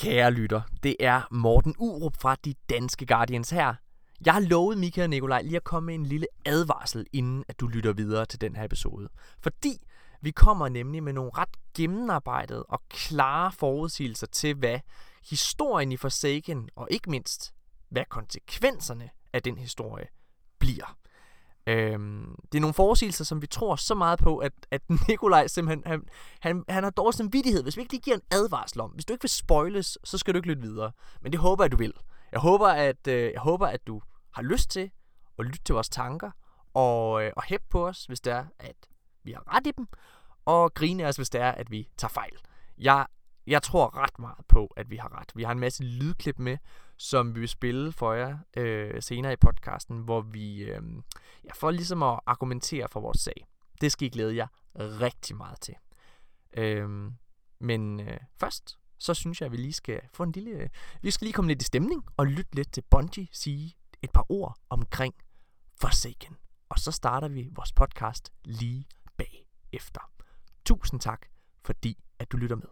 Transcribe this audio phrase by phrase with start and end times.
[0.00, 3.74] Kære lytter, det er Morten Urup fra De Danske Guardians her.
[4.26, 7.60] Jeg har lovet Mika og Nikolaj lige at komme med en lille advarsel, inden at
[7.60, 9.08] du lytter videre til den her episode.
[9.42, 9.86] Fordi
[10.20, 14.78] vi kommer nemlig med nogle ret gennemarbejdede og klare forudsigelser til, hvad
[15.30, 17.54] historien i Forsaken, og ikke mindst,
[17.88, 20.06] hvad konsekvenserne af den historie
[20.58, 20.96] bliver.
[21.66, 25.82] Øhm, det er nogle forudsigelser, som vi tror så meget på, at, at Nikolaj simpelthen,
[25.86, 26.02] han,
[26.40, 28.90] han, han har dårlig samvittighed, hvis vi ikke lige giver en advarsel om.
[28.90, 30.92] Hvis du ikke vil spoiles, så skal du ikke lytte videre.
[31.20, 31.94] Men det håber jeg, du vil.
[32.32, 34.90] Jeg håber, at, øh, jeg håber, at du har lyst til
[35.38, 36.30] at lytte til vores tanker,
[36.74, 38.76] og, øh, og hæppe på os, hvis det er, at
[39.24, 39.86] vi har ret i dem,
[40.44, 42.38] og grine af os, hvis det er, at vi tager fejl.
[42.78, 43.06] Jeg,
[43.46, 45.32] jeg tror ret meget på, at vi har ret.
[45.34, 46.58] Vi har en masse lydklip med,
[47.00, 50.82] som vi vil spille for jer øh, senere i podcasten, hvor vi øh,
[51.44, 53.46] ja, får ligesom at argumentere for vores sag.
[53.80, 55.74] Det skal I glæde jer rigtig meget til.
[56.56, 56.88] Øh,
[57.60, 60.50] men øh, først, så synes jeg, at vi lige skal få en lille...
[60.50, 60.68] Øh,
[61.02, 64.32] vi skal lige komme lidt i stemning og lytte lidt til Bungie sige et par
[64.32, 65.14] ord omkring
[65.80, 66.36] Forsaken.
[66.68, 68.84] Og så starter vi vores podcast lige
[69.16, 70.00] bag efter.
[70.64, 71.26] Tusind tak,
[71.64, 72.68] fordi at du lytter med.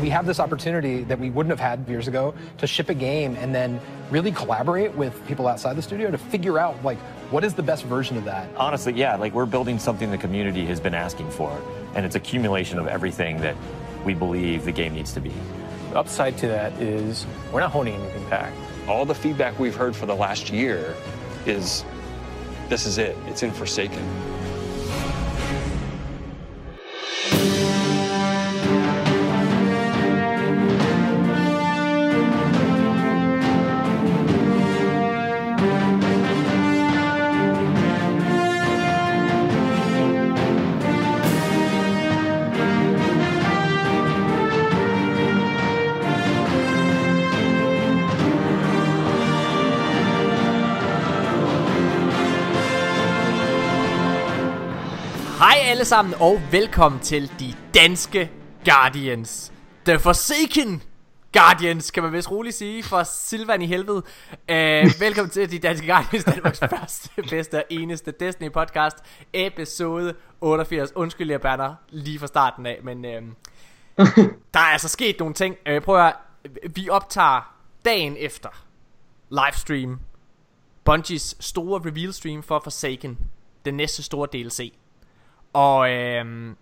[0.00, 3.36] We have this opportunity that we wouldn't have had years ago to ship a game
[3.36, 6.98] and then really collaborate with people outside the studio to figure out like
[7.30, 10.64] what is the best version of that Honestly, yeah, like we're building something the community
[10.66, 11.56] has been asking for,
[11.94, 13.56] and it's accumulation of everything that
[14.04, 15.32] we believe the game needs to be.
[15.90, 18.52] The upside to that is we're not holding anything back.
[18.88, 20.94] all the feedback we've heard for the last year
[21.46, 21.84] is
[22.68, 23.16] this is it.
[23.26, 24.02] It's in Forsaken.
[55.82, 58.30] Alle sammen, og velkommen til de danske
[58.64, 59.52] Guardians.
[59.84, 60.82] The Forsaken
[61.32, 64.02] Guardians, kan man vist roligt sige, for Silvan i helvede.
[64.32, 68.96] Uh, velkommen til de danske Guardians, Danmarks første, bedste og eneste Destiny podcast,
[69.32, 70.92] episode 88.
[70.96, 73.10] Undskyld, jeg banner lige fra starten af, men uh,
[74.54, 75.56] der er altså sket nogle ting.
[75.70, 76.12] Uh, prøv at høre,
[76.70, 77.54] vi optager
[77.84, 78.48] dagen efter
[79.30, 80.00] livestream,
[80.84, 83.18] Bungies store reveal stream for Forsaken,
[83.64, 84.72] den næste store DLC.
[85.52, 86.56] Og, øhm,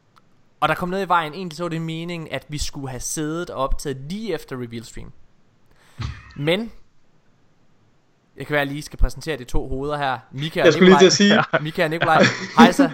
[0.61, 1.35] og der kom noget i vejen.
[1.35, 4.85] Egentlig så var det meningen, at vi skulle have siddet og optaget lige efter reveal
[4.85, 5.13] stream.
[6.37, 6.73] Men
[8.37, 10.19] jeg kan være, at jeg lige skal præsentere de to hoveder her.
[10.33, 12.23] Mika og Jeg skulle lige til at sige, Mika og Nikolaj.
[12.59, 12.91] Hej så.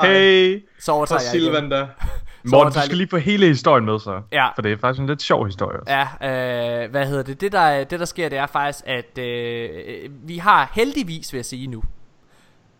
[0.00, 1.30] hey, Så overtager jeg.
[1.30, 1.86] Silvan der.
[2.50, 4.22] Morten, du skal lige få hele historien med så.
[4.32, 4.48] Ja.
[4.54, 5.92] For det er faktisk en lidt sjov historie også.
[6.20, 7.40] Ja, øh, hvad hedder det?
[7.40, 11.44] Det der, det der sker, det er faktisk, at øh, vi har heldigvis, vil jeg
[11.44, 11.82] sige nu,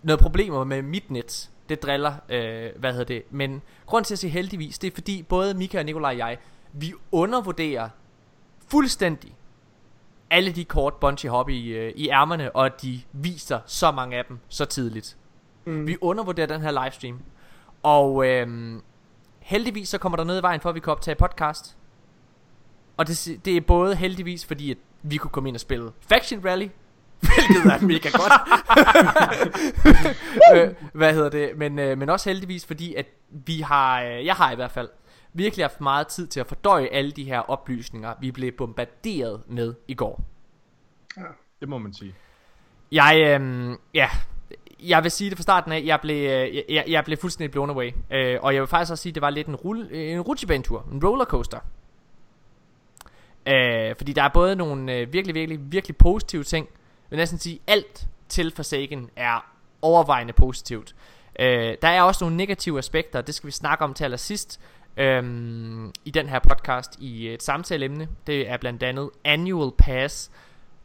[0.03, 1.51] noget problemer med mit net.
[1.69, 3.23] Det driller, øh, hvad hedder det.
[3.31, 6.39] Men grund til at sige heldigvis, det er fordi både Mika og Nikolaj og jeg,
[6.73, 7.89] vi undervurderer
[8.69, 9.37] fuldstændig
[10.31, 14.25] alle de kort Bungie oppe i, øh, i ærmerne, og de viser så mange af
[14.25, 15.17] dem så tidligt.
[15.65, 15.87] Mm.
[15.87, 17.19] Vi undervurderer den her livestream.
[17.83, 18.75] Og øh,
[19.39, 21.77] heldigvis så kommer der noget i vejen for, at vi kan optage podcast.
[22.97, 26.45] Og det, det er både heldigvis, fordi at vi kunne komme ind og spille Faction
[26.45, 26.69] Rally,
[27.21, 28.33] hvilket er mega godt.
[30.55, 31.51] øh, hvad hedder det?
[31.57, 34.89] Men, øh, men også heldigvis, fordi at vi har, øh, jeg har i hvert fald,
[35.33, 39.75] virkelig haft meget tid til at fordøje alle de her oplysninger, vi blev bombarderet med
[39.89, 40.25] i går.
[41.61, 42.15] Det må man sige.
[42.93, 44.09] Jeg, øh, ja,
[44.83, 47.71] jeg vil sige det fra starten af, jeg blev, øh, jeg, jeg blev fuldstændig blown
[47.71, 47.91] away.
[48.11, 50.89] Øh, og jeg vil faktisk også sige, at det var lidt en, rulle, en rutsjebanetur,
[50.93, 51.59] en rollercoaster.
[53.47, 56.69] Øh, fordi der er både nogle øh, virkelig, virkelig, virkelig positive ting.
[57.11, 59.51] Vil næsten sige, alt til Forsaken er
[59.83, 60.95] overvejende positivt.
[61.39, 64.61] Øh, der er også nogle negative aspekter, det skal vi snakke om til allersidst.
[64.97, 68.09] Øhm, i den her podcast i et samtaleemne.
[68.27, 70.31] Det er blandt andet Annual Pass,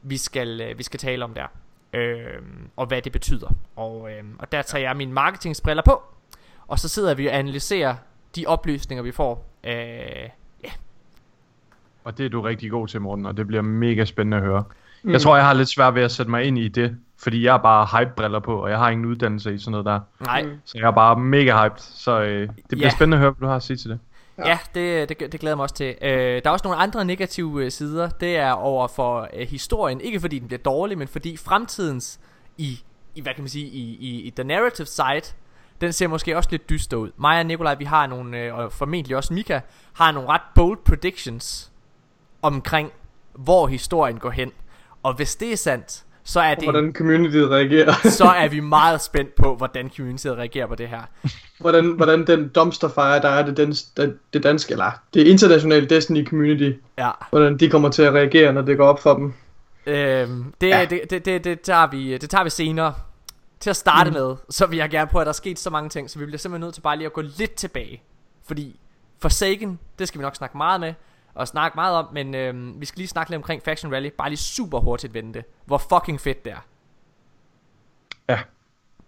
[0.01, 1.47] vi skal, øh, vi skal tale om der.
[1.93, 3.49] Øhm, og hvad det betyder.
[3.75, 6.03] Og, øhm, og der tager jeg mine marketingsbriller på,
[6.67, 7.95] og så sidder vi og analyserer
[8.35, 9.45] de oplysninger, vi får.
[9.63, 9.71] Øh,
[10.63, 10.71] ja,
[12.03, 14.63] Og det er du rigtig god til, Morten, og det bliver mega spændende at høre.
[15.03, 15.11] Mm.
[15.11, 17.53] Jeg tror, jeg har lidt svært ved at sætte mig ind i det, fordi jeg
[17.53, 19.99] har bare hype-briller på, og jeg har ingen uddannelse i sådan noget der.
[20.19, 22.89] nej, Så jeg er bare mega hyped, så øh, det bliver Ja.
[22.89, 23.99] spændende at høre, hvad du har at sige til det.
[24.45, 25.95] Ja, det, det, det glæder jeg mig også til.
[26.01, 28.09] Øh, der er også nogle andre negative øh, sider.
[28.09, 30.01] Det er over for øh, historien.
[30.01, 32.19] Ikke fordi den bliver dårlig, men fordi fremtidens
[32.57, 32.79] i,
[33.15, 35.35] i hvad kan man sige, i, i, i the narrative side,
[35.81, 37.11] den ser måske også lidt dyster ud.
[37.17, 39.59] Mig og Nikolaj, vi har nogle, øh, og formentlig også Mika,
[39.93, 41.71] har nogle ret bold predictions
[42.41, 42.91] omkring,
[43.33, 44.51] hvor historien går hen.
[45.03, 47.93] Og hvis det er sandt, så er, det, Hvordan communityet reagerer.
[48.19, 51.01] så er vi meget spændt på, hvordan communityet reagerer på det her.
[51.59, 55.85] hvordan, hvordan den dumpster fire, der er det, den, det, det danske, eller det internationale
[55.85, 57.11] Destiny community, Ja.
[57.29, 59.33] hvordan de kommer til at reagere, når det går op for dem.
[59.85, 60.85] Øhm, det, ja.
[60.89, 62.93] det, det, det, det, tager vi, det tager vi senere.
[63.59, 64.13] Til at starte mm.
[64.13, 66.25] med, så vil jeg gerne prøve, at der er sket så mange ting, så vi
[66.25, 68.01] bliver simpelthen nødt til bare lige at gå lidt tilbage.
[68.47, 68.79] Fordi
[69.21, 70.93] Forsaken, det skal vi nok snakke meget med,
[71.39, 74.29] og snakke meget om, men øhm, vi skal lige snakke lidt omkring Faction Rally, bare
[74.29, 75.43] lige super hurtigt vende det.
[75.65, 76.65] Hvor fucking fedt det er.
[78.29, 78.39] Ja.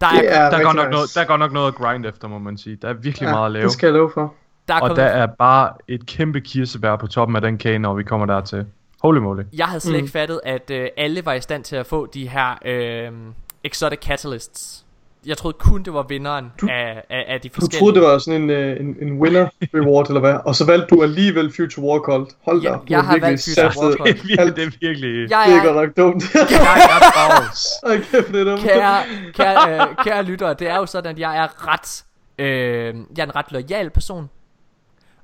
[0.01, 0.91] Der er, Det er Der går, nok nice.
[0.91, 2.75] noget, der går nok noget at grind efter, må man sige.
[2.75, 3.63] Der er virkelig ja, meget at lave.
[3.63, 4.33] det skal jeg love for.
[4.67, 7.93] der er Og der er bare et kæmpe kirsebær på toppen af den kage, når
[7.93, 8.65] vi kommer dertil.
[9.01, 9.43] Holy moly.
[9.53, 9.99] Jeg havde slet Mm.
[9.99, 13.11] ikke fattet, at øh, alle var i stand til at få de her øh,
[13.63, 14.85] Exotic Catalysts.
[15.25, 17.79] Jeg troede kun, det var vinderen Du- af, af, af de Du forskellige.
[17.79, 20.35] troede, det var sådan en, øh, en, en winner reward, eller hvad?
[20.45, 22.35] Og så valgte du alligevel Future War Cult.
[22.45, 24.09] Hold da, Ja, du jeg har valgt Future War Det Cult.
[24.09, 25.29] er virkelig, det er virkelig...
[25.29, 26.23] Jeg Det er er, godt nok dumt.
[26.35, 27.87] jeg er.
[27.87, 28.61] Ej, kæft, det er dumt.
[28.61, 29.03] kære,
[29.33, 32.03] kære, øh, kære lyttere, det er jo sådan, at jeg er ret,
[32.37, 34.29] øh, jeg er en ret loyal person.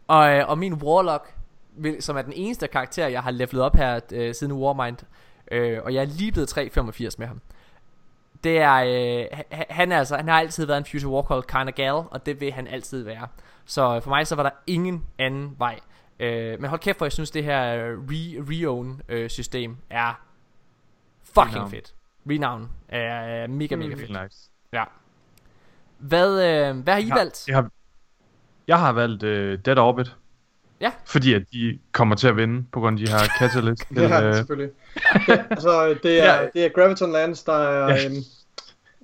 [0.08, 1.34] Og, øh, og min Warlock,
[2.00, 4.98] som er den eneste karakter, jeg har levelet op her øh, siden Warmind,
[5.52, 7.42] øh, og jeg er lige blevet 385 med ham.
[8.48, 11.44] Det er, øh, ha- han er altså, han har altid været en Future War Call
[11.44, 13.28] kind of gal, og det vil han altid være.
[13.66, 15.80] Så for mig så var der ingen anden vej.
[16.20, 20.22] Øh, men hold kæft, for jeg synes det her øh, re, re-own øh, system er
[21.24, 21.70] fucking Renown.
[21.72, 21.94] fedt.
[22.30, 24.00] Renown er øh, mega mega fedt.
[24.00, 24.50] Virkelig nice.
[24.74, 24.84] Ja.
[25.98, 27.48] Hvad, øh, hvad har I Jeg- valgt?
[27.48, 27.70] Jeg har,
[28.68, 29.30] jeg har valgt uh,
[29.66, 30.16] Dead Orbit.
[30.82, 30.92] Ja.
[31.06, 33.84] Fordi at de kommer til at vinde på grund af de her Catalyst.
[33.96, 34.72] Ja, øh, selvfølgelig.
[35.28, 36.48] Det, altså, det er, Ja.
[36.54, 38.06] det er Graviton Lands, der er, Ja.
[38.06, 38.16] øhm,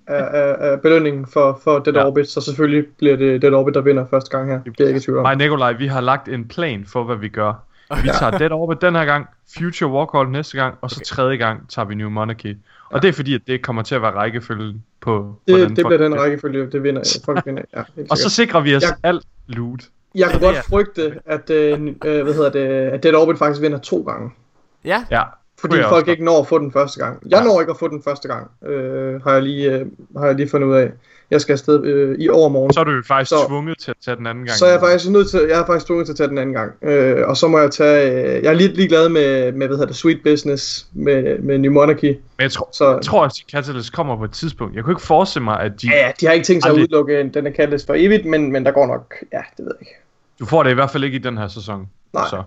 [0.07, 2.05] er, er belønningen for, for Dead Ja.
[2.07, 4.59] Orbit, så selvfølgelig bliver det Dead Orbit, der vinder første gang her.
[4.77, 5.21] Det er ikke tvivl om.
[5.23, 7.53] Mig og Nikolaj, vi har lagt en plan for, hvad vi gør.
[8.03, 9.27] Vi tager Dead Orbit den her gang,
[9.57, 11.05] Future Warcall næste gang, og så Okay.
[11.05, 12.57] tredje gang tager vi New Monarchy.
[12.89, 15.87] Og det er fordi, at det kommer til at være rækkefølgen på, Det, det folk-
[15.87, 17.61] bliver den rækkefølge, det vinder folk vinder.
[17.75, 19.83] Ja, Og så sikrer vi os Jeg- alt loot.
[20.15, 23.77] Jeg kan godt frygte, at, øh, øh, hvad hedder det, at Dead Orbit faktisk vinder
[23.77, 24.31] to gange.
[24.85, 25.21] Ja, Ja,
[25.63, 27.19] Fordi folk også ikke når at få den første gang.
[27.29, 29.85] Jeg når ikke at få den første gang, øh, har, jeg lige, øh,
[30.17, 30.91] har jeg lige fundet ud af.
[31.31, 32.73] Jeg skal afsted øh, i overmorgen.
[32.73, 34.57] Så er du jo faktisk Så- tvunget til at tage den anden gang.
[34.57, 36.55] Så er jeg faktisk nødt til, jeg er faktisk tvunget til at tage den anden
[36.55, 36.71] gang.
[36.83, 39.85] Øh, og så må jeg tage, øh, jeg er lidt ligeglad med, med hvad hedder
[39.85, 42.05] det, Sweet Business, med, med New Monarchy.
[42.05, 44.75] Men jeg tror, Så jeg tror, at Catalyst kommer på et tidspunkt.
[44.75, 45.87] Jeg kunne ikke forestille mig, at de...
[45.87, 46.83] ja, ja, de har ikke tænkt sig at Aldrig.
[46.89, 49.71] udelukke en- den er kaldt for evigt, men, men der går nok, ja, det ved
[49.79, 49.95] jeg ikke.
[50.39, 51.87] Du får det i hvert fald ikke i den her sæson.
[52.13, 52.23] Nej.
[52.29, 52.43] Så.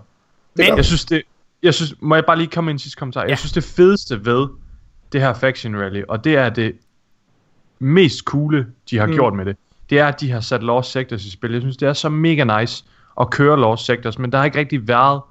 [0.55, 1.21] Men- Jeg synes det...
[1.67, 3.21] Jeg synes, må jeg bare lige komme med en sidste kommentar?
[3.21, 3.27] Ja.
[3.27, 4.47] Jeg synes det fedeste ved
[5.11, 6.75] det her Faction Rally, og det er det
[7.79, 9.13] mest coole, de har mm.
[9.13, 9.57] gjort med det,
[9.89, 11.51] det er, at de har sat Lost Sectors i spil.
[11.51, 12.85] Jeg synes, det er så mega nice
[13.21, 15.21] at køre Lost Sectors, men der har ikke rigtig været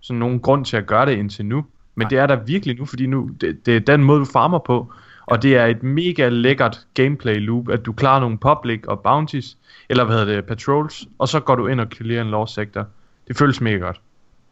[0.00, 1.64] sådan nogen grund til at gøre det indtil nu.
[1.94, 2.08] Men Nej.
[2.08, 4.92] det er der virkelig nu, fordi nu det, det er den måde, du farmer på.
[5.26, 9.56] Og det er et mega lækkert gameplay loop, at du klarer nogle public og bounties,
[9.88, 12.86] eller hvad hedder det, patrols, og så går du ind og clearer en Lost Sector.
[13.28, 14.00] Det føles mega godt.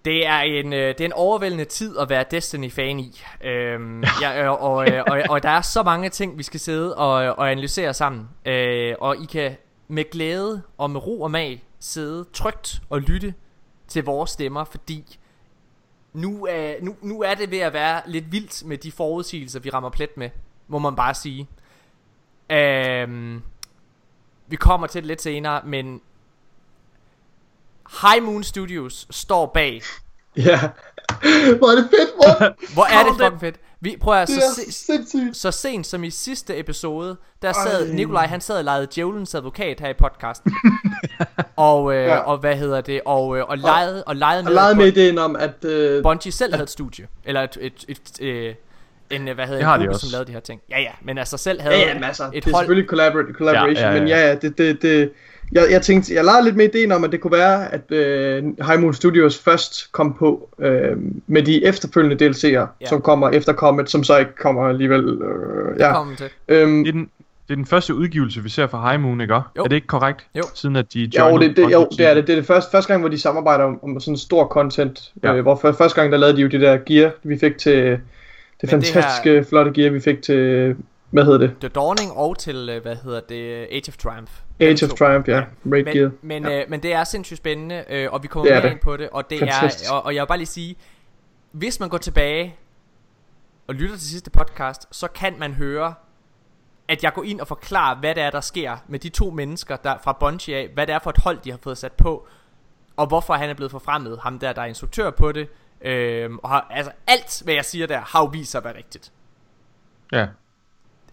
[0.07, 3.21] Det er en, øh, det er en overvældende tid at være Destiny-fan i.
[3.45, 6.97] Øhm, ja, øh, og, øh, og, og der er så mange ting, vi skal sidde
[6.97, 8.29] og, og analysere sammen.
[8.45, 9.57] Øh, og I kan
[9.89, 13.35] med glæde og med ro og mag sidde trygt og lytte
[13.89, 15.19] til vores stemmer, fordi
[16.13, 19.71] nu er, nu, nu er det ved at være lidt vildt med de forudsigelser, vi
[19.71, 20.31] rammer plet med,
[20.69, 21.49] må man bare sige.
[22.51, 23.43] Øhm,
[24.47, 26.01] vi kommer til det lidt senere, men
[28.03, 29.83] High Moon Studios står bag.
[30.37, 30.61] Ja.
[31.59, 33.57] Hvor er det fedt, hvor Hvor er det fucking fedt.
[33.81, 34.61] Vi prøver at det så,
[34.97, 37.95] er se, så sent som i sidste episode, der sad Ej.
[37.95, 40.55] Nikolaj, han sad og legede djævelens advokat her i podcasten.
[41.57, 42.17] og, øh, Ja.
[42.19, 43.01] og hvad hedder det?
[43.05, 45.65] Og, øh, og legede, og legede Jeg med, legede at med ideen om, at...
[45.65, 47.07] Øh, Bungie selv havde et studie.
[47.25, 48.55] Eller et, et, et, øh,
[49.11, 50.61] en, øh, hvad hedder Det en de gruppe, som lavede de her ting.
[50.71, 52.25] Ja, ja, men altså selv havde ja, ja, masser.
[52.25, 52.65] et det er hold.
[52.65, 54.01] selvfølgelig collabor- collaboration, Ja, ja, ja.
[54.01, 55.13] men ja, ja, det, det, det,
[55.53, 58.45] jeg, jeg tænkte, jeg legede lidt med ideen om, at det kunne være, at øh,
[58.67, 62.87] High Moon Studios først kom på øh, med de efterfølgende DLC'er, Ja.
[62.87, 65.09] som kommer efter Comet, som så ikke kommer alligevel.
[65.09, 65.93] Øh, ja.
[65.95, 66.27] Kom til.
[66.49, 67.11] Øhm, Det er, den,
[67.49, 69.35] det er den første udgivelse, vi ser fra High Moon, ikke?
[69.35, 69.41] Jo.
[69.57, 70.27] Er det ikke korrekt?
[70.35, 70.43] Jo.
[70.55, 72.27] Siden at de jo, det, det, jo, det er det.
[72.27, 75.13] Det er det første, første gang, hvor de samarbejder om, om sådan stor content.
[75.23, 75.35] Ja.
[75.35, 77.75] Øh, hvor for, første gang, der lavede de jo det der gear, vi fik til
[77.77, 78.01] det
[78.61, 79.43] det fantastiske, her...
[79.43, 80.75] flotte gear, vi fik til,
[81.11, 81.51] hvad hedder det?
[81.61, 84.33] The Dawning og til, øh, hvad hedder det, Age of Triumph.
[84.61, 84.91] Age of.
[84.99, 85.45] Triumph, ja.
[85.73, 86.11] Raid gear.
[86.23, 86.63] Men, men, ja.
[86.63, 89.09] øh, men det er sindssygt spændende, øh, og vi kommer er mere ind på det,
[89.11, 89.91] og det Fantastisk.
[89.91, 90.77] er, og, og jeg vil bare lige sige,
[91.53, 92.57] hvis man går tilbage
[93.67, 95.95] og lytter til sidste podcast, så kan man høre
[96.89, 99.77] at jeg går ind og forklarer, hvad det er, der sker med de to mennesker
[99.77, 102.27] der fra Bungie af, hvad det er for et hold, de har fået sat på,
[102.97, 105.49] og hvorfor han er blevet forfremmet, ham der, der er instruktør på det,
[105.81, 108.77] øhm, og har, altså alt, hvad jeg siger der, har jo vist sig at være
[108.77, 109.13] rigtigt.
[110.13, 110.27] Ja,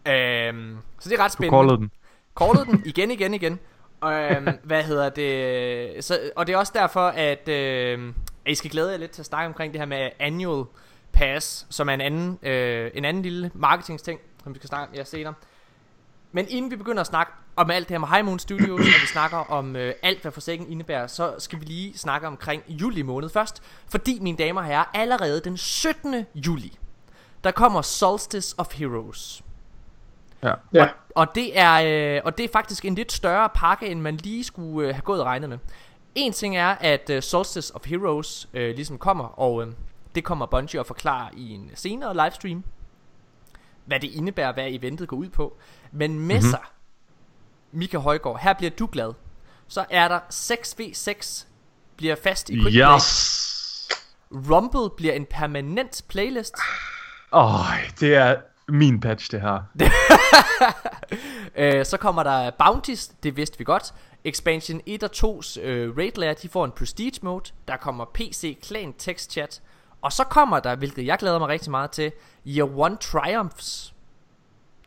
[0.07, 1.77] Øhm, så det er ret du spændende.
[1.77, 1.91] den.
[2.33, 3.59] Kortet den igen, igen, igen.
[4.05, 6.03] Øhm, hvad hedder det?
[6.03, 8.13] Så, og det er også derfor, at, øh,
[8.45, 10.65] at I skal glæde jer lidt til at snakke omkring det her med annual
[11.11, 15.05] pass, som er en anden, øh, en anden lille marketingsting, som vi skal snakke mere
[15.05, 15.33] senere.
[16.31, 19.01] Men inden vi begynder at snakke om alt det her med High Moon Studios, og
[19.01, 23.01] vi snakker om øh, alt, hvad forsikringen indebærer, så skal vi lige snakke omkring juli
[23.01, 23.63] måned først.
[23.87, 26.25] Fordi, mine damer og herrer, allerede den 17.
[26.35, 26.77] juli,
[27.43, 29.43] der kommer Solstice of Heroes.
[30.43, 30.53] Ja.
[30.73, 30.87] Ja.
[31.15, 31.73] Og det er
[32.15, 35.01] øh, og det er faktisk en lidt større pakke end man lige skulle øh, have
[35.01, 35.57] gået og regnet med.
[36.15, 39.73] En ting er at øh, Solstice of Heroes øh, ligesom kommer og øh,
[40.15, 42.63] det kommer Bungie at forklare i en senere livestream.
[43.85, 45.57] Hvad det indebærer, hvad eventet går ud på.
[45.91, 46.49] Men med mm-hmm.
[46.49, 46.59] sig,
[47.71, 49.13] Mika Højgaard, her bliver du glad.
[49.67, 51.45] Så er der 6v6
[51.97, 52.95] bliver fast i Quick Play.
[52.95, 53.89] Yes!
[54.31, 56.55] Rumble bliver en permanent playlist.
[57.31, 57.65] Åh, oh,
[57.99, 58.35] det er
[58.69, 59.61] min patch, det her.
[61.55, 63.93] Øh, så kommer der Bounties, det vidste vi godt.
[64.23, 67.51] Expansion 1 og 2's øh, raid layer, de får en prestige mode.
[67.67, 69.61] Der kommer PC Clan text chat.
[70.01, 72.11] Og så kommer der, hvilket jeg glæder mig rigtig meget til,
[72.47, 73.92] Year One Triumphs.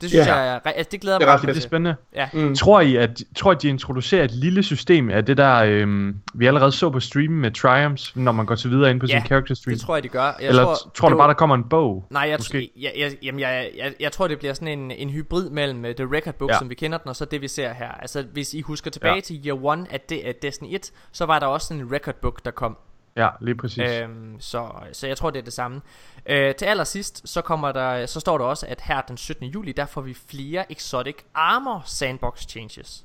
[0.01, 0.35] Det synes Ja.
[0.35, 1.97] jeg er, altså det glæder Det mig er ret rigtig Det er spændende.
[2.15, 2.29] Ja.
[2.33, 2.55] Mm.
[2.55, 6.47] Tror I, at, tror I, de introducerer et lille system af det der, øhm, vi
[6.47, 9.27] allerede så på streamen med Triumphs, når man går til videre ind på Ja, sin
[9.27, 9.73] character stream?
[9.75, 10.23] Det tror jeg, de gør.
[10.25, 12.05] Jeg Eller tror, tror du det bare, der kommer en bog?
[12.11, 12.71] Nej, jeg, måske?
[12.81, 15.91] jeg, jeg, jamen, jeg, jeg, jeg tror, det bliver sådan en, en hybrid mellem uh,
[15.91, 16.59] The Record Book, ja.
[16.59, 17.89] Som vi kender den, og så det, vi ser her.
[17.91, 19.21] Altså, hvis I husker tilbage ja.
[19.21, 22.15] Til Year One af, de, af Destiny 1, så var der også sådan en Record
[22.23, 22.77] Book, der kom.
[23.17, 23.79] Ja, lige præcis.
[24.01, 25.81] Øhm, så, så jeg tror det er det samme
[26.27, 29.47] øh, Til allersidst så kommer der Så står der også at her den 17.
[29.47, 33.05] juli Der får vi flere exotic armor sandbox changes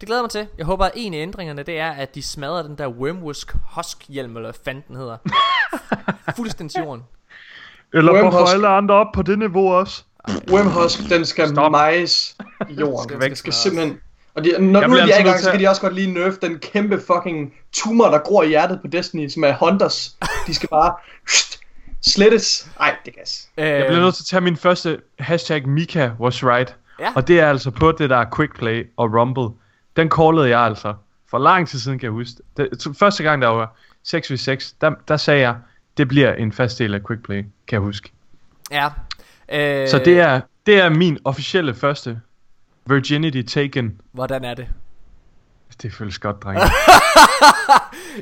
[0.00, 2.62] Det glæder mig til Jeg håber at en af ændringerne det er At de smadrer
[2.62, 5.16] den der Wormwusk Husk hjelm Eller hvad fanden den hedder
[6.36, 7.04] Fuldstændig til jorden
[7.94, 8.34] Eller Wormhusk.
[8.36, 10.04] hvorfor alle andre op på det niveau også?
[10.50, 11.70] Wormhusk, den skal Stop.
[11.70, 12.36] mejes
[12.70, 13.02] i jorden.
[13.08, 13.36] Skal Den væk.
[13.36, 14.00] skal simpelthen...
[14.38, 15.80] Og de, når Jeg nu er de er altså i gang, så kan de også
[15.80, 19.52] godt lige nerf den kæmpe fucking tumor, der gror i hjertet på Destiny, som er
[19.52, 20.16] Hunters.
[20.46, 20.94] De skal bare
[22.06, 22.68] slettes.
[22.80, 23.48] Ej, det gas.
[23.58, 26.76] øh, Jeg bliver nødt til at tage min første hashtag Mika was right.
[27.00, 27.12] Ja.
[27.14, 29.48] Og det er altså på det der quick play og rumble.
[29.96, 30.94] Den callede jeg altså
[31.30, 32.34] for lang tid siden, kan jeg huske.
[32.56, 33.74] Det, første gang der var
[34.08, 35.56] 6v6, der, der sagde jeg,
[35.96, 38.12] det bliver en fast del af quick play, kan jeg huske.
[38.70, 38.88] Ja
[39.52, 42.20] øh, Så det er, det er min officielle første
[42.88, 44.00] Virginity Taken.
[44.12, 44.66] Hvordan er det?
[45.82, 46.60] Det føles godt, drenge.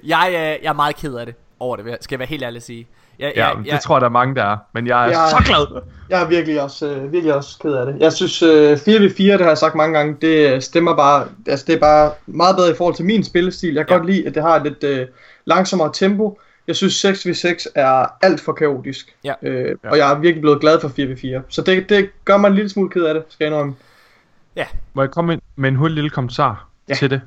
[0.05, 2.57] Jeg, øh, jeg er meget ked af det Over det Skal jeg være helt ærlig
[2.57, 2.87] at sige
[3.19, 4.57] jeg, Ja, jeg, jeg, det tror jeg, der er mange, der er.
[4.75, 5.83] Men jeg er Jeg- så glad.
[6.11, 7.97] Jeg er virkelig også, øh, virkelig også ked af det.
[8.01, 11.65] Jeg synes, øh, 4v4, det har jeg sagt mange gange, det øh, stemmer bare, altså
[11.69, 13.75] det er bare meget bedre i forhold til min spillestil.
[13.75, 13.99] Jeg kan Ja.
[13.99, 15.07] godt lide, at det har et lidt øh,
[15.45, 16.39] langsommere tempo.
[16.67, 19.15] Jeg synes 6v6 er alt for kaotisk.
[19.25, 19.33] Ja.
[19.43, 19.91] Øh, Ja.
[19.91, 21.43] Og jeg er virkelig blevet glad for 4v4.
[21.49, 23.75] Så det, det gør mig en lille smule ked af det, skal jeg indrømme.
[24.95, 26.95] Må jeg komme ind med en hurtig lille kommentar Ja.
[26.95, 27.21] til det?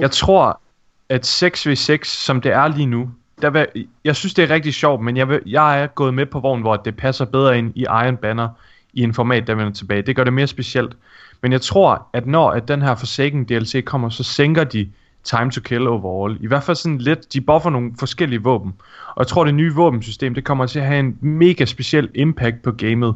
[0.00, 0.60] Jeg tror,
[1.08, 3.10] at 6v6, som det er lige nu,
[3.42, 3.66] der vil,
[4.04, 6.62] jeg synes, det er rigtig sjovt, men jeg, vil, jeg er gået med på vognen,
[6.62, 8.48] hvor det passer bedre ind i Iron Banner
[8.92, 10.02] i en format, der vender tilbage.
[10.02, 10.96] Det gør det mere specielt.
[11.42, 14.88] Men jeg tror, at når at den her Forsaken DLC kommer, så sænker de
[15.24, 16.38] time to kill overall.
[16.40, 18.74] I hvert fald sådan lidt, de buffer nogle forskellige våben.
[19.14, 22.62] Og jeg tror, det nye våbensystem, det kommer til at have en mega speciel impact
[22.62, 23.14] på gamet.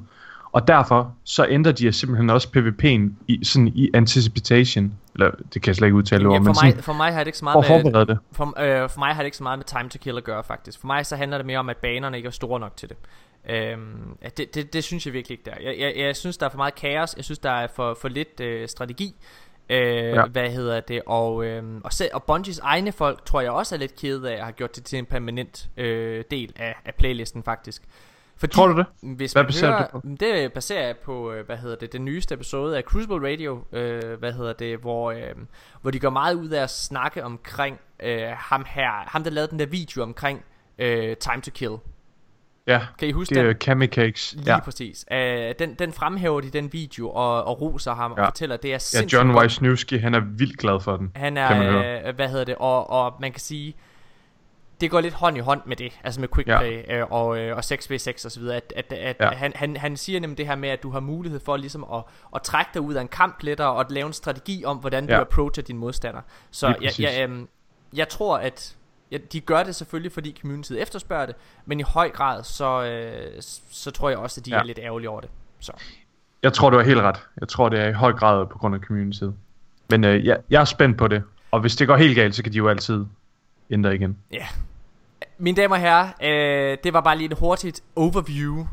[0.52, 4.92] Og derfor så ændrer de simpelthen også PvP'en i, sådan i anticipation.
[5.14, 7.12] Eller det kan jeg slet ikke udtale ja, ord, for, men sådan, mig, for mig
[7.12, 8.18] har det ikke så meget med det.
[8.32, 10.44] For, øh, for mig har det ikke så meget med time to kill at gøre
[10.44, 10.80] faktisk.
[10.80, 12.96] For mig så handler det mere om at banerne ikke er store nok til det.
[13.48, 16.50] Øhm, det, det, det synes jeg virkelig ikke der jeg, jeg, jeg synes der er
[16.50, 17.14] for meget kaos.
[17.16, 19.14] Jeg synes der er for, for lidt øh, strategi.
[19.70, 20.24] Øh, ja.
[20.24, 21.02] Hvad hedder det?
[21.06, 24.44] Og, øh, og, selv, og Bungies egne folk Tror jeg også er lidt kede af
[24.44, 27.82] have gjort det til en permanent øh, del af, af playlisten faktisk
[28.36, 28.86] fordi, Tror du det?
[29.16, 30.08] Hvis Hvad baserer hører, du på?
[30.20, 34.18] Det baserer jeg på, øh, hvad hedder det, den nyeste episode af Crucible Radio, øh,
[34.18, 35.18] hvad hedder det, hvor, øh,
[35.82, 39.50] hvor de går meget ud af at snakke omkring øh, ham her, ham der lavede
[39.50, 40.42] den der video omkring
[40.78, 41.72] øh, Time to Kill.
[42.66, 43.52] Ja, Kan I huske det er?
[43.52, 44.32] Kami Cakes.
[44.32, 44.52] Lige Ja.
[44.54, 44.60] ja.
[44.60, 45.04] præcis.
[45.12, 48.20] Øh, den, den fremhæver de den video og, og roser ham ja.
[48.20, 48.26] Ja.
[48.26, 49.42] og fortæller, at det er ja, sindssygt John godt.
[49.42, 51.10] Wisniewski, han er vildt glad for den.
[51.16, 52.08] Han kan man er, høre.
[52.08, 53.74] øh, hvad hedder det, og, og man kan sige,
[54.80, 56.58] det går lidt hånd i hånd med det, altså med quick Ja.
[56.58, 59.30] play øh, og, øh, og 6v6 og så videre, at, at, at Ja.
[59.30, 62.02] han, han, han siger nemlig det her med, at du har mulighed for ligesom at,
[62.34, 65.06] at trække dig ud af en kamp lettere, og at lave en strategi om, hvordan
[65.06, 65.20] du Ja.
[65.20, 66.20] approacher din modstander.
[66.50, 67.00] Så jeg, præcis.
[67.04, 67.48] jeg, øhm,
[67.94, 68.76] jeg tror, at
[69.10, 71.34] ja, de gør det selvfølgelig, fordi communityet efterspørger det,
[71.66, 73.32] men i høj grad, så, øh,
[73.70, 74.58] så tror jeg også, at de Ja.
[74.60, 75.30] er lidt ærgerlige over det.
[75.60, 75.72] Så.
[76.42, 77.16] Jeg tror, du er helt ret.
[77.40, 79.34] Jeg tror, det er i høj grad på grund af communityet.
[79.90, 81.22] Men øh, jeg, jeg er spændt på det.
[81.50, 83.04] Og hvis det går helt galt, så kan de jo altid
[83.70, 84.18] ændre igen.
[84.32, 84.46] Ja.
[85.38, 88.66] Mine damer og herrer, øh, det var bare lige et hurtigt overview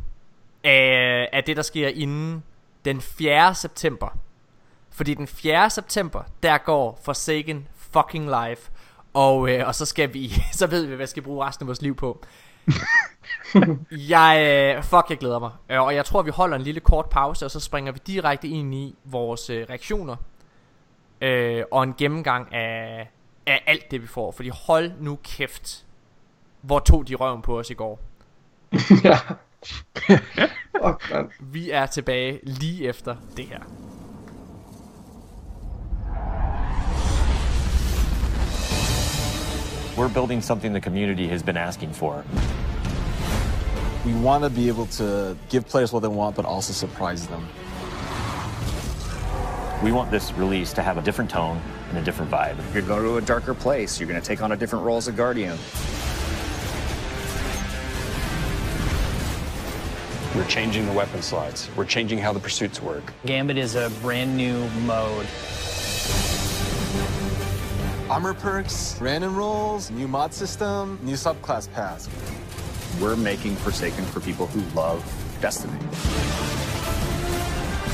[0.64, 2.44] af, af det, der sker inden
[2.86, 3.56] den 4.
[3.56, 4.18] september.
[4.92, 5.70] Fordi den 4.
[5.70, 8.58] september, der går Forsaken fucking live.
[9.14, 11.68] Og, øh, og så skal vi, så ved vi, hvad vi skal bruge resten af
[11.68, 12.26] vores liv på.
[13.92, 14.46] jeg,
[14.78, 15.52] øh, fuck, jeg glæder mig.
[15.70, 18.48] Øh, og jeg tror, vi holder en lille kort pause, og så springer vi direkte
[18.48, 20.16] ind i vores øh, reaktioner.
[21.22, 23.12] Øh, og en gennemgang af,
[23.50, 24.32] af alt det, vi får.
[24.32, 25.86] Fordi hold nu kæft,
[26.62, 28.00] hvor tog de røven på os i går.
[29.04, 29.18] ja.
[30.86, 31.32] Fuck, man.
[31.40, 33.60] Vi er tilbage lige efter det her.
[39.98, 42.24] We're building something the community has been asking for.
[44.06, 47.42] We want to be able to give players what they want, but also surprise them.
[49.84, 52.58] We want this release to have a different tone and a different vibe.
[52.74, 54.00] You're going to a darker place.
[54.00, 55.58] You're going to take on a different role as a guardian.
[60.36, 61.70] We're changing the weapon slots.
[61.76, 63.12] We're changing how the pursuits work.
[63.26, 65.26] Gambit is a brand new mode.
[68.10, 72.10] Armor perks, random rolls, new mod system, new subclass pass.
[73.00, 75.04] We're making Forsaken for people who love
[75.42, 75.78] Destiny.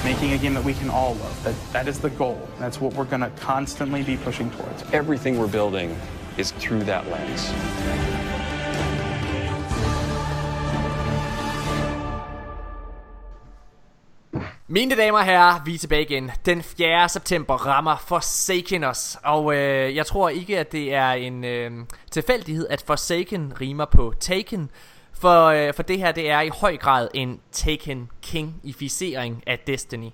[0.06, 1.44] Making a game that we can all love.
[1.44, 2.40] That, that is the goal.
[2.60, 4.84] That's what we're going to constantly be pushing towards.
[4.94, 5.98] Everything we're building
[6.38, 7.52] is through that lens.
[14.68, 16.32] Mine damer og herrer, vi er tilbage igen.
[16.46, 17.10] Den 4.
[17.10, 19.18] september rammer Forsaken os.
[19.24, 21.72] Og øh, jeg tror ikke, at det er en øh,
[22.12, 24.70] tilfældighed, at Forsaken rimer på Taken.
[25.18, 30.10] For, øh, for det her, det er i høj grad en Taken King-ificering af Destiny.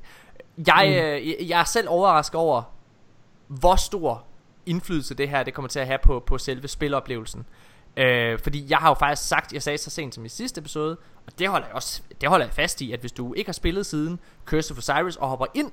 [0.67, 2.63] Jeg, øh, jeg er selv overrasket over,
[3.47, 4.23] hvor stor
[4.65, 7.45] indflydelse det her det kommer til at have på, på selve spiloplevelsen.
[7.97, 10.97] Øh, fordi jeg har jo faktisk sagt, jeg sagde så sent som i sidste episode,
[11.27, 13.53] og det holder jeg også det holder jeg fast i, at hvis du ikke har
[13.53, 15.71] spillet siden Curse of Osiris og hopper ind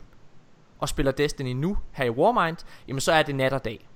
[0.79, 2.57] og spiller Destiny nu her i Warmind,
[2.89, 3.89] jamen så er det nat og dag.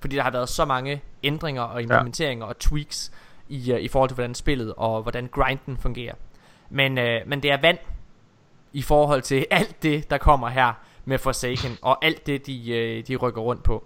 [0.00, 2.48] Fordi der har været så mange ændringer og implementeringer ja.
[2.48, 3.12] og tweaks
[3.48, 6.14] i, uh, i forhold til hvordan spillet og hvordan grinden fungerer.
[6.70, 7.78] Men, uh, men det er vand
[8.72, 10.72] i forhold til alt det der kommer her
[11.04, 13.84] med Forsaken og alt det de, uh, de rykker rundt på.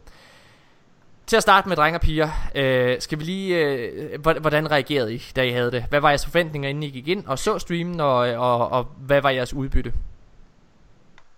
[1.26, 5.22] Til at starte med, drenge og piger, øh, skal vi lige, øh, hvordan reagerede I,
[5.36, 5.84] da I havde det?
[5.88, 9.22] Hvad var jeres forventninger, inden I gik ind og så streamen, og, og, og hvad
[9.22, 9.92] var jeres udbytte?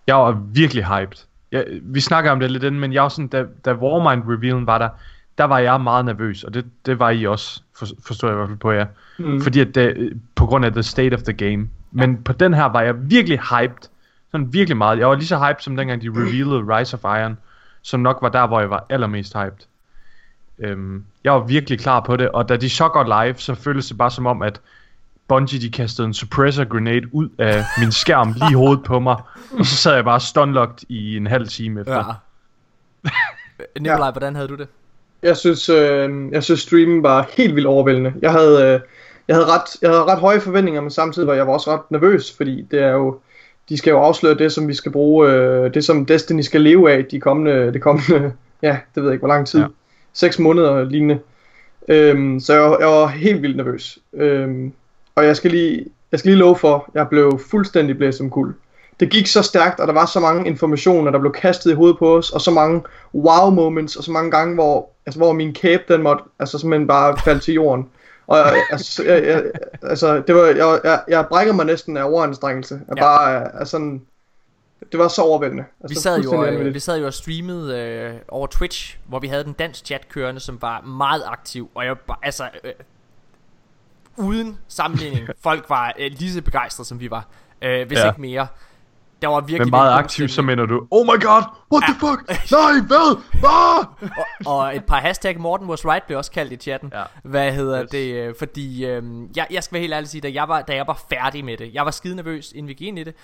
[0.07, 1.17] Jeg var virkelig hyped.
[1.51, 4.67] Jeg, vi snakker om det lidt inden, men jeg var sådan, da, da Warmind revealen
[4.67, 4.89] var der,
[5.37, 8.37] der var jeg meget nervøs, og det, det var I også, for, forstår jeg i
[8.37, 8.85] hvert fald på jer.
[9.17, 9.41] Mm.
[9.41, 11.69] Fordi at det, på grund af the state of the game.
[11.91, 12.17] Men ja.
[12.25, 13.89] på den her var jeg virkelig hyped.
[14.31, 14.99] Sådan virkelig meget.
[14.99, 17.37] Jeg var lige så hyped, som dengang de revealede Rise of Iron,
[17.81, 19.65] som nok var der, hvor jeg var allermest hyped.
[20.59, 23.87] Øhm, jeg var virkelig klar på det, og da de så går live, så føles
[23.87, 24.61] det bare som om, at
[25.27, 29.15] Bungie de kastede en suppressor grenade ud af min skærm lige i hovedet på mig,
[29.59, 32.19] og så sad jeg bare stunlocked i en halv time efter.
[33.03, 33.09] Ja.
[33.79, 34.11] Nikolaj, ja.
[34.11, 34.67] hvordan havde du det?
[35.25, 38.13] Jeg synes, øh, jeg synes streamen var helt vildt overvældende.
[38.21, 38.79] Jeg havde, øh,
[39.27, 42.33] jeg havde, ret, jeg havde ret høje forventninger, men samtidig var jeg også ret nervøs,
[42.37, 43.19] fordi det er jo,
[43.69, 46.91] de skal jo afsløre det, som vi skal bruge, øh, det som Destiny skal leve
[46.91, 48.33] af de kommende, det kommende,
[48.67, 49.59] ja, det ved jeg ikke, hvor lang tid.
[49.59, 49.67] Ja
[50.15, 51.19] 6 måneder lignende.
[51.87, 53.99] Øhm, så jeg, jeg var helt vildt nervøs.
[54.13, 54.73] Øhm,
[55.15, 58.53] og jeg skal, lige, jeg skal lige love for, jeg blev fuldstændig blæst som kul.
[58.99, 61.97] Det gik så stærkt, og der var så mange informationer, der blev kastet i hovedet
[61.97, 65.53] på os, og så mange wow moments, og så mange gange, hvor, altså, hvor min
[65.53, 67.89] kæbe, den måtte altså, simpelthen bare falde til jorden.
[68.27, 68.37] Og
[68.71, 69.43] altså, jeg, jeg,
[69.81, 72.79] altså, det var, jeg, jeg, jeg brækker mig næsten af overanstrengelse.
[72.87, 73.03] Jeg ja.
[73.03, 74.01] bare altså, sådan,
[74.91, 75.63] det var så overvældende.
[75.81, 79.27] Altså, vi, sad jo, øh, vi sad jo og streamede øh, over Twitch, hvor vi
[79.27, 82.71] havde den dansk chat kørende, som var meget aktiv, og jeg altså, øh,
[84.17, 87.27] uden sammenligning, folk var øh, lige så begejstrede, som vi var,
[87.61, 88.07] øh, hvis ja.
[88.07, 88.47] ikke mere.
[89.21, 91.93] Der var virkelig Men meget aktiv, så mener du, oh my god, what ja.
[91.93, 93.85] the fuck, nej, hvad, ah!
[94.45, 96.91] og, og et par hashtag Morten was right blev også kaldt i chatten.
[96.93, 97.03] Ja.
[97.23, 97.89] Hvad hedder yes.
[97.89, 98.15] det?
[98.15, 99.03] Øh, fordi, øh,
[99.35, 101.57] jeg, jeg skal være helt ærlig sige, da jeg, var, da jeg var færdig med
[101.57, 103.15] det, jeg var skide nervøs, inden vi gik ind i det,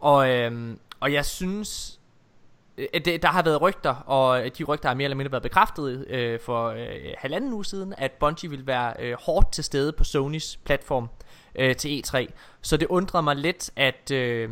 [0.00, 2.00] og, øh, og jeg synes,
[2.78, 6.06] øh, det, der har været rygter, og de rygter har mere eller mindre været bekræftet
[6.08, 6.86] øh, for øh,
[7.18, 11.29] halvanden uge siden, at Bungie vil være øh, hårdt til stede på Sonys platform øh,
[11.54, 12.26] Øh, til E3.
[12.60, 14.50] Så det undrede mig lidt, at, øh,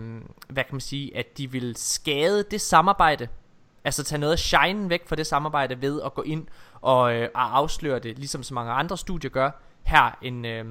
[0.48, 3.28] hvad kan man sige, at de vil skade det samarbejde,
[3.84, 6.46] altså tage noget af shinen væk fra det samarbejde ved at gå ind
[6.80, 9.50] og, øh, og afsløre det, ligesom så mange andre studier gør,
[9.82, 10.64] her en, øh,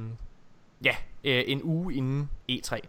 [0.83, 2.79] ja, øh, en uge inden E3.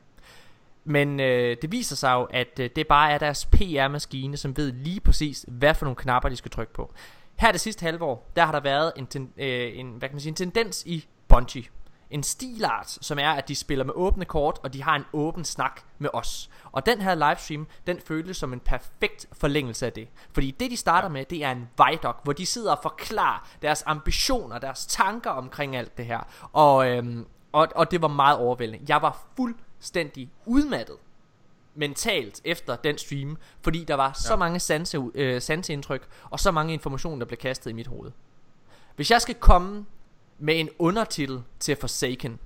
[0.85, 4.73] Men øh, det viser sig jo, at øh, det bare er deres PR-maskine, som ved
[4.73, 6.93] lige præcis, hvad for nogle knapper de skal trykke på.
[7.37, 10.21] Her det sidste halvår, der har der været en, ten, øh, en, hvad kan man
[10.21, 11.65] sige, en tendens i Bungie.
[12.11, 15.45] En stilart, som er, at de spiller med åbne kort, og de har en åben
[15.45, 16.51] snak med os.
[16.73, 20.09] Og den her livestream, den føles som en perfekt forlængelse af det.
[20.33, 23.83] Fordi det, de starter med, det er en Vidoc, hvor de sidder og forklarer deres
[23.87, 26.21] ambitioner, deres tanker omkring alt det her.
[26.53, 28.85] Og, øhm, og, og det var meget overvældende.
[28.89, 30.97] Jeg var fuldstændig udmattet
[31.75, 36.73] mentalt efter den stream, fordi der var så mange sanse, øh, sanseindtryk, og så mange
[36.73, 38.11] informationer, der blev kastet i mit hoved.
[38.97, 39.87] Hvis jeg skal komme
[40.39, 42.39] med en undertitel til Forsaken,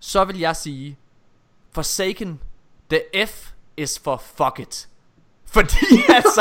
[0.00, 0.98] så vil jeg sige,
[1.72, 2.40] Forsaken,
[2.90, 4.88] the F is for fuck it.
[5.46, 5.76] Fordi
[6.08, 6.40] altså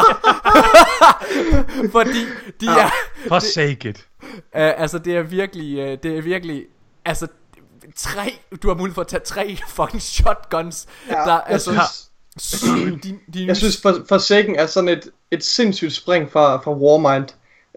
[1.92, 2.20] Fordi
[2.62, 2.90] de er
[3.28, 6.66] Forsake it Uh, altså det er virkelig uh, Det er virkelig
[7.06, 7.28] Altså
[7.96, 12.12] tre Du har mulighed for at tage tre fucking shotguns Ja, Der jeg altså synes-
[12.38, 16.72] syv, de, de, Jeg synes, for, Forsaken er sådan et, et sindssygt spring fra, fra
[16.74, 17.28] Warmind.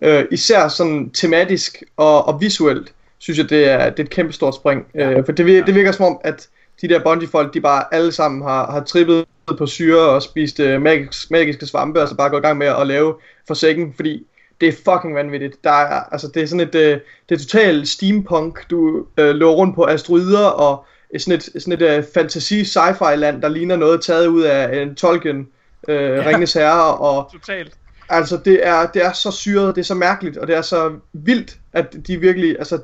[0.03, 4.33] Øh, især sådan tematisk og, og visuelt, synes jeg, det er, det er et kæmpe
[4.33, 4.87] stort spring.
[4.95, 6.49] Øh, for det, det virker som om, at
[6.81, 9.25] de der Bungie-folk, de bare alle sammen har, har trippet
[9.59, 12.67] på syre og spist øh, magisk, magiske svampe, og så bare gået i gang med
[12.67, 13.15] at lave
[13.47, 14.27] Forsaken, fordi
[14.61, 15.65] det er fucking vanvittigt.
[15.65, 18.71] Der er, altså, det er sådan et, øh, det er totalt steampunk.
[18.71, 20.85] Du øh, løber rundt på asteroider og
[21.19, 24.95] sådan et, sådan et øh, fantasi sci-fi land, der ligner noget taget ud af en
[24.95, 25.49] Tolkien,
[25.89, 26.29] øh, ja.
[26.29, 27.73] Ringens Herre, og Totalt.
[28.09, 30.93] Altså det er, det er så syret, det er så mærkeligt, og det er så
[31.13, 32.79] vildt, at de virkelig, altså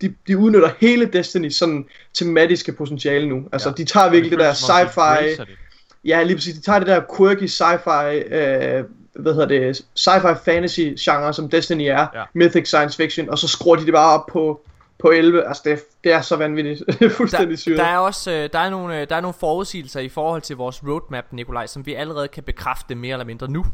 [0.00, 3.42] de, de udnytter hele Destiny sådan tematiske potentiale nu.
[3.52, 3.74] Altså Ja.
[3.74, 5.48] de tager virkelig det der føles som om, de sci-fi, det.
[6.04, 10.80] ja lige præcis, de tager det der quirky sci-fi, øh, hvad hedder det, sci-fi fantasy
[10.80, 12.22] genre, som Destiny er, Ja.
[12.34, 14.60] mythic science fiction, og så skruer de det bare op på,
[14.98, 17.78] på 11, altså det er, det er så vanvittigt, det fuldstændig syret.
[17.78, 20.56] der er også øh, der er nogle øh, der er nogle forudsigelser i forhold til
[20.56, 23.64] vores roadmap Nikolaj som vi allerede kan bekræfte mere eller mindre nu.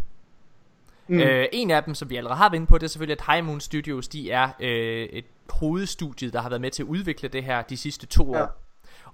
[1.11, 1.21] Mm.
[1.21, 3.35] Øh, en af dem, som vi allerede har været inde på, det er selvfølgelig, at
[3.35, 7.29] High Moon Studios, de er øh, et hovedstudie, der har været med til at udvikle
[7.29, 8.43] det her de sidste to Ja.
[8.43, 8.63] år.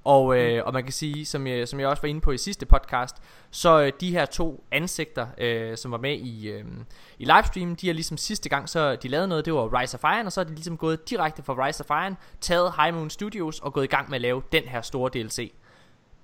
[0.04, 2.38] Og, øh, og man kan sige, som jeg, som jeg også var inde på i
[2.38, 3.16] sidste podcast,
[3.50, 6.64] så øh, de her to ansigter, øh, som var med i, øh,
[7.18, 10.04] i livestreamen, de er ligesom sidste gang, så de lavede noget, det var Rise of
[10.16, 13.10] Iron, og så er de ligesom gået direkte fra Rise of Iron, taget High Moon
[13.10, 15.52] Studios og gået i gang med at lave den her store DLC.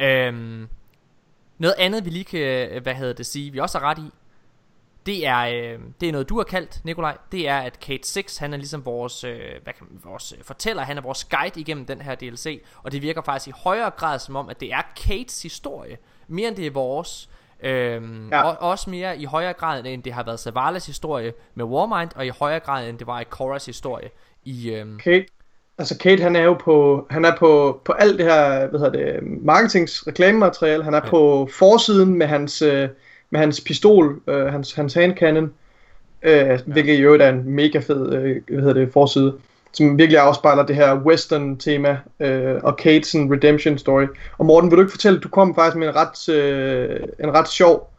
[0.00, 0.68] Øhm,
[1.58, 4.10] noget andet, vi lige kan, øh, hvad hedder det sige, vi også har ret i,
[5.06, 7.16] det er, øh, det er noget, du har kaldt, Nikolaj.
[7.32, 10.44] Det er, at Kate 6, han er ligesom vores, øh, hvad kan, man- vores øh,
[10.44, 12.62] fortæller, han er vores guide igennem den her DLC.
[12.82, 15.96] Og det virker faktisk i højere grad som om, at det er Kates historie,
[16.28, 17.28] mere end det er vores.
[17.62, 18.42] Øhm, Ja.
[18.42, 22.26] og også mere i højere grad, end det har været Savalas historie med Warmind, og
[22.26, 24.08] i højere grad, end det var i Korras historie
[24.44, 24.70] i...
[24.70, 25.26] Øhm, Kate,
[25.78, 28.92] altså Kate, han er jo på, han er på, på alt det her, hvad hedder
[29.20, 30.84] det, marketings reklamemateriale.
[30.84, 31.10] Han er ja.
[31.10, 32.88] på forsiden med hans, øh,
[33.32, 35.52] med hans pistol, øh, hans, hans handcannon,
[36.22, 36.58] øh, ja.
[36.66, 39.34] hvilket i øvrigt er en mega fed, øh, hvad hedder det, forside,
[39.72, 44.06] som virkelig afspejler det her western tema, øh, og Kate's redemption story.
[44.38, 47.48] Og Morten, vil du ikke fortælle, du kom faktisk med en ret, øh, en ret
[47.48, 47.92] sjov,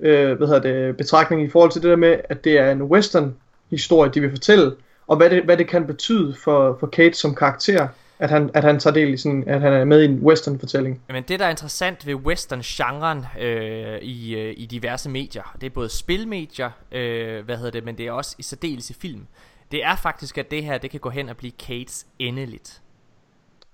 [0.00, 2.82] øh, hvad hedder det, betragtning i forhold til det der med, at det er en
[2.82, 3.36] western
[3.70, 4.72] historie, de vil fortælle,
[5.06, 7.88] og hvad det, hvad det kan betyde for, for Kate som karakter,
[8.20, 10.58] at han, at han tager del i sådan, at han er med i en western
[10.58, 11.02] fortælling.
[11.08, 15.70] Men det der er interessant ved western-genren øh, i, øh, i diverse medier, det er
[15.70, 19.26] både spilmedier, øh, hvad hedder det, men det er også i særdeles i film.
[19.72, 22.82] Det er faktisk, at det her, det kan gå hen og blive Kates endeligt.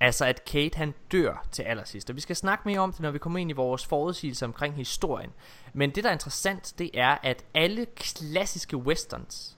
[0.00, 3.11] Altså at Kate han dør til allersidst Og vi skal snakke mere om det når
[3.11, 5.30] vi kommer ind i vores forudsigelse omkring historien
[5.72, 9.56] Men det der er interessant Det er at alle klassiske westerns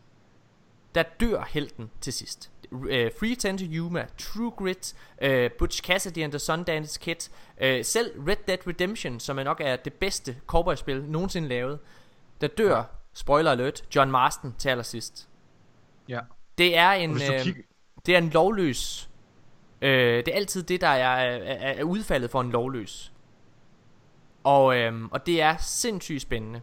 [0.95, 5.29] Der dør helten til sidst uh, Free Ten to Yuma True Grit uh,
[5.59, 7.29] Butch Cassidy and the Sundance Kid
[7.63, 11.79] uh, Selv Red Dead Redemption Som er nok er det bedste cowboyspil nogensinde lavet
[12.41, 12.83] Der dør
[13.15, 15.29] Spoiler alert John Marston til allersidst
[16.09, 16.21] Ja.
[16.59, 17.47] Det er en øh,
[18.07, 19.09] Det er en lovløs
[19.83, 23.13] Øh, det er altid det, der er, er, er udfaldet for en lovløs.
[24.45, 26.61] Og, øhm, og det er sindssygt spændende.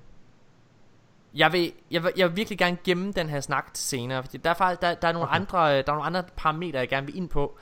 [1.35, 4.37] Jeg vil, jeg, vil, jeg vil virkelig gerne gemme den her snak til senere, fordi
[4.37, 5.35] der er, faktisk, der, der, er nogle okay.
[5.35, 7.57] andre, øh, der er nogle andre parametre, jeg gerne vil ind på.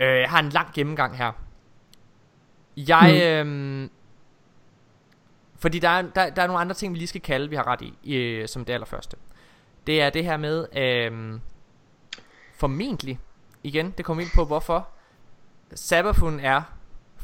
[0.00, 1.32] Øh, jeg har en lang gennemgang her.
[2.76, 3.50] Jeg, mm.
[3.50, 3.90] øhm,
[5.58, 7.66] fordi der er, der, der er nogle andre ting, vi lige skal kalde, vi har
[7.66, 9.16] ret i, øh, som det allerførste.
[9.86, 11.40] Det er det her med, øhm,
[12.54, 13.18] formentlig,
[13.62, 14.88] igen, det kommer ind på, hvorfor.
[15.74, 16.62] Sabathun er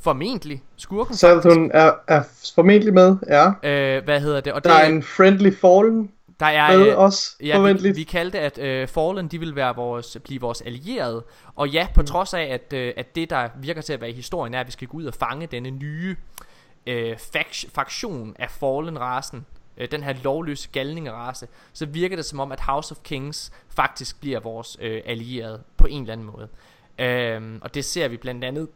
[0.03, 1.17] formentlig skurken.
[1.17, 2.23] Sabathun er, er
[2.55, 3.47] formentlig med, ja.
[3.63, 4.53] Øh, hvad hedder det?
[4.53, 6.11] Og Der det er en friendly fallen.
[6.41, 7.97] Der er, med øh, os, ja, vi, forventeligt.
[7.97, 11.25] vi kaldte, at øh, Fallen, de vil være vores, blive vores allierede.
[11.57, 12.07] Og ja, på mm.
[12.07, 14.67] trods af, at, øh, at det, der virker til at være i historien, er, at
[14.67, 16.17] vi skal gå ud og fange denne nye
[16.87, 19.47] øh, fakt- faktion af Fallen-rasen,
[19.79, 24.21] øh, den her lovløse galningerace, så virker det som om, at House of Kings faktisk
[24.21, 26.49] bliver vores øh, allierede på en eller anden måde.
[26.99, 28.69] Øhm, og det ser vi blandt andet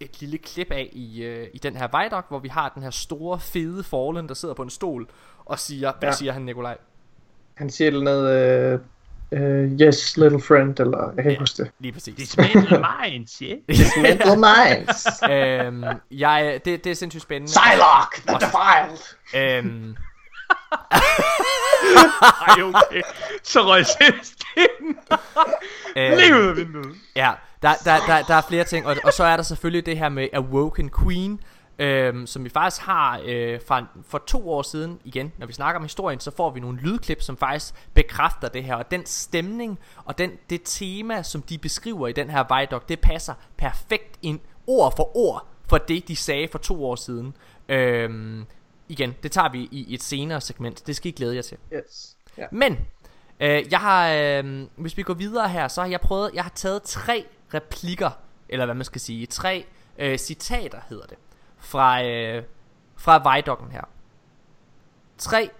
[0.00, 2.90] et lille klip af i, øh, i den her Vidoc, hvor vi har den her
[2.90, 5.08] store, fede Fallen, der sidder på en stol
[5.44, 6.14] og siger, hvad Ja.
[6.14, 6.76] siger han, Nikolaj?
[7.54, 8.36] Han siger noget,
[9.32, 11.70] øh, øh, yes, little friend, eller jeg kan ikke huske det.
[11.78, 12.14] Lige præcis.
[12.16, 13.58] Dismantle minds, yeah.
[13.68, 15.06] Dismantle minds.
[15.30, 17.52] øhm, jeg, det, det er sindssygt spændende.
[17.52, 18.98] Psylocke, the defiled.
[19.34, 19.96] Øhm,
[22.48, 23.02] Ej, okay.
[23.42, 23.84] Så røg
[25.96, 26.96] øhm, Lige ud af vinduet.
[27.16, 29.98] Ja, der, der, der, der er flere ting, og, og så er der selvfølgelig det
[29.98, 31.40] her med Awoken Queen,
[31.78, 35.32] øhm, som vi faktisk har øh, fra, for to år siden igen.
[35.38, 38.74] Når vi snakker om historien, så får vi nogle lydklip, som faktisk bekræfter det her.
[38.74, 43.00] Og den stemning og den, det tema, som de beskriver i den her Vidoc, det
[43.00, 47.36] passer perfekt ind ord for ord for det, de sagde for to år siden.
[47.68, 48.46] Øhm,
[48.88, 50.86] igen, det tager vi i et senere segment.
[50.86, 51.58] Det skal I glæde jer til.
[51.74, 52.16] Yes.
[52.38, 52.46] Ja.
[52.52, 52.78] Men
[53.40, 56.52] øh, jeg har, øh, hvis vi går videre her, så har jeg prøvet, jeg har
[56.54, 58.10] taget tre replikker,
[58.48, 59.66] eller hvad man skal sige, tre
[59.98, 61.18] øh, citater hedder det,
[61.58, 62.44] fra, øh,
[62.96, 63.84] fra Vejdokken her.
[65.18, 65.50] Tre,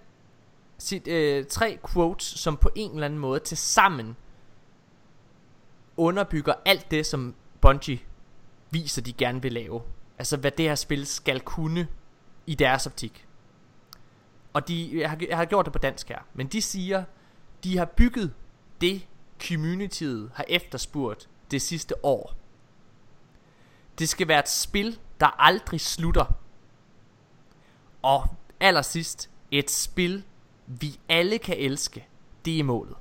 [0.79, 4.17] sit, øh, tre quotes, som på en eller anden måde til sammen
[5.97, 8.01] underbygger alt det, som Bungie
[8.71, 9.83] viser, de gerne vil lave.
[10.19, 11.89] Altså hvad det her spil skal kunne
[12.47, 13.27] i deres optik.
[14.53, 17.05] Og de, jeg, har, jeg har gjort det på dansk her, men de siger,
[17.65, 18.35] de har bygget
[18.81, 19.07] det,
[19.49, 22.35] communityet har efterspurgt det sidste år.
[23.99, 26.25] Det skal være et spil, der aldrig slutter.
[28.03, 28.25] Og
[28.61, 30.25] allersidst, et spil,
[30.67, 32.07] vi alle kan elske.
[32.45, 32.97] Det er målet.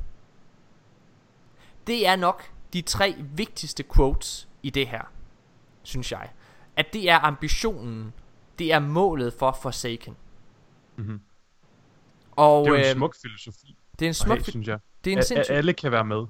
[1.88, 5.12] Det er nok de tre vigtigste quotes i det her,
[5.84, 6.30] synes jeg.
[6.76, 8.14] At det er ambitionen,
[8.60, 10.16] det er målet for Forsaken.
[10.96, 11.22] Mhm.
[12.32, 13.76] Og, Det er jo en øhm, smuk filosofi.
[14.00, 14.80] Det er en smuk fi- synes jeg.
[15.06, 16.26] det er en sindssyg- alle kan være med.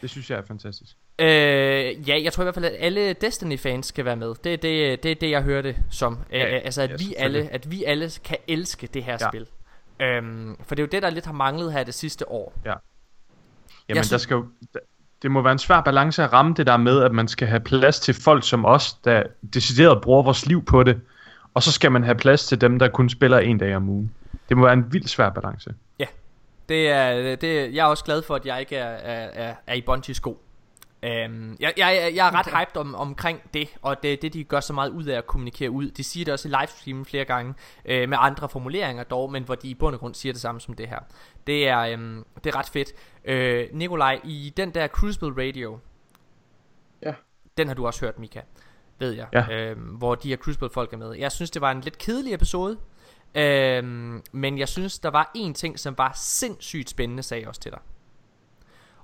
[0.00, 0.96] Det synes jeg er fantastisk.
[1.20, 4.34] Øh, ja, jeg tror i hvert fald, at alle Destiny-fans skal være med.
[4.44, 6.18] Det er det, det, er det jeg hørte som.
[6.32, 9.28] Ja, Ja, altså, at, ja, vi alle, at vi alle kan elske det her Ja.
[9.28, 9.46] spil.
[10.02, 12.52] Øhm, for det er jo det, der lidt har manglet her det sidste år.
[12.64, 12.68] Ja.
[12.68, 12.78] Jamen,
[13.88, 14.46] Jeg der synes- skal jo,
[15.22, 17.60] det må være en svær balance at ramme det der med, at man skal have
[17.60, 19.22] plads til folk som os, der
[19.54, 21.00] decideret bruger vores liv på det,
[21.54, 24.14] og så skal man have plads til dem, der kun spiller en dag om ugen.
[24.48, 25.74] Det må være en vild svær balance.
[25.98, 26.06] Ja,
[26.68, 29.74] det er, det, jeg er også glad for, at jeg ikke er, er, er, er
[29.74, 30.42] i Bungies sko.
[31.02, 34.60] Øhm, jeg, jeg, jeg er ret hyped om, omkring det, og det det, de gør
[34.60, 35.90] så meget ud af at kommunikere ud.
[35.90, 39.54] De siger det også i livestreamen flere gange, øh, med andre formuleringer dog, men hvor
[39.54, 40.98] de i bund og grund siger det samme som det her.
[41.46, 42.92] Det er, øhm, det er ret fedt.
[43.24, 45.78] Øh, Nikolaj, i den der Crucible Radio,
[47.02, 47.12] Ja.
[47.56, 48.40] den har du også hørt, Mika,
[48.98, 49.50] ved jeg, Ja.
[49.50, 51.12] øhm, hvor de her Crucible-folk er med.
[51.14, 52.78] Jeg synes, det var en lidt kedelig episode,
[53.34, 57.60] øhm, men jeg synes, der var en ting, som var sindssygt spændende, sagde jeg også
[57.60, 57.80] til dig.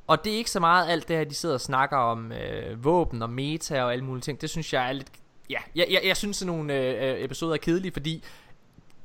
[0.07, 2.85] Og det er ikke så meget alt det her, de sidder og snakker om øh,
[2.85, 4.41] våben og meta og alle mulige ting.
[4.41, 5.09] Det synes jeg er lidt...
[5.51, 8.25] Ja, jeg, jeg, jeg synes, at nogle øh, øh, episoder er kedelige, fordi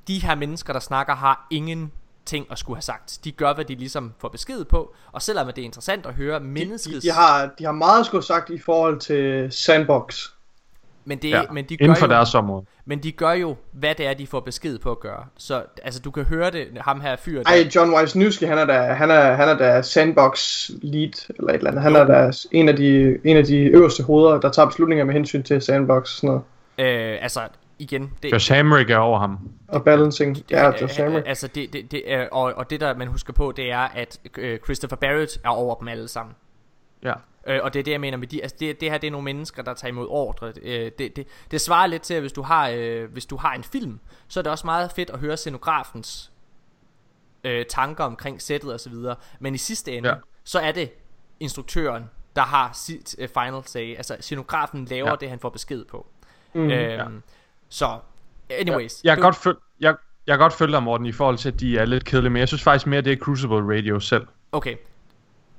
[0.07, 1.91] de her mennesker, der snakker, har ingen
[2.25, 3.19] ting at skulle have sagt.
[3.23, 6.39] De gør, hvad de ligesom får besked på, og selvom det er interessant at høre
[6.39, 7.05] De, menneskets...
[7.05, 10.27] de, har, de har meget skulle sagt i forhold til Sandbox.
[11.05, 12.65] Men, det, Ja, men de gør inden for jo, deres område.
[12.85, 15.25] Men de gør jo, hvad det er, de får besked på at gøre.
[15.37, 18.65] Så altså, du kan høre det, ham her fyr, der, Ej, John Wisniewski, han er
[18.65, 21.83] da, han er, han er da Sandbox lead, eller et eller andet.
[21.83, 25.13] Han er da en af, de, en af de øverste hoveder, der tager beslutninger med
[25.13, 26.27] hensyn til Sandbox og sådan
[26.77, 27.13] noget.
[27.13, 27.41] øh, altså
[27.79, 29.39] igen, det, Josh Hamrick er over ham.
[29.67, 31.21] Og balancing, ja, Josh Hammer.
[31.25, 34.19] Altså det, det, det er, og, og det der man husker på Det er at
[34.37, 36.35] øh, Christopher Barrett er over dem alle sammen
[37.03, 37.13] Ja.
[37.47, 39.11] Øh, Og det er det jeg mener med de, altså det, det her det er
[39.11, 42.33] nogle mennesker der tager imod ordre øh, det, det, det svarer lidt til at hvis
[42.33, 45.19] du har øh, Hvis du har en film Så er det også meget fedt at
[45.19, 46.31] høre scenografens
[47.43, 50.15] øh, Tanker omkring sættet og så videre Men i sidste ende Ja.
[50.43, 50.91] Så er det
[51.39, 52.03] instruktøren
[52.35, 55.11] Der har sit øh, final say Altså scenografen laver Ja.
[55.11, 55.15] ja.
[55.19, 56.07] det han får besked på
[56.53, 56.61] Mm.
[56.61, 57.05] øhm, Ja.
[57.69, 57.99] Så
[58.59, 59.95] Anyways Jeg kan du- godt følge, jeg,
[60.27, 62.39] jeg kan godt følge dig, Morten, i forhold til, at de er lidt kedelige, men
[62.39, 64.27] jeg synes faktisk mere, det er Crucible Radio selv.
[64.51, 64.75] Okay.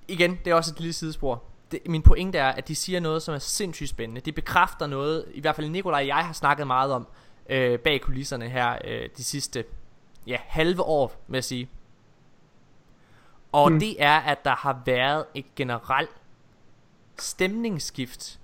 [0.09, 1.43] Igen, det er også et lille sidespor.
[1.71, 4.21] Det, min pointe er, at de siger noget, som er sindssygt spændende.
[4.21, 7.07] De bekræfter noget, i hvert fald Nikolaj og jeg har snakket meget om
[7.49, 9.65] øh, bag kulisserne her øh, de sidste
[10.27, 11.69] ja, halve år, vil jeg sige.
[13.53, 13.81] Og mm.
[13.81, 16.11] det er, at der har været et generelt
[17.19, 18.41] stemningsskift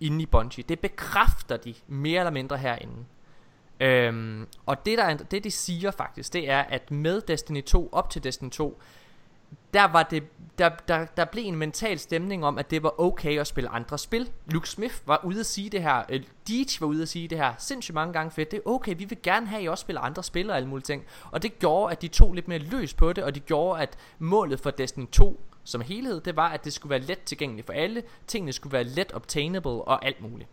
[0.00, 0.64] inde i Bungie.
[0.68, 3.04] Det bekræfter de mere eller mindre herinde.
[3.80, 7.88] Øhm, og det, der, er- det de siger faktisk, det er, at med Destiny 2,
[7.92, 8.80] op til Destiny 2,
[9.74, 10.22] der var det
[10.58, 13.98] der, der, der blev en mental stemning om, at det var okay at spille andre
[13.98, 14.30] spil.
[14.46, 17.38] Luke Smith var ude at sige det her, øh, Deej var ude at sige det
[17.38, 18.50] her sindssygt mange gange fedt.
[18.50, 20.68] Det er okay, vi vil gerne have, at I også spiller andre spil og alle
[20.68, 21.04] mulige ting.
[21.30, 23.98] Og det gjorde, at de tog lidt mere løs på det, og det gjorde, at
[24.18, 27.72] målet for Destiny 2 som helhed, det var, at det skulle være let tilgængeligt for
[27.72, 28.02] alle.
[28.26, 30.48] Tingene skulle være let obtainable og alt muligt.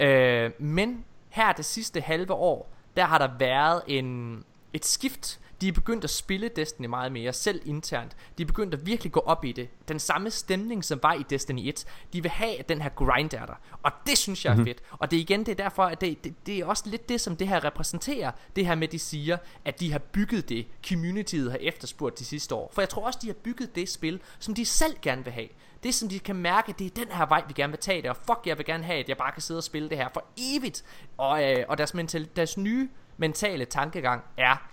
[0.00, 5.40] Øh, men her det sidste halve år, der har der været en, et skift.
[5.60, 8.16] De er begyndt at spille Destiny meget mere, selv internt.
[8.38, 9.68] De er begyndt at virkelig gå op i det.
[9.88, 11.84] Den samme stemning, som var i Destiny 1.
[12.12, 13.54] De vil have, at den her grind er der.
[13.82, 14.64] Og det synes jeg er Mhm.
[14.66, 14.82] fedt.
[14.90, 17.20] Og det er igen, det er derfor, at det, det, det er også lidt det,
[17.20, 18.30] som det her repræsenterer.
[18.56, 22.54] Det her med, de siger, at de har bygget det, communityet har efterspurgt de sidste
[22.54, 22.70] år.
[22.74, 25.48] For jeg tror også, de har bygget det spil, som de selv gerne vil have.
[25.82, 28.10] Det som de kan mærke, det er den her vej, vi gerne vil tage det.
[28.10, 30.08] Og fuck, jeg vil gerne have, at jeg bare kan sidde og spille det her
[30.12, 30.84] for evigt.
[31.16, 34.68] Og, øh, og deres, mental, deres nye mentale tankegang er,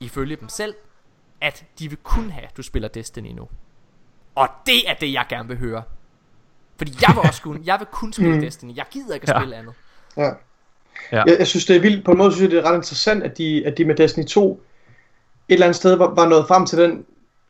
[0.00, 0.74] ifølge dem selv,
[1.40, 3.48] at de vil kun have, at du spiller Destiny nu.
[4.34, 5.82] Og det er det, jeg gerne vil høre.
[6.76, 8.40] Fordi jeg vil også kun, jeg vil kun spille Mm.
[8.40, 8.76] Destiny.
[8.76, 9.40] Jeg gider ikke at Ja.
[9.40, 9.74] spille andet.
[10.16, 10.22] Ja.
[11.12, 11.22] Ja.
[11.26, 12.04] Jeg, jeg synes, det er vildt.
[12.04, 14.24] På en måde synes jeg, det er ret interessant, at de, at de med Destiny
[14.24, 14.52] 2
[15.48, 17.04] et eller andet sted var, var nået frem til den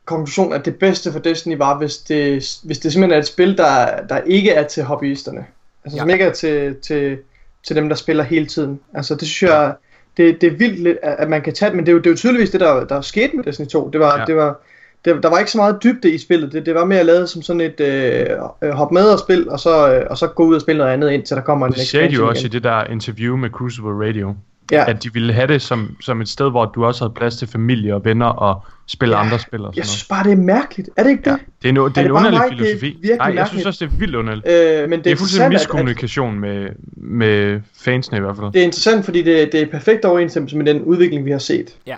[0.05, 3.57] konklusion, at det bedste for Destiny var, hvis det, hvis det simpelthen er et spil,
[3.57, 5.45] der, der ikke er til hobbyisterne.
[5.85, 6.01] Altså Ja.
[6.01, 7.19] som ikke er til, til,
[7.67, 8.79] til dem, der spiller hele tiden.
[8.93, 9.75] Altså det synes jeg,
[10.17, 12.15] det, det er vildt at man kan tage men det er jo, det er jo
[12.17, 13.89] tydeligvis det, der, der skete med Destiny 2.
[13.89, 14.25] Det var, Ja.
[14.25, 14.59] det var,
[15.05, 16.51] det, der var ikke så meget dybde i spillet.
[16.51, 19.93] Det, det var mere lavet som sådan et øh, hop med og spil, og så,
[19.93, 22.07] øh, og så gå ud og spille noget andet, indtil der kommer en Det sagde
[22.09, 22.51] de jo også igen.
[22.51, 24.35] i det der interview med Crucible Radio.
[24.71, 24.89] Ja.
[24.89, 27.47] At de ville have det som, som et sted, hvor du også havde plads til
[27.47, 30.35] familie og venner og spille Ja, andre spil og sådan Jeg synes bare, det er
[30.35, 30.89] mærkeligt.
[30.97, 31.39] Er det ikke det?
[31.61, 32.49] Det er, no, det er, Er en det underlig mig?
[32.51, 32.99] Det er filosofi.
[33.03, 33.49] Nej, jeg mærkeligt.
[33.49, 34.47] synes også, det er vildt underligt.
[34.47, 38.35] Øh, men det er det er fuldstændig interessant, at- miskommunikation med, med fansene i hvert
[38.35, 38.51] fald.
[38.51, 41.75] Det er interessant, fordi det, det er perfekt overensstemmelse med den udvikling, vi har set.
[41.87, 41.95] Ja.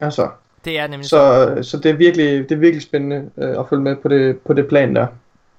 [0.00, 0.28] Altså,
[0.64, 3.82] Det er nemlig så, så det, er virkelig, det er virkelig spændende øh, at følge
[3.82, 5.06] med på det, på det plan der.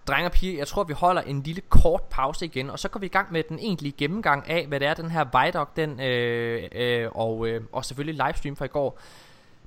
[0.08, 3.00] Drenge og piger, jeg tror, vi holder en lille kort pause igen, og så går
[3.00, 6.00] vi i gang med den egentlige gennemgang af, hvad det er, den her Vidoc, den,
[6.00, 9.00] øh, øh, og, øh, og selvfølgelig livestream fra i går,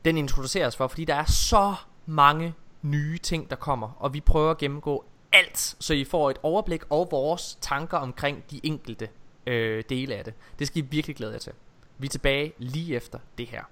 [0.05, 1.75] den introduceres for, fordi der er så
[2.07, 6.39] mange nye ting, der kommer, og vi prøver at gennemgå alt, så I får et
[6.43, 9.09] overblik og vores tanker omkring de enkelte
[9.47, 10.35] øh, dele af det.
[10.59, 11.53] Det skal I virkelig glæde jer til.
[11.99, 13.63] Vi er tilbage lige efter det her.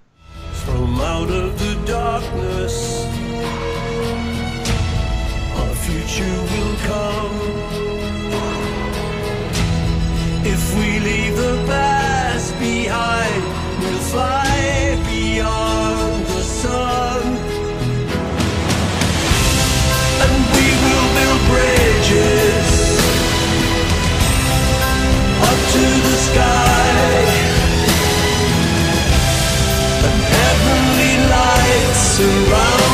[0.51, 2.75] From out of the darkness,
[5.59, 7.37] our future will come.
[10.53, 13.43] If we leave the past behind,
[13.79, 17.21] we'll fly beyond the sun.
[20.23, 22.69] And we will build bridges
[25.49, 27.47] up to the sky.
[30.07, 32.86] and heavenly light surrounding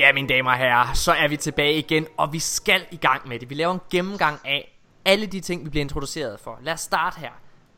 [0.00, 3.28] Ja, mine damer og herrer, så er vi tilbage igen, og vi skal i gang
[3.28, 3.50] med det.
[3.50, 6.58] Vi laver en gennemgang af alle de ting, vi bliver introduceret for.
[6.62, 7.30] Lad os starte her.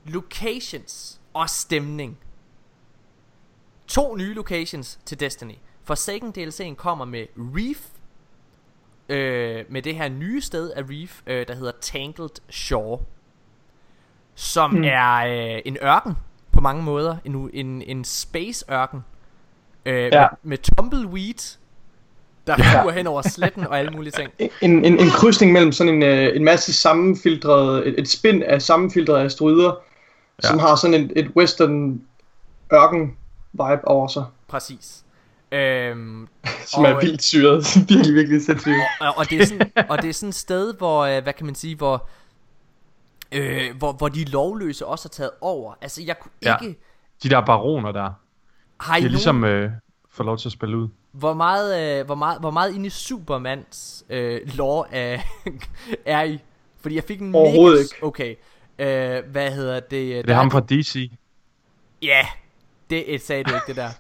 [0.04, 2.18] Locations og stemning.
[3.92, 5.54] To nye locations til Destiny.
[5.84, 7.78] Forsaken DLC'en kommer med Reef,
[9.08, 12.98] øh, med det her nye sted af Reef, øh, der hedder Tangled Shore.
[14.34, 14.84] Som Mm.
[14.84, 15.16] er
[15.56, 16.12] øh, en ørken
[16.52, 17.16] på mange måder.
[17.24, 19.00] En, en, en space ørken.
[19.86, 20.20] Øh, Ja.
[20.20, 21.58] med, med tumbleweed,
[22.46, 22.80] der Ja.
[22.82, 24.30] flyver hen over sletten og alle mulige ting.
[24.62, 28.62] En, en, en krydsning mellem sådan en, øh, en masse sammenfiltrede, et, et spind af
[28.62, 29.72] sammenfiltrede asteroider,
[30.42, 30.48] ja.
[30.48, 32.02] som har sådan et, et western
[32.72, 33.16] ørken
[33.52, 35.04] vibe over sig, Præcis.
[35.52, 36.28] Øhm,
[36.72, 37.64] som er vildt syret.
[37.88, 38.74] virkelig, virkelig sindssygt.
[39.00, 41.46] og, og, det er sådan, og det er sådan et sted, hvor, øh, hvad kan
[41.46, 42.08] man sige, hvor,
[43.32, 45.74] øh, hvor, hvor de lovløse også har taget over.
[45.80, 46.56] Altså, jeg kunne Ja.
[46.62, 46.78] ikke...
[47.22, 48.10] De der baroner der.
[48.80, 49.70] Har I de er nogen- ligesom øh,
[50.10, 50.88] får lov til at spille ud.
[51.12, 55.20] Hvor meget, øh, hvor meget, hvor meget inde i Supermans øh, lore er,
[56.06, 56.38] er I?
[56.80, 58.06] Fordi jeg fik en Overhovedet mega, ikke.
[58.06, 58.34] Okay.
[59.18, 60.18] Øh, hvad hedder det?
[60.18, 61.10] Er det ham fra DC?
[62.02, 62.26] Ja,
[62.96, 63.90] det sagde du ikke, det der.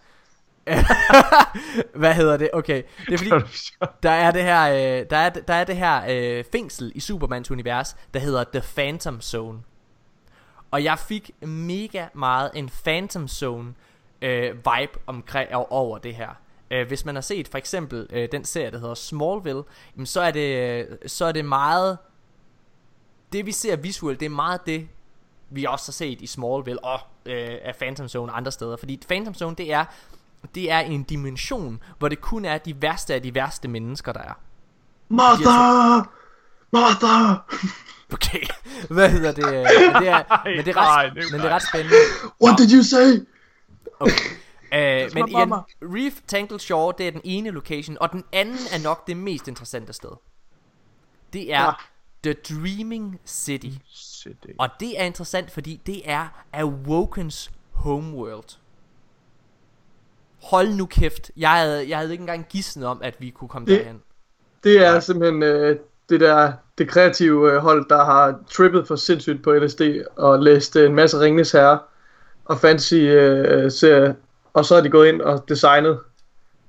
[1.98, 2.50] Hvad hedder det?
[2.52, 3.30] Okay, det er fordi
[4.02, 7.50] der er det her øh, der er der er det her øh, fængsel i Supermans
[7.50, 9.58] univers, der hedder The Phantom Zone.
[10.70, 13.74] Og jeg fik mega meget en Phantom Zone
[14.22, 16.28] øh, vibe omkring over det her.
[16.70, 19.62] Øh, hvis man har set for eksempel øh, den serie der hedder Smallville,
[19.96, 21.98] jamen, så er det øh, så er det meget
[23.32, 24.88] det vi ser visuelt, det er meget det
[25.52, 29.00] vi også har set i Smallville og øh, af Phantom Zone og andre steder, fordi
[29.08, 29.84] Phantom Zone det er
[30.54, 34.20] det er en dimension, hvor det kun er de værste af de værste mennesker, der
[34.20, 34.34] er.
[35.08, 36.08] Martha!
[36.72, 37.34] Martha!
[38.12, 38.46] Okay,
[38.94, 39.44] hvad hedder det?
[39.44, 41.96] Men det er, men det er, ret, men det er ret spændende.
[42.44, 43.26] What did you say?
[44.00, 44.30] Okay.
[44.74, 48.78] Uh, men igen, Reef Tangle Shore, det er den ene location, og den anden er
[48.82, 50.10] nok det mest interessante sted.
[51.32, 51.72] Det er ja.
[52.22, 53.70] The Dreaming City.
[54.22, 54.46] City.
[54.58, 58.58] Og det er interessant, fordi det er Awokens homeworld.
[60.42, 61.30] Hold nu kæft.
[61.36, 64.02] Jeg havde, jeg havde ikke engang gidsnet om, at vi kunne komme det, derhen.
[64.64, 65.76] Det er simpelthen øh,
[66.08, 69.80] det der det kreative øh, hold, der har trippet for sindssygt på LSD
[70.16, 71.78] og læst øh, en masse Ringnes Herre
[72.44, 74.14] og fantasy øh,
[74.52, 75.98] og så har de gået ind og designet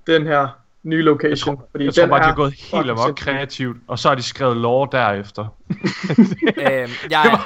[0.07, 1.29] den her nye location.
[1.29, 4.15] Jeg tror, fordi jeg tror bare, de har gået helt amok kreativt, og så har
[4.15, 5.45] de skrevet lore derefter.
[6.67, 7.39] øhm, jeg,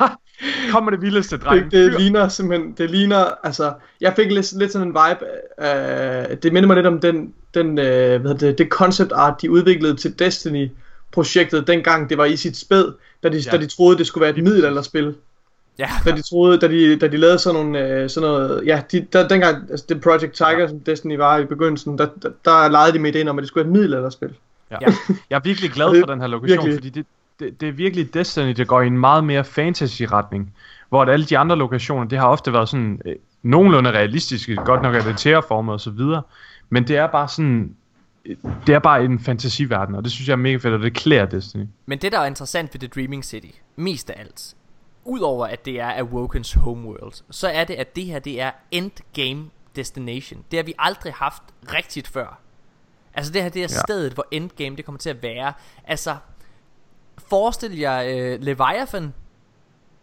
[0.72, 1.64] Kom med det vildeste, dreng.
[1.64, 5.26] Det, det ligner simpelthen, det ligner, altså, jeg fik lidt, lidt sådan en vibe,
[5.58, 9.52] uh, det minder mig lidt om den, den uh, hvad det, det concept art, de
[9.52, 10.70] udviklede til Destiny
[11.12, 13.52] projektet, dengang det var i sit spæd, da de, ja.
[13.52, 15.16] da de troede, det skulle være et middelalderspil.
[15.80, 15.90] Ja.
[16.06, 19.08] Da de troede, da de, da de lavede sådan nogle, uh, sådan noget, ja, de,
[19.14, 20.68] der, dengang, altså det Project Tiger, ja.
[20.68, 23.48] som Destiny var i begyndelsen, der, der, der legede de med ideen om, at det
[23.48, 24.34] skulle være et middelalderspil.
[24.72, 24.78] Ja.
[24.82, 24.88] ja.
[25.30, 26.74] Jeg er virkelig glad for den her lokation, virkelig.
[26.74, 27.06] fordi det,
[27.40, 30.54] det, det er virkelig Destiny, der går i en meget mere fantasy-retning.
[30.90, 34.82] Hvor at alle de andre lokationer, det har ofte været sådan øh, nogenlunde realistiske, godt
[34.82, 36.22] nok er det terraformet og så videre.
[36.70, 37.76] Men det er bare sådan,
[38.68, 41.26] det er bare en fantasiverden, og det synes jeg er mega fedt, og det klæder
[41.26, 41.66] Destiny.
[41.86, 44.56] Men det, der er interessant ved The Dreaming City, mest af alt,
[45.08, 49.50] udover at det er Awokens homeworld, så er det, at det her, det er endgame
[49.76, 50.44] destination.
[50.52, 51.44] Det har vi aldrig haft
[51.74, 52.40] rigtigt før.
[53.14, 53.82] Altså det her, det er ja.
[53.88, 55.54] stedet, hvor endgame det kommer til at være.
[55.84, 56.16] Altså,
[57.18, 59.14] forestil jer uh, Leviathan,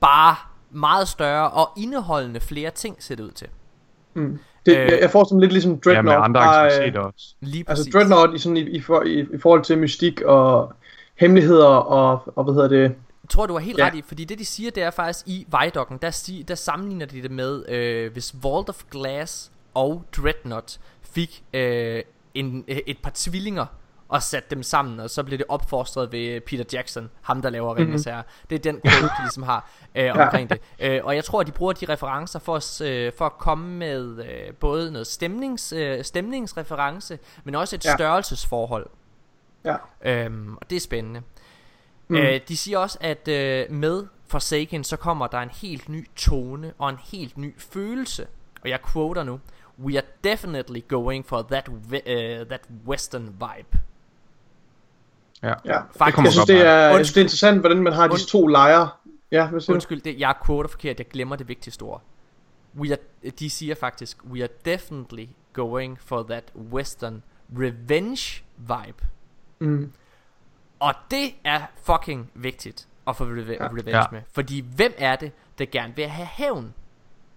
[0.01, 0.37] bare
[0.71, 3.49] meget større og indeholdende flere ting ser det ud til.
[4.15, 4.39] Mm.
[4.67, 6.09] Det, øh, jeg får sådan lidt ligesom Dreadnought.
[6.09, 7.35] Ja, med andre aktiviteter også.
[7.41, 10.73] Lige altså Dreadnought i, sådan, i, i, for, i, i forhold til mystik og
[11.15, 12.95] hemmeligheder og, og hvad hedder det...
[13.25, 13.87] Jeg tror, du har helt ja.
[13.87, 17.23] ret i, fordi det de siger, det er faktisk i Vejdokken, der, der sammenligner de
[17.23, 22.03] det med, øh, hvis Vault of Glass og Dreadnought fik øh,
[22.35, 23.67] en, et par tvillinger,
[24.09, 27.77] og satte dem sammen, og så blev det opfostret ved Peter Jackson, ham der laver
[27.77, 28.23] Ringens mm-hmm.
[28.51, 30.57] Det er den quote, de ligesom har øh, omkring ja.
[30.57, 30.97] det.
[30.97, 33.77] Øh, og jeg tror, at de bruger de referencer for, os, øh, for at komme
[33.77, 37.95] med øh, både noget stemnings, øh, stemningsreference, men også et ja.
[37.97, 38.87] størrelsesforhold.
[39.65, 39.77] Ja.
[40.05, 41.23] Øhm, og det er spændende.
[42.09, 42.17] Mm.
[42.17, 46.73] Øh, de siger også, at øh, med Forsaken, så kommer der en helt ny tone
[46.79, 48.27] og en helt ny følelse.
[48.63, 49.41] Og jeg quoter nu.
[49.85, 53.79] We are definitely going for that, uh, that western vibe.
[55.43, 55.81] Ja, ja.
[55.97, 58.47] Faktisk, jeg, synes, det er, jeg synes, det er interessant, hvordan man har disse to
[58.47, 58.89] lejre.
[59.31, 62.03] Ja, hvad siger Undskyld, det, jeg quoter forkert, jeg glemmer det vigtigste ord.
[62.77, 67.23] We are, de siger faktisk, we are definitely going for that western
[67.59, 69.05] revenge vibe.
[69.59, 69.93] Mm.
[70.85, 74.05] Og det er fucking vigtigt at få reve- revenge ja.
[74.13, 74.21] med.
[74.33, 76.75] Fordi hvem er det, der gerne vil have hævn?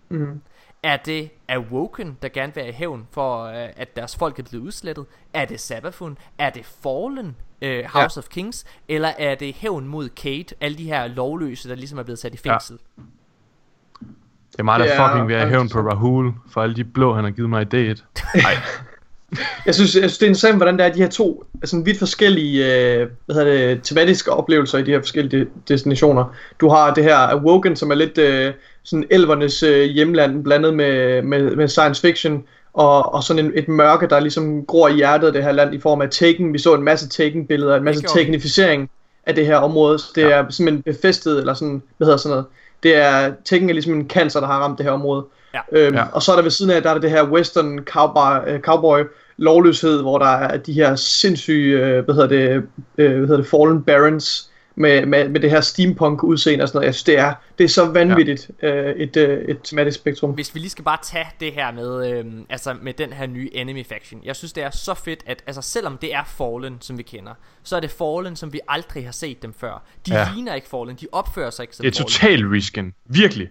[0.10, 0.42] Mm.
[0.84, 4.64] Er det Awoken, der gerne vil have hævn for, uh, at deres folk er blevet
[4.66, 5.06] udslettet?
[5.34, 6.18] Er det Sabafun?
[6.38, 7.36] Er det Fallen?
[7.62, 8.20] uh, House ja.
[8.20, 8.66] of Kings?
[8.88, 10.56] Eller er det hævn mod Kate?
[10.62, 12.80] Alle de her lovløse, der ligesom er blevet sat i fængsel?
[12.98, 13.04] Ja.
[14.52, 17.24] Det er mig, der fucking vil have hævn på Rahul, for alle de blå, han
[17.24, 18.04] har givet mig i D1.
[18.44, 18.54] Nej.
[19.66, 22.00] Jeg, synes, jeg synes, det er interessant, hvordan der er de her to altså, vidt
[22.00, 26.36] forskellige øh, hvad hedder det, tematiske oplevelser i de her forskellige destinationer.
[26.62, 28.54] Du har det her Awoken, som er lidt øh,
[28.84, 33.68] sådan elvernes øh, hjemland, blandet med, med, med science fiction, og, og sådan en, et
[33.68, 36.54] mørke, der ligesom gror i hjertet af det her land i form af Taken.
[36.54, 38.90] Vi så en masse Taken-billeder, en masse Takenificering
[39.26, 40.00] af det her område.
[40.16, 40.30] Det ja.
[40.30, 42.46] er simpelthen befæstet, eller sådan, hvad hedder sådan noget.
[42.84, 45.26] Det er, Taken er ligesom en cancer, der har ramt det her område.
[45.72, 45.80] Ja.
[45.80, 46.04] Øhm, ja.
[46.12, 49.00] Og så er der ved siden af, der er det her western cowboy, uh, cowboy
[49.38, 52.64] lovløshed, hvor der er de her sindssyge, uh, hvad hedder det, uh,
[52.96, 56.86] hvad hedder det, fallen barons, med, med, med det her steampunk udseende og sådan noget.
[56.86, 58.68] Jeg synes, det er, det er så vanvittigt ja.
[58.68, 60.32] øh, et, øh, et tematisk spektrum.
[60.32, 63.50] Hvis vi lige skal bare tage det her med, øh, altså med den her nye
[63.54, 64.22] enemy faction.
[64.24, 67.34] Jeg synes, det er så fedt, at altså, selvom det er Fallen, som vi kender,
[67.64, 69.84] så er det Fallen, som vi aldrig har set dem før.
[70.08, 70.30] De ja.
[70.34, 72.94] Ligner ikke Fallen, de opfører sig ikke som Det er total reskin.
[73.06, 73.50] Virkelig.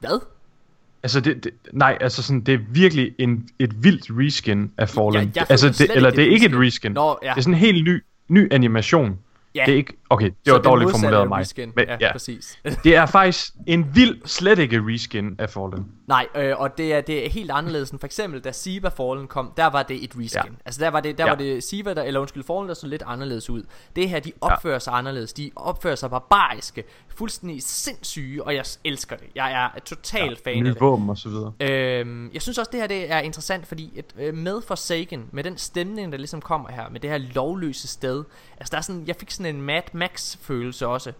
[0.00, 0.20] Hvad?
[1.02, 5.32] Altså det, det, nej, altså sådan, det er virkelig en, et vildt reskin af Fallen.
[5.34, 6.60] føler altså det, eller det er ikke et reskin.
[6.60, 6.92] reskin.
[6.92, 7.30] Nå, ja.
[7.30, 9.18] Det er sådan en helt ny, ny animation.
[9.54, 9.62] Ja.
[9.66, 11.38] Det er ikke, okay, det Så var det dårligt formuleret af mig.
[11.40, 11.72] reskin.
[11.76, 12.58] Men, Ja, præcis.
[12.84, 15.86] det er faktisk en vild, slet ikke reskin af Fallen.
[16.08, 19.26] Nej, øh, og det er, det er helt anderledes end for eksempel da Siva Fallen
[19.26, 20.28] kom, der var det et reskin.
[20.34, 20.56] Ja.
[20.64, 21.30] Altså der var det der Ja.
[21.30, 23.62] var det Siva der eller undskyld Fallen der så lidt anderledes ud.
[23.96, 24.78] Det her de opfører ja.
[24.78, 25.32] sig anderledes.
[25.32, 29.26] De opfører sig barbariske, fuldstændig sindssyge, og jeg elsker det.
[29.34, 30.80] Jeg er total ja, fan af det.
[30.80, 31.52] våben og så videre.
[31.60, 35.44] Øhm, jeg synes også det her det er interessant Fordi et, øh, med Forsaken Med
[35.44, 38.24] den stemning der ligesom kommer her Med det her lovløse sted
[38.58, 41.12] Altså der er sådan Jeg fik sådan en Mad Max følelse også.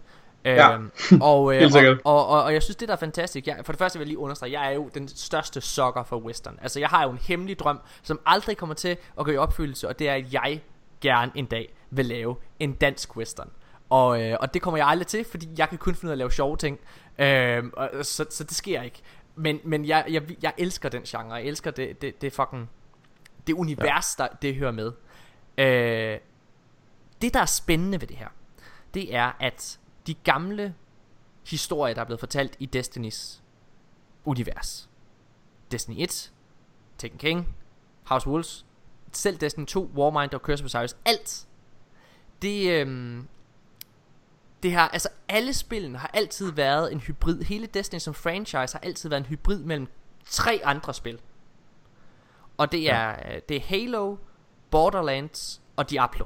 [0.45, 0.73] Ja.
[0.73, 3.71] Øhm, og, øh, og, og, og, og jeg synes det der er fantastisk jeg, For
[3.71, 6.59] det første vil jeg lige understrege Jeg er jo den største sokker for western.
[6.61, 9.87] Altså jeg har jo en hemmelig drøm Som aldrig kommer til at gå i opfyldelse
[9.87, 10.61] Og det er at jeg
[11.01, 13.49] gerne en dag Vil lave en dansk western.
[13.89, 16.13] Og, øh, og det kommer jeg aldrig til Fordi jeg kan kun finde ud af
[16.13, 16.79] at lave sjove ting.
[17.19, 19.01] Øh, og, så, så det sker ikke.
[19.35, 21.33] Men, men jeg, jeg, jeg elsker den genre.
[21.33, 22.69] Jeg elsker det, det, det fucking
[23.47, 24.91] Det univers der det hører med.
[25.57, 26.17] Øh,
[27.21, 28.27] Det der er spændende ved det her
[28.93, 30.75] Det er at De gamle
[31.47, 33.43] historier der er blevet fortalt I Destinys
[34.25, 34.89] Univers.
[35.71, 36.33] Destiny 1
[36.97, 37.55] Taken King
[38.03, 38.65] House Wolves
[39.11, 41.47] Selv Destiny 2 Warmind og Curse of Osiris Alt.
[42.41, 43.27] Det øhm,
[44.63, 47.41] det har, altså alle spillene har altid været en hybrid.
[47.41, 49.87] Hele Destiny som franchise har altid været en hybrid mellem
[50.25, 51.19] tre andre spil.
[52.57, 53.39] Og det er, ja.
[53.49, 54.15] det er Halo,
[54.71, 56.25] Borderlands og Diablo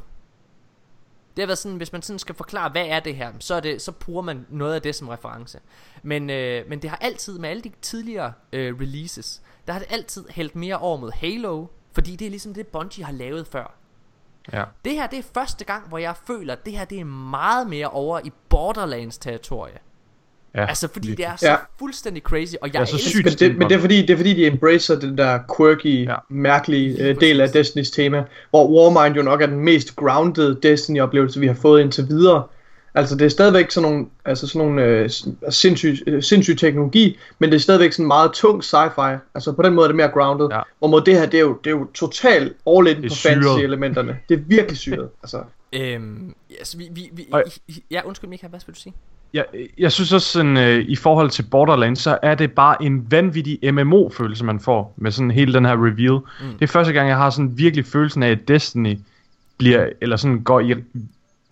[1.37, 3.59] det har været sådan, hvis man sådan skal forklare, hvad er det her, så, er
[3.59, 5.59] det, så bruger man noget af det som reference.
[6.03, 9.87] Men, øh, men det har altid, med alle de tidligere øh, releases, der har det
[9.91, 13.73] altid hældt mere over mod Halo, fordi det er ligesom det, Bungie har lavet før.
[14.53, 14.63] Ja.
[14.85, 17.69] Det her, det er første gang, hvor jeg føler, at det her, det er meget
[17.69, 19.79] mere over i Borderlands territorie.
[20.55, 21.25] Ja, altså, fordi virkelig.
[21.27, 21.55] det er så Ja.
[21.79, 24.09] fuldstændig crazy, og jeg er så elsker sygt Men det, men det er fordi, det
[24.09, 26.15] er fordi, de embracer den der quirky, Ja.
[26.29, 31.39] mærkelige uh, del af Destinys tema, hvor Warmind jo nok er den mest grounded Destiny-oplevelse,
[31.39, 32.43] vi har fået indtil videre.
[32.95, 35.09] Altså det er stadigvæk sådan nogle, altså sådan nogle øh,
[35.49, 39.17] sindssyg, øh, sindssyg teknologi, men det er stadigvæk sådan meget tung sci-fi.
[39.35, 40.47] Altså på den måde er det mere grounded.
[40.51, 40.61] Ja.
[40.79, 43.15] Hvor mod det her, det er jo, det er jo totalt all in Det på
[43.15, 44.17] fantasy-elementerne.
[44.29, 45.09] Det er virkelig syret.
[45.23, 45.43] Altså.
[45.73, 47.25] Øhm, yes, vi, vi, vi,
[47.91, 48.93] ja, undskyld Mika, hvad vil du sige?
[49.33, 49.45] Jeg,
[49.77, 53.73] jeg synes også sådan, øh, i forhold til Borderlands, så er det bare en vanvittig
[53.73, 56.19] MMO-følelse, man får med sådan hele den her reveal.
[56.41, 56.53] Mm.
[56.53, 58.97] Det er første gang, jeg har sådan virkelig følelsen af, at Destiny
[59.57, 60.75] bliver, eller sådan går i,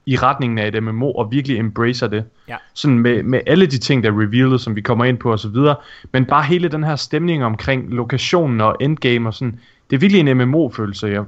[0.06, 2.24] i retningen af et MMO, og virkelig embracer det.
[2.48, 2.56] Ja.
[2.74, 5.40] Sådan med, med alle de ting, der er revealet, som vi kommer ind på og
[5.40, 5.76] så videre.
[6.12, 9.60] Men bare hele den her stemning omkring lokationen og endgame og sådan,
[9.90, 11.24] det er virkelig en MMO-følelse, jeg,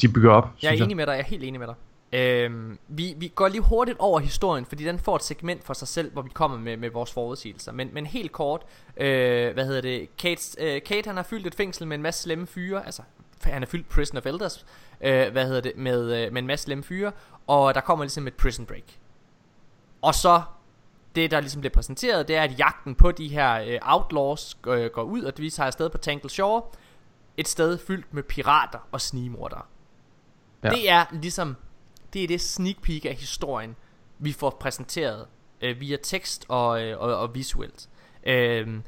[0.00, 0.50] de bygger op.
[0.62, 1.74] Jeg er enig med dig, jeg er helt enig med dig.
[2.12, 5.88] Øhm, vi, vi går lige hurtigt over historien, fordi den får et segment for sig
[5.88, 7.72] selv, hvor vi kommer med, med vores forudsigelser.
[7.72, 8.62] Men, men helt kort,
[8.96, 12.22] øh, hvad hedder det, Kate, øh, Kate han har fyldt et fængsel med en masse
[12.22, 13.02] slemme fyre, altså
[13.42, 14.66] han har fyldt Prison of Elders,
[15.00, 17.12] øh, hvad hedder det, med, øh, med en masse slemme fyre,
[17.46, 18.98] og der kommer ligesom et prison break.
[20.02, 20.42] Og så,
[21.14, 24.90] det der ligesom bliver præsenteret, det er, at jagten på de her øh, outlaws øh,
[24.90, 26.62] går ud, og det viser sig afsted på Tangle Shore,
[27.36, 29.62] et sted fyldt med pirater og snigmordere.
[30.62, 30.70] Ja.
[30.70, 31.56] Det er ligesom
[32.12, 33.76] Det er det sneak peek af historien
[34.18, 35.26] Vi får præsenteret
[35.60, 37.88] øh, Via tekst og, øh, og, og visuelt.
[38.26, 38.82] Øhm,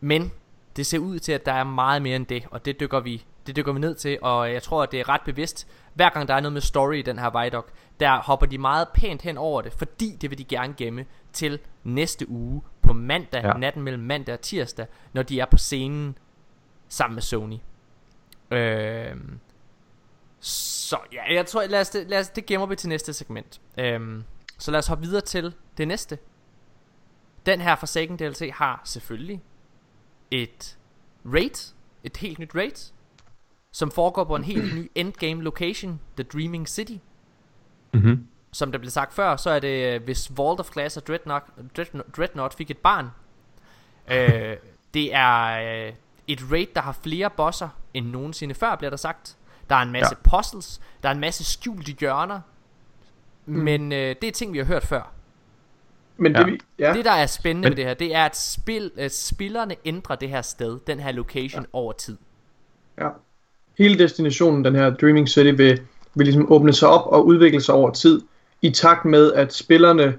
[0.00, 0.32] Men
[0.76, 3.24] Det ser ud til at der er meget mere end det Og det dykker vi
[3.46, 5.66] det dykker vi ned til Og jeg tror at det er ret bevidst.
[5.94, 7.64] Hver gang der er noget med story i den her Vidoc
[8.00, 11.58] Der hopper de meget pænt hen over det Fordi det vil de gerne gemme til
[11.84, 13.52] næste uge På mandag, Ja.
[13.52, 16.18] natten mellem mandag og tirsdag Når de er på scenen
[16.88, 17.56] Sammen med Sony.
[18.50, 19.38] Øhm,
[20.40, 23.60] så ja, jeg tror, lad os, det, lad os, det gemmer vi til næste segment.
[23.78, 24.24] Øhm,
[24.58, 26.18] så lad os hoppe videre til det næste.
[27.46, 29.42] Den her Forsaken DLC har selvfølgelig
[30.30, 30.78] et
[31.24, 31.72] raid,
[32.04, 32.92] et helt nyt raid,
[33.72, 36.96] som foregår på en helt ny endgame location, The Dreaming City.
[37.94, 38.26] Mhm.
[38.52, 41.46] Som der blev sagt før, så er det, øh, hvis Vault of Glass og Dreadnought,
[41.76, 43.10] Dreadnought, Dreadnought fik et barn.
[44.12, 44.56] øh,
[44.94, 45.92] det er øh,
[46.26, 49.36] et raid, der har flere bosser end nogensinde før, bliver der sagt.
[49.70, 50.30] Der er en masse ja.
[50.36, 52.40] puzzles, der er en masse skjulte hjørner.
[53.46, 53.54] Mm.
[53.58, 55.12] Men øh, det er ting, vi har hørt før.
[56.16, 56.38] Men Ja.
[56.38, 56.92] det, vi- ja.
[56.94, 60.16] Det, der er spændende Men- ved det her, det er, at, spil, at spillerne ændrer
[60.16, 61.68] det her sted, den her location ja.
[61.72, 62.16] over tid.
[62.98, 63.08] Ja.
[63.78, 65.80] Hele destinationen, den her Dreaming City, vil,
[66.14, 68.20] vil ligesom åbne sig op og udvikle sig over tid.
[68.62, 70.18] i takt med, at spillerne,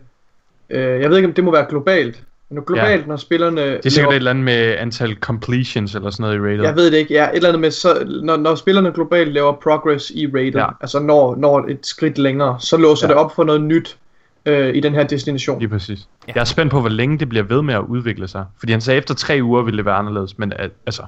[0.70, 3.08] øh, jeg ved ikke om det må være globalt, men globalt, ja.
[3.08, 3.62] når spillerne...
[3.62, 6.66] Det er sikkert et eller andet med antal completions eller sådan noget i rated.
[6.66, 9.54] Jeg ved det ikke, ja, et eller andet med, så, når, når spillerne globalt laver
[9.54, 10.68] progress i rated, ja.
[10.82, 13.14] altså når, når et skridt længere, så låser ja.
[13.14, 13.98] det op for noget nyt
[14.46, 15.60] øh, i den her destination.
[15.60, 16.00] Lige præcis.
[16.28, 16.34] Ja.
[16.36, 18.46] Jeg er spændt på, hvor længe det bliver ved med at udvikle sig.
[18.60, 21.04] Fordi han sagde, at efter tre uger ville det være anderledes, men at, altså...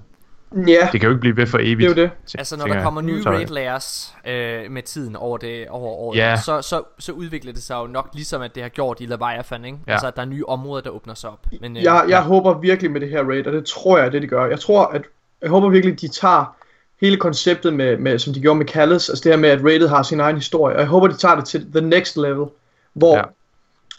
[0.55, 0.89] Ja.
[0.91, 1.79] Det kan jo ikke blive ved for evigt.
[1.79, 2.37] Det er jo det.
[2.39, 6.35] Altså når der kommer nye raid layers øh, med tiden over det over året, Ja.
[6.45, 9.65] så, så, så udvikler det sig jo nok ligesom at det har gjort i Leviathan,
[9.65, 9.77] ikke?
[9.87, 9.91] Ja.
[9.91, 11.39] Altså at der er nye områder, der åbner sig op.
[11.61, 14.21] Men, øh, Jeg, jeg håber virkelig med det her raid, og det tror jeg, det
[14.21, 14.45] de gør.
[14.45, 15.01] Jeg tror, at
[15.41, 16.55] jeg håber virkelig, de tager
[17.01, 19.87] hele konceptet med, med som de gjorde med Callis, altså det her med, at rated
[19.87, 22.45] har sin egen historie, og jeg håber, de tager det til the next level,
[22.93, 23.17] hvor, Ja.
[23.17, 23.23] ja.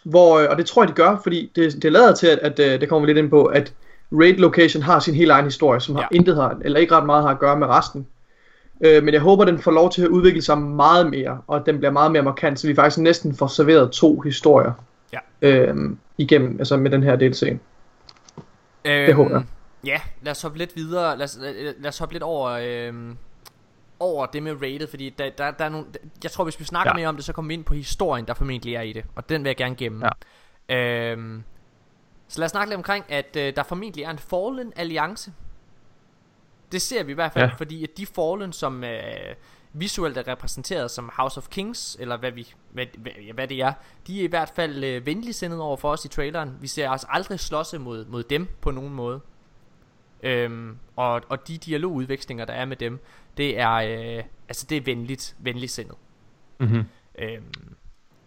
[0.05, 2.59] hvor øh, og det tror jeg, de gør, fordi det, det lader til, at, at
[2.59, 3.73] øh, det kommer vi lidt ind på, at
[4.13, 6.17] raid location har sin helt egen historie, som har Ja.
[6.17, 8.07] intet har, eller ikke ret meget har at gøre med resten.
[8.85, 11.63] Øh, men jeg håber, den får lov til at udvikle sig meget mere, og at
[11.67, 14.73] den bliver meget mere markant, så vi faktisk næsten får serveret to historier
[15.13, 15.19] Ja.
[15.43, 15.77] øh,
[16.19, 17.43] igennem, altså med den her DLC.
[17.43, 17.59] Øhm,
[18.85, 19.43] Det håber jeg.
[19.85, 21.17] Ja, lad os hoppe lidt videre.
[21.19, 23.17] Lad os, lad, lad os hoppe lidt over, øhm,
[24.01, 25.87] over det med rated, fordi der, der, der er nogle,
[26.23, 26.97] jeg tror, hvis vi snakker Ja.
[26.97, 29.05] mere om det, så kommer vi ind på historien, der formentlig er i det.
[29.15, 30.07] Og den vil jeg gerne gemme.
[30.69, 30.77] Ja.
[30.77, 31.43] Øhm,
[32.31, 35.33] så lad os snakke lidt omkring, at øh, der formentlig er en Fallen Alliance.
[36.73, 37.55] Det ser vi i hvert fald, Ja.
[37.57, 39.35] fordi at de Fallen, som øh,
[39.73, 43.73] visuelt er repræsenteret som House of Kings, eller hvad, vi, hvad, hvad, hvad det er,
[44.07, 46.57] de er i hvert fald øh, venligsindet over for os i traileren.
[46.61, 49.21] Vi ser altså aldrig slåsse mod, mod dem på nogen måde.
[50.23, 53.01] Øhm, og, og de dialogudvekslinger, der er med dem,
[53.37, 55.97] det er, øh, altså det er venligt, venligsindet.
[56.59, 56.85] Mm-hmm.
[57.19, 57.75] Øhm,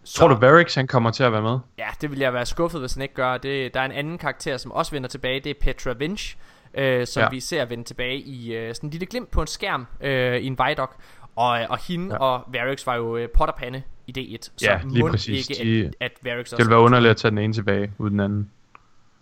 [0.04, 1.58] Tror du, Varix han kommer til at være med?
[1.78, 3.36] Ja, det vil jeg være skuffet, hvis han ikke gør.
[3.38, 5.40] Det, der er en anden karakter, som også vender tilbage.
[5.40, 6.36] Det er Petra Vinch,
[6.74, 7.28] øh, som Ja.
[7.30, 10.46] vi ser vende tilbage i øh, sådan en lille glimt på en skærm øh, i
[10.46, 10.90] en Vidoc.
[11.36, 12.18] Og, og hende ja.
[12.18, 14.48] og Varix var jo øh, pot og pande i D1.
[14.56, 15.50] Så Ja, lige præcis.
[15.50, 17.92] Ikke, De- at, at Varix Det også ville være underligt at tage den ene tilbage,
[17.98, 18.50] uden den anden.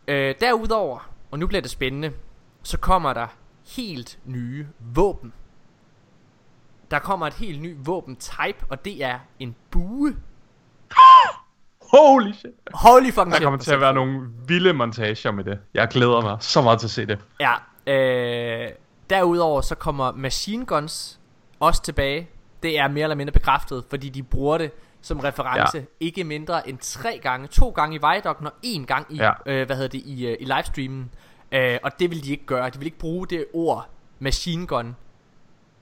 [0.09, 2.13] Øh, derudover, og nu bliver det spændende,
[2.63, 3.27] så kommer der
[3.77, 5.33] helt nye våben.
[6.91, 10.17] Der kommer et helt ny våben-type, og det er en bue.
[11.99, 12.51] Holy shit.
[12.75, 13.43] Holy fucking Der shit.
[13.45, 15.59] kommer til at være nogle vilde montager med det.
[15.75, 17.19] Jeg glæder mig så meget til at se det.
[17.41, 17.53] Ja,
[17.93, 18.69] øh,
[19.11, 21.21] derudover så kommer machine guns
[21.61, 22.29] også tilbage.
[22.63, 24.71] Det er mere eller mindre bekræftet, fordi de bruger det
[25.03, 25.85] som reference ja.
[26.01, 27.47] ikke mindre end tre gange.
[27.49, 29.31] To gange i Vidoc, og en gang i, Ja.
[29.47, 31.11] øh, hvad hedder det, i, øh, i livestreamen.
[31.53, 32.71] Øh, og det vil de ikke gøre.
[32.71, 33.89] De vil ikke bruge det ord
[34.19, 34.97] machine gun,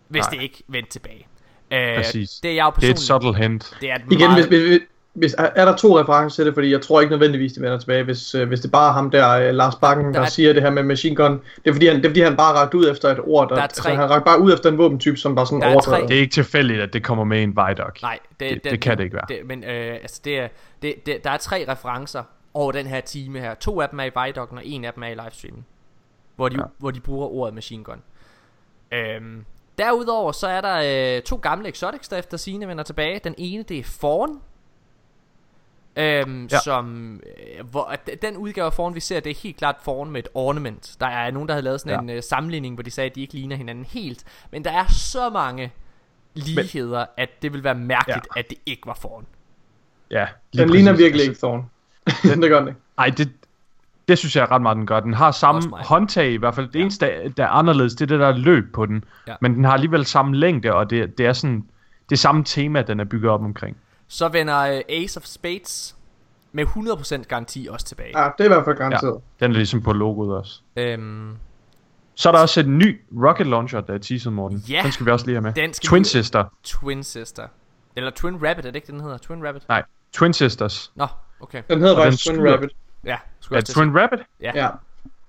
[0.08, 0.30] hvis Nej.
[0.30, 1.26] det ikke vendte tilbage.
[1.70, 2.30] Øh, Præcis.
[2.30, 2.98] Det er jeg jo Det er personligt.
[2.98, 3.76] et subtle hint.
[3.80, 4.80] Det er et Igen, meget, hvis, hvis,
[5.14, 7.78] hvis, er er der to referencer til det, fordi jeg tror ikke nødvendigvis, det vender
[7.78, 10.24] tilbage, hvis, øh, hvis det bare er ham der, øh, Lars Bakken, der, Der er-
[10.26, 11.32] siger det her med machine gun.
[11.32, 13.54] Det er fordi, han, det er, fordi han bare rakt ud efter et ord, der,
[13.54, 16.08] Der er altså, han rakt bare ud efter en våbentype, som bare sådan er overdrevet.
[16.08, 18.02] Det er ikke tilfældigt, at det kommer med en Vidoc.
[18.02, 19.24] Nej, det, Det- det kan det ikke være.
[19.28, 20.48] Det, men øh, altså det er,
[20.82, 22.22] det, det, der er tre referencer
[22.54, 23.54] over den her time her.
[23.54, 25.64] To af dem er i Vidoc, og en af dem er i livestreamen.
[26.36, 26.62] Hvor de, Ja.
[26.62, 26.66] ja.
[26.78, 28.02] hvor de bruger ordet machine gun.
[28.92, 29.44] Øhm,
[29.78, 33.20] derudover så er der øh, to gamle exotics, der efter sine vender tilbage.
[33.24, 34.40] Den ene, det er Fawn.
[35.96, 36.48] Øhm, Ja.
[36.56, 36.58] ja.
[36.64, 37.14] Som
[37.58, 40.28] øh, hvor, Den udgave af Fawn vi ser Det er helt klart Fawn med et
[40.34, 41.96] ornament Der er nogen der havde lavet sådan Ja.
[41.96, 42.02] ja.
[42.02, 44.86] en øh, sammenligning Hvor de sagde at de ikke ligner hinanden helt Men der er
[44.88, 45.72] så mange
[46.34, 48.40] ligheder men, At det vil være mærkeligt ja.
[48.40, 49.26] At det ikke var Fawn
[50.10, 50.26] Ja,
[50.56, 51.04] Den ligner præcis.
[51.04, 51.70] virkelig ikke Thorn.
[52.22, 52.80] det gør den ikke.
[52.98, 53.32] Ej, det,
[54.08, 55.00] det synes jeg ret meget, den gør.
[55.00, 56.68] Den har samme håndtag i hvert fald.
[56.68, 59.04] Det eneste, der, der er anderledes, det er det der løb på den.
[59.28, 59.34] Ja.
[59.40, 61.64] Men den har alligevel samme længde, og det, det er sådan
[62.08, 63.76] det er samme tema, den er bygget op omkring.
[64.12, 65.96] Så vender øh, Ace of Spades
[66.52, 69.20] Med 100% garanti også tilbage Ja, det er i hvert fald garanteret.
[69.40, 70.60] Den er ligesom på logoet også.
[70.76, 71.36] øhm,
[72.14, 74.64] Så er der også et ny rocket launcher, der er teaset, Morten.
[74.68, 74.80] Ja.
[74.84, 75.52] Den skal vi også lige have med.
[75.52, 76.44] Den skal Twin vi- Sister.
[76.64, 77.46] Twin Sister
[77.96, 79.82] Eller Twin Rabbit Er det ikke den hedder Twin Rabbit Nej,
[80.12, 80.92] Twin Sisters.
[80.94, 81.06] Nå
[81.40, 82.70] okay Den hedder faktisk Twin Rabbit.
[83.04, 84.20] Ja skulle Er at Twin Rabbit?
[84.40, 84.52] Ja.
[84.54, 84.68] Ja.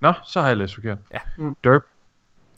[0.00, 0.98] Nå, så har jeg læst forkert.
[1.12, 1.18] Ja.
[1.38, 1.56] Mm.
[1.64, 1.82] Derp.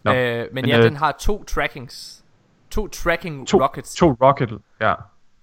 [0.05, 0.14] Nå.
[0.14, 2.25] Øh, men, Men, ja, øh, den har to trackings.
[2.70, 4.95] To tracking To, rockets, to rocket, ja.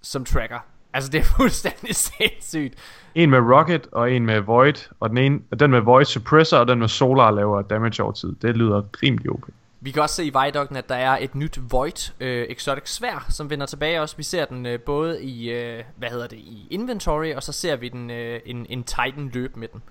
[0.02, 0.58] som tracker.
[0.94, 2.74] Altså, det er fuldstændig sindssygt.
[3.14, 6.68] En med rocket og en med void, og den, ene, den med void suppressor, og
[6.68, 8.34] den med solar laver damage over tid.
[8.42, 9.48] Det lyder rimelig OP.
[9.84, 13.26] Vi kan også se i Vidocken, at der er et nyt Void øh, Exotic svær,
[13.28, 14.16] som vender tilbage også.
[14.16, 17.76] Vi ser den øh, både i, øh, hvad hedder det, i inventory, og så ser
[17.76, 19.82] vi den øh, en, en Titan løb med den.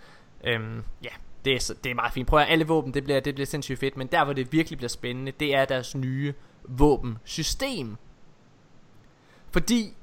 [0.43, 1.09] Øhm, ja,
[1.45, 2.27] det er, det er meget fint.
[2.27, 4.77] Prøv at alle våben, det bliver, det bliver sindssygt fedt, men der hvor det virkelig
[4.77, 6.33] bliver spændende, det er deres nye
[6.63, 7.95] våbensystem.
[9.51, 9.97] Fordi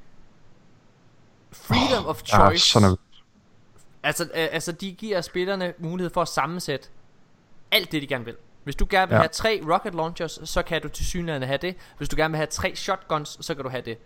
[1.53, 2.99] Freedom of er Choice nervøs.
[4.03, 6.89] Altså, altså de giver spillerne mulighed for at sammensætte
[7.71, 8.35] alt det de gerne vil.
[8.65, 9.21] Hvis du gerne vil Ja.
[9.21, 11.77] have tre rocket launchers, så kan du til synligheden have det.
[11.99, 13.99] Hvis du gerne vil have tre shotguns, så kan du have det.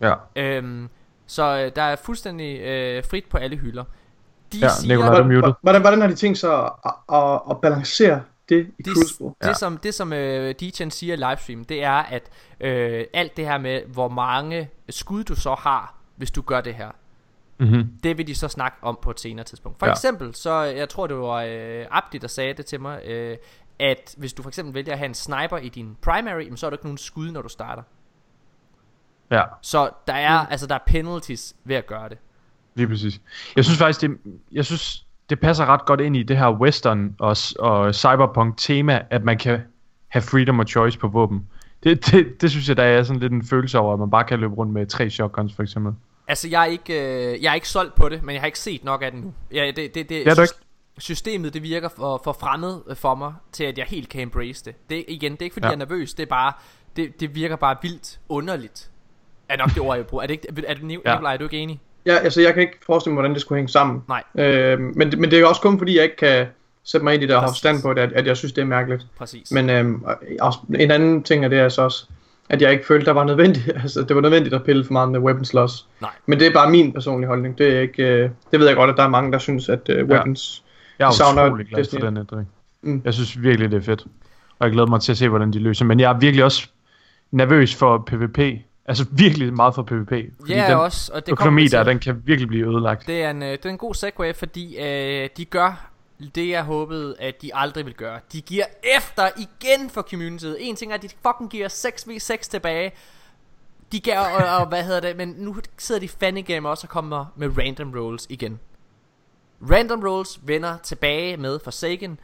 [0.00, 0.14] Ja.
[0.36, 0.88] Øhm,
[1.26, 3.84] Så øh, der er fuldstændig øh, frit på alle hylder.
[4.52, 5.52] De Ja, Nikolaj, du er muted.
[5.62, 6.70] Hvordan, hvordan har de tænkt sig at,
[7.12, 9.26] at, at balancere det i det, Crucible?
[9.26, 9.54] det, ja.
[9.54, 12.22] som, det som øh, DJ'en siger i livestream, det er, at
[12.60, 16.74] øh, alt det her med, hvor mange skud du så har, hvis du gør det
[16.74, 16.90] her,
[17.58, 17.88] Mhm.
[18.02, 19.78] det vil de så snakke om på et senere tidspunkt.
[19.78, 19.92] For Ja.
[19.92, 23.36] eksempel, så jeg tror det var øh, Abdi, der sagde det til mig, øh,
[23.78, 26.66] at hvis du for eksempel vælger at have en sniper i din primary, jamen, så
[26.66, 27.82] er der ikke nogen skud, når du starter.
[29.30, 30.48] Ja, Så der er, mm.
[30.50, 32.18] altså, der er penalties ved at gøre det.
[32.74, 33.20] lige præcis.
[33.56, 34.18] Jeg synes faktisk, det,
[34.52, 39.00] jeg synes, det passer ret godt ind i det her western og, og cyberpunk tema,
[39.10, 39.60] at man kan
[40.08, 41.48] have freedom of choice på våben.
[41.84, 44.24] Det, det, det synes jeg, der er sådan lidt en følelse over, at man bare
[44.24, 45.92] kan løbe rundt med tre shotguns for eksempel.
[46.28, 46.92] Altså, jeg er ikke,
[47.34, 49.20] øh, jeg er ikke solgt på det, men jeg har ikke set nok af det
[49.24, 49.32] nu.
[49.52, 50.54] Ja, det, det, det, Det er du ikke?
[50.98, 54.74] Systemet, det virker for, for fremmed for mig, til at jeg helt kan embrace det.
[54.90, 55.70] det igen, det er ikke fordi, Ja.
[55.70, 56.52] jeg er nervøs, det er bare,
[56.96, 58.90] det, det virker bare vildt underligt.
[59.48, 60.22] Er nok det ord, jeg bruger.
[60.22, 61.28] Er det ikke, er det, Nikolaj, Ja.
[61.28, 61.34] ja.
[61.34, 61.80] er du ikke enig?
[62.06, 64.02] Ja, altså jeg kan ikke forestille mig, hvordan det skulle hænge sammen.
[64.08, 64.22] Nej.
[64.38, 66.46] Øh, men, det- men det er også kun fordi, jeg ikke kan
[66.84, 68.62] sætte mig ind i det og have forstand på det, at, at jeg synes, det
[68.62, 69.06] er mærkeligt.
[69.18, 69.50] Præcis.
[69.50, 70.04] Men øhm,
[70.40, 72.06] også, en anden ting af det er så også,
[72.48, 75.08] at jeg ikke følte, der var nødvendigt, altså det var nødvendigt at pille for meget
[75.08, 75.86] med weapons loss.
[76.00, 76.10] Nej.
[76.26, 77.58] Men det er bare min personlige holdning.
[77.58, 79.88] Det er ikke, øh, det ved jeg godt, at der er mange, der synes, at
[79.88, 80.64] øh, weapons...
[80.98, 82.00] Jeg er savner utrolig glad Destiny.
[82.00, 82.48] for den ændring.
[82.82, 83.02] Mm.
[83.04, 84.04] Jeg synes virkelig, det er fedt.
[84.58, 85.84] Og jeg glæder mig til at se, hvordan de løser.
[85.84, 86.68] Men jeg er virkelig også
[87.30, 88.38] nervøs for PvP.
[88.86, 90.12] Altså virkelig meget for PvP.
[90.40, 93.06] Fordi Ja, den også, og det økonomi der, den kan virkelig blive ødelagt.
[93.06, 95.93] Det er en, øh, det er en god segue, fordi øh, de gør
[96.28, 98.20] det, jeg håbede, at de aldrig vil gøre.
[98.32, 98.64] De giver
[98.96, 100.56] efter igen for communityet.
[100.60, 102.92] En ting er, at de fucking giver 6v6 tilbage.
[103.92, 106.88] De gav, og, og hvad hedder det, men nu sidder de fandme game også og
[106.88, 108.60] kommer med random rolls igen.
[109.70, 112.18] Random rolls vender tilbage med Forsaken,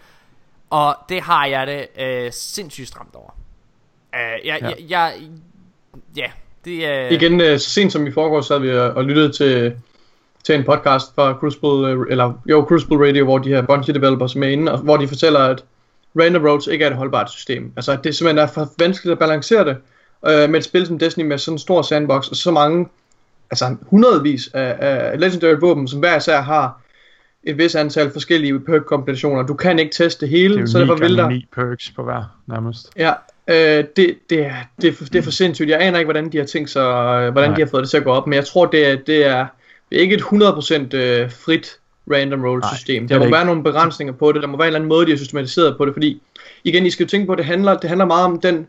[0.70, 3.30] og det har jeg det øh, sindssygt stramt over.
[4.12, 4.68] Uh, jeg, Ja.
[4.68, 4.68] ja.
[4.68, 5.14] jeg, jeg,
[6.16, 6.30] ja,
[6.64, 7.08] det er...
[7.08, 9.76] Igen, øh, så sent som i forgårs sad vi og, og lyttede til,
[10.50, 14.34] til en podcast fra Crucible, øh, eller jo, Crucible Radio, hvor de her Bungie developers
[14.34, 15.64] er med inde, og hvor de fortæller, at
[16.20, 17.72] random roads ikke er et holdbart system.
[17.76, 19.76] Altså, at det simpelthen er for vanskeligt at balancere det
[20.26, 22.88] øh, med et spil som Destiny med sådan en stor sandbox, og så mange,
[23.50, 26.80] altså hundredvis af, af legendary våben, som hver især har
[27.44, 29.42] et vis antal forskellige perk kombinationer.
[29.42, 31.28] Du kan ikke teste det hele, Det er så derfor 9 vil der...
[31.28, 32.90] 9 perks på hver, nærmest.
[32.96, 33.12] Ja,
[33.48, 35.70] øh, det, det, er, det, er for, det er for sindssygt.
[35.70, 37.56] Jeg aner ikke, hvordan de har tænkt sig, øh, hvordan Nej.
[37.56, 39.46] de har fået det til at gå op, men jeg tror, det er, det er,
[39.90, 41.78] det er ikke et 100% øh, frit
[42.10, 43.04] random roll system.
[43.04, 43.34] er Der må ikke.
[43.34, 45.76] være nogle begrænsninger på det, der må være en eller anden måde, de har systematiseret
[45.76, 46.22] på det, fordi
[46.64, 48.66] igen, I skal jo tænke på, at det handler, det handler meget om den,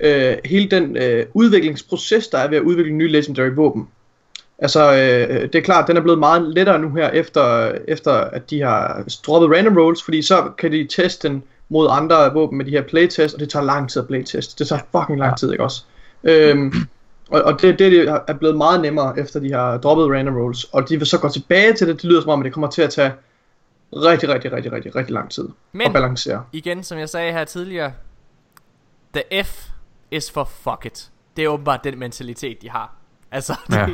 [0.00, 3.88] øh, hele den øh, udviklingsproces, der er ved at udvikle nye legendary våben.
[4.58, 8.50] Altså, øh, det er klart, den er blevet meget lettere nu her, efter, efter at
[8.50, 12.66] de har droppet random rolls, fordi så kan de teste den mod andre våben med
[12.66, 14.58] de her playtests, og det tager lang tid at playtest.
[14.58, 15.82] Det tager fucking lang tid, ikke også?
[16.24, 16.72] Øhm,
[17.32, 20.88] og, og det, det er blevet meget nemmere, efter de har droppet random rolls, og
[20.88, 22.82] de vil så gå tilbage til det, det lyder som om, at det kommer til
[22.82, 23.12] at tage
[23.92, 26.44] rigtig, rigtig, rigtig, rigtig, rigtig lang tid Men- at balancere.
[26.52, 27.92] igen, som jeg sagde her tidligere,
[29.14, 29.68] the F
[30.10, 31.10] is for fuck it.
[31.36, 32.96] Det er åbenbart den mentalitet, de har.
[33.30, 33.86] Altså, det, Ja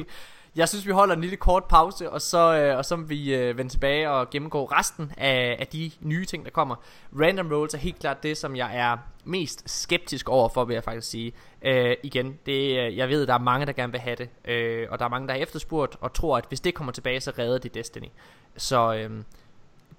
[0.59, 3.35] jeg synes, vi holder en lille kort pause, og så, øh, og så vil vi
[3.35, 6.75] øh, vende tilbage og gennemgå resten af, af de nye ting, der kommer.
[7.21, 10.85] Random rolls er helt klart det, som jeg er mest skeptisk over for, vil jeg
[10.85, 11.33] faktisk sige.
[11.63, 14.87] Øh, igen, det, øh, jeg ved, der er mange, der gerne vil have det, øh,
[14.91, 17.33] og der er mange, der har efterspurgt, og tror, at hvis det kommer tilbage, så
[17.39, 18.09] redder det Destiny.
[18.57, 19.11] Så øh,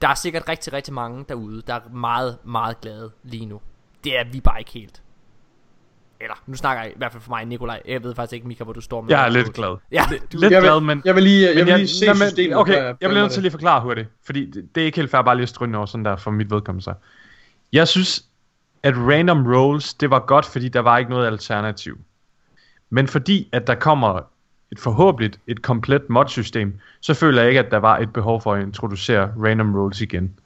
[0.02, 3.62] der er sikkert rigtig, rigtig mange derude, der er meget, meget glade lige nu.
[4.04, 5.02] Det er vi bare ikke helt.
[6.22, 7.82] Eller, nu snakker jeg i hvert fald for mig, Nikolaj.
[7.88, 9.10] Jeg ved faktisk ikke, Mika, hvor du står med.
[9.12, 9.78] Jeg er lidt glad.
[9.92, 11.02] Ja, Lidt Jeg vil- glad, men...
[11.06, 13.48] jeg vil lige- jeg vil lige se systemet, Okay, jeg jeg bliver nødt til lige
[13.48, 15.86] at forklare hurtigt, fordi det, det er ikke helt fair bare lige at stryge over
[15.86, 16.94] sådan der for mit vedkommende så.
[17.74, 18.26] Jeg synes,
[18.84, 21.98] at random rolls, det var godt, fordi der var ikke noget alternativ.
[22.90, 24.20] Men fordi, at der kommer
[24.72, 28.54] et forhåbentlig et komplet mod-system, så føler jeg ikke, at der var et behov for
[28.54, 30.40] at introducere random rolls igen.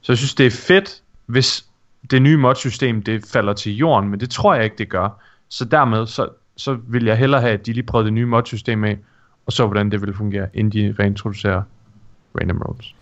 [0.00, 1.64] Så jeg synes, det er fedt, hvis
[2.10, 5.22] det nye mod-system, det falder til jorden, men det tror jeg ikke, det gør.
[5.48, 8.84] Så dermed, så, så vil jeg hellere have, at de lige prøvede det nye mod-system
[8.84, 8.98] af,
[9.46, 11.62] og så hvordan det vil fungere, inden de reintroducerer
[12.40, 12.94] random rolls.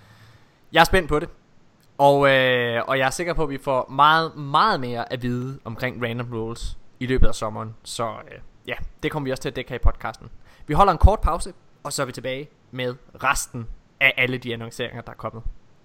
[0.73, 1.29] Jeg er spændt på det.
[1.99, 5.59] Og, øh, og jeg er sikker på, at vi får meget, meget mere at vide
[5.65, 7.75] omkring random rolls i løbet af sommeren.
[7.83, 10.29] Så øh, ja, det kommer vi også til at dække her i podcasten.
[10.67, 13.67] Vi holder en kort pause, og så er vi tilbage med resten
[14.01, 15.43] af alle de annonceringer, der er kommet.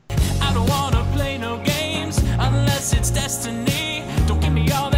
[0.09, 0.13] I
[0.55, 1.70] don't wanna play no games
[2.19, 4.03] unless it's destiny.
[4.27, 4.90] Don't give me all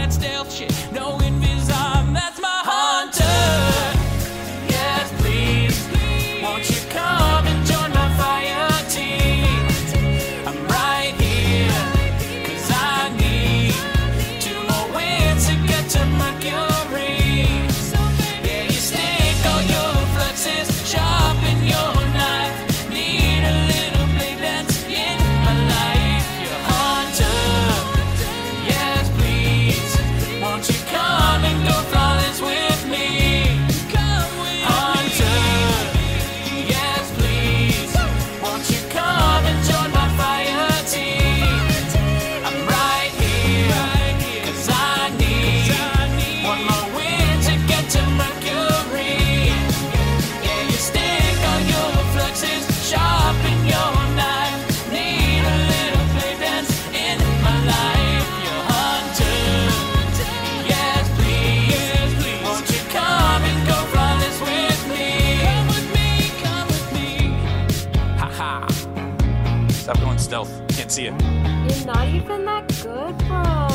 [70.94, 71.14] see it.
[71.14, 73.68] You're not even that good, bro.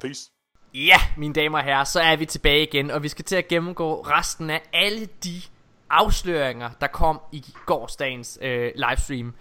[0.00, 0.30] Peace.
[0.74, 3.48] Ja, mine damer og herrer, så er vi tilbage igen, og vi skal til at
[3.48, 5.42] gennemgå resten af alle de
[5.90, 9.34] afsløringer, der kom i gårsdagens øh, livestream.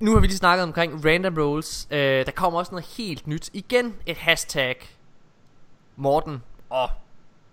[0.00, 1.88] Nu har vi lige snakket omkring random rolls.
[1.90, 3.50] Øh, der kommer også noget helt nyt.
[3.52, 4.76] Igen et hashtag.
[5.96, 6.88] Morten og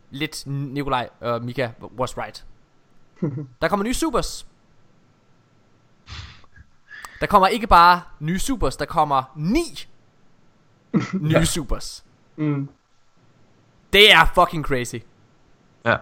[0.10, 2.46] lidt Nikolaj og Mika was right.
[3.62, 4.46] Der kommer nye supers.
[7.22, 9.88] Der kommer ikke bare nye supers, der kommer ni
[11.32, 12.04] nye supers.
[12.36, 12.70] Mm.
[13.94, 14.96] Det er fucking crazy.
[15.86, 15.96] Ja.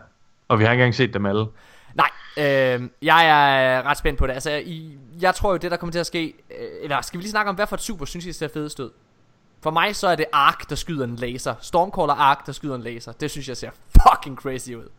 [0.48, 1.46] Og vi har ikke engang set dem alle.
[1.94, 3.30] Nej, øh, jeg
[3.76, 4.34] er ret spændt på det.
[4.34, 6.34] Altså, i, jeg tror jo, det der kommer til at ske...
[6.60, 8.80] Øh, eller skal vi lige snakke om, hvad for et super synes I ser fedest
[8.80, 8.90] ud?
[9.62, 11.56] For mig så er det Ark, der skyder en laser.
[11.62, 13.12] Stormcaller Ark, der skyder en laser.
[13.12, 14.90] Det synes jeg ser fucking crazy ud.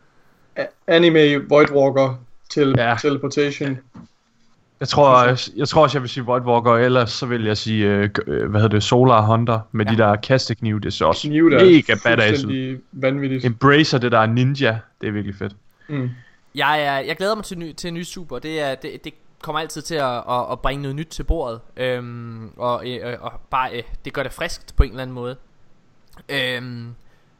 [0.87, 2.15] Anime Voidwalker
[2.51, 2.97] til ja.
[3.01, 3.79] teleportation.
[4.81, 7.87] Jeg tror, jeg, jeg tror også, jeg vil sige Voidwalker, ellers så vil jeg sige,
[7.87, 9.93] øh, øh, hvad hedder det, Solar Hunter med ja.
[9.93, 12.81] de der kasteknive, det ser også Knive, der er mega badass ud.
[12.93, 13.45] vanvittigt.
[13.45, 15.57] Embracer det der ninja, det er virkelig fedt.
[15.89, 16.11] Mm.
[16.55, 18.39] Jeg, er, jeg glæder mig til, ny, til en ny super.
[18.39, 21.61] Det, er, det, det kommer altid til at, at, at bringe noget nyt til bordet.
[21.77, 25.37] Øhm, og, øh, og bare, øh, det gør det friskt på en eller anden måde.
[26.29, 26.95] Øhm,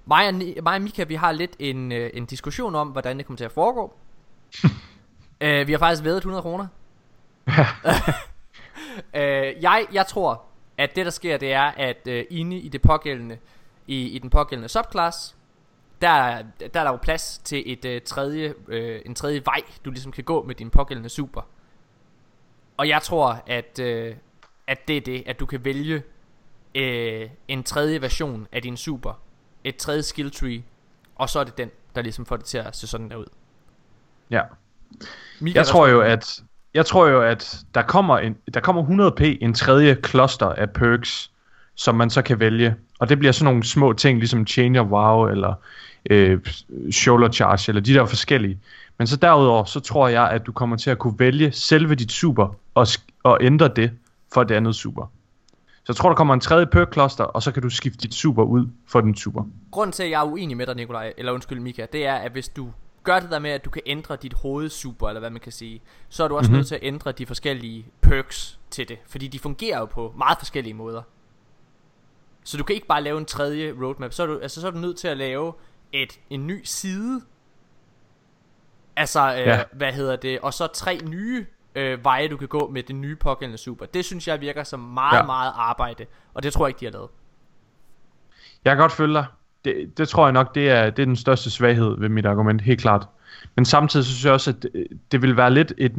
[0.07, 3.27] mig, og, mig og Mika, vi har lidt en, øh, en diskussion om, hvordan det
[3.27, 3.95] kommer til at foregå.
[5.41, 6.67] øh, vi har faktisk været 100 kroner.
[9.15, 10.43] øh, jeg, jeg tror,
[10.79, 13.39] at det der sker, det er, at øh, inde i det pågældende,
[13.87, 15.37] i, i den pågældende subclass,
[16.03, 19.61] der, er- der er der jo plads til et øh, tredje, øh, en tredje vej,
[19.85, 21.43] du ligesom kan gå med din pågældende super.
[22.77, 24.17] Og jeg tror, at, øh,
[24.67, 26.03] at det er det, at du kan vælge
[26.75, 29.21] øh, en tredje version af din super,
[29.65, 30.63] et tredje skill tree,
[31.17, 33.27] og så er det den, der ligesom får det til at se sådan der ud.
[34.31, 34.43] Ja.
[35.41, 36.43] Mika, jeg tror jo, at
[36.75, 41.31] jeg tror jo, at der kommer en, der kommer 100p en tredje kloster af perks,
[41.75, 42.75] som man så kan vælge.
[42.99, 45.55] Og det bliver sådan nogle små ting, ligesom Change of Wow, eller
[46.11, 46.41] øh,
[46.91, 48.59] Shoulder Charge, eller de der forskellige.
[48.99, 52.13] Men så derudover, så tror jeg, at du kommer til at kunne vælge selve dit
[52.13, 52.87] super, og,
[53.23, 53.91] og ændre det
[54.35, 55.11] for det andet super.
[55.69, 58.43] Så jeg tror, der kommer en tredje perk-kloster, og så kan du skifte dit super
[58.43, 59.45] ud for den super.
[59.71, 62.33] Grunden til, at jeg er uenig med dig, Nikolaj, eller undskyld Mika, det er, at
[62.33, 62.69] hvis du
[63.13, 65.83] gør det der med, at du kan ændre dit hovedsuper, eller hvad man kan sige,
[66.09, 66.57] så er du også Mhm.
[66.57, 68.99] nødt til at ændre de forskellige perks til det.
[69.07, 71.03] Fordi de fungerer jo på meget forskellige måder.
[72.45, 74.13] Så du kan ikke bare lave en tredje roadmap.
[74.13, 75.53] Så er du, altså, så er du nødt til at lave
[75.93, 77.21] et, en ny side.
[78.97, 79.63] Altså, øh, Ja.
[79.73, 80.41] hvad hedder det?
[80.41, 83.87] Og så tre nye øh, veje, du kan gå med den nye pågældende super.
[83.87, 85.23] Det synes jeg virker som meget, ja.
[85.27, 86.07] meget arbejde.
[86.35, 87.09] Og det tror jeg ikke, de har lavet.
[88.65, 89.27] Jeg kan godt følge dig.
[89.65, 92.63] Det, det tror jeg nok, det er, det er den største svaghed ved mit argument,
[92.63, 93.07] helt klart.
[93.57, 95.93] Men samtidig så synes jeg også, at det, det vil være lidt et...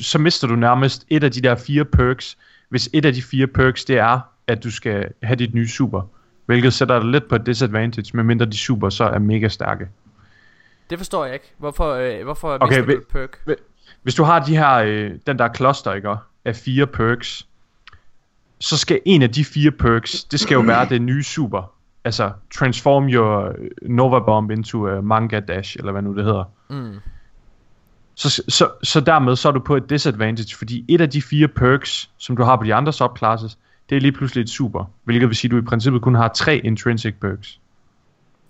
[0.00, 2.38] Så mister du nærmest et af de der fire perks,
[2.68, 6.02] hvis et af de fire perks, det er, at du skal have dit nye super.
[6.46, 9.88] Hvilket sætter dig lidt på et disadvantage, medmindre de super så er mega stærke.
[10.90, 11.52] Det forstår jeg ikke.
[11.58, 13.06] Hvorfor, øh, hvorfor Okay, mister vi- du et
[13.46, 13.56] perk?
[14.02, 17.46] Hvis du har de her, øh, den der cluster, ikke, af fire perks,
[18.60, 21.72] så skal en af de fire perks, det skal jo være det nye super.
[22.04, 26.44] Altså, transform your øh, Nova Bomb into a Manga Dash, eller hvad nu det hedder.
[26.70, 26.98] Mm.
[28.14, 31.48] Så, så, så dermed så er du på et disadvantage, fordi et af de fire
[31.48, 33.58] perks, som du har på de andre subclasses,
[33.90, 34.84] det er lige pludselig et super.
[35.04, 37.60] Hvilket vil sige, at du i princippet kun har tre intrinsic perks.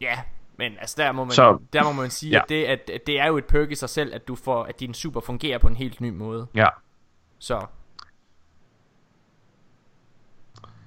[0.00, 0.18] Ja,
[0.58, 2.38] men altså der må man, Så- der må man sige, ja.
[2.38, 4.64] at, det, at, at det er jo et perk i sig selv, at du får,
[4.64, 6.46] at din super fungerer på en helt ny måde.
[6.54, 6.66] Ja.
[7.38, 7.60] Så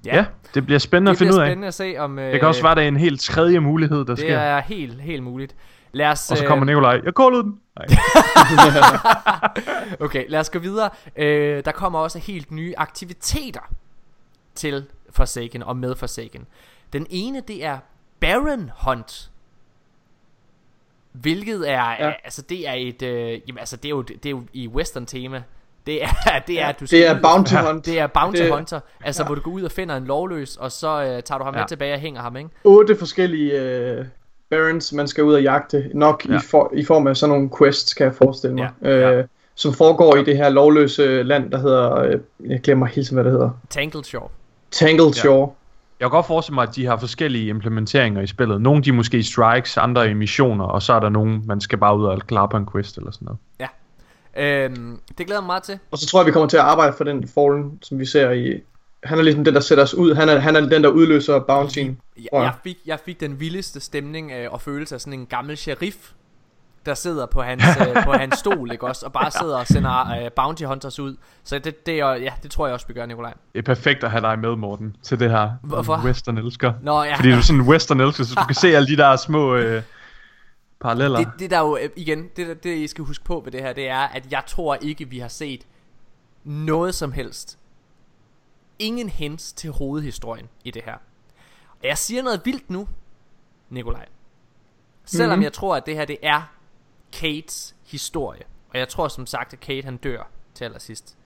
[0.06, 1.48] Ja, ja det bliver spændende det at finde bliver ud af.
[1.48, 2.16] spændende at se om...
[2.16, 4.38] Det kan også være, at der er en helt tredje mulighed, der det sker.
[4.38, 5.56] er helt, helt muligt.
[5.92, 7.60] Lad os, Og så øh, kommer Nikolaj, jeg callede den.
[7.80, 7.88] Nej.
[10.06, 10.90] okay, lad os gå videre.
[11.16, 13.60] Øh, der kommer også helt nye aktiviteter
[14.56, 16.48] til Forsaken og med Forsaken.
[16.94, 17.78] Den ene, det er
[18.20, 19.32] Baron Hunt.
[21.12, 22.14] Hvilket er, ja.
[22.24, 25.06] altså det er et, øh, jamen altså det er jo, det er jo i western
[25.06, 25.44] tema.
[25.86, 26.08] Det er,
[26.48, 27.86] det er, Ja, du det skal er ud- bounty Ja, hunt.
[27.86, 28.80] Det er bounty Det- hunter.
[29.04, 29.28] Altså ja.
[29.28, 31.60] hvor du går ud og finder en lovløs, og så øh, tager du ham Ja.
[31.60, 32.50] med tilbage og hænger ham, ikke?
[32.64, 34.06] Otte forskellige øh,
[34.50, 35.90] barons, man skal ud og jagte.
[35.94, 36.36] Nok Ja.
[36.36, 38.70] i, for, i form af sådan nogle quests, kan jeg forestille mig.
[38.84, 39.26] Ja, Øh,
[39.56, 41.96] som foregår i det her lovløse land, der hedder...
[42.02, 42.20] Øh,
[42.50, 43.50] jeg glemmer helt hvad det hedder.
[43.70, 44.30] Tangled Shore.
[44.72, 45.52] Tangled Shore.
[46.00, 48.62] Jeg kan godt forestille mig, at de har forskellige implementeringer i spillet.
[48.62, 51.62] Nogle de er måske i strikes, andre i missioner, og så er der nogen, man
[51.62, 53.40] skal bare ud og klare på en quest eller sådan noget.
[53.60, 53.68] Ja.
[54.38, 55.80] Øhm, det glæder jeg mig meget til.
[55.92, 58.32] Og så tror jeg, vi kommer til at arbejde for den Fallen, som vi ser
[58.32, 58.62] i...
[59.04, 60.16] Han er ligesom den, der sætter os ud.
[60.16, 62.00] Han er, han er den, der udløser bouncyen.
[62.18, 65.58] Jeg, jeg, fik, jeg fik den vildeste stemning øh, og følelse af sådan en gammel
[65.58, 66.12] sheriff
[66.86, 69.06] der sidder på hans, øh, på hans stol, ikke også?
[69.06, 71.16] Og bare sidder og sender øh, bounty hunters ud.
[71.44, 73.34] Så det, det, er, ja, det tror jeg også, vi gør, Nikolaj.
[73.54, 75.50] Det er perfekt at have dig med, Morten, til det her.
[75.64, 76.02] Hvorfor?
[76.06, 76.74] Western elsker.
[76.82, 77.16] Nå, ja.
[77.16, 79.56] Fordi du er sådan en western elsker, så du kan se alle de der små
[79.56, 79.82] øh,
[80.80, 81.18] paralleller.
[81.20, 83.74] Det, det der jo, øh, igen, det, det I skal huske på ved det her,
[83.74, 85.68] det er, at jeg tror ikke, vi har set
[86.44, 87.60] noget som helst.
[88.80, 90.94] Ingen hints til hovedhistorien i det her.
[91.70, 92.88] Og jeg siger noget vildt nu,
[93.70, 94.06] Nikolaj.
[95.06, 95.34] Selvom Mhm.
[95.34, 95.44] mm-hmm.
[95.44, 96.42] jeg tror, at det her, det er
[97.14, 98.44] Kates historie.
[98.70, 101.18] Og jeg tror som sagt, at Kate han dør til allersidst.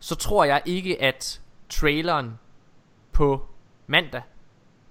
[0.00, 2.38] Så tror jeg ikke, at traileren
[3.12, 3.46] på
[3.86, 4.22] mandag,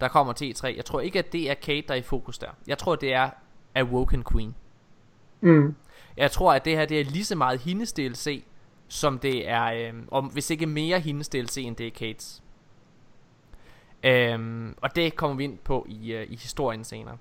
[0.04, 2.38] der kommer til E3, jeg tror ikke, at det er Kate, der er i fokus
[2.38, 2.48] der.
[2.68, 3.30] Jeg tror, det er
[3.76, 4.56] Awoken Queen.
[5.42, 5.76] Mm.
[6.18, 8.44] Jeg tror, at det her det er lige så meget hendes DLC,
[8.88, 12.44] som det er, øhm, om, hvis ikke mere hendes DLC, end det er Kates.
[14.04, 17.18] Øhm, og det kommer vi ind på i, øh, i historien senere.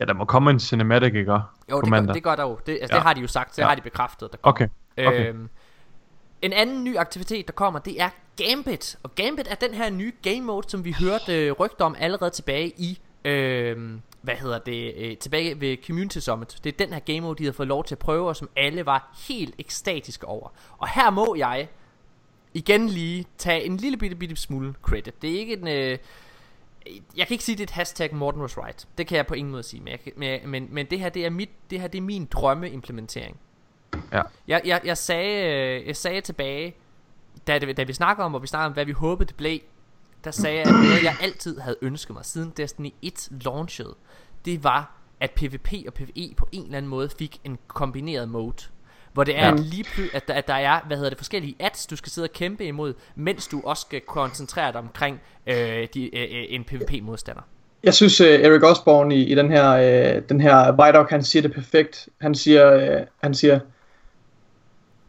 [0.00, 1.32] Ja, der må komme en cinematic, ikke?
[1.70, 2.58] Jo, det gør, det gør der jo.
[2.66, 2.96] Det, altså, Ja.
[2.96, 3.66] det har de jo sagt, det Ja.
[3.68, 4.32] har de bekræftet.
[4.32, 4.52] Der kommer.
[4.52, 4.68] Okay,
[5.06, 5.28] okay.
[5.28, 5.48] Øhm,
[6.42, 8.98] en anden ny aktivitet, der kommer, det er Gambit.
[9.02, 12.30] Og Gambit er den her nye game mode, som vi hørte øh, rygter om allerede
[12.30, 16.58] tilbage i, øh, hvad hedder det, øh, tilbage ved Community Summit.
[16.64, 18.50] Det er den her game mode, de har fået lov til at prøve, og som
[18.56, 20.48] alle var helt ekstatiske over.
[20.78, 21.68] Og her må jeg
[22.54, 25.22] igen lige tage en lille bitte, bitte smule credit.
[25.22, 25.68] Det er ikke en...
[25.68, 25.98] Øh,
[27.16, 28.88] jeg kan ikke sige, det er et hashtag Morten was right.
[28.98, 29.82] Det kan jeg på ingen måde sige.
[29.82, 32.24] Men, jeg men, men, men det her, det er, mit, det her, det er min
[32.24, 33.36] drømmeimplementering.
[34.12, 34.22] Ja.
[34.48, 36.74] Jeg, jeg, jeg, sagde, øh, jeg sagde tilbage,
[37.46, 39.58] da, det, da vi snakkede om, hvor vi snakkede om, hvad vi håbede det blev,
[40.24, 43.94] der sagde jeg, at noget jeg altid havde ønsket mig, siden Destiny 1 launchede,
[44.44, 48.56] det var, at PvP og PvE på en eller anden måde fik en kombineret mode.
[49.12, 49.54] Hvor det er Ja.
[49.56, 52.26] lige ply- at, der, at der er, hvad hedder det, forskellige ads, du skal sidde
[52.26, 55.56] og kæmpe imod, mens du også skal koncentrere dig omkring øh,
[55.94, 57.42] de, øh, øh, en PvP-modstander.
[57.82, 59.74] Jeg synes, uh, Eric Osborne i, i den her,
[60.16, 62.08] uh, den her Vidoc, han siger det perfekt.
[62.20, 63.60] Han siger, uh, han siger,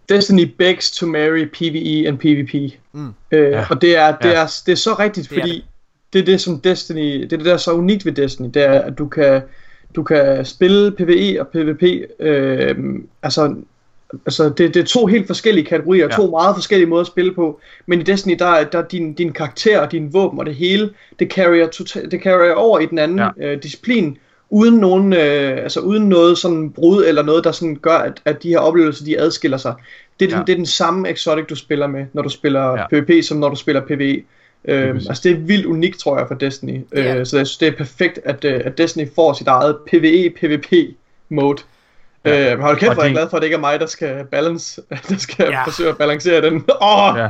[0.09, 2.77] Destiny begs to marry PvE and PvP.
[2.93, 3.07] Mm.
[3.07, 3.65] Uh, ja.
[3.69, 4.41] Og det er, det, Ja.
[4.43, 5.63] er, det er så rigtigt, Det er fordi det.
[6.13, 8.63] det er det, som Destiny, det er det, der er så unikt ved Destiny, det
[8.63, 9.41] er, at du kan,
[9.95, 11.83] du kan spille PvE og PvP,
[12.19, 12.75] øh,
[13.23, 13.55] altså,
[14.25, 16.15] altså det, det er to helt forskellige kategorier, Ja.
[16.15, 19.13] to meget forskellige måder at spille på, men i Destiny, der, er- der er din,
[19.13, 20.89] din karakter og din våben og det hele,
[21.19, 23.29] det carrier, total, det carrier over i den anden ja.
[23.47, 24.17] øh, disciplin,
[24.49, 28.43] uden nogen, øh, altså uden noget sådan brud eller noget, der sådan gør, at, at
[28.43, 29.73] de her oplevelser, de adskiller sig.
[30.19, 30.37] Det er, Ja.
[30.37, 30.43] ja.
[30.47, 32.87] det er den samme exotic, du spiller med, når du spiller Ja.
[32.87, 34.23] PvP, som når du spiller PvE.
[34.65, 35.07] Øh, præcis.
[35.09, 36.81] altså det er vildt unikt, tror jeg, for Destiny.
[36.95, 37.15] Ja.
[37.15, 41.61] Øh, så jeg synes, det er perfekt, at, øh, at Destiny får sit eget PvE-PvP-mode.
[42.27, 42.53] Ja.
[42.53, 43.85] Øh, hold kæft, hvor er jeg det- glad for, at det ikke er mig, der
[43.85, 45.63] skal balance, der skal Ja.
[45.63, 46.53] forsøge at balancere den.
[46.81, 47.29] Åh, Ja.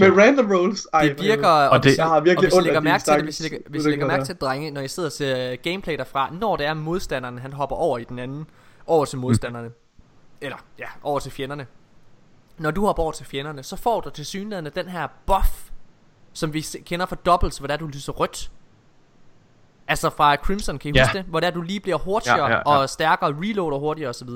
[0.00, 0.86] med random rolls.
[0.92, 3.12] Ej, det virker, og, Og det, Jeg har virkelig og hvis I lægger mærke til
[3.14, 5.56] det, hvis I lægger, hvis I lægger mærke til, drenge, når I sidder og ser
[5.56, 8.46] gameplay derfra, når det er modstanderen, han hopper over i den anden,
[8.86, 9.70] over til modstanderne,
[10.40, 11.66] eller ja, over til fjenderne.
[12.58, 15.48] Når du hopper over til fjenderne, så får du til synligheden den her buff,
[16.32, 18.50] som vi kender fra doubles, hvor der du lyser rødt.
[19.88, 21.04] Altså fra Crimson, kan I Ja.
[21.04, 21.24] huske det?
[21.26, 22.78] Hvor der du lige bliver hurtigere Ja, ja, ja.
[22.78, 24.28] og stærkere, reloader hurtigere osv.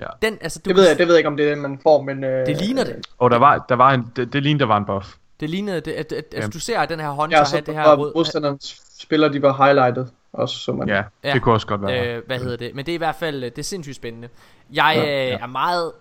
[0.00, 0.06] Ja.
[0.22, 1.78] Den, altså, du Det ved, jeg, det ved jeg ikke, om det er den, man
[1.82, 2.24] får, men...
[2.24, 3.06] Øh, det ligner det.
[3.18, 5.14] Og der var, der var en, det, det lignede, der var en buff.
[5.40, 6.36] Det lignede, det, at, at, Ja.
[6.36, 9.32] altså, du ser, at den her hunter Ja, har så det her rød, modstanderens spillere,
[9.32, 10.08] de var highlightet.
[10.32, 11.32] Også, så man, Ja, Ja.
[11.32, 12.16] det kunne også godt være.
[12.16, 12.74] Øh, hvad hedder det?
[12.74, 14.28] Men det er i hvert fald, det er sindssygt spændende.
[14.72, 15.38] Jeg Ja, øh, ja.
[15.38, 15.92] er meget...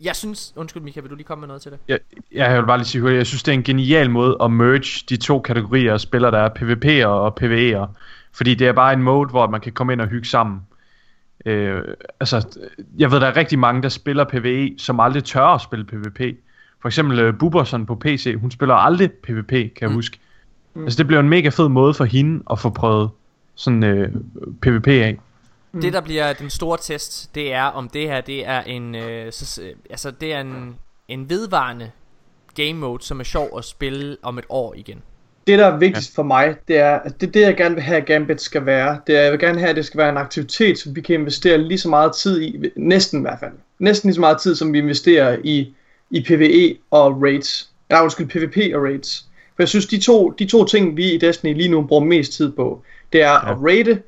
[0.00, 0.52] Jeg sy- Jeg synes...
[0.56, 1.78] Undskyld, Mika, vil du lige komme med noget til det?
[1.88, 1.98] Jeg,
[2.32, 5.16] jeg vil bare lige sige, jeg synes, det er en genial måde at merge de
[5.16, 7.86] to kategorier af spillere, der er PvP'er og PvE'er.
[8.32, 10.60] Fordi det er bare en mode, hvor man kan komme ind og hygge sammen.
[11.46, 11.82] Øh,
[12.20, 12.58] altså,
[12.98, 16.20] jeg ved, der er rigtig mange, der spiller PvE, som aldrig tør at spille PvP.
[16.82, 19.94] For eksempel uh, Buberson på PC, hun spiller aldrig PvP, kan jeg Mm.
[19.94, 20.18] huske.
[20.76, 23.10] Altså, det bliver en mega fed måde for hende at få prøvet
[23.54, 24.08] sådan øh,
[24.62, 25.18] PvP af.
[25.72, 25.80] Mm.
[25.80, 28.94] Det, der bliver den store test, det er, om det her, det er en...
[28.94, 30.76] Øh, så, øh, altså, det er en,
[31.08, 31.90] en vedvarende
[32.54, 35.02] game mode, som er sjov at spille om et år igen.
[35.46, 36.20] det, der er vigtigst ja.
[36.20, 39.00] for mig, det er, at det, det jeg gerne vil have, at Gambit skal være,
[39.06, 41.14] det er, jeg vil gerne have, at det skal være en aktivitet, som vi kan
[41.14, 44.54] investere lige så meget tid i, næsten i hvert fald, næsten lige så meget tid,
[44.54, 45.74] som vi investerer i,
[46.10, 47.70] i PvE og raids.
[47.90, 49.24] Nej, undskyld, PvP og raids.
[49.56, 52.32] For jeg synes, de to, de to ting, vi i Destiny lige nu bruger mest
[52.32, 53.52] tid på, det er ja.
[53.52, 54.02] at raide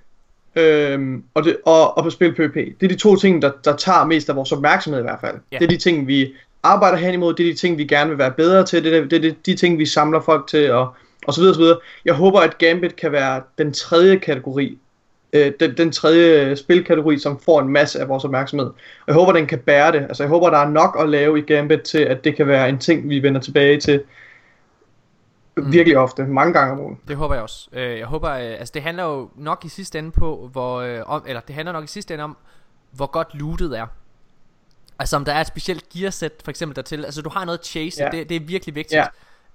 [0.56, 2.54] øhm, og, det, og, og at spille PvP.
[2.54, 5.36] Det er de to ting, der, der tager mest af vores opmærksomhed i hvert fald.
[5.52, 5.58] Ja.
[5.58, 8.18] Det er de ting, vi arbejder hen imod, det er de ting, vi gerne vil
[8.18, 10.94] være bedre til, det er, det er de, de ting, vi samler folk til, og,
[11.26, 11.78] og så videre, så videre.
[12.04, 14.78] Jeg håber, at Gambit kan være den tredje kategori,
[15.32, 18.66] øh, den, den tredje spilkategori, som får en masse af vores opmærksomhed.
[18.66, 19.98] Og jeg håber, den kan bære det.
[20.00, 22.68] Altså, jeg håber, der er nok at lave i Gambit til, at det kan være
[22.68, 24.02] en ting, vi vender tilbage til
[25.66, 26.98] Virkelig ofte, mange gange om ugen.
[27.08, 27.68] Det håber jeg også.
[27.72, 31.20] Øh, jeg håber, øh, altså det handler jo nok i sidste ende på, hvor, øh,
[31.26, 32.36] eller det handler nok i sidste ende om,
[32.92, 33.86] hvor godt lootet er.
[34.98, 37.04] Altså om der er et specielt gearsæt, for eksempel dertil.
[37.04, 38.10] Altså du har noget chase, Ja.
[38.10, 39.02] det, det er virkelig vigtigt.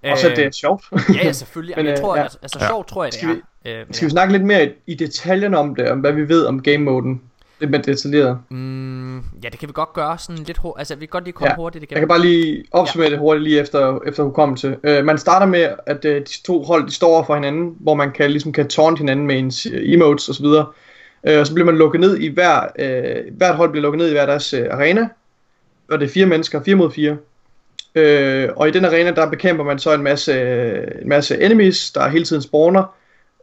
[0.04, 0.12] Ja.
[0.12, 0.86] Og så det er sjovt.
[0.92, 1.76] ja, ja, selvfølgelig.
[1.78, 2.24] Men, jeg tror, ja.
[2.26, 3.80] at, altså sjovt tror jeg det Skal vi- er.
[3.82, 6.46] Øh, Skal vi snakke lidt mere i, i detaljen om det, om hvad vi ved
[6.46, 7.22] om game-moden?
[7.60, 8.38] Lidt mere detaljeret.
[8.50, 10.80] Mm, ja, det kan vi godt gøre sådan lidt hurtigt.
[10.80, 11.56] Altså, vi kan godt lige komme Ja.
[11.56, 11.96] hurtigt igennem.
[11.96, 13.12] Jeg kan bare lige opsummere ja.
[13.12, 14.78] det hurtigt lige efter, efter hukommelse.
[14.84, 17.94] Uh, man starter med, at uh, de to hold de står over for hinanden, hvor
[17.94, 20.46] man kan, ligesom kan taunt hinanden med ens emotes osv.
[20.46, 20.60] Uh,
[21.40, 24.12] og så bliver man lukket ned i hver, uh, hvert hold bliver lukket ned i
[24.12, 25.08] hver deres uh, arena.
[25.92, 27.12] Og det er fire mennesker, fire mod fire.
[27.96, 30.34] Uh, og i den arena, der bekæmper man så en masse,
[31.02, 32.96] en masse enemies, der hele tiden spawner.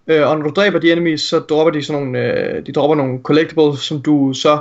[0.07, 2.96] Uh, og når du dræber de enemies, så dropper de sådan nogle, uh, de dropper
[2.96, 4.59] nogle collectibles, som du så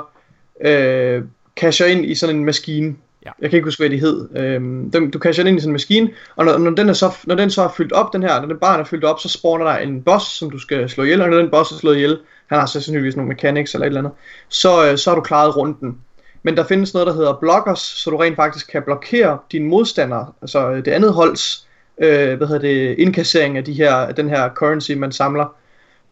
[0.55, 2.95] uh, casher ind i sådan en maskine.
[3.25, 3.31] Ja.
[3.41, 4.29] Jeg kan ikke huske, hvad de hed.
[4.37, 7.11] Øhm, dem, du casher ind i sådan en maskine, og når, når, den er så,
[7.23, 9.29] når den så er fyldt op, den her, når den barn er fyldt op, så
[9.29, 11.95] spawner der en boss, som du skal slå ihjel, og når den boss er slået
[11.95, 12.17] ihjel,
[12.47, 14.13] han har så sandsynligvis nogle mechanics eller et eller andet,
[14.49, 15.97] så, øh, så har du klaret runden.
[16.43, 20.27] Men der findes noget, der hedder blockers, så du rent faktisk kan blokere dine modstandere,
[20.41, 21.67] altså øh, det andet holds,
[21.97, 25.55] øh, hvad hedder det, indkassering af de her, den her currency, man samler.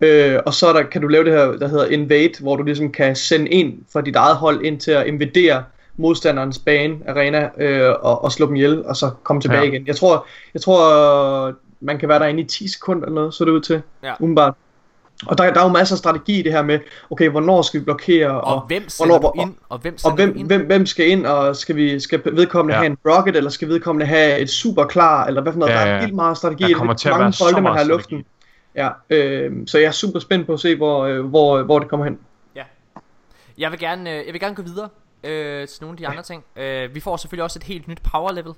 [0.02, 2.64] Øh, og så er der, kan du lave det her, der hedder invade, hvor du
[2.64, 5.64] ligesom kan sende en fra dit eget hold ind til at invadere
[5.98, 9.68] modstanderens bane, arena, øh, og, og slå dem ihjel, og så komme tilbage Ja.
[9.68, 9.88] igen.
[9.88, 13.52] Jeg tror, jeg tror, man kan være derinde i 10 sekunder eller noget, så det
[13.52, 14.14] ud til, Ja.
[14.20, 14.54] umiddelbart.
[15.26, 17.80] Og der, der er jo masser af strategi i det her med, okay, hvornår skal
[17.80, 20.48] vi blokere, Og hvem sender hvornår, du ind, og hvem og hvem, ind?
[20.48, 22.78] hvem, hvem skal ind, og skal, vi, skal vedkommende Ja.
[22.82, 22.84] ja.
[22.84, 25.80] have en rocket, eller skal vedkommende have et super klar, eller hvad for noget, Ja,
[25.80, 25.96] der ja.
[25.96, 28.26] er vildt meget strategi, Der kommer Det til at mange bolde, man har i luften.
[28.76, 31.88] Ja, øh, så jeg er super spændt på at se, hvor, øh, hvor, hvor det
[31.90, 32.20] kommer hen.
[33.58, 34.90] Jeg vil gerne, øh, jeg vil gerne gå videre
[35.24, 36.44] øh, til nogle af de andre ting.
[36.56, 38.54] Øh, vi får selvfølgelig også et helt nyt power level.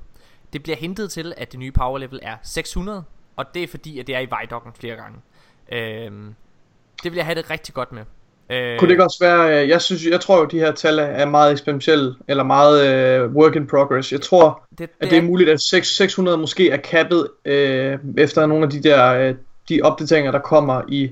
[0.54, 3.04] Det bliver hintet til, at det nye power level er 600,
[3.36, 5.20] og det er fordi, at det er i vejdokken flere gange.
[5.72, 6.12] Øh,
[7.04, 8.02] det vil jeg have det rigtig godt med.
[8.52, 11.00] Øh, Kunne det ikke også være, øh, jeg synes, jeg tror jo, de her tal
[11.00, 14.12] er- er meget eksperimentelle, eller meget øh, work in progress.
[14.12, 17.98] Jeg tror, det, det, at det er muligt, at 6, 600 måske er kappet øh,
[18.18, 19.36] efter nogle af de der, øh,
[19.70, 21.12] de opdateringer, der kommer i,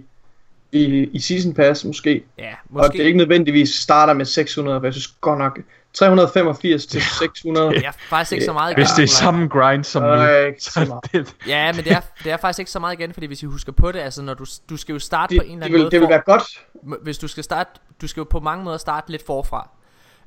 [0.72, 2.24] i, i Season Pass måske.
[2.38, 2.98] Ja, Og måske.
[2.98, 5.60] det ikke nødvendigvis starter med 600, for jeg synes godt nok,
[5.94, 7.70] 385 til 600.
[7.70, 10.64] Det er faktisk ikke så meget Hvis det er samme grind som nu, Nej, ikke
[10.64, 11.12] så så meget.
[11.28, 13.46] det, Ja, men det er, det er faktisk ikke så meget igen, fordi hvis I
[13.46, 15.66] husker på det, altså når du, du skal jo starte Det, på en eller det,
[15.66, 15.92] anden vil, måde.
[15.92, 17.04] det vil for- være godt.
[17.04, 17.70] Hvis du skal starte,
[18.02, 19.70] du skal jo på mange måder starte lidt forfra.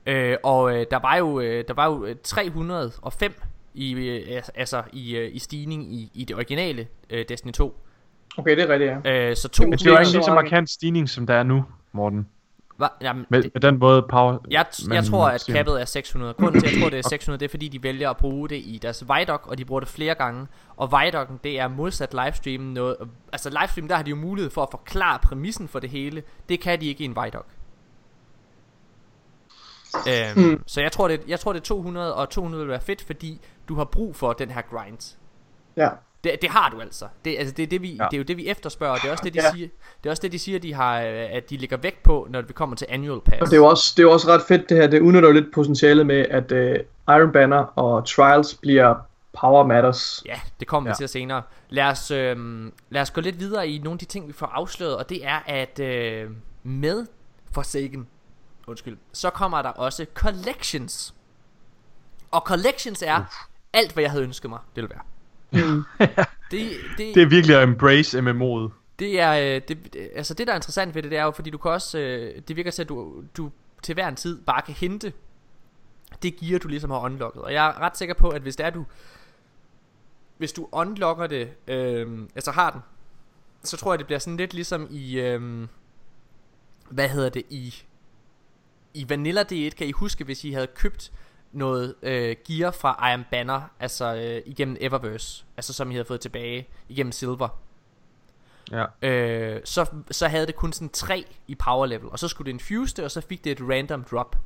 [0.06, 3.34] Øh, og øh, der var jo øh, der var jo øh, 305
[3.74, 7.80] i øh, altså- i øh, i stigning i, i det originale øh, Destiny 2.
[8.38, 9.28] Okay, det er rigtigt, ja.
[9.30, 11.42] Øh, så to men det er jo ikke lige så markant stigning, som der er
[11.42, 12.28] nu, Morten.
[12.78, 14.38] Var, jamen, Med, med den måde power...
[14.50, 15.56] jeg, man jeg tror at siger.
[15.56, 16.34] kappet er 600.
[16.34, 18.48] Grunden til at jeg tror det er 600 det er fordi de vælger at bruge
[18.48, 20.46] det i deres Vidoc og de bruger det flere gange.
[20.76, 22.96] Og Vidocken det er modsat livestream noget
[23.32, 26.22] altså livestream der har de jo mulighed for at forklare præmissen for det hele.
[26.48, 27.44] Det kan de ikke i en Vidoc.
[30.08, 30.62] Øhm, Mm.
[30.66, 33.40] Så jeg tror, det, jeg tror det er 200 Og 200 vil være fedt Fordi
[33.68, 35.16] du har brug for den her grind
[35.76, 35.88] Ja.
[36.24, 37.08] Det, det har du altså.
[37.24, 38.04] Det, altså det, er det, vi, Ja.
[38.10, 38.96] det er jo det vi efterspørger.
[38.96, 39.50] Det er også det de Ja.
[39.52, 39.68] siger.
[40.02, 42.42] Det er også det de siger de har øh, at de lægger vægt på når
[42.42, 43.40] vi kommer til annual pass.
[43.40, 45.34] Og det er jo også, det er også ret fedt det her, det udnytter jo
[45.34, 48.94] lidt potentialet med, at uh, Iron Banner og Trials bliver
[49.40, 50.22] Power Matters.
[50.26, 50.94] Ja, det kommer vi Ja.
[50.94, 51.42] til senere.
[51.68, 52.36] Lad os, øh,
[52.90, 55.26] lad os gå lidt videre i nogle af de ting, vi får afsløret, og det
[55.26, 56.30] er, at øh,
[56.62, 57.06] med
[57.52, 58.06] Forsaken,
[58.66, 61.14] undskyld, så kommer der også Collections.
[62.30, 63.24] Og Collections er
[63.72, 65.02] alt, hvad jeg havde ønsket mig, det ville være.
[66.50, 68.70] det, det, Det er virkelig at embrace MMO'et.
[68.98, 71.30] det er, øh, det, det- altså det der er interessant ved det, det er jo,
[71.30, 73.50] fordi du kan også, øh, det virker til, at du, du
[73.82, 75.12] til hver en tid bare kan hente
[76.22, 77.42] det gear, du ligesom har unlocket.
[77.42, 78.84] Og jeg er ret sikker på, at hvis det er, du,
[80.38, 82.80] hvis du unlocker det, øh, altså har den,
[83.64, 85.66] så tror jeg, det bliver sådan lidt ligesom i, øh,
[86.90, 87.74] hvad hedder det, i,
[88.94, 91.12] i Vanilla D1, kan I huske, hvis I havde købt
[91.52, 96.20] noget øh, gear fra Iron Banner, altså øh, igennem Eververse, altså som I havde fået
[96.20, 97.48] tilbage igennem Silver,
[98.70, 98.84] Ja.
[99.08, 102.52] øh, så, så havde det kun sådan 3 i power level, og så skulle det
[102.52, 104.36] infuse det, og så fik det et random drop.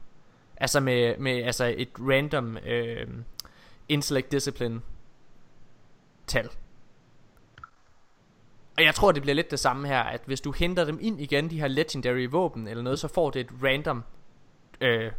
[0.57, 3.07] Altså med, med altså et random øh,
[3.89, 4.81] intellect discipline
[6.27, 6.49] tal.
[8.77, 11.21] Og jeg tror det bliver lidt det samme her At hvis du henter dem ind
[11.21, 14.03] igen De her legendary våben eller noget Så får det et random
[14.81, 15.13] øh,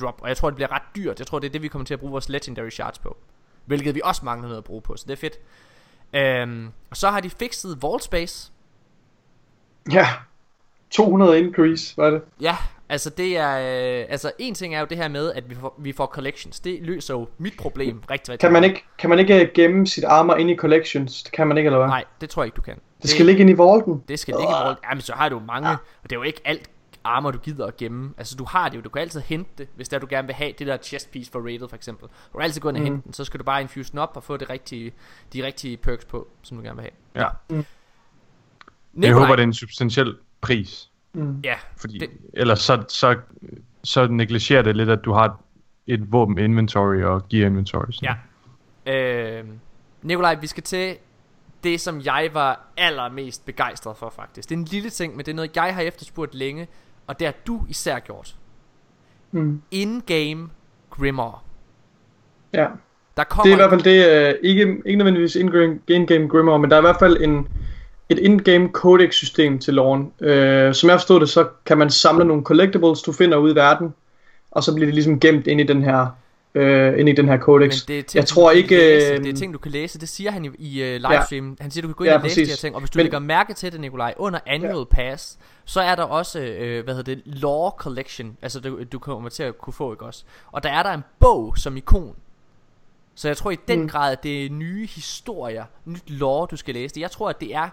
[0.00, 1.86] drop Og jeg tror det bliver ret dyrt Jeg tror det er det vi kommer
[1.86, 3.16] til at bruge vores legendary shards på
[3.64, 5.38] Hvilket vi også mangler noget at bruge på Så det er fedt
[6.12, 8.52] øhm, Og så har de fikset vault space
[9.92, 10.08] Ja.
[10.90, 12.22] 200 increase, var det?
[12.40, 12.56] Ja,
[12.88, 15.74] Altså det er øh, altså en ting er jo det her med at vi får,
[15.78, 16.60] vi får collections.
[16.60, 18.40] Det løser jo mit problem rigtig rigtig.
[18.40, 21.22] Kan man ikke, kan man ikke gemme sit armor ind i collections?
[21.22, 21.88] Det kan man ikke, eller hvad?
[21.88, 22.78] Nej, det tror jeg ikke du kan.
[23.02, 24.02] Det skal ligge ind i vaulten.
[24.08, 24.78] Det skal ligge i vault.
[24.90, 26.70] Jamen så har du mange, og det er jo ikke alt
[27.04, 28.14] armor du gider at gemme.
[28.18, 30.26] Altså du har det jo, du kan altid hente det, hvis det er du gerne
[30.28, 32.08] vil have det der chest piece for rated for eksempel.
[32.32, 32.92] Du kan altid gå ind og Mhm.
[32.92, 34.92] hente den, så skal du bare infuse den op og få det rigtige,
[35.32, 37.24] de rigtige perks på, som du gerne vil have.
[37.50, 37.56] Ja.
[37.56, 39.02] Mm.
[39.02, 40.90] Jeg håber, det er en substantiel pris.
[41.12, 41.40] Mm.
[41.44, 43.16] Ja, Fordi det- ellers så, så,
[43.84, 45.40] så negligerer det lidt, at du har
[45.86, 47.90] et våben inventory og gear inventory.
[47.90, 48.16] Sådan.
[48.86, 48.92] Ja.
[48.92, 49.44] Øh,
[50.02, 50.96] Nikolaj, vi skal til
[51.64, 54.48] det, som jeg var allermest begejstret for faktisk.
[54.48, 56.68] Det er en lille ting, men det er noget, jeg har efterspurgt længe,
[57.06, 58.34] og det har du især gjort.
[59.32, 59.62] Mm.
[59.70, 60.50] In-game
[60.90, 61.38] Grimoire.
[62.52, 62.66] Ja.
[63.16, 66.70] Der kommer Det er i hvert fald det, uh, ikke, ikke nødvendigvis in-game, Grimmer, men
[66.70, 67.48] der er i hvert fald en,
[68.08, 70.00] et in-game codex system til loven.
[70.00, 73.54] Uh, som jeg forstod det, så kan man samle nogle collectibles, du finder ude i
[73.54, 73.94] verden,
[74.50, 76.06] og så bliver det ligesom gemt ind i den her,
[76.54, 77.88] uh, ind i den her codex.
[77.88, 78.76] Men det er ting, jeg tror du ikke...
[78.76, 79.12] læse.
[79.12, 80.00] øh, Det er ting, du kan læse.
[80.00, 81.56] Det siger han i, i uh, livestream.
[81.60, 82.74] Han siger, du kan gå ind Ja, og læse de her ting.
[82.74, 86.02] Og hvis du Men- lægger mærke til det, Nikolaj, under Annual Pass, så er der
[86.02, 88.36] også, øh, hvad hedder det, Lore Collection.
[88.42, 90.24] Altså, du, du kommer til at kunne få, ikke også?
[90.52, 92.16] Og der er der en bog som ikon.
[93.14, 93.88] Så jeg tror i den Mm.
[93.88, 97.00] grad, at det er nye historier, nyt lore, du skal læse det.
[97.00, 97.68] Jeg tror, at det er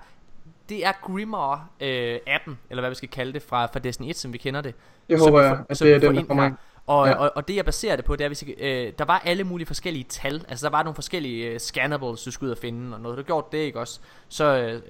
[0.69, 4.15] det er Grimoire øh, appen, eller hvad vi skal kalde det, fra, fra Destiny 1,
[4.17, 4.73] som vi kender det.
[5.09, 6.51] Jeg som håber, jeg, at det er den, der kommer her.
[6.87, 7.13] Og, Ja.
[7.15, 9.67] og, og det jeg baserer det på, det er, hvis øh, der var alle mulige
[9.67, 10.45] forskellige tal.
[10.47, 13.23] Altså der var nogle forskellige øh, scannables, du skulle ud og finde, og noget du
[13.23, 13.99] gjorde det, ikke også?
[14.29, 14.81] Så, øh,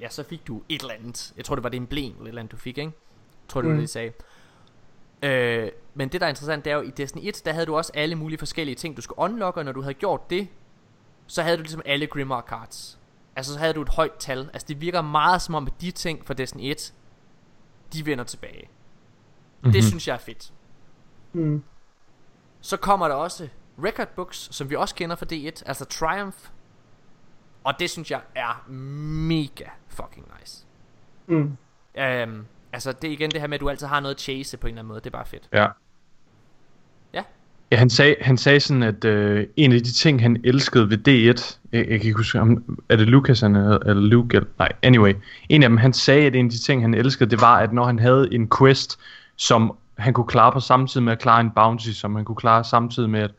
[0.00, 1.32] ja, så fik du et eller andet.
[1.36, 2.90] Jeg tror, det var det emblem eller et eller andet, du fik, ikke?
[3.42, 3.80] Jeg tror, det var Mm.
[3.80, 4.12] det, de sagde.
[5.22, 7.76] Øh, men det, der er interessant, det er jo, i Destiny 1, der havde du
[7.76, 10.48] også alle mulige forskellige ting, du skulle unlocke, og når du havde gjort det,
[11.26, 12.98] så havde du ligesom alle Grimoire cards.
[13.36, 14.38] Altså, så havde du et højt tal.
[14.52, 16.94] Altså, det virker meget som om, at de ting fra Destiny 1,
[17.92, 18.62] de vender tilbage.
[18.62, 19.72] Mm-hmm.
[19.72, 19.88] Det Mhm.
[19.88, 20.52] synes jeg er fedt.
[21.36, 21.62] Mm.
[22.60, 23.48] Så kommer der også
[23.84, 26.38] record books, som vi også kender fra D1, altså Triumph.
[27.64, 28.70] Og det synes jeg er
[29.28, 30.64] mega fucking nice.
[31.26, 31.36] Mm.
[31.36, 34.56] Um, altså det er igen det her med, at du altid har noget at chase
[34.56, 35.00] på en eller anden måde.
[35.00, 35.48] Det er bare fedt.
[35.52, 35.66] Ja.
[37.14, 37.22] Ja.
[37.72, 40.98] Ja, han sagde, han sagde sådan, at øh, en af de ting, han elskede ved
[41.08, 44.48] D1, jeg, jeg kan ikke huske, om, er det Lucas, han hed, eller Luke, eller,
[44.58, 45.14] nej, anyway.
[45.48, 47.72] En af dem, han sagde, at en af de ting, han elskede, det var, at
[47.72, 48.98] når han havde en quest,
[49.36, 52.36] som han kunne klare på samme tid med at klare en bounty, som han kunne
[52.36, 53.30] klare samtidig med, at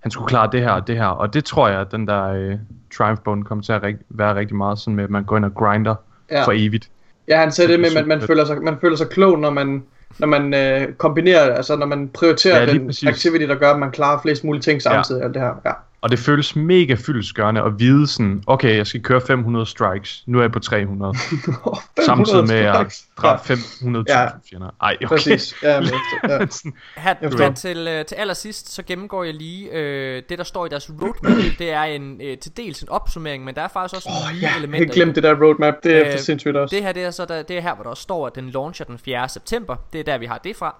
[0.00, 1.06] han skulle klare det her og det her.
[1.06, 2.54] Og det tror jeg, at den der øh,
[2.96, 5.44] Triumph Bone kommer til at rig- være rigtig meget sådan med, at man går ind
[5.44, 5.94] og grinder
[6.30, 6.44] Ja.
[6.44, 6.90] for evigt.
[7.28, 9.50] Ja, han sagde det med, at man, man, føler sig, man føler sig klog, når
[9.50, 9.82] man,
[10.18, 13.08] når man øh, kombinerer, altså når man prioriterer Ja, den præcis.
[13.08, 15.20] activity, der gør, at man klarer flest mulige ting samtidig.
[15.20, 15.24] Ja.
[15.24, 15.54] Alt det her.
[15.64, 15.72] Ja.
[16.02, 20.38] Og det føles mega fyldesgørende at vide sådan, okay, jeg skal køre 500 strikes, nu
[20.38, 21.14] er jeg på 300.
[21.14, 22.90] 500 Samtidig med at dræbe
[23.24, 23.36] Ja.
[23.36, 24.28] 500.000 Ja.
[24.50, 24.70] fjender.
[24.82, 25.06] Ej, okay.
[25.06, 25.54] Præcis.
[25.62, 25.88] Ja, men,
[26.28, 26.46] ja.
[26.50, 30.66] Sådan, Her, Jeg til, øh, til allersidst, så gennemgår jeg lige øh, det, der står
[30.66, 31.32] i deres roadmap.
[31.58, 34.42] det er en, øh, til dels en opsummering, men der er faktisk også nogle nye
[34.42, 34.86] Jeg elementer.
[34.86, 36.76] har i glemt det der roadmap, det er Øh, for sindssygt også.
[36.76, 38.50] Det her det er så der, det er her, hvor der også står, at den
[38.50, 39.28] launcher den 4.
[39.28, 39.76] september.
[39.92, 40.74] Det er der, vi har det fra.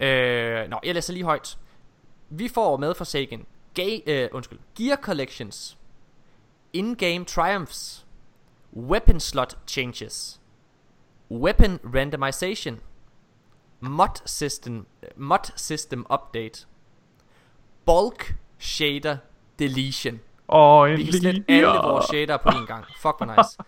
[0.00, 1.56] Øh, nå, jeg læser lige højt.
[2.30, 3.40] Vi får med for Sagan
[3.78, 5.78] Ga- øh, undskyld, Gear Collections,
[6.72, 8.06] In-Game Triumphs,
[8.76, 10.40] Weapon Slot Changes,
[11.30, 12.80] Weapon Randomization,
[13.80, 14.86] Mod System,
[15.16, 16.66] Mod System Update,
[17.86, 19.16] Bulk Shader
[19.58, 20.20] Deletion.
[20.48, 22.84] Åh, Vi kan slette alle vores shader på en gang.
[22.96, 23.58] Fuck, hvor nice.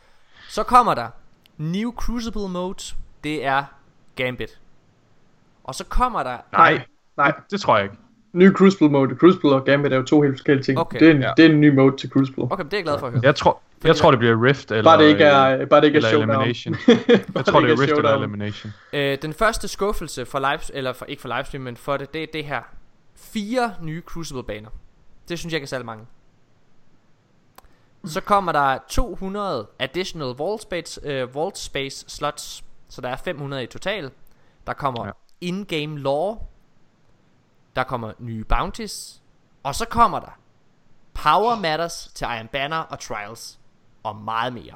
[0.48, 1.10] Så kommer der
[1.56, 2.84] New Crucible Mode.
[3.24, 3.64] Det er
[4.16, 4.60] Gambit.
[5.64, 6.38] Og så kommer der...
[6.52, 7.96] Nej, Nej, det tror jeg ikke.
[8.32, 9.14] Ny Crucible mode.
[9.16, 10.78] Crucible og Gambit er jo to helt forskellige ting.
[10.78, 10.98] Okay.
[10.98, 11.32] Det, er en, Ja.
[11.36, 12.44] det er en ny mode til Crucible.
[12.50, 13.22] Okay, det er jeg glad for at høre.
[13.24, 15.86] Jeg tror, jeg tror det bliver Rift eller, Bare det ikke er, øh, bare det
[15.86, 16.30] ikke er eller showdown.
[16.30, 16.74] Elimination.
[17.34, 18.16] Jeg tror det er Rift eller.
[18.16, 18.72] Elimination.
[18.92, 22.22] Øh, den første skuffelse for live, eller for, ikke for livestream, men for det, det
[22.22, 22.60] er det her.
[23.16, 24.70] Fire nye Crucible baner.
[25.28, 26.04] Det synes jeg ikke er særlig mange.
[28.04, 33.62] Så kommer der 200 additional vault space, øh, vault space slots, så der er 500
[33.62, 34.10] i total.
[34.66, 35.12] Der kommer ja.
[35.40, 36.38] in-game lore.
[37.76, 39.22] Der kommer nye bounties.
[39.62, 40.38] Og så kommer der
[41.14, 43.58] Power Matters til Iron Banner og Trials.
[44.02, 44.74] Og meget mere.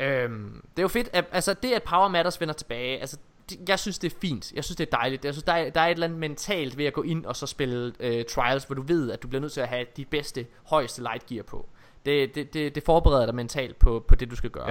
[0.00, 3.16] Øhm, det er jo fedt, at, altså det at Power Matters vender tilbage, altså
[3.50, 5.70] det, jeg synes det er fint, jeg synes det er dejligt, jeg synes der er,
[5.70, 8.64] der er et eller andet mentalt ved at gå ind og så spille øh, Trials,
[8.64, 11.42] hvor du ved, at du bliver nødt til at have de bedste, højeste light gear
[11.42, 11.68] på.
[12.06, 14.70] Det, det, det, det forbereder dig mentalt på, på det du skal gøre.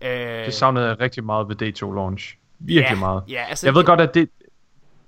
[0.00, 0.38] Ja.
[0.40, 2.36] Øh, Det savnede jeg rigtig meget ved D2 launch.
[2.58, 3.24] Virkelig Ja, meget.
[3.28, 4.30] ja, altså- jeg ved godt, at det,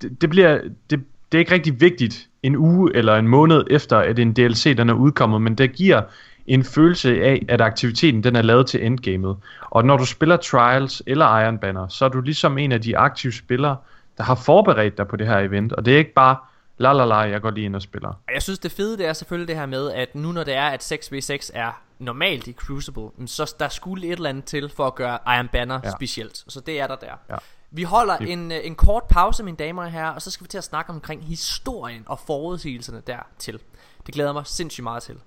[0.01, 0.61] det, det bliver...
[0.89, 4.77] Det, det er ikke rigtig vigtigt en uge eller en måned efter, at en DLC
[4.77, 6.01] den er udkommet, men det giver
[6.47, 9.37] en følelse af, at aktiviteten den er lavet til endgamet.
[9.61, 12.97] Og når du spiller Trials eller Iron Banner, så er du ligesom en af de
[12.97, 13.77] aktive spillere,
[14.17, 16.37] der har forberedt dig på det her event, og det er ikke bare,
[16.77, 18.19] la la la, jeg går lige ind og spiller.
[18.33, 20.65] Jeg synes det fede det er selvfølgelig det her med At nu når det er
[20.65, 24.95] at 6v6 er normalt i Crucible Så der skulle et eller andet til for at
[24.95, 25.79] gøre Iron Banner.
[25.83, 25.91] Ja.
[25.91, 27.35] specielt Så det er der der Ja.
[27.75, 30.47] Vi holder en, øh, en kort pause mine damer og herrer Og så skal vi
[30.47, 33.59] til at snakke omkring historien og forudsigelserne dertil.
[34.05, 35.19] Det glæder mig sindssygt meget til.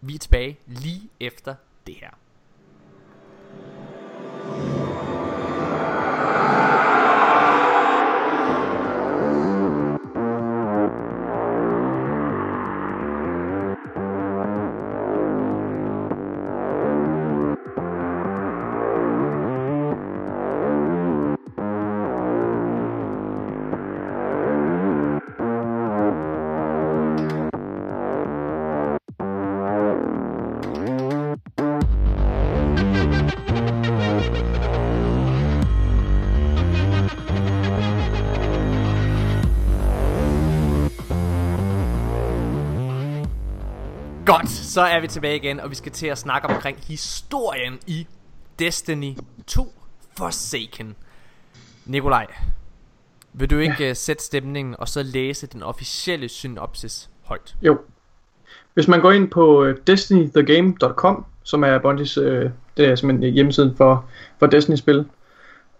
[0.00, 1.54] Vi er tilbage lige efter
[1.86, 2.10] det her
[44.72, 48.06] så er vi tilbage igen, og vi skal til at snakke omkring historien i
[48.58, 49.16] Destiny
[49.46, 49.72] 2
[50.18, 50.96] Forsaken.
[51.86, 52.26] Nikolaj,
[53.32, 53.94] vil du ikke ja.
[53.94, 57.54] sætte stemningen og så læse den officielle synopsis højt?
[57.62, 57.78] Jo.
[58.74, 63.76] Hvis man går ind på øh, destinythegame.com, som er Bungies, øh, det er simpelthen hjemmesiden
[63.76, 64.04] for,
[64.38, 64.98] for Destiny-spil,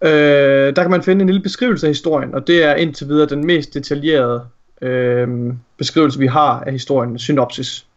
[0.01, 3.29] øh, der kan man finde en lille beskrivelse af historien, og det er indtil videre
[3.29, 4.47] den mest detaljerede
[4.81, 7.87] øh, beskrivelse, vi har af historien, synopsis.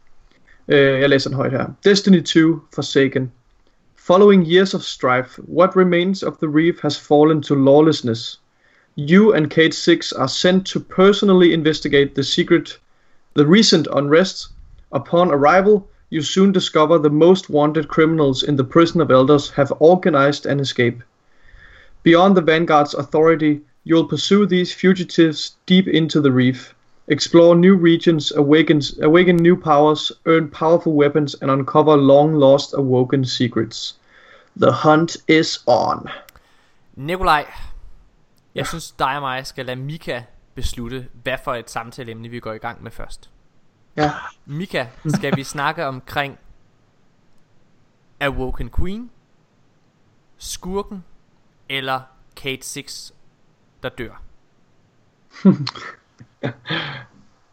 [0.68, 1.66] Øh, jeg læser den højt her.
[1.84, 3.32] Destiny 2 Forsaken.
[3.96, 8.40] Following years of strife, what remains of the reef has fallen to lawlessness.
[8.96, 12.78] You and Kate Six are sent to personally investigate the secret,
[13.34, 14.52] the recent unrest.
[14.92, 19.72] Upon arrival, you soon discover the most wanted criminals in the prison of elders have
[19.80, 21.02] organized an escape.
[22.04, 26.75] Beyond the Vanguard's authority, you'll pursue these fugitives deep into the reef.
[27.08, 33.24] Explore new regions, awakens, awaken new powers, earn powerful weapons, and uncover long lost awoken
[33.24, 33.98] secrets.
[34.56, 36.08] The hunt is on.
[36.94, 37.44] Nikolaj,
[38.54, 38.64] jeg ja.
[38.64, 40.22] synes dig og mig skal lade Mika
[40.54, 43.30] beslutte, hvad for et samtaleemne vi går i gang med først.
[43.96, 44.12] Ja.
[44.46, 46.38] Mika, skal vi snakke omkring
[48.20, 49.10] Awoken Queen,
[50.38, 51.04] Skurken
[51.68, 52.00] eller
[52.36, 53.10] Kate Six,
[53.82, 54.22] der dør?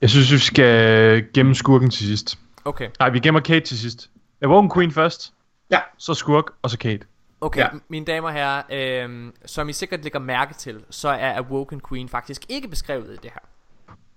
[0.02, 2.40] Jeg synes, vi skal gemme skurken til sidst.
[2.66, 2.88] Okay.
[3.00, 4.10] Nej, vi gemmer Kate til sidst.
[4.42, 5.34] Awoken Queen først.
[5.72, 5.80] Ja.
[5.98, 7.06] Så skurk, og så Kate.
[7.42, 7.68] Okay, ja.
[7.90, 8.62] mine damer og herrer,
[9.04, 13.18] øhm, som I sikkert lægger mærke til, så er Awoken Queen faktisk ikke beskrevet i
[13.24, 13.40] det her.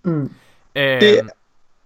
[0.04, 0.20] Mm.
[0.22, 0.30] Øhm,
[0.74, 1.20] Det,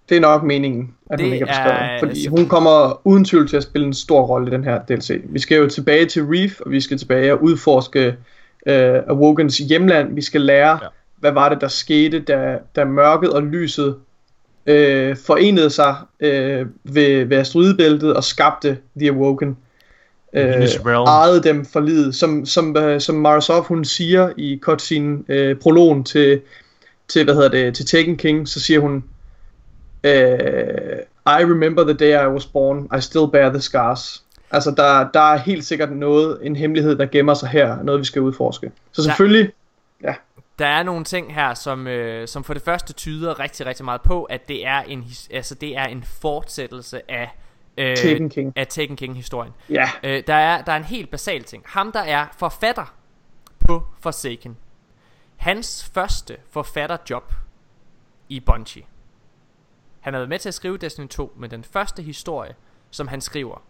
[0.09, 2.01] det er nok meningen, at det hun ikke er er- beskrevet.
[2.01, 5.21] Fordi hun kommer uden tvivl til at spille en stor rolle i den her DLC.
[5.25, 8.17] Vi skal jo tilbage til Reef, og vi skal tilbage og udforske
[8.67, 10.15] øh, Awokens hjemland.
[10.15, 10.89] Vi skal lære, ja.
[11.21, 13.97] Hvad var det, der skete, da, da mørket og lyset
[14.67, 19.57] øh, forenede sig øh, ved, ved asteroidebæltet og skabte The Awoken.
[20.33, 20.69] Øh,
[21.07, 22.15] ejede dem for livet.
[22.15, 26.41] Som, som, øh, som Marasov hun siger i cutscene øh, prologen til,
[27.09, 29.05] til, hvad hedder det, til Taken King, så siger hun,
[30.05, 30.11] uh,
[31.27, 34.25] I remember the day I was born, I still bear the scars.
[34.51, 38.05] Altså, der, der er helt sikkert noget, en hemmelighed, der gemmer sig her, noget vi
[38.05, 38.71] skal udforske.
[38.93, 39.51] Så selvfølgelig, ja,
[40.61, 44.03] Der er nogle ting her, som, øh, som for det første tyder rigtig, rigtig meget
[44.03, 47.31] på, at det er en, altså, det er en fortsættelse af
[47.79, 48.53] øh, Taken King.
[48.57, 49.53] af Taken King historien.
[49.71, 49.91] Ja.
[50.05, 51.63] Øh, der, er, der er en helt basal ting.
[51.67, 52.95] Ham, der er forfatter
[53.59, 54.57] på Forsaken.
[55.37, 57.33] Hans første forfatterjob
[58.29, 58.83] i Bungie.
[60.01, 62.55] Han har været med til at skrive Destiny 2, men den første historie,
[62.91, 63.63] som han skriver,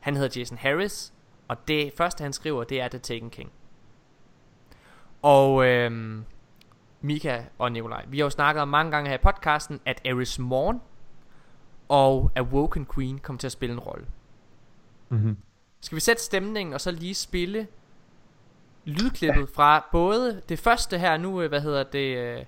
[0.00, 1.12] han hedder Jason Harris,
[1.48, 3.52] og det første han skriver, det er The Taken King.
[5.22, 6.24] Og øhm,
[7.00, 10.38] Mika og Nikolaj, vi har jo snakket om mange gange her i podcasten, at Eris
[10.38, 10.80] Morn
[11.88, 14.06] og Awoken Queen kommer til at spille en rolle.
[15.08, 15.36] Mm-hmm.
[15.80, 17.66] Skal vi sætte stemningen og så lige spille
[18.84, 19.46] lydklippet ja.
[19.54, 22.44] fra både det første her nu, øh, hvad hedder det, øh,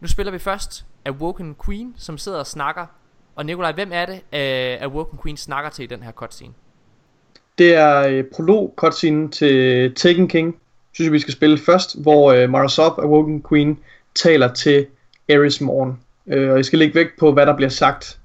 [0.00, 2.86] nu spiller vi først Awoken Queen, som sidder og snakker.
[3.34, 6.54] Og Nikolaj, hvem er det, uh, Awoken Queen snakker til i den her cutscene?
[7.60, 10.59] det er øh, prolog cutscene til Taken King,
[10.92, 13.78] synes jeg vi skal spille først, hvor øh, Marasov, Awoken Queen,
[14.14, 14.86] taler til
[15.30, 15.98] Ares Morn.
[16.26, 18.18] Øh, og jeg skal lægge vægt på, hvad der bliver sagt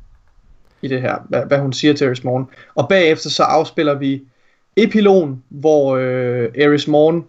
[0.82, 2.48] i det her, hvad, hvad hun siger til Ares Morn.
[2.76, 4.22] Og bagefter så afspiller vi
[4.76, 7.26] epilogen, hvor øh, Ares Morn,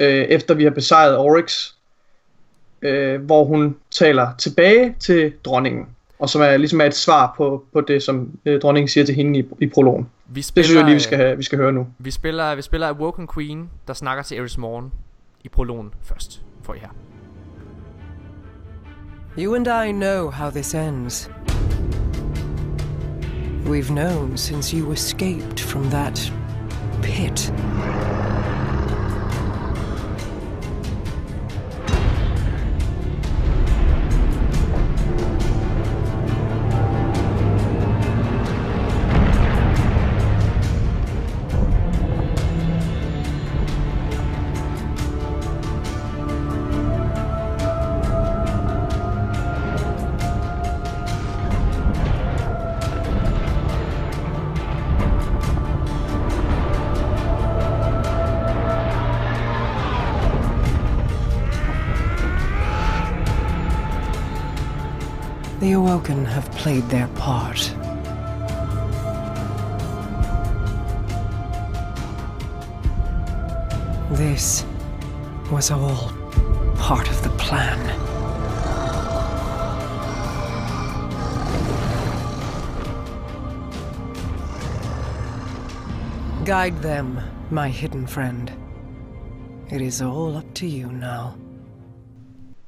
[0.00, 1.72] øh, efter vi har besejret Oryx,
[2.82, 5.86] øh, hvor hun taler tilbage til dronningen,
[6.18, 9.14] og som er ligesom er et svar på, på det, som øh, dronningen siger til
[9.14, 10.08] hende i, i prologen.
[10.34, 11.86] Vi det synes jeg lige, vi skal, have, vi skal høre nu.
[11.98, 14.92] Vi spiller, vi spiller Awoken Queen, der snakker til Eris Morn
[15.44, 16.88] i prologen først, får I her.
[19.38, 21.30] You and I know how this ends.
[23.64, 26.32] We've known since you escaped from that
[27.02, 27.54] pit.
[66.62, 67.74] Played their part.
[74.12, 74.64] This
[75.50, 76.12] was all
[76.76, 77.80] part of the plan.
[86.44, 87.20] Guide them,
[87.50, 88.52] my hidden friend.
[89.68, 91.34] It is all up to you now.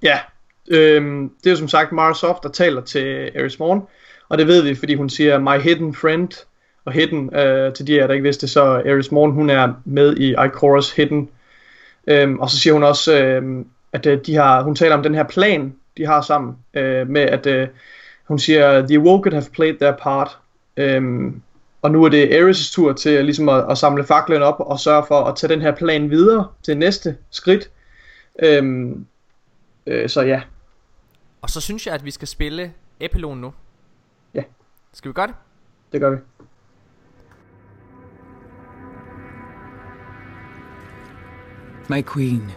[0.01, 0.34] Ja,
[0.69, 3.82] øhm, det er jo som sagt Mara Soft, der taler til Eris Morn,
[4.28, 6.47] og det ved vi, fordi hun siger, my hidden friend,
[6.85, 9.51] og hidden, øh, til de af jer, der ikke vidste det, så Eris Morn, hun
[9.51, 11.28] er med i Ikora's Hidden,
[12.07, 15.15] øhm, og så siger hun også, øhm, øh, at de har, hun taler om den
[15.15, 17.69] her plan, de har sammen, øh, med at øh,
[18.24, 20.39] hun siger, the Awoken have played their part,
[20.77, 21.43] øhm,
[21.82, 25.05] og nu er det Ares' tur til ligesom at, at samle faklen op og sørge
[25.09, 27.70] for at tage den her plan videre til næste skridt.
[28.43, 29.07] Øhm,
[29.86, 30.41] øh, så ja,
[31.45, 33.53] Og så synes jeg, at vi skal spille epilogen nu.
[34.35, 34.43] Ja.
[34.93, 35.35] Skal vi gøre det?
[35.93, 36.16] det gør vi.
[41.89, 42.51] My queen.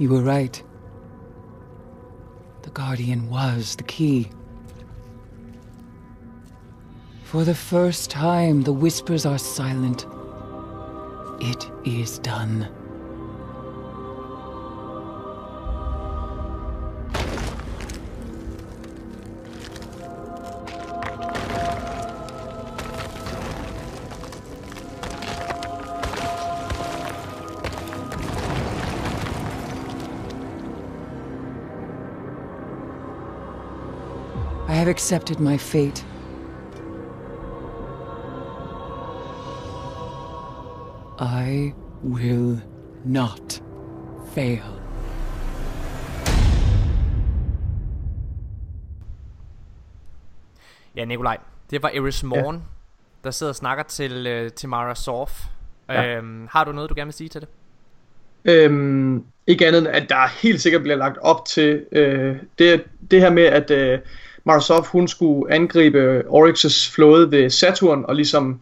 [0.00, 0.64] You were right.
[2.62, 4.24] The Guardian was the key.
[7.24, 10.06] For the first time, the whispers are silent.
[11.40, 12.79] It is done.
[35.12, 36.06] Accepted my fate.
[41.18, 41.72] I
[42.04, 42.62] will
[43.04, 43.62] not
[44.34, 44.62] fail.
[50.96, 51.38] Ja, Nikolaj.
[51.70, 52.60] Det var Eris Morn, ja.
[53.24, 55.44] der sidder og snakker til, øh, til Mara Sorf.
[55.88, 56.16] Ja.
[56.16, 57.48] Øhm, har du noget, du gerne vil sige til det?
[58.44, 63.20] Øhm, ikke andet end, at der helt sikkert bliver lagt op til øh, det, det
[63.20, 63.98] her med, at øh,
[64.44, 68.60] Marasov hun skulle angribe Oryx's flåde ved Saturn og ligesom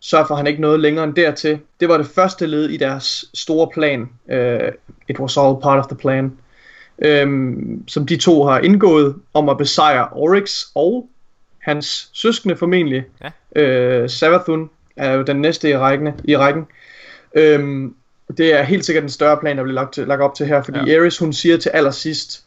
[0.00, 1.58] sørge for, at han ikke nåede længere end dertil.
[1.80, 4.08] Det var det første led i deres store plan.
[4.30, 4.72] Øh,
[5.08, 6.32] it was all part of the plan.
[7.02, 11.08] Øhm, som de to har indgået om at besejre Oryx og
[11.58, 13.04] hans søskende formentlig.
[13.56, 13.62] Ja.
[13.62, 16.08] Øh, Savathun er jo den næste i rækken.
[16.24, 16.66] I rækken.
[17.34, 17.94] Øhm,
[18.36, 20.62] det er helt sikkert en større plan, der bliver lagt, til, lagt op til her,
[20.62, 21.00] fordi ja.
[21.00, 22.44] Ares hun siger til allersidst,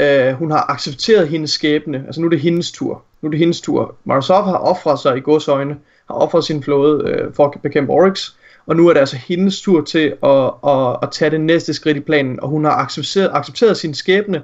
[0.00, 3.02] øh, hun har accepteret hendes skæbne, altså nu er det hendes tur.
[3.22, 3.94] Nu er det hendes tur.
[4.04, 8.30] Marasov har offret sig i godsøjne, har offret sin flåde øh, for at bekæmpe Oryx,
[8.66, 11.96] og nu er det altså hendes tur til at, at, at tage det næste skridt
[11.96, 14.42] i planen, og hun har accepteret, accepteret sin skæbne,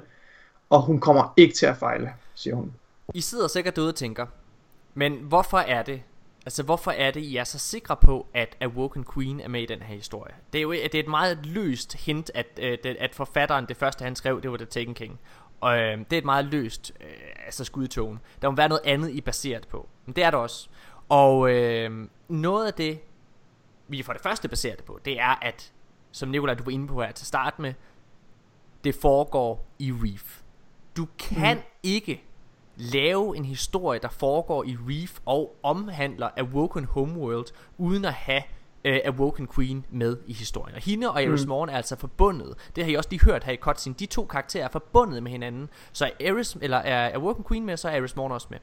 [0.69, 2.73] og hun kommer ikke til at fejle, siger hun.
[3.13, 4.25] I sidder sikkert derude og tænker,
[4.93, 6.01] men hvorfor er det,
[6.45, 9.65] altså hvorfor er det, I er så sikre på, at Awoken Queen er med i
[9.65, 10.33] den her historie?
[10.53, 14.03] Det er jo det er et meget løst hint, at, øh, at forfatteren, det første
[14.03, 15.19] han skrev, det var The Taken King.
[15.61, 18.19] Og øh, det er et meget løst øh, altså skud i togen.
[18.41, 19.89] Der må være noget andet, I er baseret på.
[20.05, 20.69] Men det er der også.
[21.09, 22.99] Og øh, noget af det,
[23.87, 25.71] vi for det første baserer det på, det er, at,
[26.11, 27.73] som Nicolaj, du var inde på her til start med,
[28.83, 30.41] det foregår i Reef.
[30.97, 31.63] Du kan mm.
[31.83, 32.23] ikke
[32.75, 37.47] lave en historie, der foregår i Reef og omhandler Awoken Homeworld,
[37.77, 38.43] uden at have
[38.87, 40.75] uh, Awoken Queen med i historien.
[40.75, 41.49] Og hende og Ares Mm.
[41.49, 42.53] Morn er altså forbundet.
[42.75, 43.95] Det har I også lige hørt her i cutscene.
[43.99, 45.69] De to karakterer er forbundet med hinanden.
[45.93, 48.59] Så er Ares, eller er Awoken Queen med, så er Ares Morn også med.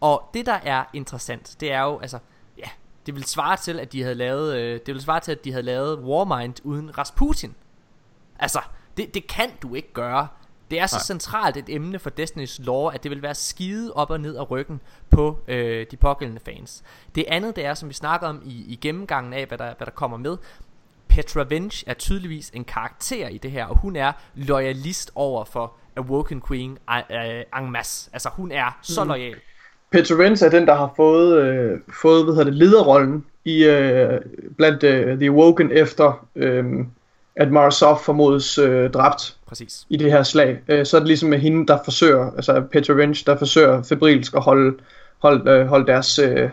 [0.00, 2.18] Og det der er interessant, det er jo, altså,
[2.58, 2.68] ja,
[3.06, 5.50] det vil svare til, at de havde lavet, øh, det vil svare til, at de
[5.50, 7.54] havde lavet Warmind uden Rasputin.
[8.38, 8.60] Altså,
[8.96, 10.28] det, det kan du ikke gøre.
[10.70, 11.02] Det er så Nej.
[11.02, 14.50] centralt et emne for Destiny's lore, at det vil være skide op og ned af
[14.50, 14.80] ryggen
[15.10, 16.82] på øh, de pågældende fans.
[17.14, 19.86] Det andet, det er, som vi snakker om i, i gennemgangen af, hvad der, hvad
[19.86, 20.36] der kommer med,
[21.08, 25.72] Petra Vench er tydeligvis en karakter i det her, og hun er loyalist over for
[25.96, 28.10] Awoken Queen uh, en masse.
[28.12, 29.34] Altså hun er så loyal.
[29.92, 34.20] Petra Venz er den, der har fået, øh, fået hvad hedder det, lederrollen i, øh,
[34.56, 36.64] blandt øh, The Awoken efter, øh,
[37.38, 39.86] at Marasov formodes øh, dræbt Præcis.
[39.88, 40.58] i det her slag.
[40.68, 44.34] Øh, så er det ligesom med hende, der forsøger, altså Petra Venz, der forsøger febrilsk
[44.36, 44.76] at holde,
[45.18, 46.50] holde, øh, holde deres, øh,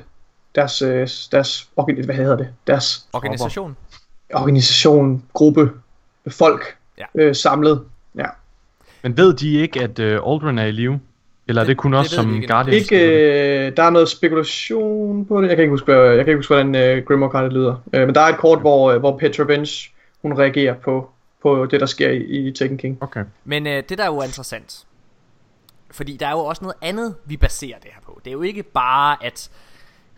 [0.55, 3.75] deres, øh, deres, organi- hvad hedder det, deres Organisation.
[4.33, 5.71] organisation, gruppe,
[6.27, 7.03] folk Ja.
[7.15, 7.81] øh, samlet.
[8.17, 8.25] Ja.
[9.03, 10.99] Men ved de ikke, at uh, Aldrin er i live?
[11.47, 12.47] Eller er det kun også ved vi som ikke.
[12.47, 12.91] Guardians?
[12.91, 13.05] Ikke,
[13.67, 15.47] øh, der er noget spekulation på det.
[15.47, 17.75] Jeg kan ikke huske, jeg kan ikke huske hvordan øh, Grimmer Card lyder.
[17.93, 19.91] Øh, men der er et kort, hvor, øh, hvor Petra Vench,
[20.25, 21.09] hun reagerer på,
[21.41, 23.03] på det, der sker i, i Tekken King.
[23.03, 23.25] Okay.
[23.43, 24.87] Men øh, det der er jo interessant,
[25.91, 28.21] fordi der er jo også noget andet, vi baserer det her på.
[28.25, 29.49] Det er jo ikke bare, at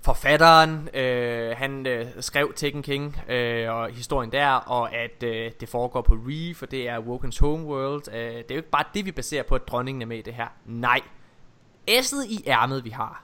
[0.01, 5.69] forfatteren, øh, han øh, skrev Tekken King øh, og historien der, og at øh, det
[5.69, 8.13] foregår på Reef, og det er Wokens Homeworld.
[8.13, 10.21] Øh, det er jo ikke bare det, vi baserer på, at dronningen er med i
[10.21, 10.47] det her.
[10.65, 10.99] Nej.
[11.89, 13.23] S'et i ærmet, vi har,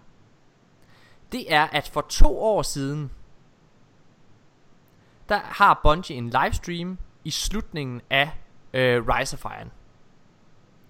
[1.32, 3.12] det er, at for to år siden,
[5.30, 8.30] der har Bungie en livestream i slutningen af
[8.74, 9.72] øh, Rise of Iron.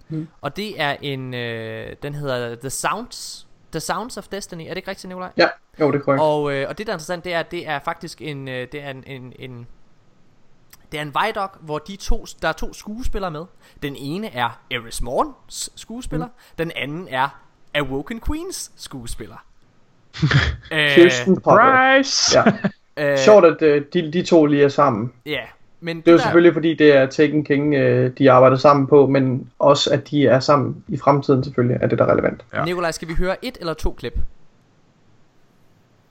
[0.08, 0.28] Hmm.
[0.40, 4.62] Og det er en, øh, den hedder The Sounds, The Sounds of Destiny.
[4.62, 5.30] Er det ikke rigtigt, Nikolaj?
[5.36, 5.48] Ja,
[5.80, 6.22] jo, det er korrekt.
[6.22, 8.68] Og, øh, og det der er interessant, det er, at det er faktisk en, øh,
[8.72, 9.66] det er en, en, en
[10.92, 13.44] det er en Vidoc, hvor de to, der er to skuespillere med.
[13.82, 16.26] Den ene er Eris Morns skuespiller.
[16.26, 16.32] Mm.
[16.58, 17.28] Den anden er
[17.74, 19.36] Awoken Queens skuespiller.
[20.72, 21.40] Øh, Kirsten.
[21.40, 22.38] Price!
[22.38, 22.44] Ja.
[22.96, 25.12] Øh, Sjovt, at øh, de, de to lige er sammen.
[25.26, 25.40] Ja,
[25.80, 28.86] men Det er jo der- selvfølgelig, fordi det er Taken King, øh, de arbejder sammen
[28.86, 32.44] på, men også, at de er sammen i fremtiden selvfølgelig, er det, der er relevant.
[32.54, 32.64] Ja.
[32.64, 34.18] Nikolaj, skal vi høre et eller to klip?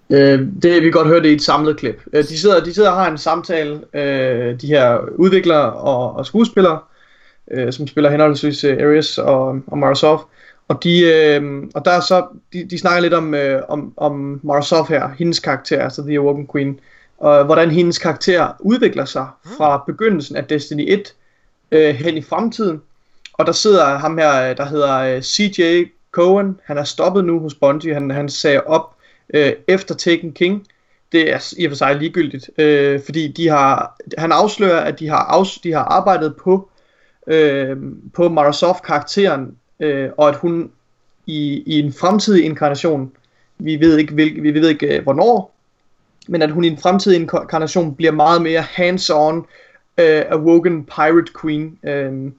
[0.09, 2.01] Øh, det vi godt høre det i et samlet klip.
[2.13, 6.25] Øh, de, sidder, de sidder og har en samtale, øh, de her udviklere og, og
[6.25, 6.79] skuespillere,
[7.51, 10.29] øh, som spiller henholdsvis øh, Ares og, og Marasov.
[10.73, 14.39] Og, de, øh, og der er så, de, de snakker lidt om, øh, om, om
[14.43, 16.79] Marasov her, hendes karakter, altså The Awoken Queen,
[17.17, 19.27] og hvordan hendes karakter udvikler sig
[19.57, 21.13] fra begyndelsen af Destiny 1
[21.71, 22.81] øh, hen i fremtiden.
[23.33, 27.39] Og der sidder ham her, øh, der hedder øh, CJ Cohen, han er stoppet nu
[27.39, 28.95] hos Bungie, han, han sagde op
[29.33, 30.67] øh, efter Taken King.
[31.11, 35.09] Det er i og for sig ligegyldigt, øh, fordi de har, han afslører, at de
[35.09, 36.69] har, afs, de har arbejdet på,
[37.27, 37.77] øh,
[38.13, 40.71] på Marasov-karakteren, øh, og at hun
[41.25, 43.11] i, i en fremtidig inkarnation,
[43.57, 45.55] vi ved ikke, hvil, vi ved ikke øh, hvornår,
[46.27, 49.45] men at hun i en fremtidig inkarnation bliver meget mere hands-on
[49.97, 51.77] øh, Awoken Pirate Queen.
[51.83, 52.31] Øh,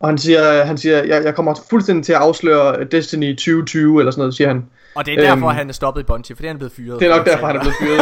[0.00, 4.10] og han siger, han siger jeg, jeg kommer fuldstændig til at afsløre Destiny 2020, eller
[4.10, 4.66] sådan noget, siger han.
[4.94, 6.72] Og det er derfor, Øhm, han er stoppet i Bungie, for det er han blevet
[6.72, 7.00] fyret.
[7.00, 7.98] Det er nok derfor, han er blevet fyret.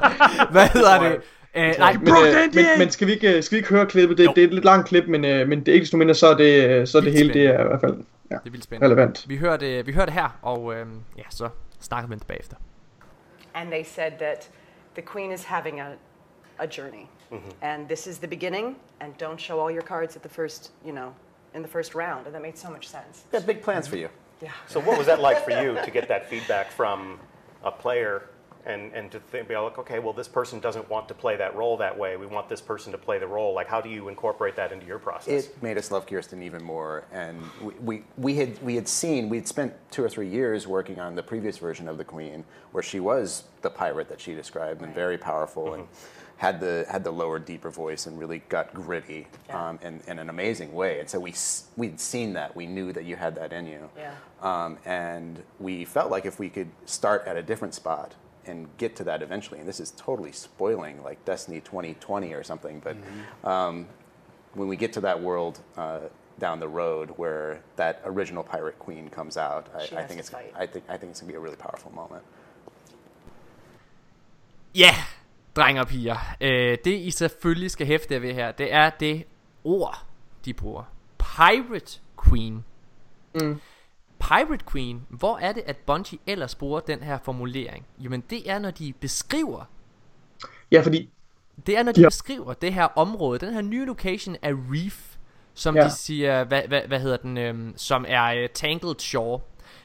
[0.54, 1.16] Hvad hedder det?
[1.56, 4.18] Øh, nej, men, øh, men, men skal, vi ikke, skal vi ikke høre klippet?
[4.18, 6.14] Det, det er et lidt langt klip, men, øh, men det er ikke desto mindre,
[6.14, 7.96] så er det, øh, så er det hele, det er i hvert fald
[8.30, 8.86] ja, Det er vildt spændende.
[8.94, 9.24] relevant.
[9.28, 10.86] Vi hører det, vi hører det her, og øh,
[11.18, 11.48] ja, så
[11.80, 12.56] snakker vi det bagefter.
[13.54, 14.50] and they said that
[14.94, 15.86] the queen is having a,
[16.58, 17.06] a journey
[17.62, 20.92] and this is the beginning and don't show all your cards at the first you
[20.92, 21.08] know
[21.54, 24.08] in the first round and that made so much sense Got big plans for you.
[24.42, 24.52] Yeah.
[24.66, 27.18] So what was that like for you to get that feedback from
[27.64, 28.22] a player
[28.66, 31.54] and, and to think, be like, okay, well, this person doesn't want to play that
[31.54, 32.16] role that way.
[32.16, 33.54] We want this person to play the role.
[33.54, 35.46] Like, how do you incorporate that into your process?
[35.46, 39.28] It made us love Kirsten even more, and we, we, we had we had seen
[39.28, 42.82] we'd spent two or three years working on the previous version of the Queen, where
[42.82, 45.86] she was the pirate that she described and very powerful and
[46.38, 50.28] had the had the lower, deeper voice and really got gritty um, in, in an
[50.28, 51.00] amazing way.
[51.00, 51.32] And so we
[51.76, 54.12] we'd seen that, we knew that you had that in you, Yeah.
[54.42, 58.14] um, and we felt like if we could start at a different spot
[58.46, 62.80] and get to that eventually, and this is totally spoiling like Destiny 2020 or something,
[62.84, 62.96] but
[63.44, 63.86] um,
[64.54, 65.98] when we get to that world uh,
[66.38, 70.52] down the road where that original pirate queen comes out, I, I think it's fight.
[70.62, 72.22] I think I think it's gonna be a really powerful moment.
[74.74, 74.94] Ja,
[75.56, 76.16] drenge og piger.
[76.40, 79.24] Øh, det I selvfølgelig skal hæfte jer ved her, det er det
[79.64, 80.04] ord,
[80.44, 80.84] de bruger.
[81.18, 82.64] Pirate Queen.
[83.34, 83.60] Mm.
[84.18, 87.86] Pirate Queen, hvor er det, at Bungie ellers bruger den her formulering?
[88.02, 89.64] Jamen det er, når de beskriver
[90.72, 91.10] Ja, fordi
[91.66, 92.06] Det er, når de Ja.
[92.08, 95.16] beskriver det her område, den her nye location af Reef,
[95.54, 95.84] som Ja.
[95.84, 99.40] de siger, hvad, hvad, hvad hedder den, øhm, som er uh, Tangled Shore.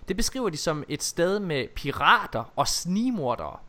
[0.07, 3.59] Det beskriver de som et sted med pirater og snigmordere.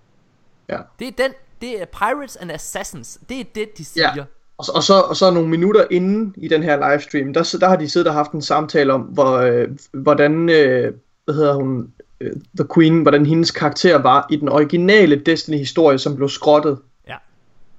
[0.69, 0.79] Ja.
[0.99, 3.19] Det er den, det er Pirates and Assassins.
[3.29, 4.13] Det er det, de siger.
[4.17, 4.25] Ja.
[4.63, 7.69] Og, så- og, så, og så nogle minutter inden i den her livestream, der, der
[7.69, 10.93] har de siddet og haft en samtale om, hvor, øh, hvordan, øh,
[11.25, 11.89] hvad hedder hun,
[12.21, 16.79] øh, The Queen, hvordan hendes karakter var i den originale Destiny-historie, som blev skrottet.
[17.09, 17.15] Ja.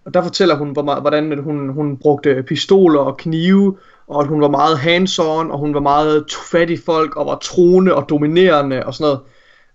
[0.05, 3.77] og der fortæller hun, hvor hvordan hun, hun brugte pistoler og knive,
[4.07, 7.37] og at hun var meget hands-on, og hun var meget fat i folk, og var
[7.41, 9.19] troende og dominerende og sådan noget.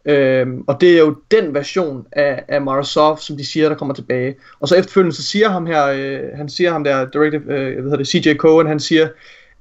[0.09, 3.77] Øhm, og det er jo den version af, af Mara Soft, som de siger, der
[3.77, 4.37] kommer tilbage.
[4.61, 7.83] Og så efterfølgende, så siger ham her, øh, han siger ham der, directive, øh, hvad
[7.83, 9.09] hedder det, CJ Cohen, han siger,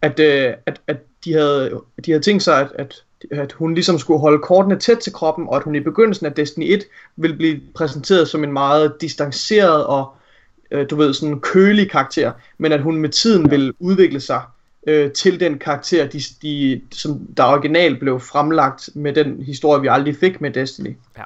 [0.01, 3.99] at, øh, at, at de, havde, de havde tænkt sig, at, at, at hun ligesom
[3.99, 6.83] skulle holde kortene tæt til kroppen, og at hun i begyndelsen af Destiny 1
[7.15, 10.13] ville blive præsenteret som en meget distanceret og,
[10.71, 13.49] øh, du ved, sådan kølig karakter, men at hun med tiden ja.
[13.49, 14.41] ville udvikle sig
[14.87, 19.87] øh, til den karakter, de, de, som der originalt blev fremlagt med den historie, vi
[19.87, 20.97] aldrig fik med Destiny.
[21.17, 21.23] Ja.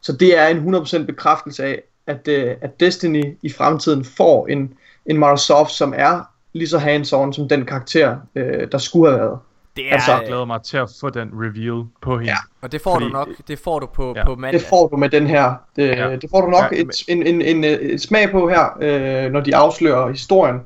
[0.00, 4.74] Så det er en 100% bekræftelse af, at, øh, at Destiny i fremtiden får en,
[5.06, 6.20] en Mara Soft, som er
[6.52, 9.38] lige så hands-on som den karakter, øh, der skulle have været.
[9.76, 12.30] Det Altså, jeg glæder mig til at få den reveal på hende.
[12.32, 12.36] Ja.
[12.60, 14.24] Og det får Fordi, du nok, det får du på, Ja.
[14.24, 14.60] på mandag.
[14.60, 15.54] Det får du med den her.
[15.76, 16.16] Det, Ja.
[16.16, 19.40] det får du nok Ja, et, en, en, en, et smag på her, øh, når
[19.40, 20.56] de afslører historien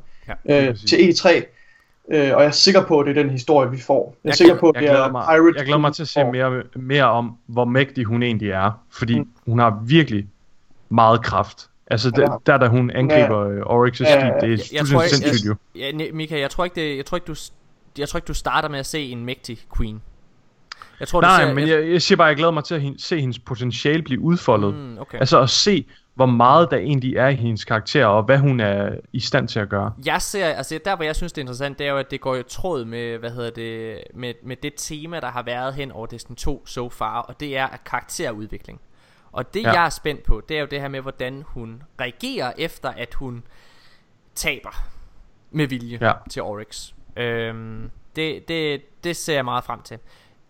[0.48, 0.68] ja.
[0.68, 1.28] øh, til E3.
[2.10, 4.16] Øh, og jeg er sikker på, at det er den historie, vi får.
[4.24, 5.78] Jeg er Jeg sikker glæder- på, at jeg det glæder er mig, Pirate Jeg glæder
[5.78, 8.70] mig til at se mere, mere om, hvor mægtig hun egentlig er.
[8.90, 9.28] Fordi mm.
[9.46, 10.26] hun har virkelig
[10.88, 11.68] meget kraft.
[11.86, 12.22] Altså, Ja.
[12.22, 13.60] der, der da hun angriber ja.
[13.60, 15.54] Oryx's Ja, skib, det er jeg, tror sindssygt jo.
[15.76, 17.34] ja, Mika, jeg tror ikke, det, jeg tror ikke, du,
[17.98, 20.02] jeg tror ikke, du starter med at se en mægtig queen.
[21.00, 22.74] Jeg tror, du Nej, ser, men jeg, jeg siger bare, at jeg glæder mig til
[22.74, 24.74] at hen- se hendes potentiale blive udfoldet.
[24.74, 25.18] Mm, okay.
[25.18, 25.84] Altså at se,
[26.14, 29.60] hvor meget der egentlig er i hendes karakter, og hvad hun er i stand til
[29.60, 29.92] at gøre.
[30.06, 32.20] Jeg ser, altså der hvor jeg synes det er interessant, det er jo at det
[32.20, 35.92] går i tråd med, hvad hedder det, med, med det tema der har været hen
[35.92, 38.80] over Destiny 2 so far, og det er karakterudvikling.
[39.32, 39.72] Og det ja.
[39.72, 43.14] jeg er spændt på, det er jo det her med hvordan hun reagerer efter at
[43.14, 43.42] hun
[44.34, 44.84] taber
[45.50, 46.12] med vilje Ja.
[46.30, 46.92] til Oryx.
[47.16, 49.98] Øhm, det, det, det ser jeg meget frem til.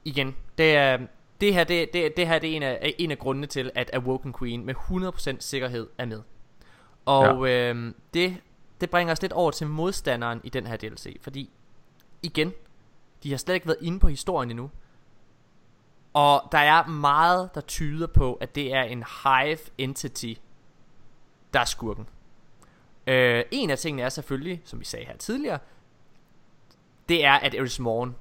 [0.05, 0.99] Igen, det er
[1.43, 3.91] det her, det, det, det her det er en af, en af grundene til, at
[3.93, 6.23] Awoken Queen med 100% sikkerhed er med.
[7.05, 7.69] Og ja.
[7.69, 8.37] øhm, det,
[8.81, 11.17] det bringer os lidt over til modstanderen i den her DLC.
[11.21, 11.51] Fordi,
[12.23, 12.53] igen,
[13.23, 14.71] de har slet ikke været inde på historien endnu.
[16.13, 20.33] Og der er meget, der tyder på, at det er en hive entity,
[21.53, 22.09] der er skurken.
[23.07, 25.59] Øh, en af tingene er selvfølgelig, som vi sagde her tidligere,
[27.09, 28.17] det er, at Eris Morn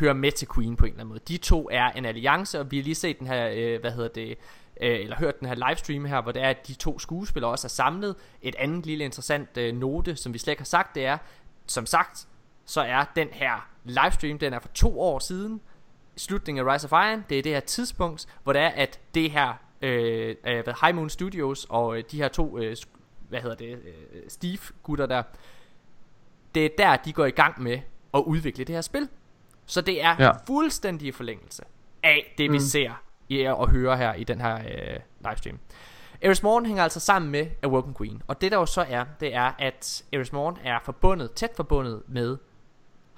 [0.00, 1.20] hører med til Queen på en eller anden måde.
[1.28, 4.08] De to er en alliance, og vi har lige set den her, øh, hvad hedder
[4.08, 4.28] det,
[4.80, 7.66] øh, eller hørt den her livestream her, hvor det er, at de to skuespillere også
[7.66, 8.16] er samlet.
[8.42, 11.18] Et andet lille interessant øh, note, som vi slet ikke har sagt, det er,
[11.66, 12.26] som sagt,
[12.64, 15.60] så er den her livestream, den er for to år siden,
[16.16, 19.30] slutningen af Rise of Iron, det er det her tidspunkt, hvor det er, at det
[19.30, 19.52] her,
[19.82, 22.76] øh, øh, High Moon Studios, og øh, de her to, øh,
[23.28, 25.22] hvad hedder det, øh, Steve-gutter der,
[26.54, 27.80] det er der, de går i gang med
[28.14, 29.08] at udvikle det her spil.
[29.68, 30.30] Så det er Ja.
[30.46, 31.62] fuldstændig forlængelse
[32.02, 32.60] af det, vi Mm.
[32.64, 32.90] ser
[33.28, 34.96] i, og hører her i den her øh,
[35.28, 35.58] livestream.
[36.22, 38.22] Eris Morn hænger altså sammen med Awoken Queen.
[38.26, 42.02] Og det der jo så er, det er, at Eris Morn er forbundet, tæt forbundet
[42.08, 42.36] med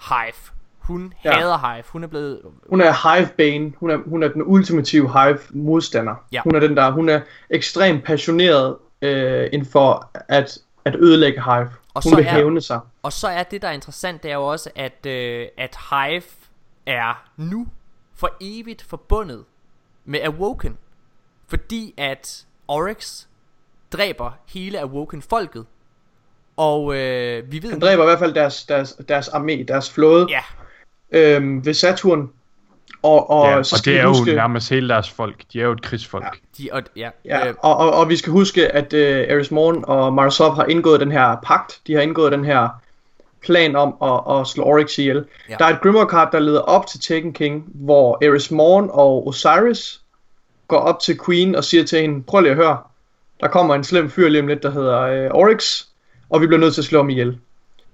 [0.09, 0.51] Hive.
[0.79, 1.33] Hun Ja.
[1.33, 1.85] hader Hive.
[1.89, 2.41] Hun er blevet...
[2.71, 3.73] Hun er Hive Bane.
[3.77, 6.15] Hun er, hun er den ultimative Hive modstander.
[6.33, 6.41] Ja.
[6.45, 7.21] Hun er den der, hun er
[7.51, 11.71] ekstremt passioneret øh, inden for at, at ødelægge Hive.
[11.95, 12.81] Og hun så vil er- hævne sig.
[13.03, 16.23] Og så er det, der er interessant, det er jo også, at, øh, at Hive
[16.87, 17.67] er nu
[18.15, 19.45] for evigt forbundet
[20.05, 20.79] med Awoken.
[21.49, 23.25] Fordi at Oryx
[23.93, 25.67] dræber hele Awoken-folket.
[26.57, 27.71] Og øh, vi ved...
[27.71, 30.27] Han dræber i hvert fald deres, deres, deres armé, deres flåde.
[30.31, 30.43] Ja.
[31.11, 32.33] Øhm, ved Saturn.
[33.03, 35.43] Og, og, ja, så og det er huske, jo nærmest hele deres folk.
[35.53, 36.25] De er jo et krigsfolk.
[36.25, 36.63] Ja.
[36.63, 39.85] De, og, ja, Ja, øh, og, og, og vi skal huske, at øh, Ares Morn
[39.87, 41.81] og Marsov har indgået den her pagt.
[41.87, 42.69] De har indgået den her
[43.43, 45.25] plan om at, at slå Oryx ihjel.
[45.49, 45.57] Ja.
[45.59, 49.27] Der er et Grimoire card, der leder op til Taken King, hvor Ares Morn og
[49.27, 50.01] Osiris
[50.69, 52.79] går op til Queen og siger til hende, prøv lige at høre,
[53.41, 55.85] der kommer en slem fyr lige om lidt, der hedder øh, Oryx,
[56.31, 57.39] og vi bliver nødt til at slå ham ihjel.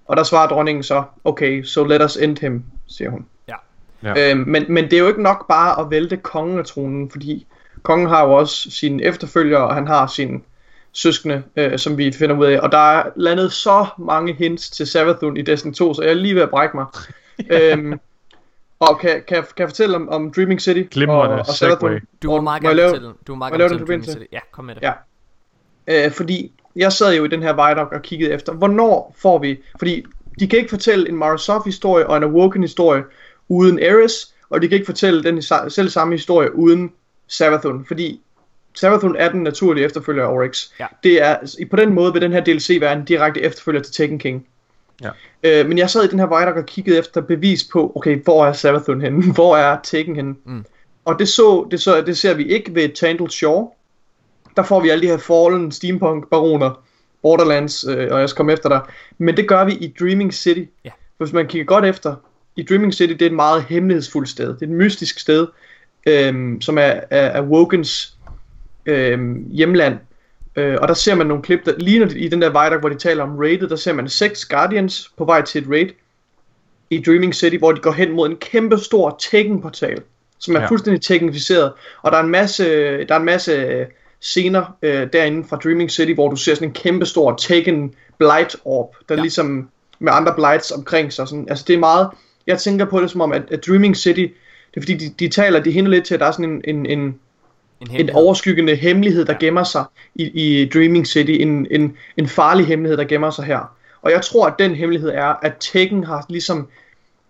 [0.06, 3.26] Og der svarer dronningen så, okay, so let us end him, siger hun.
[3.48, 3.54] Ja.
[4.02, 4.30] Ja.
[4.30, 7.46] Øhm, men, men det er jo ikke nok bare at vælte kongen af tronen, fordi
[7.82, 10.40] kongen har jo også sine efterfølgere, og han har sine
[10.96, 12.58] søskende, øh, som vi finder ud af.
[12.60, 16.14] Og der er landet så mange hints til Savathun i Destiny 2, så jeg er
[16.14, 16.86] lige ved at brække mig.
[17.50, 18.00] øhm,
[18.80, 21.46] og kan, kan, jeg- kan jeg fortælle om, om Dreaming City Glimrende og, og.
[21.54, 22.00] Savathun?
[22.22, 23.12] du må meget gerne fortælle.
[23.26, 23.86] Du må meget gerne fortælle?
[23.86, 24.24] Dreaming City.
[24.32, 24.82] Ja, kom med det.
[24.82, 24.92] Ja.
[26.06, 29.58] Øh, fordi jeg sad jo i den her Vidoc og kiggede efter, hvornår får vi...
[29.78, 30.04] Fordi
[30.40, 33.02] de kan ikke fortælle en Marasov-historie og en Awoken-historie
[33.48, 36.92] uden Ares, og de kan ikke fortælle den selv samme historie uden
[37.28, 38.20] Savathun, fordi
[38.76, 40.66] Savathun er den naturlige efterfølger af Oryx.
[40.80, 40.86] Ja.
[41.02, 41.36] Det er,
[41.70, 44.46] på den måde vil den her DLC være en direkte efterfølger til Taken King.
[45.02, 45.10] Ja.
[45.42, 48.46] Øh, men jeg sad i den her Vidoc og kiggede efter bevis på, okay, hvor
[48.46, 49.32] er Savathun henne?
[49.34, 50.34] Hvor er Taken henne?
[50.44, 50.64] Mm.
[51.04, 53.68] Og det, så, det, så, det ser vi ikke ved Tandle Shore.
[54.56, 56.82] Der får vi alle de her fallen steampunk baroner
[57.22, 58.80] Borderlands, øh, og jeg skal komme efter dig.
[59.18, 60.64] Men det gør vi i Dreaming City.
[60.84, 60.90] Ja.
[61.18, 62.14] Hvis man kigger godt efter,
[62.56, 64.48] i Dreaming City, det er et meget hemmelighedsfuldt sted.
[64.48, 65.46] Det er et mystisk sted,
[66.06, 68.15] øhm, som er, er, er Wogans
[68.86, 69.98] øhm, hjemland.
[70.56, 72.98] Øh, og der ser man nogle klip, der ligner i den der Vidoc, hvor de
[72.98, 75.88] taler om raidet, der ser man seks Guardians på vej til et raid
[76.90, 80.02] i Dreaming City, hvor de går hen mod en kæmpe stor Tekken-portal,
[80.38, 80.62] som er Ja.
[80.62, 80.70] ja.
[80.70, 81.72] fuldstændig teknificeret.
[82.02, 82.64] Og der er en masse,
[83.06, 83.86] der er en masse
[84.20, 88.56] scener øh, derinde fra Dreaming City, hvor du ser sådan en kæmpe stor Tekken Blight
[88.64, 89.20] Orb, der ja.
[89.20, 89.68] ligesom
[89.98, 91.28] med andre Blights omkring sig.
[91.28, 92.08] Sådan, altså det er meget,
[92.46, 94.20] jeg tænker på det som om, at, at Dreaming City,
[94.74, 96.62] det er fordi de, de taler, de hinder lidt til, at der er sådan en,
[96.64, 97.18] en, en,
[97.80, 98.22] En en hemmelighed.
[98.22, 99.84] overskyggende hemmelighed, der gemmer sig
[100.14, 101.30] i, i Dreaming City.
[101.30, 103.76] En, en, en farlig hemmelighed, der gemmer sig her.
[104.02, 106.68] Og jeg tror, at den hemmelighed er, at Tekken har ligesom...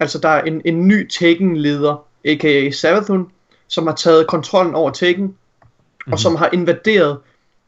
[0.01, 2.70] Altså, der er en, en ny Tekken-leder, a.k.a.
[2.70, 3.31] Savathun,
[3.68, 6.12] som har taget kontrollen over Tekken, mm-hmm.
[6.12, 7.18] og som har invaderet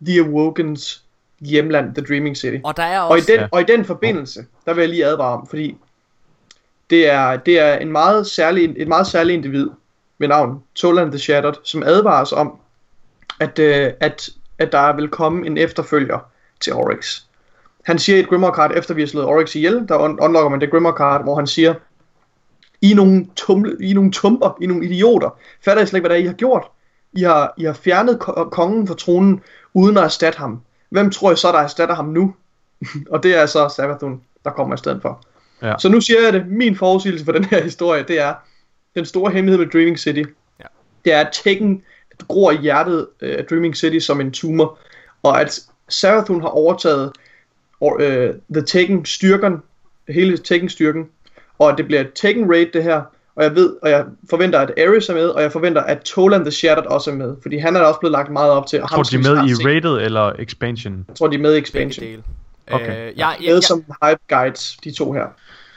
[0.06, 1.02] The Awokens
[1.40, 2.59] hjemland, The Dreaming City.
[2.64, 3.32] Og der er Og i også...
[3.32, 5.76] den, og i den forbindelse, der vil jeg lige advare om, fordi
[6.90, 9.68] det er, det er en meget særlig, et meget særligt individ
[10.18, 12.59] ved navn Toland the Shattered, som advarer os om,
[13.40, 16.19] at, øh, at, at der vil komme en efterfølger
[16.60, 17.20] til Oryx.
[17.85, 20.48] Han siger i et Grimoire card, efter vi har slået Oryx ihjel, der un- unlocker
[20.48, 21.74] man det Grimoire card, hvor han siger,
[22.81, 25.39] I er nogle, tumle, I er nogle tumper, I er nogle idioter.
[25.65, 26.66] Fatter I slet ikke, hvad det er, I har gjort?
[27.12, 29.40] I har, I har fjernet ko- kongen fra tronen,
[29.74, 30.60] uden at erstatte ham.
[30.90, 32.35] Hvem tror I så, der erstatter ham nu?
[33.12, 35.23] og det er så Savathun, der kommer i stedet for.
[35.62, 35.74] Ja.
[35.78, 38.35] Så nu siger jeg det, min forudsigelse for den her historie, det er,
[38.94, 40.23] den store hemmelighed med Dreaming City,
[40.60, 40.65] Ja.
[41.05, 41.82] det er, at Tekken
[42.28, 44.78] gror i hjertet af Dreaming City som en tumor,
[45.22, 47.12] og at Sarathun har overtaget
[47.80, 49.62] og, øh, The Tekken styrken,
[50.08, 51.08] hele Tekken styrken,
[51.58, 53.02] og at det bliver et Tekken raid det her,
[53.36, 56.44] og jeg ved, og jeg forventer, at Ares er med, og jeg forventer, at Toland
[56.44, 58.82] the Shattered også er med, fordi han er også blevet lagt meget op til.
[58.82, 59.68] Og Tror de er med i se.
[59.68, 61.04] Rated eller Expansion?
[61.08, 62.24] Jeg tror, de er med i Expansion.
[62.70, 62.90] Okay.
[62.90, 65.26] Øh, jeg, jeg, Med jeg, som hype guides, de to her.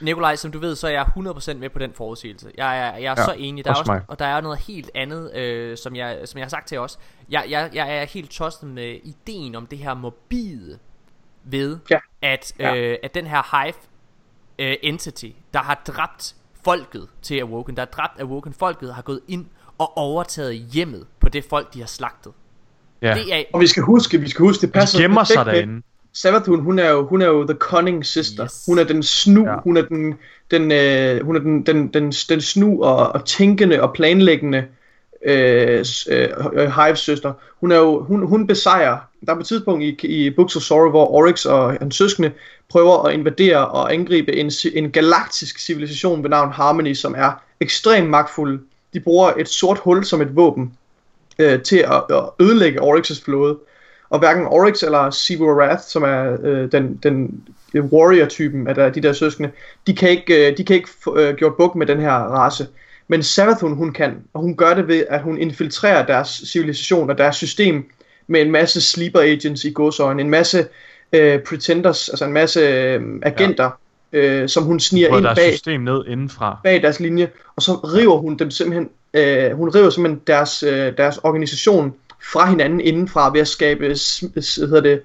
[0.02, 2.52] Nikolaj, som du ved, så er jeg 100% med på den forudsigelse.
[2.57, 3.65] Jeg er, jeg er Ja, så enig.
[3.65, 4.02] Der er også også, mig.
[4.07, 6.99] og der er noget helt andet, øh, som, jeg, som jeg har sagt til os.
[7.30, 10.80] Jeg, jeg, jeg er helt tosset med ideen om det her morbide
[11.44, 11.98] ved, Ja.
[12.22, 12.76] at, Ja.
[12.76, 13.73] øh, at den her hive
[14.60, 19.19] øh, entity, der har dræbt folket til Awoken, der har dræbt Awoken folket, har gået
[19.28, 19.45] ind
[19.78, 22.34] og overtaget hjemmet på det folk, de har slagtet.
[23.02, 23.14] Ja.
[23.14, 25.45] Det er, Og vi skal huske, vi skal huske, det passer De gemmer perfekt sig
[25.45, 25.82] med- derinde.
[26.14, 28.44] Savathun, hun er jo, hun er jo the cunning sister.
[28.44, 28.64] Yes.
[28.68, 29.56] Hun er den snu, Ja.
[29.64, 30.14] hun er den,
[30.52, 34.66] den, øh, hun er den, den, den, den snu og, og tænkende og planlæggende
[35.26, 37.34] øh, øh, øh, Hives søster.
[37.60, 40.62] Hun er jo, hun, hun besejrer, der er på et tidspunkt i, i Books of
[40.62, 42.32] Sorrow, hvor Oryx og hans søskende
[42.70, 48.10] prøver at invadere og angribe en, en galaktisk civilisation ved navn Harmony, som er ekstremt
[48.10, 48.60] magtfuld.
[48.94, 50.74] De bruger et sort hul som et våben
[51.40, 53.58] øh, til at, at ødelægge Oryx's flåde.
[54.12, 57.44] Og hverken Oryx eller Sivu Wrath, som er øh, den, den
[57.76, 59.52] warrior-typen af der, de der søskende,
[59.88, 62.68] de kan ikke, øh, de kan ikke få øh, gjort buk med den her race.
[63.08, 67.18] Men Savathun, hun kan, og hun gør det ved, at hun infiltrerer deres civilisation og
[67.18, 67.86] deres system
[68.28, 70.66] med en masse sleeper agents i godsøjne, en masse
[71.14, 73.70] øh, pretenders, altså en masse øh, agenter,
[74.14, 74.20] ja.
[74.20, 76.60] øh, som hun sniger ind deres bag system ned indenfra.
[76.64, 80.98] bag deres linje, og så river hun dem simpelthen, øh, hun river simpelthen deres, øh,
[80.98, 83.88] deres organisation fra hinanden indenfra ved at skabe
[84.57, 85.02] hedder det,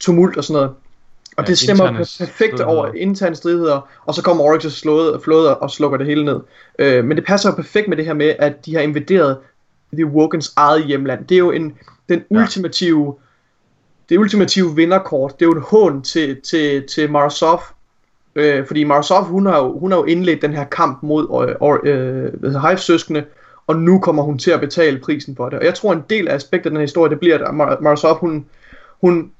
[0.00, 0.70] tumult og sådan noget.
[1.36, 5.70] Og Ja, det stemmer perfekt over interne stridigheder, og så kommer Oryx's flåde, flåde og
[5.70, 6.40] slukker det hele ned.
[6.78, 9.38] Øh, men det passer jo perfekt med det her med, at de har invaderet
[9.92, 11.26] The Wokens eget hjemland.
[11.26, 11.78] Det er jo en,
[12.08, 13.14] den ultimative,
[14.08, 15.38] det ultimative vinderkort.
[15.38, 17.62] Det er jo et hån til, til, til Marasov,
[18.38, 21.92] Øh, fordi Marasov, hun har, jo, hun har jo indledt den her kamp mod øh,
[22.44, 23.24] øh, Hive-søskende,
[23.68, 25.58] og nu kommer hun til at betale prisen for det.
[25.58, 27.42] Og jeg tror, en del af aspektet af den her historie, det bliver, at
[28.04, 28.46] Mar- hun,
[29.00, 29.32] hun,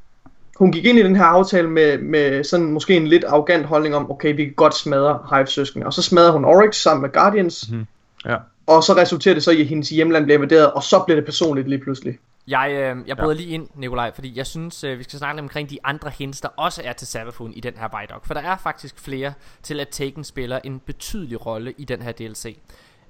[0.56, 3.94] hun gik ind i den her aftale med, med sådan måske en lidt arrogant holdning
[3.94, 5.86] om, okay, vi kan godt smadre Hive-søskende.
[5.86, 7.86] Og så smadrer hun Oryx sammen med Guardians, Mhm.
[8.26, 8.36] Ja.
[8.66, 11.24] og så resulterer det så i, at hendes hjemland bliver invaderet, og så bliver det
[11.24, 12.18] personligt lige pludselig.
[12.48, 15.42] Jeg, øh, jeg bryder lige ind, Nikolaj, fordi jeg synes, øh, vi skal snakke lidt
[15.42, 18.26] omkring de andre hints, der også er til Savathun i den her Vidoc.
[18.26, 19.32] For der er faktisk flere
[19.62, 22.58] til, at Taken spiller en betydelig rolle i den her DLC.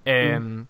[0.06, 0.66] Øhm,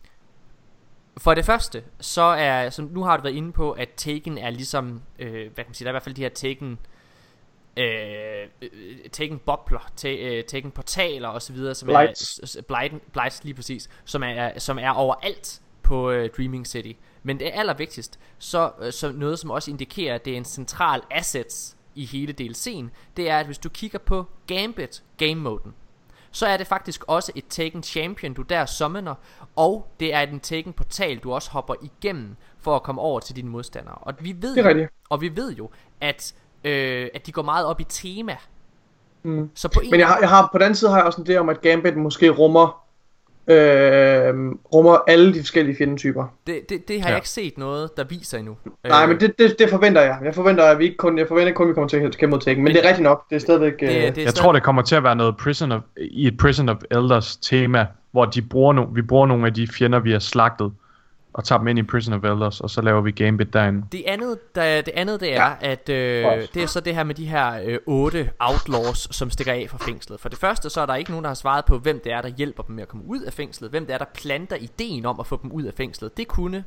[1.18, 4.50] for det første, så er, som nu har du været inde på, at Taken er
[4.50, 6.78] ligesom, øh, hvad kan man sige, der er i hvert fald de her Taken,
[7.76, 8.48] øh,
[9.12, 12.56] Taken bobler, øh, Taken portaler og så videre, som Blights.
[12.56, 16.92] er, Blight, Blights lige præcis, som er, som er overalt på øh, Dreaming City.
[17.22, 20.44] Men det er allervigtigst, så, øh, så noget som også indikerer, at det er en
[20.44, 22.86] central assets i hele DLC'en,
[23.16, 25.74] det er, at hvis du kigger på Gambit game-moden,
[26.38, 29.14] så er det faktisk også et Taken Champion, du der summoner,
[29.56, 33.36] og det er en Taken portal, du også hopper igennem for at komme over til
[33.36, 33.94] dine modstandere.
[33.94, 34.90] Og vi ved, Det er rigtigt.
[35.08, 35.70] og vi ved jo,
[36.00, 36.34] at
[36.64, 38.36] øh, at de går meget op i tema.
[39.22, 39.50] Mm.
[39.54, 41.20] Så på en Men jeg har, jeg har, på den anden side har jeg også
[41.20, 42.84] en idé om, at Gambit måske rummer,
[43.48, 44.34] øh,
[44.74, 46.24] rummer alle de forskellige fjendetyper.
[46.46, 47.12] Det, det, det har Ja.
[47.12, 48.56] jeg ikke set noget, der viser endnu.
[48.88, 50.18] Nej, Øh, men det, det, det forventer jeg.
[50.24, 52.30] Jeg forventer, at vi ikke kun, jeg forventer kun, at vi kommer til at kæmpe
[52.30, 52.64] mod Tekken.
[52.64, 53.28] Men det er rigtigt nok.
[53.30, 53.74] Det er stadigvæk...
[53.82, 56.76] Øh, jeg tror, det kommer til at være noget Prison of, i et Prison of
[56.90, 60.72] Elders tema, hvor de bruger no, vi bruger nogle af de fjender, vi har slagtet,
[61.38, 63.86] og tager dem ind i Prison of Elders, og så laver vi Gambit derinde.
[63.92, 65.54] Det andet, der, det andet det er, ja.
[65.60, 69.52] at øh, det er så det her med de her øh, otte outlaws, som stikker
[69.52, 70.20] af fra fængslet.
[70.20, 72.22] For det første, så er der ikke nogen, der har svaret på, hvem det er,
[72.22, 73.70] der hjælper dem med at komme ud af fængslet.
[73.70, 76.16] Hvem det er, der planter ideen om at få dem ud af fængslet.
[76.16, 76.64] Det kunne.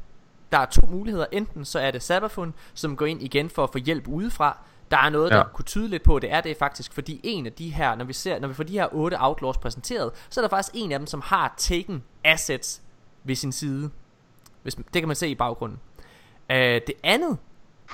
[0.52, 1.26] Der er to muligheder.
[1.32, 4.58] Enten så er det Sabafun, som går ind igen for at få hjælp udefra.
[4.92, 5.44] Der er noget, der Ja.
[5.54, 8.14] kunne tyde lidt på, det er det faktisk, fordi en af de her, når vi,
[8.14, 11.00] ser, når vi får de her otte outlaws præsenteret, så er der faktisk en af
[11.00, 12.82] dem, som har taken assets
[13.24, 13.90] ved sin side.
[14.64, 15.80] Hvis, det kan man se i baggrunden.
[16.50, 17.38] Uh, det andet,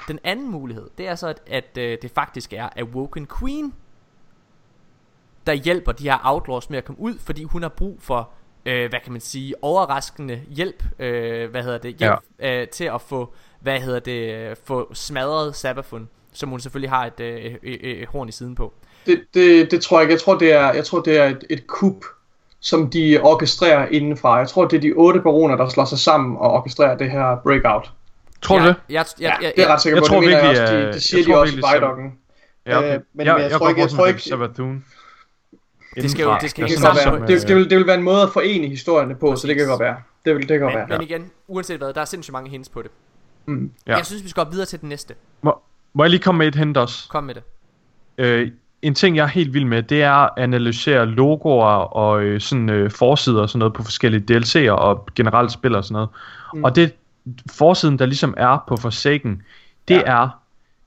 [0.08, 3.74] den anden mulighed, det er så, at, at uh, det faktisk er Awoken Queen,
[5.48, 8.30] der hjælper de her outlaws med at komme ud, fordi hun har brug for,
[8.66, 12.62] øh, hvad kan man sige, overraskende hjælp, øh, hvad hedder det, hjælp ja.
[12.62, 17.06] øh, til at få, hvad hedder det, øh, få smadret Sabafun, som hun selvfølgelig har
[17.06, 18.74] et, øh, et, et, et horn i siden på.
[19.06, 20.14] det, det, det tror jeg ikke.
[20.14, 22.06] Jeg tror, det er, jeg tror, det er et, et kup,
[22.60, 24.38] som de orkestrerer indenfra.
[24.38, 27.36] Jeg tror, det er de otte baroner, der slår sig sammen og orkestrerer det her
[27.44, 27.92] breakout.
[28.42, 28.76] Tror du Ja, det?
[28.90, 30.08] jeg- jeg- jeg- det er jeg ret sikker jeg på.
[30.08, 30.76] tror det mener jeg virkelig, også.
[30.76, 32.14] De, øh, det siger jeg de tror også i virkelig, Vidokken.
[32.66, 32.88] Ja, okay.
[32.96, 34.86] Øh, men, jeg, men jeg, jeg tror ikke, jeg tror ikke, Sabathun.
[35.96, 37.28] Det skal jo- det skal det, ikke være.
[37.28, 39.68] det, det, vil, det vil være en måde at forene historierne på, så det kan
[39.68, 39.96] godt være.
[40.26, 40.98] Det vil det kan godt Men, være.
[41.00, 42.92] men igen, uanset hvad, der er sindssygt mange hints på det.
[43.46, 43.72] Mm.
[43.88, 43.96] Ja.
[43.96, 45.14] Jeg synes, vi skal gå videre til den næste.
[45.42, 45.58] Må,
[45.94, 47.10] må jeg lige komme med et hint også?
[47.10, 47.44] Kom med det.
[48.18, 48.52] Øh,
[48.82, 52.70] en ting, jeg er helt vild med, det er at analysere logoer og øh, sådan
[52.70, 56.10] øh, forsider og sådan noget på forskellige DLC'er og generelt spil og sådan noget.
[56.54, 56.58] Mm.
[56.60, 56.64] Mm.
[56.64, 56.94] Og det
[57.52, 59.42] forsiden, der ligesom er på Forsaken,
[59.88, 60.02] det ja.
[60.06, 60.30] er,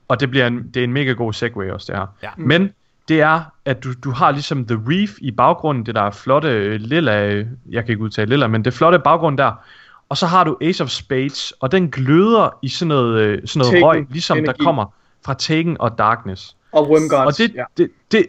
[0.07, 2.29] og det bliver en, det er en mega god segue også det her, Ja.
[2.37, 2.69] men
[3.07, 6.47] det er, at du, du har ligesom The Reef i baggrunden, det der er flotte
[6.49, 9.51] øh, lilla, øh, jeg kan ikke udtale lilla, men det flotte baggrund der,
[10.09, 13.59] og så har du Ace of Spades, og den gløder i sådan noget, øh, sådan
[13.59, 14.57] noget Taken røg, ligesom energi.
[14.57, 14.85] der kommer
[15.25, 16.55] fra Taken og Darkness.
[16.71, 17.63] Og Wormgods, Og det, ja.
[17.77, 18.25] det, det,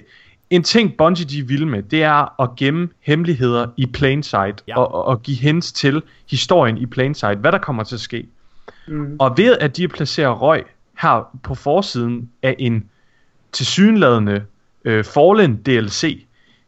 [0.50, 4.78] en ting Bungie de vil med, det er at gemme hemmeligheder i plain sight, Ja.
[4.78, 8.26] og, og, give hints til historien i plain sight, hvad der kommer til at ske.
[8.88, 9.16] Mm.
[9.18, 10.64] Og ved at de placerer røg
[10.98, 12.84] her på forsiden af en
[13.52, 14.44] tilsyneladende
[14.84, 16.24] øh, Fallen DLC,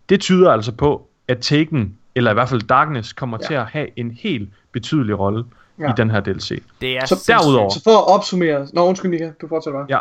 [0.08, 3.46] det tyder altså på, at Taken, eller i hvert fald Darkness, kommer Ja.
[3.46, 5.44] til at have en helt betydelig rolle
[5.80, 5.90] Ja.
[5.90, 6.62] i den her DLC.
[6.80, 8.66] Det er Så, Derudover, så for at opsummere...
[8.72, 9.86] Nå, undskyld Mika, du fortsætter bare.
[9.88, 9.98] ja,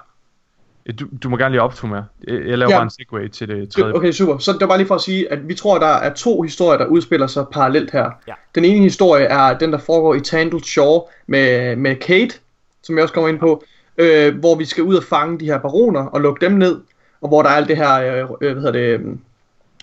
[1.00, 2.06] du, du må gerne lige opsummere.
[2.28, 2.78] Jeg jeg laver Ja.
[2.78, 3.96] bare en segue til det tredje.
[3.96, 4.38] Okay, super.
[4.38, 6.42] Så det var bare lige for at sige, at vi tror, at der er to
[6.42, 8.10] historier, der udspiller sig parallelt her.
[8.28, 8.34] Ja.
[8.56, 12.36] Den ene historie er den, der foregår i Tangled Shore med, med Kate,
[12.84, 13.64] som jeg også kommer ind på,
[13.98, 16.82] øh, hvor vi skal ud og fange de her baroner og lukke dem ned,
[17.22, 19.02] og hvor der er alt det her, øh, øh, hvad hedder det, øh,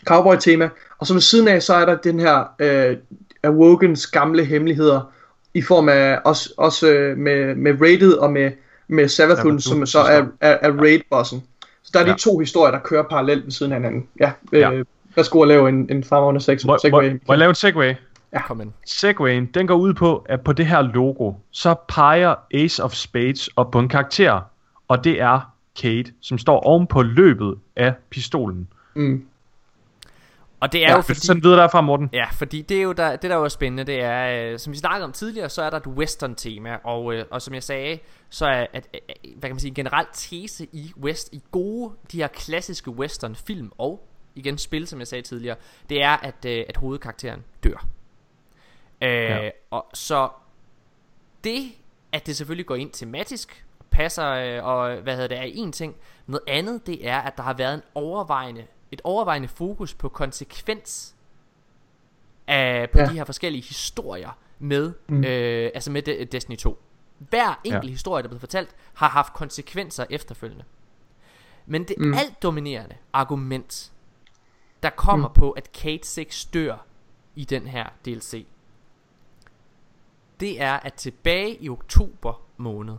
[0.06, 0.68] cowboy-tema.
[0.98, 2.97] Og så ved siden af, så er der den her øh,
[3.43, 5.12] Awokens gamle hemmeligheder,
[5.55, 8.51] i form af også, også øh, med, med Raided og med,
[8.90, 11.42] med Savathun, Savathun, som så er, er, er Raid-bossen.
[11.82, 12.16] Så der er de Ja.
[12.16, 14.06] to historier, der kører parallelt ved siden af hinanden.
[14.20, 14.72] Ja, Ja.
[14.72, 14.84] øh,
[15.16, 17.10] værsgo at lave en, en fremragende sex, Må, må, segway.
[17.12, 17.94] må jeg lave en segway?
[18.32, 18.42] Ja.
[18.42, 18.70] Kom ind.
[18.86, 23.48] Segwayen, den går ud på, at på det her logo, så peger Ace of Spades
[23.56, 24.40] op på en karakter,
[24.88, 25.52] og det er
[25.82, 28.68] Kate, som står oven på løbet af pistolen.
[28.94, 29.24] Mm.
[30.61, 31.20] Og det er Ja, jo fordi...
[31.20, 32.09] sende videre derfra, Morten?
[32.12, 34.73] Ja, fordi det er jo der, det der jo er spændende, det er, øh, som
[34.73, 37.62] vi snakkede om tidligere, så er der et western tema, og, øh, og som jeg
[37.62, 37.99] sagde,
[38.31, 39.01] så er at, at,
[39.37, 43.37] hvad kan man sige, en generel tese i west, i gode, de her klassiske western
[43.37, 45.57] film og igen spil, som jeg sagde tidligere,
[45.89, 47.87] det er, at, øh, at hovedkarakteren dør.
[49.03, 49.51] Øh, Ja.
[49.70, 50.28] Og så
[51.45, 51.62] det,
[52.12, 55.97] at det selvfølgelig går ind tematisk, passer, øh, og hvad hedder det, er en ting.
[56.27, 61.14] Noget andet, det er, at der har været en overvejende, et overvejende fokus på konsekvens
[62.46, 63.06] af, på Ja.
[63.06, 65.24] de her forskellige historier med, Mm.
[65.24, 66.82] øh, altså med De- Destiny 2.
[67.18, 67.90] Hver enkelt Ja.
[67.90, 70.64] historie, der er blevet fortalt, har haft konsekvenser efterfølgende.
[71.66, 72.14] Men det Mm.
[72.14, 73.92] alt dominerende argument,
[74.82, 75.32] der kommer Mm.
[75.36, 75.40] mm.
[75.40, 76.86] på, at Kate 6 dør
[77.34, 78.46] i den her DLC,
[80.40, 82.96] det er, at tilbage i oktober måned,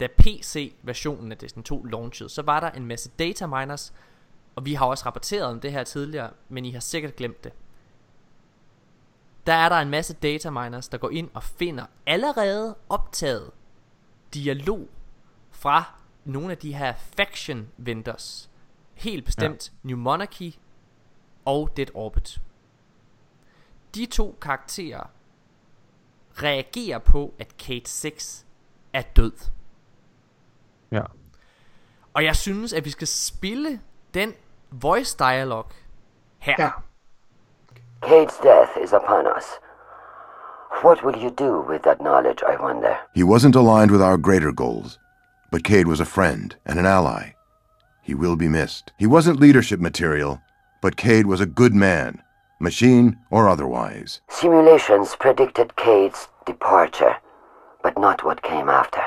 [0.00, 3.92] da PC-versionen af Destiny 2 launchede, så var der en masse data miners,
[4.60, 7.52] og vi har også rapporteret om det her tidligere, men I har sikkert glemt det.
[9.46, 13.50] Der er der en masse data miners, der går ind og finder allerede optaget
[14.34, 14.88] dialog
[15.50, 15.84] fra
[16.24, 18.50] nogle af de her faction vendors.
[18.94, 19.88] Helt bestemt ja.
[19.88, 20.52] New Monarchy
[21.44, 22.40] og Dead Orbit.
[23.94, 25.10] De to karakterer
[26.42, 28.46] reagerer på, at Kate 6
[28.92, 29.32] er død.
[30.90, 31.02] Ja.
[32.12, 33.80] Og jeg synes, at vi skal spille
[34.14, 34.34] den
[34.72, 35.66] voice dialog
[36.40, 36.54] her.
[36.58, 36.72] Ja.
[38.02, 39.58] Cade's death is upon us.
[40.82, 42.98] What will you do with that knowledge, I wonder?
[43.14, 44.98] He wasn't aligned with our greater goals,
[45.50, 47.34] but Cade was a friend and an ally.
[48.02, 48.92] He will be missed.
[48.98, 50.40] He wasn't leadership material,
[50.80, 52.22] but Cade was a good man,
[52.58, 54.22] machine or otherwise.
[54.30, 57.16] Simulations predicted Cade's departure,
[57.82, 59.02] but not what came after.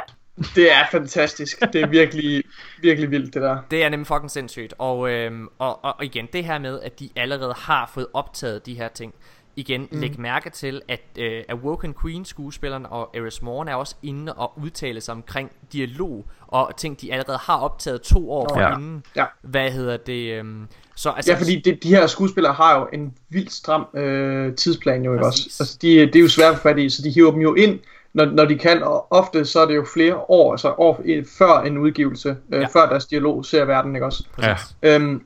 [0.56, 1.60] Det er fantastisk.
[1.74, 2.44] Det er virkelig,
[2.82, 3.58] virkelig vildt, det der.
[3.72, 4.74] Det er nemlig fucking sindssygt.
[4.78, 8.74] Og, øhm, og, og, igen, det her med, at de allerede har fået optaget de
[8.74, 9.14] her ting.
[9.56, 10.00] Igen, Mm.
[10.00, 14.60] læg mærke til, at øh, Awoken Queen skuespilleren og Eris Morgan er også inde og
[14.64, 18.70] udtale sig omkring dialog og ting, de allerede har optaget to år Ja.
[18.70, 19.04] forinden.
[19.16, 19.26] Ja.
[19.42, 20.34] Hvad hedder det?
[20.34, 24.56] Øhm, så altså, Ja, fordi det, de her skuespillere har jo en vildt stram øh,
[24.56, 25.58] tidsplan jo, ikke også?
[25.60, 27.54] Altså, de, det er jo svært at få fat i, så de hiver dem jo
[27.54, 27.80] ind,
[28.14, 31.04] når, når de kan, og ofte så er det jo flere år, altså år
[31.38, 32.68] før en udgivelse, øh, Ja.
[32.68, 34.24] før deres dialog ser verden, ikke også?
[34.42, 34.56] Ja.
[34.84, 35.24] Øhm,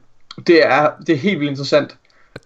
[0.47, 1.97] det, er, det er helt vildt interessant.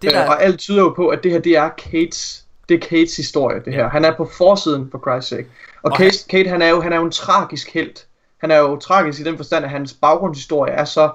[0.02, 2.74] det der- Øh, og alt tyder jo på, at det her, det er Kates, det
[2.74, 3.82] er Kates historie, det her.
[3.82, 3.88] Ja.
[3.88, 5.46] Han er på forsiden, for Christ's sake.
[5.82, 8.04] Og, Og Kate, Kate, han er, jo, han er jo en tragisk held.
[8.40, 11.10] Han er jo tragisk i den forstand, at hans baggrundshistorie er så,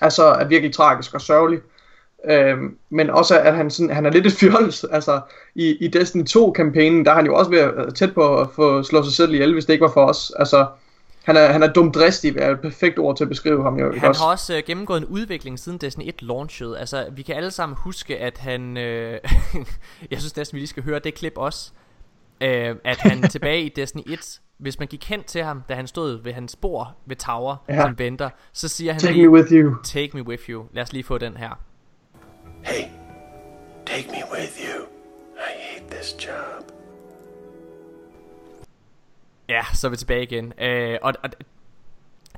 [0.00, 1.60] er så er virkelig tragisk og sørgelig.
[2.24, 4.84] Øhm, men også at han, sådan, han er lidt et fjols.
[4.92, 5.20] Altså,
[5.54, 8.82] i, i Destiny 2-kampagnen, der er han jo også ved at, tæt på at få
[8.82, 10.32] slå sig selv ihjel, hvis det ikke var for os.
[10.38, 10.66] Altså,
[11.24, 13.92] han er, han er dumdristig, er et perfekt ord til at beskrive ham jo.
[13.92, 14.22] Han også?
[14.22, 16.78] har også øh, gennemgået en udvikling siden Destiny 1 launchede.
[16.78, 18.76] Altså, vi kan alle sammen huske, at han...
[18.76, 19.18] Øh,
[20.10, 21.70] jeg synes næsten, vi lige skal høre det klip også.
[22.40, 25.86] Øh, at han tilbage i Destiny 1, hvis man gik hen til ham, da han
[25.86, 27.82] stod ved hans bord ved Tower, ja.
[27.82, 29.74] som venter, så siger han Take lige, me with you.
[29.84, 30.64] Take me with you.
[30.72, 31.58] Lad os lige få den her.
[32.68, 32.84] Hey,
[33.86, 34.86] take me with you.
[35.36, 36.72] I hate this job.
[39.48, 40.52] Ja, så er vi tilbage igen.
[40.60, 41.30] Øh, og, og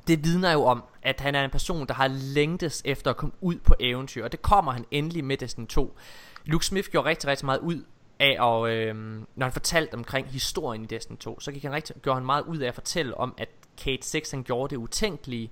[0.07, 3.33] det vidner jo om, at han er en person, der har længtes efter at komme
[3.41, 5.97] ud på eventyr, og det kommer han endelig med Destiny 2.
[6.45, 7.83] Luke Smith gjorde rigtig, rigtig meget ud
[8.19, 8.95] af, at, øh,
[9.35, 12.43] når han fortalte omkring historien i Destiny 2, så gik han rigtig, gjorde han meget
[12.43, 15.51] ud af at fortælle om, at Kate 6 han gjorde det utænkelige,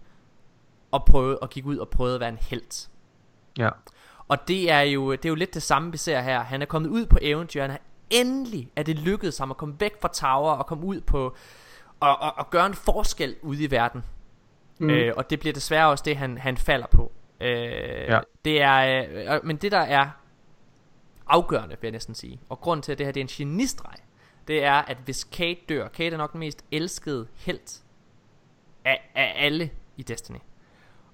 [0.91, 2.89] og prøvede og gik ud og prøvede at være en helt.
[3.57, 3.69] Ja.
[4.29, 6.43] Og det er jo det er jo lidt det samme vi ser her.
[6.43, 7.61] Han er kommet ud på eventyr.
[7.61, 11.01] Han har endelig er det lykkedes ham at komme væk fra Tower og komme ud
[11.01, 11.35] på
[11.99, 14.03] og, og, og gøre en forskel ude i verden.
[14.79, 14.89] Mm.
[14.89, 17.11] Øh, og det bliver desværre også det han han falder på.
[17.41, 17.49] Øh,
[18.07, 18.19] Ja.
[18.45, 20.09] Det er øh, øh, men det der er
[21.27, 22.39] afgørende vil jeg næsten sige.
[22.49, 23.95] Og grunden til at det her det er en genistreg,
[24.47, 27.83] det er at hvis Kate dør, Kate er nok den mest elskede helt
[28.85, 30.37] af, af alle i Destiny.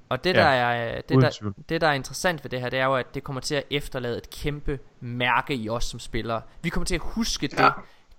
[0.10, 2.70] Og det, Ja, der er, det, uden der, det, der er interessant ved det her,
[2.70, 6.00] det er jo, at det kommer til at efterlade et kæmpe mærke i os som
[6.00, 6.42] spillere.
[6.62, 7.70] Vi kommer til at huske det, Ja.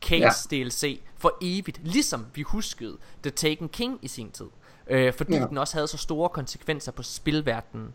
[0.03, 0.57] Kates ja.
[0.65, 1.81] DLC, for evigt.
[1.85, 4.47] Ligesom vi huskede The Taken King i sin tid.
[4.91, 5.41] Øh, fordi Ja.
[5.41, 5.47] ja.
[5.47, 7.89] den også havde så store konsekvenser på spilverdenen.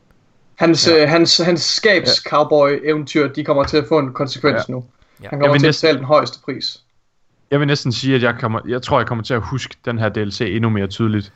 [0.56, 0.96] Hans, Ja.
[0.96, 1.06] ja.
[1.06, 4.64] hans, hans skabs cowboy eventyr, de kommer til at få en konsekvens Ja.
[4.68, 4.72] ja.
[4.74, 4.86] nu.
[5.24, 5.28] Ja.
[5.30, 6.84] Han kommer til at næsten- betale den højeste pris.
[7.52, 10.00] Jeg vil næsten sige, at jeg, kommer, jeg tror, jeg kommer til at huske den
[10.00, 11.34] her DLC endnu mere tydeligt.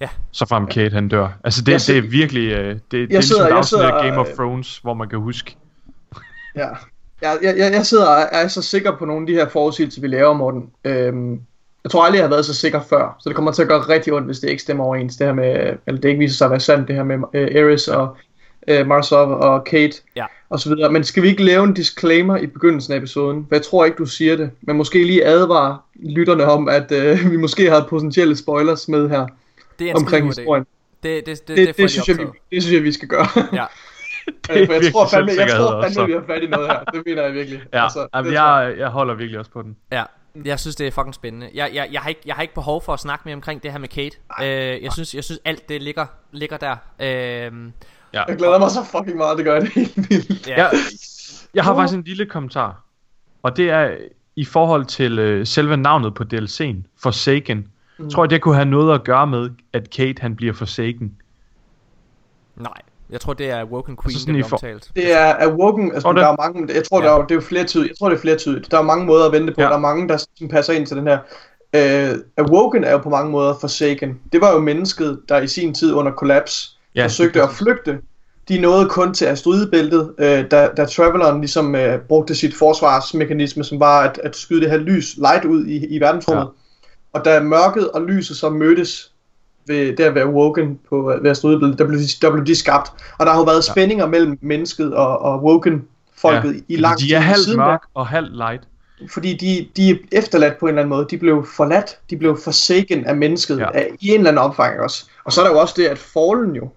[0.00, 0.08] Ja.
[0.32, 1.28] Så frem Kate han dør.
[1.44, 3.56] Altså det, Jeg det er sidder- virkelig, øh, det, det er Jeg ligesom sidder- jeg
[3.56, 5.56] af sidder, Game of Thrones, hvor man kan huske.
[6.56, 6.68] Ja.
[7.22, 10.00] Jeg, jeg, jeg, jeg sidder og er så sikker på nogle af de her forudsigelser,
[10.00, 10.70] vi laver, Morten.
[10.84, 11.40] Øhm,
[11.84, 13.80] jeg tror aldrig, jeg har været så sikker før, så det kommer til at gøre
[13.80, 15.16] rigtig ondt, hvis det ikke stemmer overens.
[15.16, 17.48] Det her med, eller det ikke viser sig at være sandt, det her med øh,
[17.54, 18.16] Eris og
[18.68, 20.24] øh, Marsov og Kate Ja.
[20.50, 20.92] og så videre.
[20.92, 23.46] Men skal vi ikke lave en disclaimer i begyndelsen af episoden?
[23.48, 27.18] For jeg tror ikke, du siger det, men måske lige advare lytterne om, at øh,
[27.30, 29.26] vi måske har potentielle spoilers med her
[29.78, 30.66] Det er en omkring historien.
[31.02, 32.22] Det, det, det, Det, det, det, det, synes jeg, vi,
[32.52, 33.26] det synes jeg, vi skal gøre.
[33.52, 33.64] Ja.
[34.46, 36.84] For jeg tror fandme, jeg tror fandme, vi har fat i noget her.
[36.84, 37.60] Det mener jeg virkelig.
[37.72, 39.76] Ja, altså, det tror jeg, jeg holder virkelig også på den.
[39.92, 40.04] Ja,
[40.44, 41.50] jeg synes det er fucking spændende.
[41.54, 43.72] Jeg, jeg, jeg, har, ikke, jeg har ikke behov for at snakke mere omkring det
[43.72, 44.16] her med Kate.
[44.42, 46.76] Øh, jeg synes jeg synes alt det ligger ligger der.
[47.00, 47.52] Øh,
[48.14, 48.22] Ja.
[48.28, 50.48] Jeg glæder mig så fucking meget, det gør det helt vildt.
[50.48, 50.56] ja.
[50.56, 50.70] Jeg,
[51.54, 52.84] jeg har faktisk en lille kommentar.
[53.42, 53.96] Og det er
[54.36, 57.66] i forhold til øh, selve navnet på DLC'en, Forsaken.
[57.98, 58.10] Mm.
[58.10, 61.12] Tror jeg, det kunne have noget at gøre med, at Kate han bliver Forsaken.
[62.56, 62.72] Nej,
[63.10, 64.90] jeg tror det er Woken Queen, Altså sådan der for- omtalt.
[64.96, 67.08] Det er Awoken, altså Tror du der er mange, jeg tror, Ja.
[67.08, 68.70] der er, det er jo flere tydeligt, jeg tror, det er flere tydeligt.
[68.70, 69.66] Der er mange måder at vente på, Ja.
[69.66, 71.18] der er mange, der sådan passer ind til den her.
[71.76, 74.20] Uh, Awoken er jo på mange måder Forsaken.
[74.32, 77.98] Det var jo mennesket, der i sin tid under kollaps Ja, ja, forsøgte at flygte.
[78.48, 83.80] De nåede kun til asteroidebæltet, øh, da, da Traveleren ligesom øh, brugte sit forsvarsmekanisme, som
[83.80, 86.42] var at, at skyde det her lys, light ud i, i verdensrummet.
[86.44, 86.48] Ja.
[87.12, 89.12] Og da mørket og lyset så mødtes
[89.66, 92.90] ved, der ved Woken på ved asteroidebæltet, der blev, de, der blev de skabt.
[93.18, 95.84] Og der har jo været spændinger mellem mennesket og, og Woken
[96.18, 97.12] folket ja, i lang De tid.
[97.14, 98.62] er halvt mørk og halvt light.
[99.10, 101.06] fordi de, de er efterladt på en eller anden måde.
[101.10, 103.70] De blev forladt, de blev forsaken af mennesket ja.
[103.74, 105.04] af, i en eller anden omfang også.
[105.24, 106.68] Og så er der jo også det, at Fallen jo,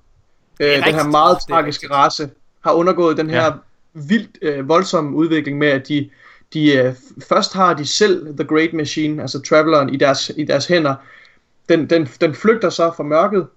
[0.60, 2.30] øh, den her meget Det tragiske race,
[2.64, 3.52] har undergået den her Ja.
[3.94, 6.10] vildt øh, voldsomme udvikling med, at de,
[6.54, 6.94] de øh,
[7.30, 10.96] først har de selv The Great Machine, altså Traveleren, i deres, i deres hænder.
[11.70, 13.48] Den, den, den flygter så fra mørket.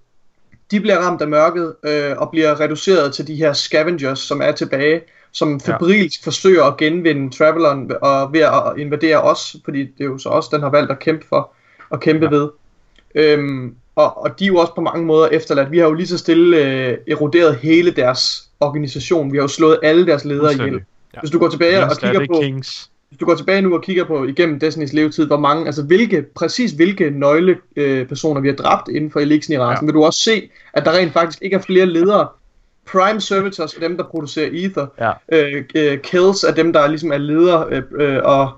[0.70, 4.52] De bliver ramt af mørket øh, og bliver reduceret til de her scavengers, som er
[4.52, 5.00] tilbage,
[5.32, 5.72] som Ja.
[5.72, 10.28] febrilsk forsøger at genvinde Traveleren og ved at invadere os, fordi det er jo så
[10.28, 11.52] også den har valgt at kæmpe for
[11.92, 12.30] at kæmpe ja.
[12.30, 12.48] ved.
[13.14, 15.70] Øhm, og, og de er jo også på mange måder efterladt.
[15.70, 19.32] Vi har jo lige så stille øh, eroderet hele deres organisation.
[19.32, 20.80] Vi har jo slået alle deres ledere ihjel.
[21.14, 21.20] Ja.
[21.20, 22.90] Hvis du går tilbage og Eneste er kigger på Kings.
[23.08, 26.22] hvis du går tilbage nu og kigger på igennem Destinys levetid, hvor mange, altså hvilke,
[26.34, 29.76] præcis hvilke nøgle øh, personer vi har dræbt inden for Elixir ja.
[29.82, 32.28] vil du også se, at der rent faktisk ikke er flere ledere.
[32.92, 34.86] Prime Servitors er dem, der producerer Ether.
[35.00, 35.12] Ja.
[35.32, 38.52] Øh, øh, Kills er dem, der ligesom er ledere, øh, øh, og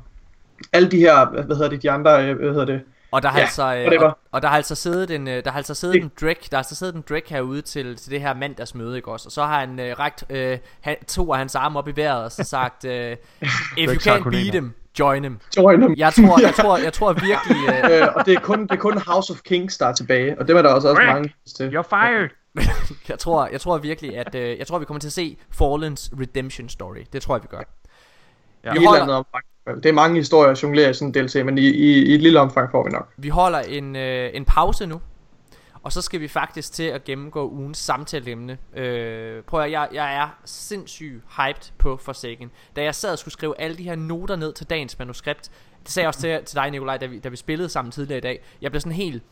[0.73, 2.81] alle de her, hvad hvad hedder det, de andre, øh, hvad hedder det?
[3.11, 5.51] Og der har Ja, altså øh, og, og der har altså siddet en øh, der
[5.51, 8.21] har altså siddet en Drake, der har altså siddet en Drake herude til, til det
[8.21, 9.29] her mandagsmøde, ikke også?
[9.29, 12.25] Og så har han øh, rækt øh, han, to af hans arme op i vejret
[12.25, 13.11] og så sagt øh,
[13.79, 15.41] if you can't beat him, join him.
[15.57, 15.95] Join him.
[15.97, 18.77] Jeg tror jeg tror jeg tror virkelig øh, øh, og det er, kun, det er
[18.77, 21.35] kun House of Kings, der er tilbage, og dem er der også, også Rick, mange
[21.57, 21.77] til.
[21.77, 22.29] You're fired.
[23.09, 26.11] jeg tror jeg tror virkelig at øh, jeg tror vi kommer til at se Fallens
[26.21, 27.05] redemption story.
[27.13, 27.63] Det tror jeg vi gør.
[28.65, 28.73] Ja.
[28.73, 29.27] I et
[29.75, 32.23] Det er mange historier at jonglere i sådan en DLC, men i, i, i et
[32.23, 33.09] lille omfang får vi nok.
[33.17, 35.01] Vi holder en, øh, en pause nu.
[35.83, 38.59] Og så skal vi faktisk til at gennemgå ugens samtaleemne.
[38.77, 42.51] Øh, prøv at, jeg, jeg er sindssygt hyped på Forsaken.
[42.77, 45.51] Da jeg sad og skulle skrive alle de her noter ned til dagens manuskript,
[45.83, 48.19] det sagde jeg også til, til dig, Nikolaj, da vi, da vi spillede sammen tidligere
[48.19, 48.41] i dag.
[48.63, 49.23] Jeg blev sådan helt,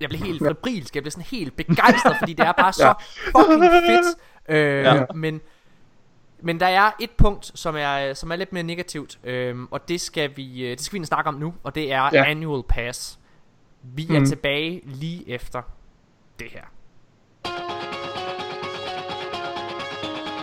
[0.00, 0.48] jeg blev helt Ja.
[0.48, 2.94] febrilsk, jeg blev sådan helt begejstret, fordi det er bare så
[3.24, 4.06] fucking fedt.
[4.48, 5.04] Øh, Ja.
[5.14, 5.40] Men
[6.42, 10.00] men der er et punkt, som er, som er lidt mere negativt, øhm, og det
[10.00, 12.24] skal, vi, øh, det skal vi snakke om nu, og det er Ja.
[12.24, 13.18] Annual Pass.
[13.82, 14.26] Vi er Mhm.
[14.26, 15.62] tilbage lige efter
[16.38, 16.62] det her.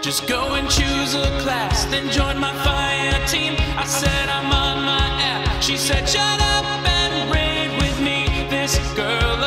[0.06, 3.54] Just go and choose a class, then join my fire team.
[3.84, 5.62] I said I'm on my app.
[5.62, 6.66] She said, shut up
[6.98, 8.20] and raid with me.
[8.54, 9.39] This girl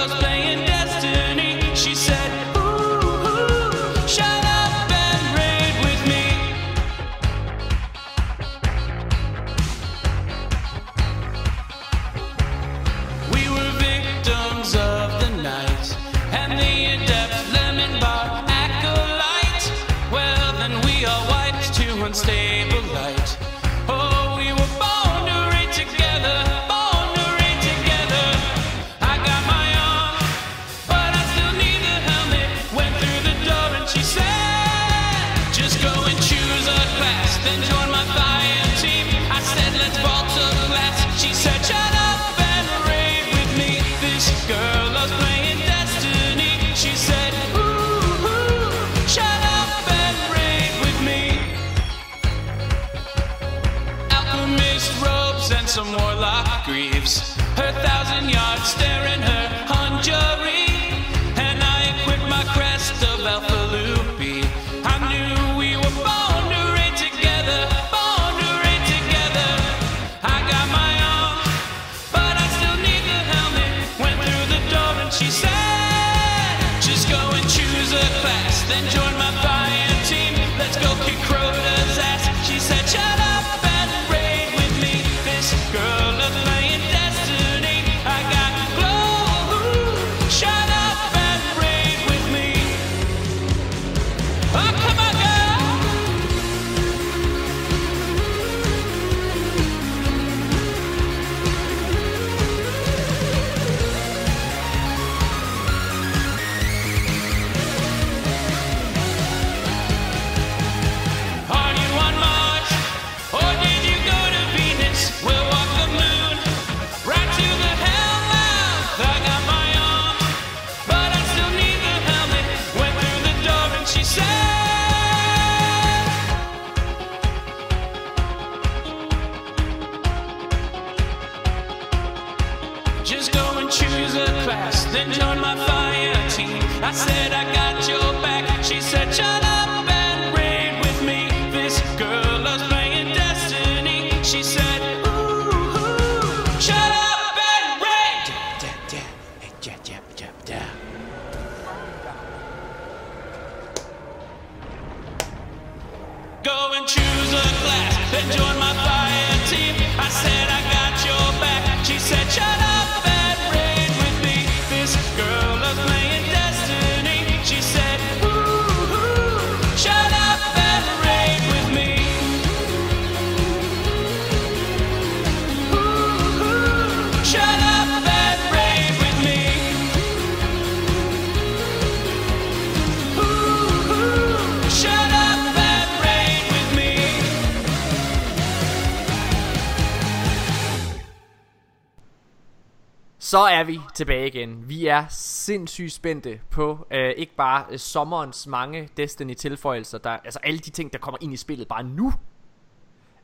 [193.33, 194.69] Så er vi tilbage igen.
[194.69, 200.59] Vi er sindssygt spændte på øh, ikke bare øh, sommerens mange Destiny-tilføjelser, der, altså alle
[200.59, 202.13] de ting, der kommer ind i spillet bare nu,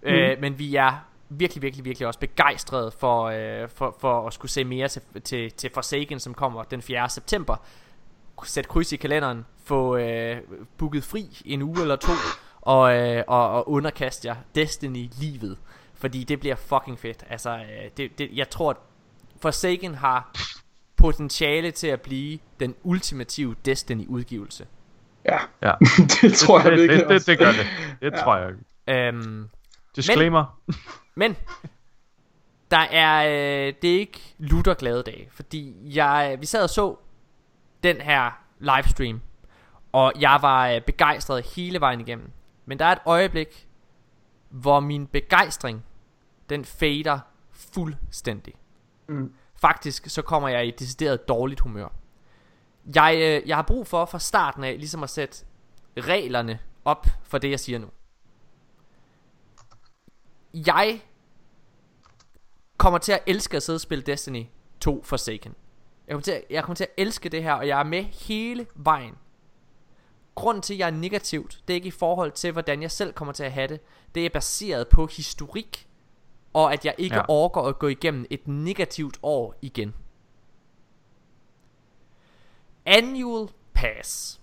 [0.02, 0.08] mm.
[0.08, 4.52] øh, men vi er virkelig, virkelig, virkelig også begejstrede for, øh, for, for at skulle
[4.52, 7.08] se mere til, til, til Forsaken, som kommer den 4.
[7.08, 7.56] september.
[8.44, 10.36] Sæt kryds i kalenderen, få øh,
[10.76, 12.12] booket fri en uge eller to,
[12.60, 15.58] og, øh, og, og underkaste jer Destiny-livet.
[15.94, 17.24] Fordi det bliver fucking fedt.
[17.30, 18.76] Altså, øh, det, det, jeg tror, at
[19.40, 20.30] Forsaken har
[20.96, 24.66] potentiale til at blive den ultimative Destiny-udgivelse.
[25.24, 25.72] Ja, Ja.
[26.22, 27.30] det tror jeg det, virkelig det, det, også.
[27.30, 27.66] det gør det.
[28.00, 28.22] Det Ja.
[28.22, 28.52] tror jeg.
[28.88, 29.48] Øhm,
[29.96, 30.60] Disclaimer.
[30.66, 30.74] Men,
[31.16, 31.36] men
[32.70, 36.96] der er, øh, det er ikke lutter glade dage, fordi jeg, vi sad og så
[37.82, 39.20] den her livestream,
[39.92, 42.30] og jeg var øh, begejstret hele vejen igennem.
[42.66, 43.66] Men der er et øjeblik,
[44.50, 45.84] hvor min begejstring,
[46.48, 47.18] den fader
[47.52, 48.54] fuldstændig.
[49.08, 49.34] Mm.
[49.54, 51.88] Faktisk så kommer jeg i et decideret dårligt humør.
[52.94, 55.44] Jeg, øh, jeg har brug for fra starten af ligesom at sætte
[55.96, 57.86] reglerne op for det jeg siger nu.
[60.54, 61.00] Jeg
[62.76, 64.46] kommer til at elske at sidde og spille Destiny
[64.80, 65.54] 2 Forsaken.
[66.06, 68.02] Jeg kommer, til at, jeg kommer til at elske det her, og jeg er med
[68.02, 69.14] hele vejen.
[70.34, 73.12] Grunden til, at jeg er negativt, det er ikke i forhold til, hvordan jeg selv
[73.12, 73.80] kommer til at have det.
[74.14, 75.87] Det er baseret på historik,
[76.52, 77.22] og at jeg ikke Ja.
[77.28, 79.94] overgår at gå igennem et negativt år igen.
[82.86, 84.40] Annual Pass.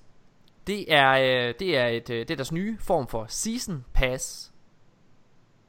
[0.68, 4.54] Det er, øh, det er, et, øh, det er deres nye form for Season Pass.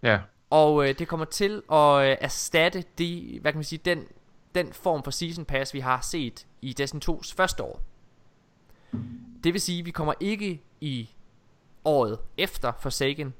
[0.03, 0.19] Ja.
[0.51, 4.05] Og øh, det kommer til at øh, erstatte de, hvad kan man sige, den,
[4.55, 7.81] den form for Season Pass, vi har set i Destiny 2's første år.
[9.45, 11.11] Det vil sige, at vi kommer ikke i
[11.85, 13.35] året efter Forsaken,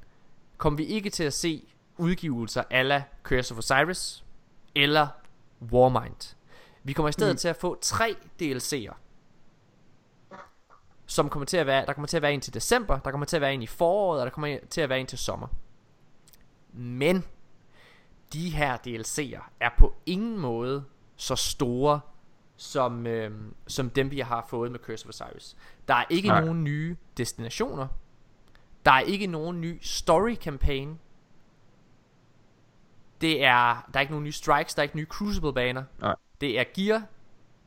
[0.57, 1.67] kommer vi ikke til at se
[1.97, 4.23] udgivelser ala Curse of Osiris
[4.75, 5.07] eller
[5.71, 6.35] Warmind.
[6.83, 7.37] Vi kommer i stedet Mm.
[7.37, 8.93] til at få tre DLC'er.
[11.05, 13.25] Som kommer til at være, der kommer til at være en til december, der kommer
[13.25, 15.47] til at være en i foråret, og der kommer til at være en til sommer.
[16.73, 17.23] Men
[18.33, 20.83] de her DLC'er er på ingen måde
[21.15, 21.99] så store
[22.57, 23.31] som, øh,
[23.67, 25.57] som dem vi har fået med Curse of Osiris.
[25.87, 26.27] Der er ikke.
[26.27, 26.41] Nej.
[26.41, 27.87] nogen nye destinationer.
[28.85, 30.99] Der er ikke nogen ny story campaign.
[33.21, 35.83] Det er der er ikke nogen nye strikes, der er ikke nye crucible baner.
[36.01, 36.15] Nej.
[36.41, 37.01] Det er gear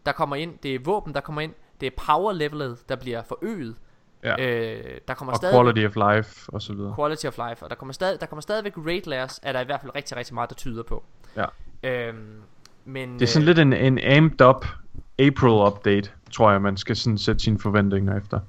[0.07, 3.23] der kommer ind, det er våben der kommer ind, det er power levelet der bliver
[3.23, 3.77] forøget.
[4.25, 4.41] Ja.
[4.41, 6.95] Øh, der kommer og stadig quality of life og så videre.
[6.99, 7.65] Quality of life.
[7.65, 10.17] Og der kommer, stadig, der kommer stadigvæk raid layers, er der i hvert fald rigtig,
[10.17, 11.05] rigtig meget, der tyder på.
[11.37, 11.45] Ja.
[11.83, 12.43] Øhm,
[12.85, 14.67] men, Det er sådan øh, lidt en, en amped up
[15.19, 18.41] April update, tror jeg, man skal sådan sætte sine forventninger efter.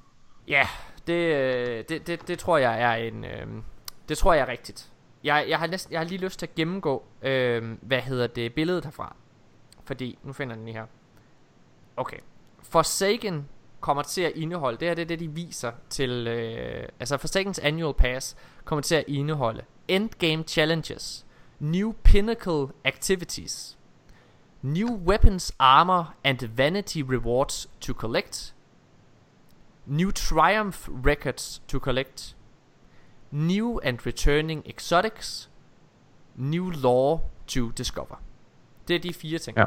[0.48, 0.68] Ja,
[1.08, 3.26] det, øh, det, det, det tror jeg er en...
[3.26, 3.48] Øh,
[4.10, 4.90] det tror jeg er rigtigt.
[5.24, 8.54] Jeg, jeg, har næsten, jeg har lige lyst til at gennemgå, øh, hvad hedder det,
[8.54, 9.16] billedet herfra.
[9.84, 10.86] Fordi, nu finder den lige her.
[11.98, 12.18] Okay.
[12.62, 13.48] Forsaken
[13.80, 17.60] kommer til at indeholde, det her det er det, de viser til, øh, altså Forsakens
[17.60, 21.26] Annual Pass kommer til at indeholde Endgame Challenges,
[21.60, 23.78] New Pinnacle Activities,
[24.62, 28.54] New Weapons Armor and Vanity Rewards to collect,
[29.86, 32.36] New Triumph Records to collect,
[33.32, 35.50] New and Returning Exotics,
[36.36, 38.16] New Law to discover.
[38.88, 39.58] Det er de fire ting.
[39.58, 39.66] Ja.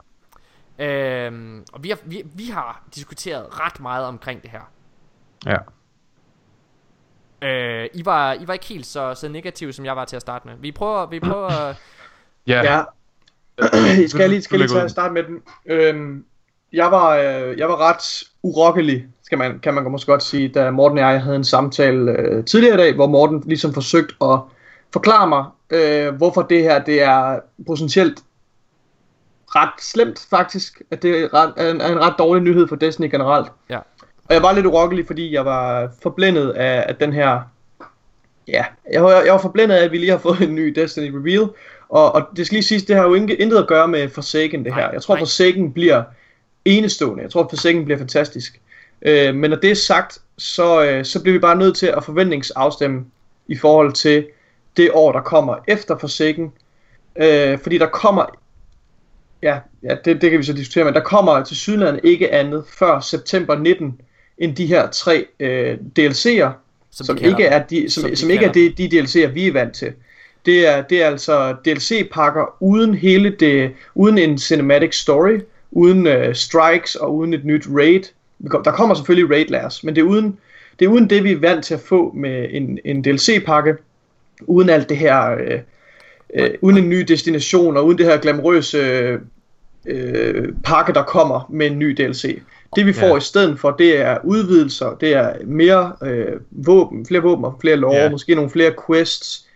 [0.78, 4.70] Øhm, og vi har, vi, vi har diskuteret ret meget omkring det her.
[5.46, 5.56] Ja.
[7.42, 10.22] Øh, I, var, I var ikke helt så, så negative, som jeg var til at
[10.22, 10.56] starte med.
[10.56, 11.74] Vi prøver, vi prøver øh,
[12.46, 12.62] Ja.
[12.62, 12.84] ja.
[14.08, 15.42] skal jeg lige, skal Du jeg lige tage at starte med den?
[15.66, 16.24] Øhm,
[16.72, 20.70] jeg, var, øh, jeg var ret urokkelig, skal man, kan man måske godt sige, da
[20.70, 24.38] Morten og jeg havde en samtale øh, tidligere i dag, hvor Morten ligesom forsøgte at
[24.92, 28.18] forklare mig, øh, hvorfor det her det er potentielt
[29.46, 32.76] ret slemt faktisk, at det er, ret, er, en, er en ret dårlig nyhed for
[32.76, 33.46] Destiny generelt.
[33.70, 33.78] Ja.
[34.28, 37.40] Og jeg var lidt urokkelig, fordi jeg var forblændet af, af den her...
[38.48, 41.10] Ja, jeg var, jeg var forblændet af, at vi lige har fået en ny Destiny
[41.14, 41.48] Reveal.
[41.88, 44.64] Og, og det skal lige siges, det har jo intet, intet at gøre med Forsaken
[44.64, 44.90] det her.
[44.90, 46.02] Jeg tror, Forsaken bliver
[46.64, 47.22] enestående.
[47.22, 48.60] Jeg tror, Forsaken bliver fantastisk.
[49.02, 52.04] Øh, men når det er sagt, så, øh, så bliver vi bare nødt til at
[52.04, 53.04] forventningsafstemme
[53.46, 54.26] i forhold til
[54.76, 56.52] det år, der kommer efter Forsaken.
[57.16, 58.24] Øh, fordi der kommer
[59.44, 62.64] ja, ja det, det kan vi så diskutere, men der kommer til Sydland ikke andet
[62.78, 64.00] før september 19
[64.38, 66.50] end de her tre øh, DLC'er,
[66.90, 69.48] som, Som ikke er de, som, Som de som ikke er de, de DLC'er vi
[69.48, 69.92] er vant til.
[70.46, 75.40] Det er, det er altså DLC-pakker uden hele det, uden en cinematic story,
[75.74, 78.02] uden øh, strikes og uden et nyt raid.
[78.64, 80.38] Der kommer selvfølgelig raid layers, men det er uden
[80.78, 83.76] det, er uden det vi er vant til at få med en, en DLC-pakke,
[84.42, 85.60] uden alt det her, øh,
[86.34, 88.78] øh, uden en ny destination og uden det her glamorøse
[89.86, 92.42] øh, pakke, der kommer med en ny DLC.
[92.76, 93.16] Det vi får Ja.
[93.16, 97.76] i stedet for, det er udvidelser, det er mere øh, våben, flere våben og flere
[97.76, 98.10] lore, Ja.
[98.10, 99.46] måske nogle flere quests,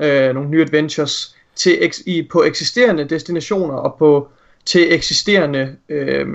[0.00, 4.28] øh, nogle nye adventures til i, på eksisterende destinationer og på
[4.70, 6.26] til eksisterende, øh,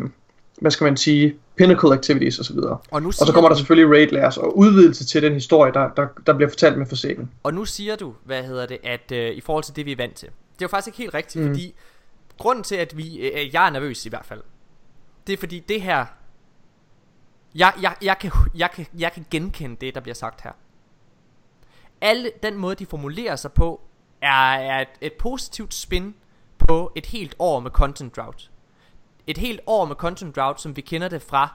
[0.62, 2.58] hvad skal man sige, pinnacle activities osv.
[2.92, 5.74] Og nu og så kommer der du- selvfølgelig raid layers og udvidelse til den historie,
[5.74, 7.32] der, der, der bliver fortalt med forsikring.
[7.44, 9.96] Og nu siger du, hvad hedder det, at øh, i forhold til det, vi er
[9.96, 10.28] vant til.
[10.28, 11.50] Det er jo faktisk ikke helt rigtigt, Mm.
[11.50, 11.54] mm.
[11.56, 11.74] fordi
[12.38, 14.42] grunden til, at vi, øh, jeg er nervøs i hvert fald,
[15.28, 16.06] det er fordi det her,
[17.56, 20.52] jeg, jeg, jeg, kan, jeg, kan, jeg kan genkende det, der bliver sagt her.
[22.02, 23.82] Alle, den måde, de formulerer sig på,
[24.22, 26.16] er, er et, et positivt spin
[26.58, 28.52] på et helt år med content drought.
[29.28, 31.54] Et helt år med content drought, som vi kender det fra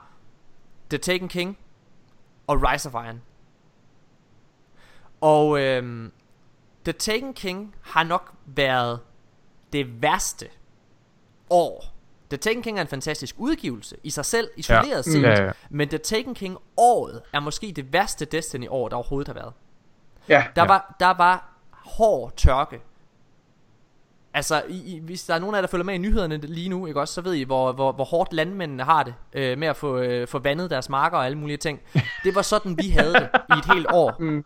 [0.89, 1.57] The Taken King
[2.47, 3.21] og Rise of Iron.
[5.21, 6.11] Og øhm,
[6.83, 8.99] The Taken King har nok været
[9.73, 10.47] det værste
[11.49, 11.85] år.
[12.29, 15.11] The Taken King er en fantastisk udgivelse i sig selv, isoleret Ja.
[15.11, 15.21] set.
[15.21, 15.51] Ja, ja.
[15.69, 19.53] Men The Taken King året er måske det værste Destiny-år, der overhovedet har været.
[20.29, 20.45] Ja.
[20.55, 20.67] Der, Ja.
[20.67, 22.81] var, der var hård tørke.
[24.33, 26.69] Altså, i, i, hvis der er nogen af jer, der følger med i nyhederne lige
[26.69, 29.67] nu, ikke også, så ved I, hvor, hvor, hvor hårdt landmændene har det øh, med
[29.67, 31.79] at få, øh, få vandet deres marker og alle mulige ting.
[32.23, 34.15] Det var sådan, vi havde det i et helt år.
[34.19, 34.45] Mm.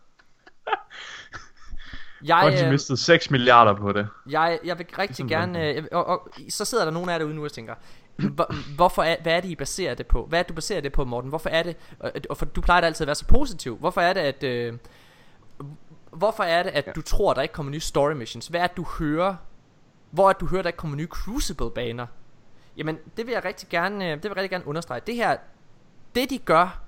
[2.24, 4.08] Jeg, Og de øh, mistede 6 milliarder på det.
[4.28, 5.72] jeg, jeg vil rigtig Sådan gerne...
[5.72, 7.74] Øh, og, og, så sidder der nogen af jer derude nu og tænker,
[8.16, 10.26] hvor, hvorfor er, hvad er det, I baserer det på?
[10.26, 11.28] Hvad er det, du baserer det på, Morten?
[11.28, 11.76] Hvorfor er det...
[12.00, 13.76] Og, og for, du plejer altid at være så positiv.
[13.76, 14.42] Hvorfor er det, at...
[14.42, 14.74] Øh,
[16.10, 18.46] hvorfor er det, at du tror, der ikke kommer nye story missions?
[18.46, 19.34] Hvad er det, du hører?
[20.16, 22.06] Hvor er det, du hører, der ikke kommer nye Crucible-baner?
[22.76, 25.00] Jamen, det vil jeg rigtig gerne, øh, det vil jeg rigtig gerne understrege.
[25.06, 25.36] Det her,
[26.14, 26.80] det de gør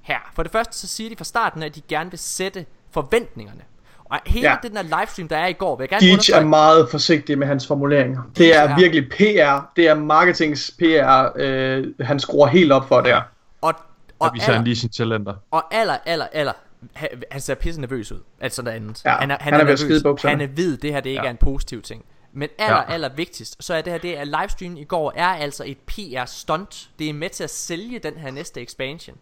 [0.00, 0.16] her.
[0.34, 3.60] For det første, så siger de fra starten, at de gerne vil sætte forventningerne.
[4.04, 4.56] Og hele Ja.
[4.62, 6.44] den der livestream, der er i går, vil jeg gerne er understrege.
[6.44, 8.22] meget forsigtig med hans formuleringer.
[8.28, 12.88] Det Deej er er- virkelig PR, det er marketings PR, øh, han skruer helt op
[12.88, 13.20] for der.
[13.60, 13.80] Og, Der
[14.18, 15.34] og, viser han aller, lige sine talenter.
[15.50, 16.52] og aller, aller, aller,
[16.92, 18.20] han, han ser pisse nervøs ud.
[18.40, 19.02] Altså sådan andet.
[19.04, 20.30] Ja, han er, han er ved at skide i bukserne.
[20.30, 21.26] Han er ved, det her det ikke Ja.
[21.26, 22.04] er en positiv ting.
[22.32, 22.92] Men aller, Ja.
[22.92, 26.90] aller vigtigst, så er det her, det er livestreamen i går, er altså et PR-stunt.
[26.98, 29.16] Det er med til at sælge den her næste expansion.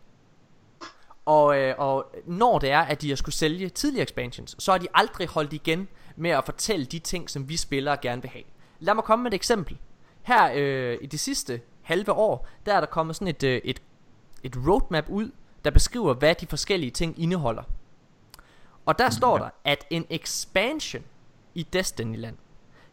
[1.27, 4.79] Og, øh, og når det er, at de har skulle sælge tidligere expansions, så har
[4.79, 8.45] de aldrig holdt igen med at fortælle de ting, som vi spillere gerne vil have.
[8.81, 9.79] Lad mig komme med et eksempel.
[10.23, 13.83] Her øh, i det sidste halve år, der er der kommet sådan et, øh, et,
[14.43, 15.31] et roadmap ud,
[15.65, 17.63] der beskriver, hvad de forskellige ting indeholder.
[18.87, 21.05] Og der står der, at en expansion
[21.55, 22.37] i Destiny-land,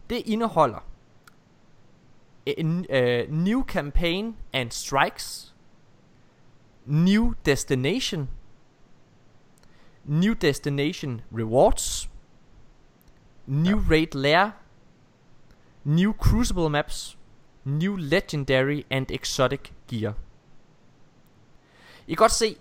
[0.09, 0.79] det indeholder
[2.57, 5.53] en uh, new campaign and strikes,
[6.85, 8.29] new destination,
[10.05, 12.07] new destination rewards,
[13.45, 14.51] new raid lair,
[15.84, 17.17] new crucible maps,
[17.65, 20.13] new legendary and exotic gear.
[22.07, 22.57] I kan godt se,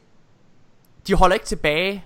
[1.06, 2.04] de holder ikke tilbage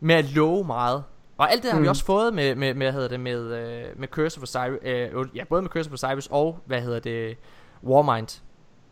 [0.00, 1.04] med at love meget.
[1.38, 1.82] Og alt det har mm.
[1.82, 1.90] vi Mm.
[1.90, 5.36] også fået med, med, med hvad hedder det, med, øh, med Curse of Osiris, øh,
[5.36, 7.36] ja, både med Curse of Osiris og, hvad hedder det,
[7.84, 8.40] Warmind.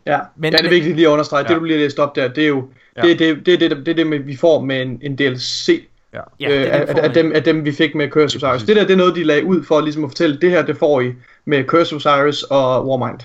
[0.05, 1.43] Ja, Men- ja det er vigtigt lige at understrege.
[1.47, 1.53] Ja.
[1.53, 3.01] Det du lige læste op der, det er jo Ja.
[3.01, 6.19] det, det, det, det, det, det, er det vi får med en, en DLC Ja.
[6.39, 8.63] Ja, det er det, øh, af, dem, af dem, vi fik med Curse of Osiris.
[8.67, 10.77] Det der, det er noget, de lagde ud for ligesom at fortælle, det her, det
[10.77, 11.13] får I
[11.45, 13.19] med Curse of Osiris og Warmind.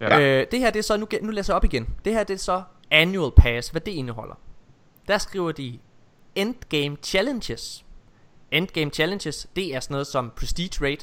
[0.00, 0.20] Ja.
[0.40, 1.88] Øh, det her det er så, nu, nu læser jeg op igen.
[2.04, 4.34] Det her det er så Annual Pass, hvad det indeholder.
[5.08, 5.78] Der skriver de
[6.34, 7.84] Endgame Challenges.
[8.52, 10.98] Endgame Challenges, det er sådan noget som Prestige Raid.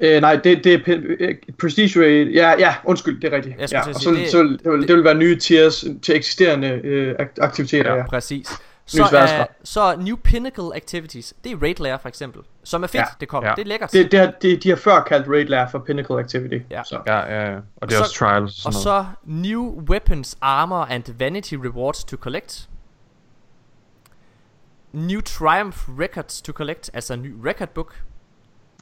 [0.00, 0.78] Øh, nej, det, det er
[1.20, 2.26] øh, Prestige Raid.
[2.26, 3.60] Ja, ja, undskyld, det er rigtigt.
[3.60, 6.68] Jeg Ja, og så, det- så, det, vil, det vil være nye tiers til eksisterende
[6.68, 7.96] øh, ak- aktiviteter, ja.
[7.96, 8.48] Ja, præcis.
[8.86, 12.42] Så, er, så New Pinnacle Activities, det er Raid Lair for eksempel.
[12.64, 13.04] Som er fedt, Ja.
[13.20, 13.48] det kommer.
[13.50, 13.54] Ja.
[13.54, 13.92] Det er lækkert.
[13.92, 16.58] Det, det, har, det, de har før kaldt Raid Lair for Pinnacle Activity.
[16.70, 16.82] Ja.
[16.84, 17.00] Så.
[17.06, 17.56] Ja, ja, ja.
[17.76, 19.06] Og det er så- også trials og Og sådan noget.
[19.06, 22.68] så New Weapons, Armor and Vanity Rewards to collect.
[24.92, 28.02] New Triumph Records to collect, altså en ny record book.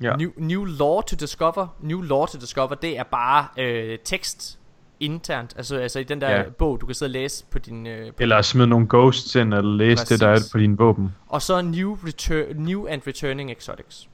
[0.03, 0.17] Ja.
[0.17, 1.77] New, new Law to Discover.
[1.81, 4.59] New Law to Discover, det er bare øh, tekst
[5.01, 5.55] internt.
[5.57, 6.43] Altså, altså i den der Ja.
[6.59, 7.87] bog, du kan sidde og læse på din...
[7.87, 10.53] Øh, på Eller smide nogle ghosts ind, eller læse det, der er Præcis.
[10.53, 11.15] på dine våben.
[11.29, 14.09] Og så new, retur- new and returning exotics.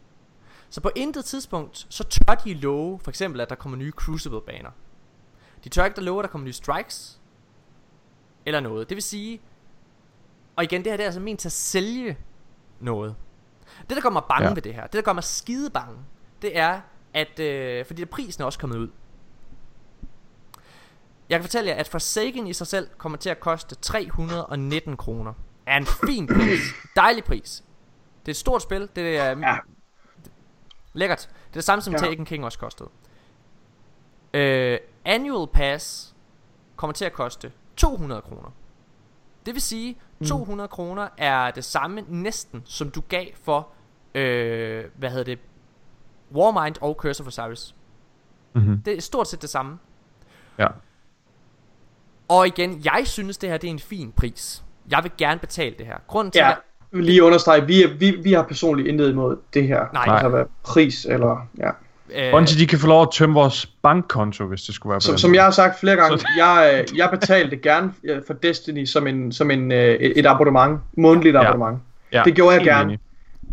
[0.71, 4.71] Så på intet tidspunkt, så tør de love, for eksempel, at der kommer nye Crucible-baner.
[5.65, 7.21] De tør ikke at love, at der kommer nye strikes.
[8.47, 8.89] Eller noget.
[8.89, 9.41] Det vil sige,
[10.57, 12.19] og igen, det her det er altså ment til at sælge
[12.81, 13.15] noget.
[13.81, 14.55] Det, der gør mig bange Ja.
[14.55, 15.99] ved det her, det, der gør mig skide bange,
[16.43, 16.81] det er,
[17.15, 18.89] at, øh, fordi prisen er også kommet ud.
[21.29, 25.33] Jeg kan fortælle jer, at Forsaken i sig selv kommer til at koste 319 kroner.
[25.67, 26.61] Er en fin pris.
[26.97, 27.65] Dejlig pris.
[28.21, 28.89] Det er et stort spil.
[28.97, 29.57] Det er Ja.
[30.93, 31.19] lækkert.
[31.19, 31.99] Det er det samme som Ja.
[31.99, 32.89] Taken King også kostede.
[34.35, 36.15] Øh, annual pass
[36.77, 38.51] kommer til at koste 200 kroner.
[39.47, 39.97] Det vil sige,
[40.27, 43.69] 200 kroner er det samme næsten, som du gav for,
[44.15, 45.39] øh, hvad hedder det,
[46.35, 47.75] Warmind og Curse of Osiris.
[48.55, 48.83] Mhm.
[48.85, 49.79] Det er stort set det samme.
[50.59, 50.67] Ja.
[52.29, 54.65] Og igen, jeg synes det her det er en fin pris.
[54.91, 55.97] Jeg vil gerne betale det her.
[56.07, 56.59] Grunden til, Ja, at
[56.93, 59.87] lige understrege, vi, er, vi, vi har personligt intet imod det her.
[59.93, 60.05] Nej.
[60.09, 61.49] Altså hvad pris eller...
[61.59, 61.71] Ja.
[62.15, 65.01] Øh, Bungie, de kan få lov at tømme vores bankkonto, hvis det skulle være på
[65.01, 67.93] Som, som jeg har sagt flere gange, jeg, øh, jeg betalte gerne
[68.27, 71.49] for Destiny som, en, som en, øh, et abonnement, månedligt Ja.
[71.49, 71.83] abonnement.
[72.13, 72.99] Ja, det gjorde jeg helt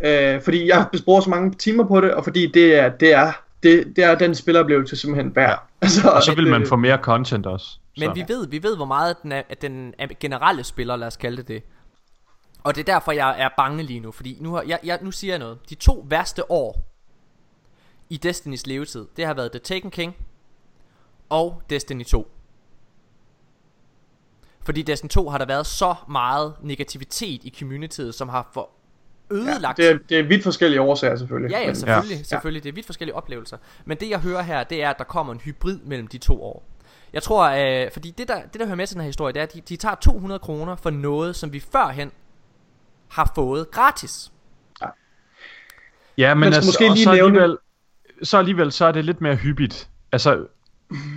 [0.04, 0.36] gerne.
[0.36, 3.32] Øh, fordi jeg bruger så mange timer på det, og fordi det er, det er,
[3.64, 5.50] det, det er den spiloplevelse simpelthen værd.
[5.50, 5.56] Ja.
[5.82, 7.68] Altså, Og så vil man få mere content også.
[7.98, 8.14] Men Så.
[8.14, 11.18] vi ved, vi ved, hvor meget den, er, at den er generelle spiller, lad os
[11.18, 11.64] kalde det det.
[12.64, 14.12] Og det er derfor, jeg er bange lige nu.
[14.12, 15.58] Fordi nu, har, jeg, jeg, nu siger jeg noget.
[15.70, 16.93] De to værste år
[18.14, 20.16] i Destinys levetid, det har været The Taken King
[21.30, 22.32] og Destiny 2.
[24.66, 28.70] Fordi Destiny 2 har der været så meget negativitet i communityet, som har for
[29.32, 29.78] ødelagt...
[29.78, 31.52] det, er, det er vidt forskellige årsager selvfølgelig.
[31.52, 32.24] Ja, ja, Men- selvfølgelig, ja.
[32.24, 32.64] selvfølgelig.
[32.64, 33.58] Det er vidt forskellige oplevelser.
[33.86, 36.44] Men det jeg hører her, det er, at der kommer en hybrid mellem de to
[36.44, 36.64] år.
[37.14, 37.44] Jeg tror,
[37.86, 39.54] øh, fordi det der, det der hører med til den her historie, det er, at
[39.54, 42.12] de, de tager 200 kroner for noget, som vi førhen
[43.10, 44.32] har fået gratis.
[46.18, 47.58] Ja, men skal altså, måske og lige så nævne- alligevel,
[48.24, 49.90] så alligevel, så er det lidt mere hyppigt.
[50.12, 50.46] Altså,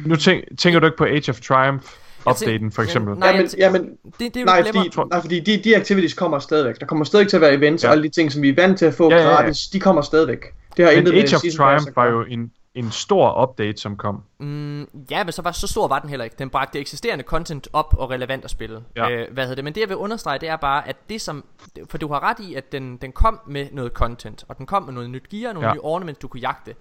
[0.06, 1.86] nu tænk, tænker du ikke på Age of Triumph
[2.30, 3.14] updaten for eksempel?
[3.14, 6.14] Nej, men, ja, men, det, det er jo nej, fordi, nej, fordi de, de activities
[6.14, 6.80] kommer stadigvæk.
[6.80, 7.88] Der kommer stadig til at være events ja.
[7.88, 7.90] Ja.
[7.90, 9.28] og alle de ting, som vi er vant til at få Ja, ja, ja.
[9.28, 10.38] gratis, de kommer stadigvæk.
[10.76, 12.18] Det har Men intet med Age of Triumph at var gøre.
[12.18, 14.22] jo en, en stor update, som kom.
[14.38, 16.36] Mm, ja, men så, var, så stor var den heller ikke.
[16.38, 18.84] Den bragte eksisterende content op og relevant at spille.
[18.96, 19.10] Ja.
[19.10, 19.64] Øh, hvad hedder det?
[19.64, 21.44] Men det jeg vil understrege, det er bare, at det som...
[21.90, 24.82] For du har ret i, at den, den kom med noget content, og den kom
[24.82, 25.74] med noget nyt gear, nogle Ja.
[25.74, 26.74] nye ornaments, du kunne jagte.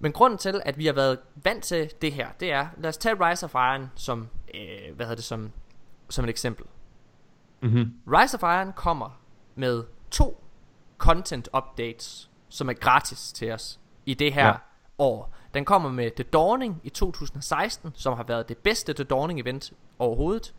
[0.00, 2.96] Men grunden til, at vi har været vant til det her, det er, lad os
[2.96, 5.50] tage Rise of Iron som, øh, hvad hedder det, som,
[6.08, 6.64] som et eksempel.
[7.62, 7.92] Mhm.
[8.06, 9.20] Rise of Iron kommer
[9.54, 10.44] med to
[10.98, 14.52] content updates, som er gratis til os i det her Ja.
[14.98, 15.04] Ja.
[15.04, 15.34] år.
[15.54, 19.72] Den kommer med The Dawning i 2016, som har været det bedste The Dawning event
[19.98, 20.54] overhovedet.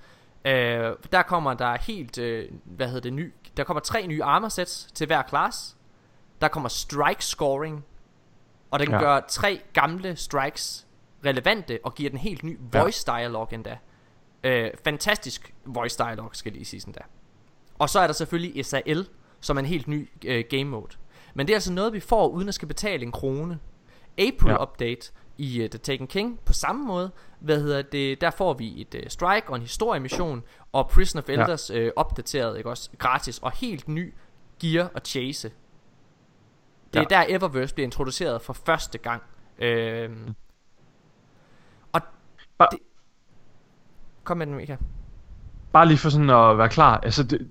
[0.46, 4.50] Øh, der kommer der helt, øh, hvad hedder det, ny, der kommer tre nye armor
[4.50, 5.76] sets til hver klasse.
[6.42, 7.86] Der kommer strike scoring,
[8.72, 8.96] og den Ja.
[8.96, 9.02] ja.
[9.02, 10.88] gør tre gamle strikes
[11.26, 12.82] relevante og giver den helt ny Ja.
[12.82, 13.78] voice dialog endda.
[14.44, 17.02] Øh, fantastisk voice dialog skal lige sige sådan der.
[17.80, 19.08] Og så er der selvfølgelig SAL,
[19.42, 20.96] som er en helt ny øh, game mode.
[21.34, 23.60] Men det er altså noget, vi får uden at skal betale en krone.
[24.18, 24.64] April Ja.
[24.64, 27.12] update i uh, The Taken King på samme måde.
[27.40, 28.22] Hvad hedder det?
[28.22, 31.34] Der får vi et uh, strike og en historiemission og Prison of Ja.
[31.34, 32.90] Elders øh, opdateret, ikke også?
[32.98, 34.14] Gratis og helt ny
[34.62, 35.52] gear og chase.
[36.94, 37.16] Det er Ja.
[37.18, 39.22] der Eververse bliver introduceret for første gang.
[39.60, 40.34] Øhm,
[41.92, 42.02] og
[42.72, 42.80] det,
[44.24, 44.76] Kom med den, Mika.
[45.74, 46.98] Bare lige for sådan at være klar.
[46.98, 47.50] Altså, det,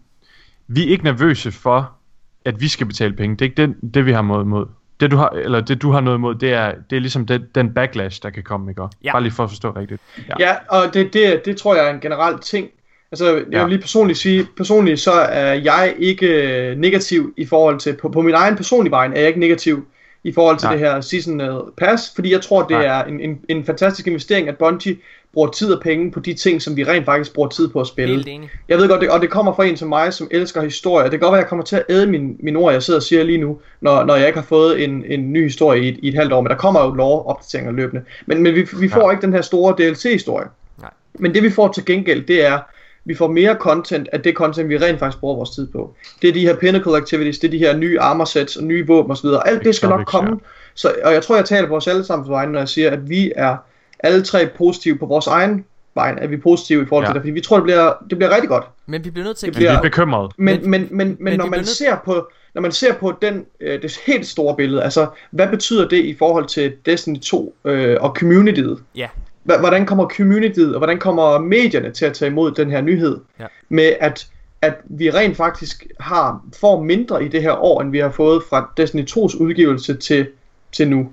[0.66, 1.96] vi er ikke nervøse for,
[2.44, 3.36] at vi skal betale penge.
[3.36, 4.66] Det er ikke den, det, vi har mod mod.
[5.00, 7.44] Det du har, eller det du har noget imod, det er, det er ligesom den,
[7.54, 8.82] den backlash, der kan komme, ikke?
[9.04, 9.12] Ja.
[9.12, 10.00] Bare lige for at forstå rigtigt.
[10.28, 12.68] Ja, ja og det, det, det tror jeg er en generel ting.
[13.12, 13.62] Altså, jeg Ja.
[13.62, 18.08] vil lige personligt sige, personligt så er jeg ikke øh, negativ i forhold til, på,
[18.08, 19.86] på min egen personlige vejen er jeg ikke negativ
[20.24, 20.76] i forhold til Nej.
[20.76, 21.40] det her season
[21.76, 22.84] pass, fordi jeg tror, det Nej.
[22.86, 24.96] er en, en, en fantastisk investering, at Bungie
[25.34, 27.86] bruger tid og penge på de ting, som vi rent faktisk bruger tid på at
[27.86, 28.14] spille.
[28.14, 28.50] Helt enig.
[28.68, 31.04] Jeg ved godt, det, og det kommer fra en som mig, som elsker historie.
[31.04, 32.98] Det kan godt være, at jeg kommer til at æde min, mine ord, jeg sidder
[32.98, 35.88] og siger lige nu, når, når jeg ikke har fået en, en ny historie i
[35.88, 36.40] et, i et halvt år.
[36.40, 38.04] Men der kommer jo lore-opdateringer løbende.
[38.26, 39.10] Men, men vi, vi får Ja.
[39.10, 40.46] ikke den her store DLC-historie.
[40.80, 40.90] Nej.
[41.18, 42.58] Men det vi får til gengæld, det er,
[43.04, 45.94] vi får mere content af det content, vi rent faktisk bruger vores tid på.
[46.22, 48.86] Det er de her pinnacle activities, det er de her nye armor sets og nye
[48.86, 49.28] våben osv.
[49.44, 50.40] Alt det skal nok komme.
[50.74, 53.08] Så, og jeg tror, jeg taler på vores alle sammen vegne, når jeg siger, at
[53.10, 53.56] vi er
[54.00, 55.64] alle tre positive på vores egen
[55.94, 57.14] vejen, at vi er positive i forhold til Ja.
[57.14, 58.64] det, fordi vi tror, det bliver, det bliver rigtig godt.
[58.86, 60.28] Men vi bliver nødt til at Det Men vi er bekymrede.
[60.36, 63.12] Men, men, men, men, men men når man nødt- ser på når man ser på
[63.22, 67.54] den, øh, det helt store billede, altså hvad betyder det i forhold til Destiny 2
[67.64, 68.78] øh, og communityet?
[68.96, 69.06] Ja.
[69.50, 73.18] Hva- Hvordan kommer communityet, og hvordan kommer medierne til at tage imod den her nyhed?
[73.40, 73.46] Ja.
[73.68, 74.26] Med at,
[74.62, 78.42] at vi rent faktisk har får mindre i det her år, end vi har fået
[78.50, 80.26] fra Destiny 2's udgivelse til,
[80.72, 81.08] til nu.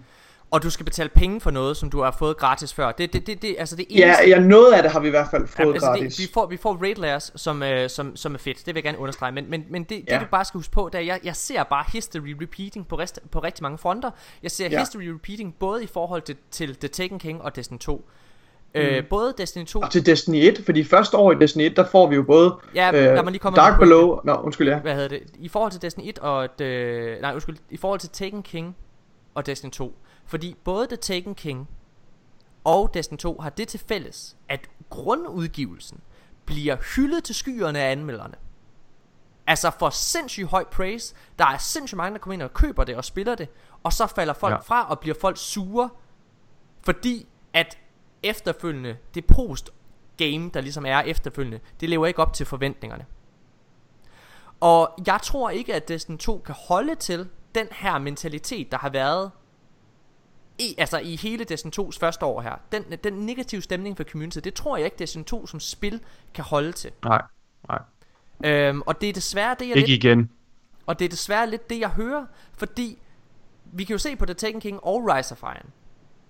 [0.55, 2.91] Og du skal betale penge for noget, som du har fået gratis før.
[2.91, 4.29] Det, det, det, det altså det Ja, eneste...
[4.29, 6.15] ja, noget af det har vi i hvert fald fået Jamen, altså gratis.
[6.15, 8.57] det, vi, får, vi får raid layers, som, øh, som, som er fedt.
[8.57, 9.31] Det vil jeg gerne understrege.
[9.31, 10.13] Men, men, men det, Ja.
[10.13, 12.95] det du bare skal huske på, det er, jeg, jeg ser bare history repeating på,
[12.99, 14.11] rest, på rigtig mange fronter.
[14.43, 14.79] Jeg ser Ja.
[14.79, 18.09] history repeating både i forhold til, til The Taken King og Destiny 2.
[18.75, 19.79] Øh, både Destiny 2...
[19.79, 22.55] Og til Destiny 1, fordi første år i Destiny 1, der får vi jo både
[22.75, 23.79] Ja, øh, mig lige komme Dark.
[23.79, 25.19] Below, nå undskyld ja, Hvad hedder det?
[25.39, 26.49] I forhold til Destiny 1 og...
[26.61, 27.57] Øh, nej, undskyld.
[27.69, 28.75] I forhold til Taken King
[29.35, 29.95] og Destiny 2.
[30.25, 31.69] Fordi både The Taken King
[32.63, 35.99] og Destiny 2 har det til fælles, at grundudgivelsen
[36.45, 38.35] bliver hyldet til skyerne af anmelderne.
[39.47, 41.15] Altså for sindssygt høj praise.
[41.39, 43.49] Der er sindssygt mange, der kommer ind og køber det og spiller det.
[43.83, 44.57] Og så falder folk Ja.
[44.59, 45.89] fra og bliver folk sure.
[46.81, 47.77] Fordi at
[48.23, 49.69] efterfølgende, det post
[50.17, 53.05] game, der ligesom er efterfølgende, det lever ikke op til forventningerne.
[54.59, 58.89] Og jeg tror ikke, at Destiny 2 kan holde til den her mentalitet, der har
[58.89, 59.31] været
[60.59, 62.55] i, altså i hele Destiny 2's første år her.
[62.71, 66.01] Den, den negative stemning for community, det tror jeg ikke, Destiny 2 som spil
[66.33, 66.91] kan holde til.
[67.03, 67.21] Nej,
[67.69, 67.79] nej.
[68.45, 70.31] Øhm, og det er desværre det, jeg Ikke lidt, igen.
[70.85, 72.97] Og det er desværre lidt det, jeg hører, fordi
[73.65, 75.69] vi kan jo se på The Taken King og Rise of Iron.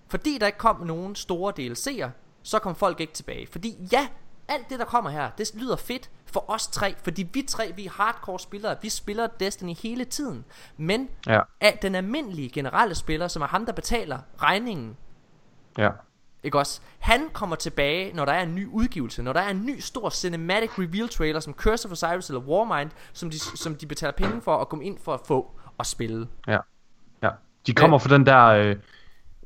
[0.08, 2.10] Fordi der ikke kom nogen store DLC'er,
[2.42, 3.46] så kom folk ikke tilbage.
[3.46, 4.08] Fordi ja,
[4.48, 7.86] alt det der kommer her, det lyder fedt for os tre, fordi vi tre, vi
[7.86, 10.44] er hardcore spillere, vi spiller Destiny hele tiden.
[10.76, 11.40] Men Ja.
[11.60, 14.96] at den almindelige generelle spiller, som er ham, der betaler regningen,
[15.78, 15.90] Ja.
[16.42, 16.80] ikke også?
[16.98, 20.10] Han kommer tilbage, når der er en ny udgivelse, når der er en ny stor
[20.10, 24.40] cinematic reveal trailer, som Curse of Osiris eller Warmind, som de, som de betaler penge
[24.42, 26.28] for at komme ind for at få og spille.
[26.46, 26.58] Ja.
[27.22, 27.30] ja.
[27.66, 28.76] De kommer fra den der øh,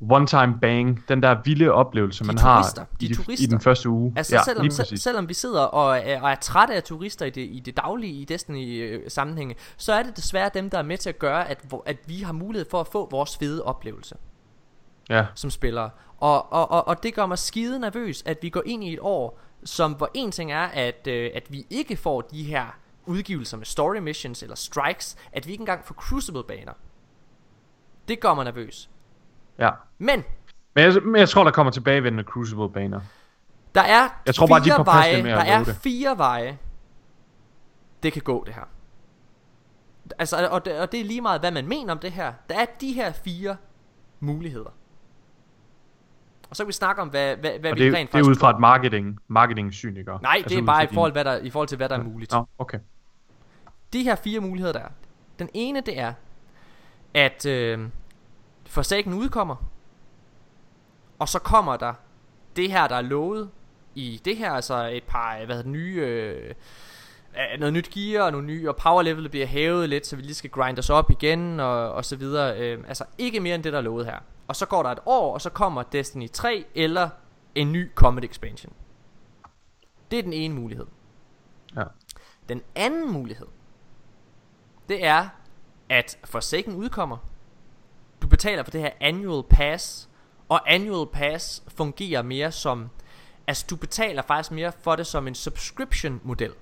[0.00, 3.44] one-time bang, den der vilde oplevelse, man turister, har de i, de, turister.
[3.44, 4.12] i den første uge.
[4.16, 7.30] Altså ja, selvom, se, selvom vi sidder og er, og er trætte af turister i
[7.30, 10.82] det, i det daglige i Destiny øh, sammenhænge, så er det desværre dem, der er
[10.82, 14.14] med til at gøre, at, at vi har mulighed for at få vores fede oplevelse
[15.10, 15.26] Ja.
[15.34, 15.90] som spillere.
[16.18, 18.98] Og, og, og, og det gør mig skide nervøs, at vi går ind i et
[19.02, 23.56] år, som hvor en ting er, at, øh, at vi ikke får de her udgivelser
[23.56, 26.72] med story missions eller strikes, at vi ikke engang får crucible-baner.
[28.08, 28.90] Det gør mig nervøs.
[29.60, 29.70] Ja.
[29.98, 30.24] Men
[30.74, 33.00] Men jeg, men jeg tror, der kommer tilbagevendende Crucible-baner.
[33.74, 35.76] Der er Jeg tror bare, de er veje, med der er det.
[35.76, 36.58] fire veje,
[38.02, 38.68] det kan gå det her.
[40.18, 42.32] Altså, og det, og det er lige meget, hvad man mener om det her.
[42.48, 43.56] Der er de her fire
[44.20, 44.70] muligheder.
[46.50, 48.22] Og så kan vi snakke om, hvad, hvad, hvad Og vi det, rent det er
[48.22, 50.10] ud faktisk fra et marketing, marketing-syn, ikke?
[50.22, 51.98] Nej, det Altså er ud bare i forhold, hvad der, i forhold til, hvad der
[51.98, 52.32] er muligt.
[52.32, 52.78] Nå, okay.
[53.92, 54.88] De her fire muligheder, der er.
[55.38, 56.12] Den ene, det er,
[57.14, 57.88] at øh,
[58.70, 59.56] Forsaken udkommer,
[61.18, 61.94] og så kommer der
[62.56, 63.50] det her, der er lovet
[63.94, 66.54] i det her, altså et par, hvad hedder nye, øh,
[67.36, 70.22] øh, noget nyt gear og nogle nye, og power level bliver hævet lidt, så vi
[70.22, 72.58] lige skal grinde os op igen, og, og så videre.
[72.58, 74.18] Øh, altså ikke mere end det, der er lovet her.
[74.48, 77.08] Og så går der et år, og så kommer Destiny 3 eller
[77.54, 78.72] en ny Comet Expansion.
[80.10, 80.86] Det er den ene mulighed.
[81.76, 81.84] Ja.
[82.48, 83.46] Den anden mulighed,
[84.88, 85.28] det er,
[85.88, 87.16] at Forsaken udkommer.
[88.22, 90.08] Du betaler for det her annual pass,
[90.48, 92.88] og annual pass fungerer mere som,
[93.46, 96.52] altså du betaler faktisk mere for det som en subscription model.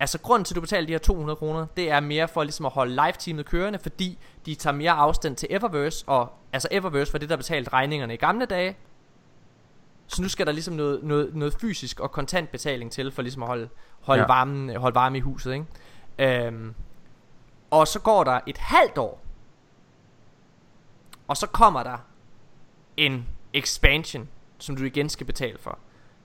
[0.00, 2.66] Altså grunden til at du betaler de her 200 kroner Det er mere for ligesom
[2.66, 7.18] at holde live-teamet kørende Fordi de tager mere afstand til Eververse Og altså Eververse var
[7.18, 8.76] det der betalte regningerne i gamle dage
[10.06, 13.42] Så nu skal der ligesom noget, noget, noget fysisk og kontant betaling til For ligesom
[13.42, 13.68] at holde,
[14.00, 14.26] holde, ja.
[14.26, 16.46] varmen, holde varme i huset ikke?
[16.46, 16.74] Øhm,
[17.70, 19.27] Og så går der et halvt år
[21.28, 21.98] Og så kommer der
[22.96, 24.28] En expansion
[24.58, 25.78] Som du igen skal betale for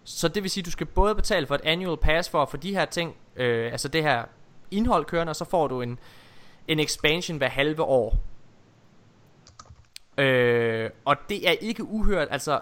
[0.04, 2.50] så det vil sige, at du skal både betale for et annual pass for at
[2.50, 4.26] få de her ting, øh, altså det her
[4.72, 6.00] indhold kørende, og så får du en,
[6.68, 8.18] en expansion hver halve år.
[10.18, 12.60] Øh, og det er ikke uhørt, altså,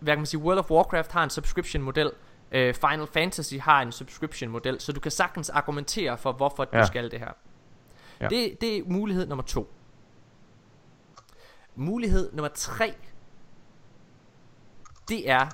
[0.00, 2.10] hvad kan man sige, World of Warcraft har en subscription model,
[2.52, 6.80] øh, Final Fantasy har en subscription model, så du kan sagtens argumentere for, hvorfor ja.
[6.80, 7.32] Du skal det her.
[8.20, 8.28] Ja.
[8.28, 9.72] Det, det er mulighed nummer to.
[11.80, 12.94] Mulighed nummer tre,
[15.08, 15.48] det er,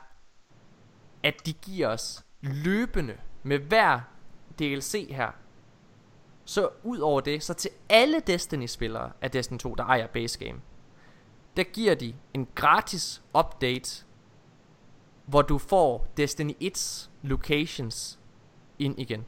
[1.23, 4.01] at de giver os løbende med hver
[4.59, 5.31] DLC her.
[6.45, 10.61] Så ud over det, så til alle Destiny-spillere af Destiny 2, der ejer base game,
[11.57, 14.05] der giver de en gratis update,
[15.27, 18.19] hvor du får Destiny 1's locations
[18.79, 19.25] ind igen.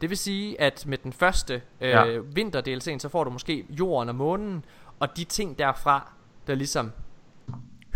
[0.00, 2.04] Det vil sige, at med den første øh, Ja.
[2.04, 2.18] ja.
[2.18, 4.64] vinter DLC'en, så får du måske jorden og månen,
[5.10, 6.12] og de ting derfra,
[6.46, 6.92] der ligesom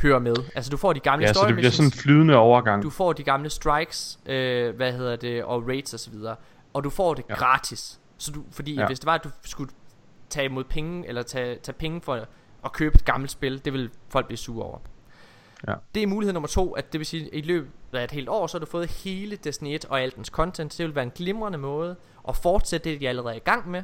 [0.02, 0.34] hører med.
[0.54, 2.02] Altså du får de gamle Ja, så story det bliver sådan en missions.
[2.02, 2.82] flydende overgang.
[2.82, 6.36] Du får de gamle strikes, øh, hvad hedder det, og raids og så videre.
[6.72, 7.34] Og du får det ja.
[7.34, 8.00] gratis.
[8.18, 8.86] Så du, fordi Ja.
[8.86, 9.70] hvis det var, at du skulle
[10.30, 12.26] tage imod penge, eller tage, tage penge for
[12.64, 14.78] at købe et gammelt spil, det vil folk blive sure over.
[15.68, 15.74] Ja.
[15.94, 18.28] Det er mulighed nummer to, at det vil sige, at i løbet af et helt
[18.28, 20.78] år, så har du fået hele Destiny 1 og al dens content.
[20.78, 21.96] Det vil være en glimrende måde
[22.28, 23.82] at fortsætte det, de allerede er i gang med.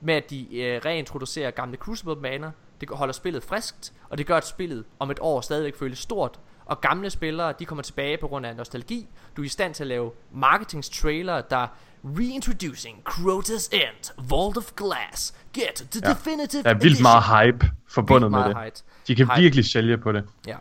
[0.00, 2.50] Med at de øh, reintroducerer gamle Crucible-baner.
[2.80, 6.40] Det holder spillet friskt, og det gør, at spillet om et år stadigvæk føles stort,
[6.64, 9.08] Og gamle spillere, de kommer tilbage på grund af nostalgi.
[9.36, 11.66] Du er i stand til at lave marketingstrailer, der
[12.04, 15.34] Reintroducing Crota's End, Vault of Glass.
[15.52, 16.10] Get the Ja.
[16.12, 18.82] definitive Der er vildt meget hype forbundet Vildt med meget det.
[18.82, 19.04] hype.
[19.08, 19.40] De kan Hype.
[19.42, 20.24] virkelig sælge på det.
[20.46, 20.56] Ja.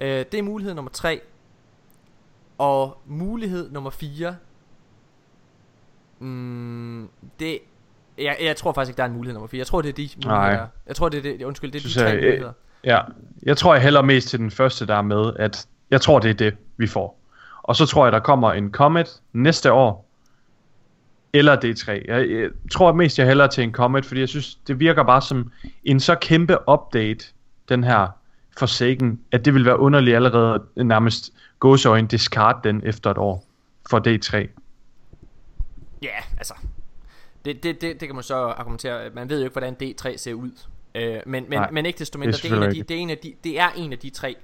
[0.00, 1.20] Øh, det er mulighed nummer 3.
[2.58, 4.36] Og mulighed nummer 4.
[6.18, 7.08] Mm,
[7.38, 7.58] det
[8.18, 9.58] jeg, jeg tror faktisk ikke, der er en mulighed nummer 4.
[9.58, 10.56] Jeg tror, det er de muligheder.
[10.56, 10.66] Nej.
[10.86, 11.42] Jeg tror, det er det.
[11.42, 12.52] Undskyld, det er Synes de tre jeg, øh, muligheder.
[12.84, 13.00] Ja,
[13.42, 16.30] jeg tror jeg hælder mest til den første, der er med, at jeg tror, det
[16.30, 17.20] er det, vi får.
[17.62, 20.10] Og så tror jeg, der kommer en Comet næste år,
[21.32, 21.90] eller D3.
[21.90, 25.22] Jeg, jeg tror mest, jeg hælder til en Comet, fordi jeg synes, det virker bare
[25.22, 25.52] som
[25.84, 27.24] en så kæmpe update,
[27.68, 28.08] den her
[28.58, 33.44] Forsaken, at det vil være underligt allerede nærmest gåseøjne discard den efter et år
[33.90, 34.36] for D3.
[36.02, 36.08] Ja,
[36.38, 36.54] altså.
[37.44, 39.10] Det, det, det, det kan man så argumentere.
[39.10, 40.50] Man ved jo ikke, hvordan D3 ser ud.
[40.94, 42.82] Øh, men, men, Nej, men ikke desto det er mindre, det er, en af de,
[42.82, 44.36] det, er en af de, det er en af de tre,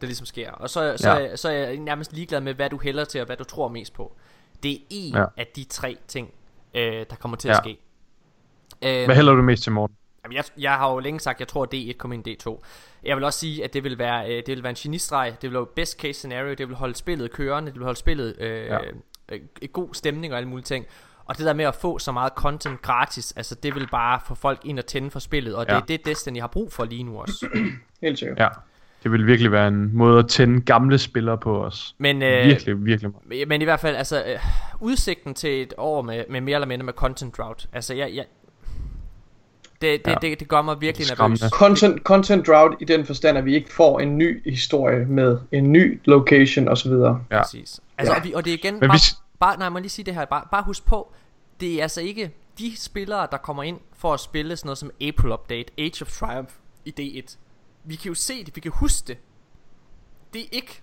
[0.00, 0.50] der ligesom sker.
[0.50, 1.16] Og så, så, Ja.
[1.18, 1.36] ja.
[1.36, 3.92] så er jeg nærmest ligeglad med, hvad du hælder til, og hvad du tror mest
[3.94, 4.16] på.
[4.62, 5.24] Det er en Ja.
[5.36, 6.30] af de tre ting,
[6.74, 7.60] øh, der kommer til at Ja.
[7.62, 7.78] ske.
[8.82, 9.96] Øh, Hvad hælder du mest til, Morten?
[10.24, 12.36] Jamen, jeg, jeg har jo længe sagt, at jeg tror, at D1 kommer ind i
[12.42, 12.62] D2.
[13.04, 15.36] Jeg vil også sige, at det vil være, øh, det vil være en genistreg.
[15.42, 16.54] Det vil være best case scenario.
[16.54, 17.70] Det vil holde spillet kørende.
[17.70, 18.74] Det vil holde spillet øh, Ja.
[18.74, 18.80] ja.
[19.32, 19.40] øh,
[19.72, 20.86] god stemning og alle mulige ting.
[21.26, 24.34] Og det der med at få så meget content gratis, altså det vil bare få
[24.34, 25.54] folk ind og tænde for spillet.
[25.54, 25.76] Og det Ja.
[25.78, 27.46] er det, Destiny har brug for lige nu også.
[28.02, 28.38] Helt sikkert.
[28.38, 28.48] Ja,
[29.02, 31.94] det vil virkelig være en måde at tænde gamle spillere på os.
[31.98, 33.48] Men, øh, virkelig, virkelig meget.
[33.48, 34.38] Men i hvert fald, altså, øh,
[34.80, 37.68] udsigten til et år med, med mere eller mindre med content drought.
[37.72, 38.24] Altså, jeg, jeg,
[39.82, 40.16] det, det, Ja.
[40.22, 41.40] det, det gør mig virkelig nervøs.
[41.50, 45.72] Content, content drought i den forstand, at vi ikke får en ny historie med en
[45.72, 46.90] ny location osv.
[46.92, 47.12] Ja.
[47.42, 47.80] Præcis.
[47.98, 48.18] Altså, Ja.
[48.18, 50.14] og, vi, og det er igen Men bare, hvis- bare, nej, må lige sige det
[50.14, 51.12] her, bare, bare husk på,
[51.60, 54.90] det er altså ikke de spillere, der kommer ind for at spille sådan noget som
[55.00, 56.52] April Update, Age of Triumph
[56.84, 57.36] i D1.
[57.84, 59.18] Vi kan jo se det, vi kan huske det.
[60.32, 60.80] Det er ikke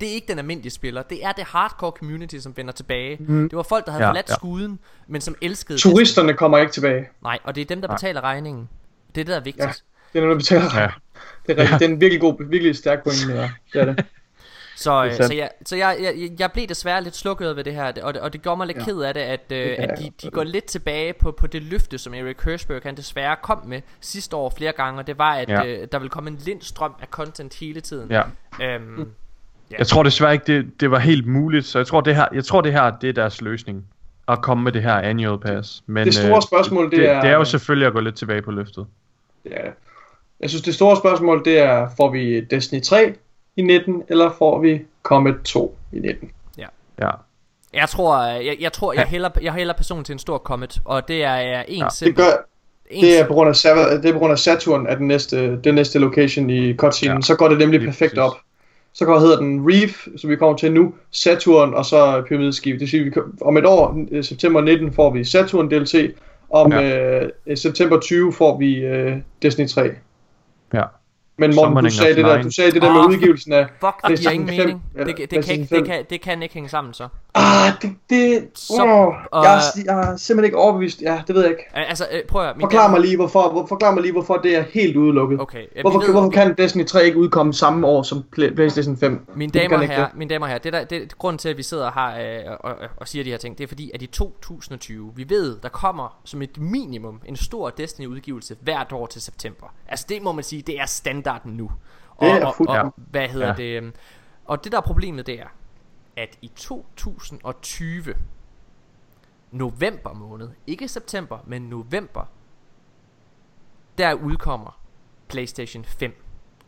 [0.00, 1.02] det er ikke den almindelige spiller.
[1.02, 3.16] Det er det hardcore community, som vender tilbage.
[3.20, 3.48] Mm.
[3.48, 4.32] Det var folk, der havde Ja, ja, forladt ja.
[4.32, 4.36] ja.
[4.36, 7.08] skuden, men som elskede Turisterne kommer ikke tilbage.
[7.22, 7.96] Nej, og det er dem, der Nej.
[7.96, 8.68] betaler regningen.
[9.14, 9.66] Det er det, der er vigtigt.
[9.66, 9.72] Ja,
[10.12, 10.80] det er noget, der betaler.
[10.80, 10.88] Ja.
[11.46, 11.80] Det er, rigtigt.
[11.80, 13.50] det er en virkelig god, virkelig stærk pointe, ja.
[13.72, 14.04] Det er det.
[14.76, 17.84] Så, øh, så, jeg, så jeg, jeg, jeg blev desværre lidt slukket ved det her,
[18.02, 18.82] og det, og det gør mig lidt Ja.
[18.82, 18.90] ja.
[18.92, 21.62] ked af det, at, øh, Det at de, de går lidt tilbage på, på det
[21.62, 25.34] løfte, som Eric Hirschberg han desværre kom med sidste år flere gange, og det var,
[25.34, 25.62] at Ja.
[25.64, 25.76] ja.
[25.82, 28.10] øh, der vil komme en lindstrøm af content hele tiden.
[28.10, 28.22] Ja.
[28.62, 28.98] Øhm,
[29.70, 29.76] ja.
[29.78, 32.44] Jeg tror desværre ikke, det, det var helt muligt, så jeg tror, det her, jeg
[32.44, 33.84] tror, det her det er deres løsning.
[34.28, 35.82] At komme med det her annual pass.
[35.86, 38.14] Men, Det store øh, spørgsmål, det det, er- det er jo selvfølgelig at gå lidt
[38.16, 38.86] tilbage på løftet.
[39.44, 39.52] Det.
[40.40, 43.14] Jeg synes, det store spørgsmål, det er, får vi Destiny 3
[43.56, 46.30] i 19, eller får vi Comet 2 i 19?
[46.58, 46.66] Ja.
[47.00, 47.10] Ja.
[47.74, 50.80] Jeg tror, øh, jeg, jeg tror, jeg hælder, jeg hælder personen til en stor comet,
[50.84, 52.24] og det er, er en Ja, ja, det simpel.
[52.24, 52.32] gør,
[52.90, 53.54] det er på grund af,
[54.02, 57.20] det er på grund af Saturn, at den næste, den næste location i cutscene, ja,
[57.20, 58.32] så går det nemlig perfekt op.
[58.92, 62.72] Så går, hedder den Reef, som vi kommer til nu, Saturn og så pyramideskib.
[62.72, 66.14] Det vil sige, vi om et år, øh, september 19, får vi Saturn DLC,
[66.50, 67.22] om ja.
[67.46, 69.90] øh, september 20 får vi øh, Destiny 3.
[70.74, 70.82] Ja.
[71.38, 74.08] Men Morten, du sagde, det der, du sagde det der med Åh, udgivelsen af Fuck,
[74.08, 74.82] det giver ingen PlayStation 5, mening.
[74.94, 75.84] eller Det, det, det, kan ikke, det, 5.
[75.84, 77.08] kan, det kan ikke hænge sammen så.
[77.38, 81.02] Ah, det, det, Så- oh, og- jeg, er, jeg er simpelthen ikke overbevist.
[81.02, 81.62] Ja, det ved jeg ikke.
[81.74, 84.56] Altså, øh, prøv at høre, Forklar mig lige, hvorfor, hvor, forklar mig lige, hvorfor det
[84.56, 85.40] er helt udelukket.
[85.40, 88.96] Okay, ja, hvorfor, ved- hvorfor kan Destiny 3 ikke udkomme samme år som Play- PlayStation
[88.96, 89.26] 5?
[89.34, 90.16] Mine damer og herrer, det?
[90.18, 92.56] mine damer og herrer, det der, det, det, grunden til, at vi sidder her øh,
[92.60, 95.56] og, og, og siger de her ting, det er fordi, at i 2020, vi ved,
[95.62, 99.66] der kommer som et minimum en stor Destiny-udgivelse hvert år til september.
[99.88, 101.70] Altså det må man sige, det er standarden nu.
[102.20, 102.82] Det og, er og, og, ja.
[102.96, 103.52] hvad hedder Ja.
[103.56, 103.76] det?
[103.76, 103.92] øhm,
[104.46, 105.44] Og det der er problemet, det er,
[106.16, 108.14] at i 2020,
[109.50, 112.24] november måned, ikke september, men november,
[113.98, 114.80] der udkommer
[115.28, 116.22] PlayStation 5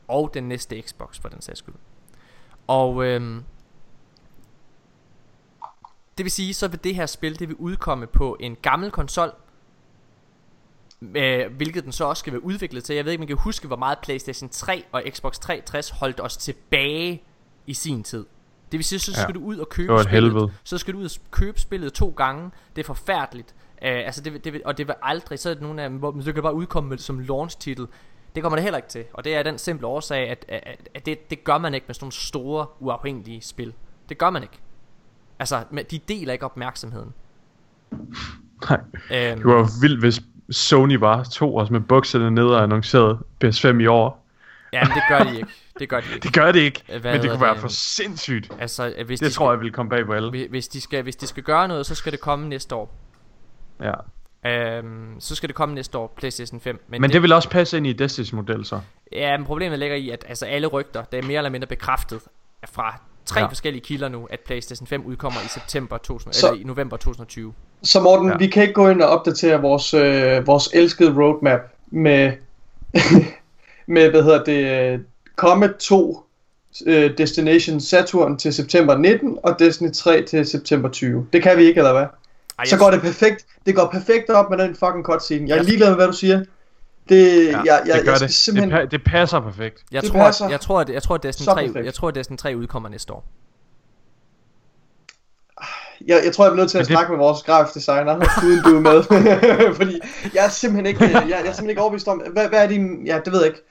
[0.08, 1.74] og den næste Xbox for den sags skyld.
[2.66, 3.44] Og øhm,
[6.18, 9.32] det vil sige, så vil det her spil, det vil udkomme på en gammel konsol,
[11.02, 12.96] øh, hvilket den så også skal være udviklet til.
[12.96, 16.36] Jeg ved ikke, man kan huske, hvor meget PlayStation 3 og Xbox 360 holdt os
[16.36, 17.22] tilbage
[17.66, 18.26] i sin tid.
[18.72, 19.22] Det vil sige, så Ja.
[19.22, 20.32] skal du ud og købe var et spillet.
[20.32, 20.52] helvede.
[20.64, 22.50] Så skal du ud og købe spillet to gange.
[22.76, 23.54] Det er forfærdeligt.
[23.72, 26.20] Uh, altså det, det, og det vil aldrig, så er det nogle af dem, hvor
[26.20, 27.86] så kan bare udkomme med, som launch-titel.
[28.34, 29.04] Det kommer det heller ikke til.
[29.12, 31.94] Og det er den simple årsag, at, at, at det, det gør man ikke med
[31.94, 33.72] sådan nogle store, uafhængige spil.
[34.08, 34.58] Det gør man ikke.
[35.38, 37.12] Altså, de deler ikke opmærksomheden.
[38.70, 38.80] Nej.
[38.94, 39.36] Øhm.
[39.36, 43.86] Det var vildt, hvis Sony bare tog os med bukserne ned og annoncerede PS5 i
[43.86, 44.27] år.
[44.72, 45.48] Ja, men det gør de ikke.
[45.78, 46.22] Det gør de ikke.
[46.22, 47.60] Det gør det ikke, Hvad men det kunne være det?
[47.60, 48.50] for sindssygt.
[48.60, 50.30] Altså, øh, hvis det de tror skal- jeg vil komme bag på alle.
[50.30, 52.94] Hvis- Hvis de, skal, hvis de skal gøre noget, så skal det komme næste år.
[53.82, 53.92] Ja.
[54.50, 56.84] Øhm, så skal det komme næste år, PlayStation 5.
[56.88, 58.80] Men, men det, det vil også passe ind i Destiny's model så.
[59.12, 62.20] Ja, men problemet ligger i, at altså, alle rygter, det er mere eller mindre bekræftet
[62.70, 63.46] fra tre Ja.
[63.46, 67.54] forskellige kilder nu, at PlayStation 5 udkommer i september 2000, Så- eller i november 2020.
[67.82, 68.36] Så Morten, ja.
[68.36, 72.32] vi kan ikke gå ind og opdatere vores, øh, vores elskede roadmap med,
[73.88, 75.00] med hvad hedder det,
[75.36, 76.20] Comet 2,
[76.86, 81.26] øh, Destination Saturn til september 19 og Destiny 3 til september 20.
[81.32, 82.06] Det kan vi ikke, eller hvad?
[82.58, 83.46] Ej, så går det perfekt.
[83.66, 85.48] Det går perfekt op med den fucking cutscene.
[85.48, 86.44] Jeg er Jeg- ligeglad med, hvad du siger.
[87.08, 88.34] Det, ja, jeg, jeg, det gør jeg skal det.
[88.34, 88.72] simpelthen...
[88.72, 89.82] Det, pa- det passer perfekt.
[89.92, 91.84] Jeg Det tror, passer at, jeg tror, at, jeg tror, at Destiny så 3, perfekt.
[91.86, 93.24] jeg tror, at Destiny 3 udkommer næste år.
[96.06, 98.62] Jeg, jeg tror, jeg bliver nødt til at det- snakke med vores grafisk designer, uden
[98.62, 99.02] du er med.
[99.80, 100.00] Fordi
[100.34, 103.06] jeg er simpelthen ikke, jeg, jeg er simpelthen ikke overbevist om, hvad, hvad er din,
[103.06, 103.62] ja, det ved jeg ikke.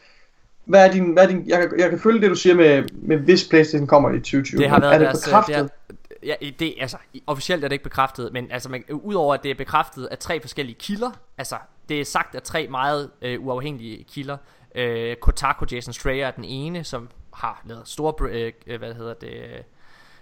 [0.67, 2.83] Hvad er din, hvad er din, jeg, kan- jeg kan følge det, du siger med,
[2.91, 4.59] med hvis Playstation kommer i 2020.
[4.61, 5.69] Det har været er det deres, øh, bekræftet?
[6.21, 6.97] Det er, ja, det, altså,
[7.27, 10.41] officielt er det ikke bekræftet, men altså, man, udover at det er bekræftet af tre
[10.41, 11.55] forskellige kilder, altså,
[11.89, 14.37] det er sagt af tre meget øh, uafhængige kilder.
[14.75, 18.29] Øh, Kotaku Jason Schreier er den ene, som har lavet store,
[18.67, 19.59] øh, hvad hedder det, øh,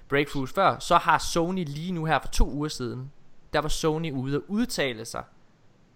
[0.09, 0.79] breakthroughs før.
[0.79, 3.11] Så har Sony lige nu her for to uger siden,
[3.53, 5.23] der var Sony ude og udtale sig,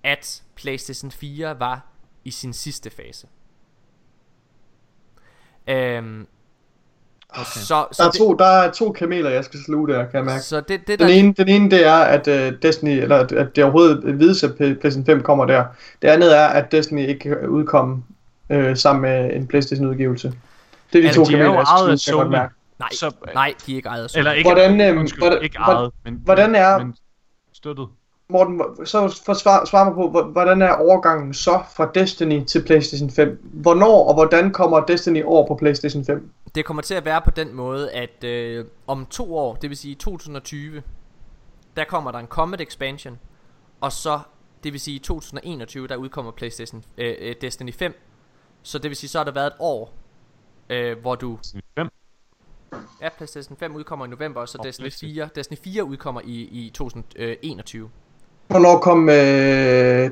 [0.04, 1.86] at PlayStation 4 var
[2.26, 3.28] i sin sidste fase.
[5.70, 6.26] Øhm,
[7.30, 7.44] okay.
[7.44, 10.18] så, så der, er det- to, der er to kameler, jeg skal sluge der, kan
[10.18, 10.44] jeg mærke.
[10.44, 13.30] Så det- det, den, der- ene, den ene, det er, at uh, Destiny, eller at,
[13.56, 15.66] det overhovedet vides, at PlayStation 5 kommer der.
[16.02, 18.04] Det andet er, at Destiny ikke kan udkomme
[18.50, 20.28] øh, sammen med en PlayStation-udgivelse.
[20.28, 22.32] Det er de Altså, to de er kameler, jo jeg skal ejet af sluge, kan
[22.34, 22.54] jeg mærke.
[22.80, 24.20] Nej, Så, nej, de er ikke ejet af Sony.
[24.20, 26.96] Eller ikke, Hvordan, øhm, undskyld, hvordan- ikke hvordan- ejet, men, hvordan er- men
[27.54, 27.88] støttet.
[28.40, 33.10] Morten, så for svar, mig på, hvor- hvordan er overgangen så fra Destiny til PlayStation
[33.10, 33.42] 5?
[33.54, 36.32] Hvornår og hvordan kommer Destiny over på PlayStation 5?
[36.56, 39.78] Det kommer til at være på den måde, at øh, om to år, det vil
[39.78, 40.84] sige 2020,
[41.78, 43.20] der kommer der en Comet Expansion,
[43.82, 44.20] og så,
[44.64, 47.94] det vil sige i 2021, der udkommer PlayStation øh, øh, Destiny 5.
[48.64, 49.94] Så det vil sige, så har der været et år,
[50.70, 51.40] øh, hvor du...
[51.78, 51.88] 5?
[53.02, 55.14] Ja, PlayStation 5 udkommer i november, og så Og Destiny PlayStation.
[55.16, 57.90] 4, Destiny 4 udkommer i, i 2021.
[58.50, 59.10] Hvornår kom...
[59.10, 60.12] Øh,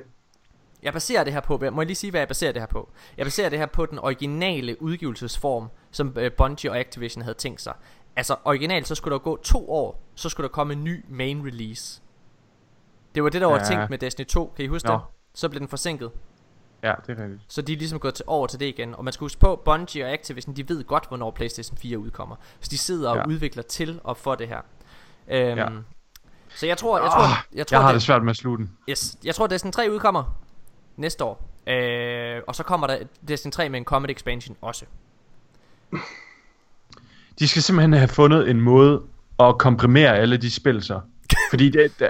[0.84, 2.90] Jeg baserer det her på, må jeg lige sige, hvad jeg baserer det her på?
[3.18, 7.62] Jeg baserer det her på den originale udgivelsesform, som øh, Bungie og Activision havde tænkt
[7.62, 7.74] sig.
[8.16, 11.46] Altså originalt, så skulle der gå to år, så skulle der komme en ny main
[11.46, 12.02] release.
[13.16, 13.64] Det var det, der var Ja.
[13.64, 14.94] tænkt med Destiny 2, kan I huske Nå.
[14.94, 15.02] det?
[15.34, 16.12] Så blev den forsinket.
[16.84, 17.42] Ja, det er rigtigt.
[17.48, 18.96] Så de er ligesom gået til over til det igen.
[18.96, 22.36] Og man skal huske på, Bungie og Activision, de ved godt, hvornår PlayStation 4 udkommer.
[22.60, 23.28] Så de sidder og Ja.
[23.28, 24.62] udvikler til og for det her.
[25.28, 25.68] Øhm, Ja.
[26.60, 28.38] Så jeg tror, jeg tror, Ah, jeg tror jeg har det- det svært med at
[28.38, 28.74] slutte den.
[28.90, 30.36] Yes, jeg tror Destiny 3 udkommer
[30.98, 31.50] næste år.
[31.68, 34.86] Øh, og så kommer der Destiny 3 med en Comet Expansion også.
[37.40, 39.02] De skal simpelthen have fundet en måde
[39.40, 41.00] at komprimere alle de spil så.
[41.52, 42.10] Fordi det, det,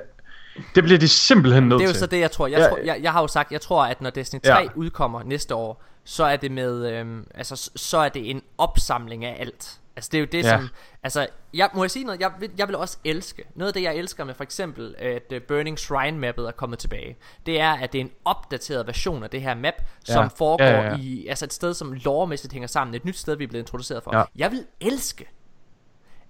[0.76, 2.00] det bliver de simpelthen nødt Det er jo til.
[2.00, 2.48] så det, jeg tror.
[2.48, 4.68] Jeg, Ja, tror jeg, jeg har jo sagt, jeg tror, at når Destiny 3 Ja.
[4.76, 9.38] udkommer næste år, så er det med, øhm, altså, så er det en opsamling af
[9.40, 9.80] alt.
[9.98, 10.58] Altså det er jo det, Ja.
[10.58, 10.68] som,
[11.04, 13.96] altså, jeg, må jeg sige noget, jeg, jeg vil også elske, noget af det, jeg
[13.96, 17.94] elsker med for eksempel, at uh, Burning Shrine mappet er kommet tilbage, det er, at
[17.94, 20.28] det er en opdateret version af det her map, som Ja.
[20.36, 20.98] foregår Ja, ja, ja.
[20.98, 24.04] i, altså et sted, som loremæssigt hænger sammen, et nyt sted, vi er blevet introduceret
[24.04, 24.18] for.
[24.18, 24.24] Ja.
[24.36, 25.28] Jeg vil elske,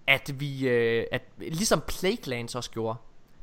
[0.07, 2.97] at vi, øh, at ligesom Plaguelands også gjorde.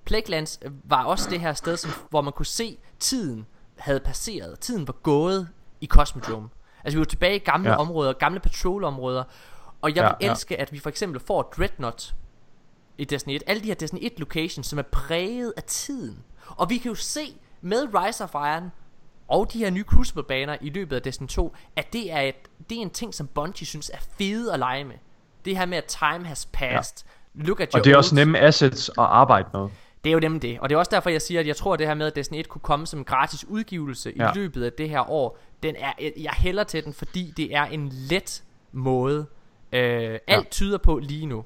[0.04, 3.46] Plaguelands øh, var også det her sted, som, hvor man kunne se, tiden
[3.78, 4.58] havde passeret.
[4.60, 5.48] Tiden var gået
[5.80, 6.48] i Cosmodrome.
[6.84, 7.76] Altså vi var tilbage i gamle ja.
[7.76, 9.24] områder, gamle patrolområder.
[9.84, 10.30] Og jeg Ja, vil ja.
[10.30, 12.14] elske, at vi for eksempel får Dreadnought
[12.98, 13.42] i Destiny 1.
[13.46, 16.18] Alle de her Destiny 1 locations, som er præget af tiden.
[16.48, 17.20] Og vi kan jo se
[17.60, 18.70] med Rise of Iron
[19.28, 22.34] og de her nye Crucible-baner i løbet af Destiny 2, at det er, et,
[22.70, 24.94] det er en ting, som Bungie synes er fede at lege med.
[25.44, 27.06] Det her med, at time has passed.
[27.38, 27.42] Ja.
[27.44, 29.68] Look at your Og det er også nemme assets at arbejde med.
[30.04, 30.60] det er jo nemlig det.
[30.60, 32.16] Og det er også derfor, jeg siger, at jeg tror, at det her med, at
[32.16, 34.30] Destiny 1 kunne komme som en gratis udgivelse Ja.
[34.30, 37.64] i løbet af det her år, den er, jeg hælder til den, fordi det er
[37.64, 39.26] en let måde.
[39.74, 41.44] Øh, alt tyder på lige nu,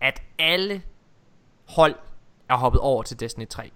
[0.00, 0.82] at alle
[1.68, 1.94] hold
[2.48, 3.70] er hoppet over til Destiny 3.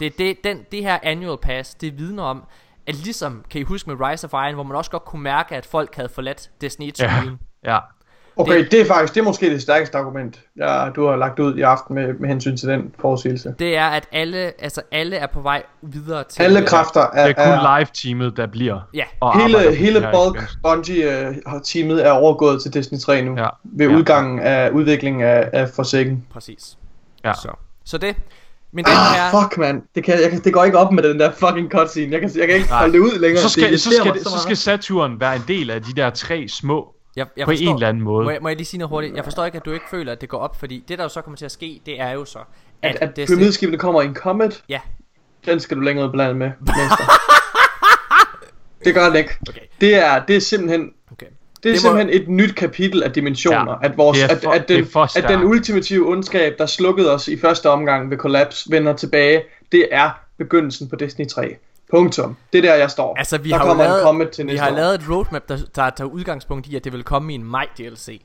[0.00, 2.44] Det, det, den, det her annual pass, det vidner om,
[2.86, 5.56] at ligesom, kan I huske med Rise of Iron, hvor man også godt kunne mærke,
[5.56, 7.22] at folk havde forladt Destiny 1 Ja,
[7.64, 7.78] ja.
[8.36, 11.38] Okay, det, det er faktisk, det er måske det stærkeste argument, jeg, du har lagt
[11.38, 13.54] ud i aften med, med hensyn til den forudsigelse.
[13.58, 16.42] Det er, at alle, altså alle er på vej videre til...
[16.42, 18.80] Alle kræfter er, Det er kun er live-teamet, der bliver.
[18.94, 19.04] Ja.
[19.40, 20.58] hele, hele bulk events.
[20.62, 23.46] Bungie uh, har teamet er overgået til Destiny 3 nu, Ja.
[23.64, 23.96] ved Ja.
[23.96, 26.24] udgangen af udviklingen af, af Forsaken.
[26.32, 26.76] Præcis.
[27.24, 27.32] Ja.
[27.34, 27.48] Så.
[27.84, 28.16] Så det.
[28.72, 29.40] Men den Ah, her...
[29.42, 32.12] fuck man, det, kan, jeg, kan, det går ikke op med den der fucking cutscene.
[32.12, 32.78] Jeg kan, jeg kan ikke Nej.
[32.78, 33.42] holde det ud længere.
[33.42, 36.10] Så skal, det så, skal, så, så skal Saturn være en del af de der
[36.10, 38.24] tre små Jeg, jeg på en eller anden måde.
[38.24, 39.16] Må jeg, må jeg lige sige noget hurtigt?
[39.16, 41.08] Jeg forstår ikke, at du ikke føler, at det går op, fordi det, der jo
[41.08, 42.38] så kommer til at ske, det er jo så,
[42.82, 44.62] At, at Destiny- pyramideskibene kommer i en comet.
[44.68, 44.80] Ja.
[45.46, 46.50] Den skal du længere landet med,
[48.84, 49.36] det gør den ikke.
[49.48, 49.60] Okay.
[49.80, 50.90] Det, er, det er simpelthen...
[51.12, 51.26] Okay.
[51.62, 53.72] Det er Det må- simpelthen et nyt kapitel af dimensioner.
[53.82, 54.86] Ja, at, vores, at, for- at, er den,
[55.16, 59.42] at den ultimative ondskab, der slukkede os i første omgang ved Collapse, vender tilbage.
[59.72, 61.56] Det er begyndelsen på Destiny 3.
[61.94, 62.36] Punktum.
[62.52, 63.14] Det er der, jeg står.
[63.18, 64.74] Altså, vi der har kommer lavet, en til vi næste har år.
[64.76, 67.66] lavet et roadmap, der, der tager udgangspunkt i, at det vil komme i en maj
[67.78, 68.22] DLC.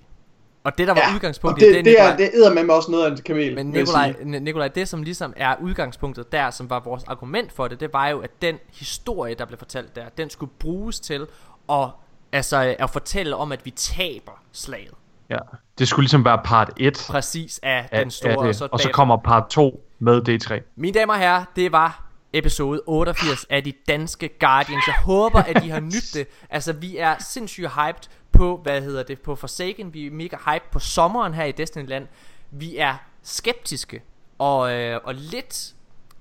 [0.63, 2.63] Og det, der var Ja, udgangspunktet og i det, det, er, Nikolaj- det æder med
[2.63, 3.55] mig også noget af en kamel.
[3.55, 7.79] Men Nikolaj, Nikolaj, det som ligesom er udgangspunktet der, som var vores argument for det,
[7.79, 11.27] det var jo, at den historie, der blev fortalt der, den skulle bruges til
[11.71, 11.87] at,
[12.31, 14.93] altså, at fortælle om, at vi taber slaget.
[15.29, 15.37] Ja.
[15.79, 18.31] Det skulle ligesom være part 1 Præcis af, af, den store.
[18.31, 18.55] af og det.
[18.55, 20.73] så, og så kommer part 2 med D3.
[20.75, 24.87] Mine damer og herrer, det var episode 88 af de danske Guardians.
[24.87, 26.27] Jeg håber, at I har nydt det.
[26.49, 29.93] Altså, vi er sindssygt hyped på, hvad hedder det, på Forsaken.
[29.93, 32.07] Vi er mega hyped på sommeren her i Destinyland.
[32.51, 34.03] Vi er skeptiske
[34.37, 35.75] og, øh, og lidt,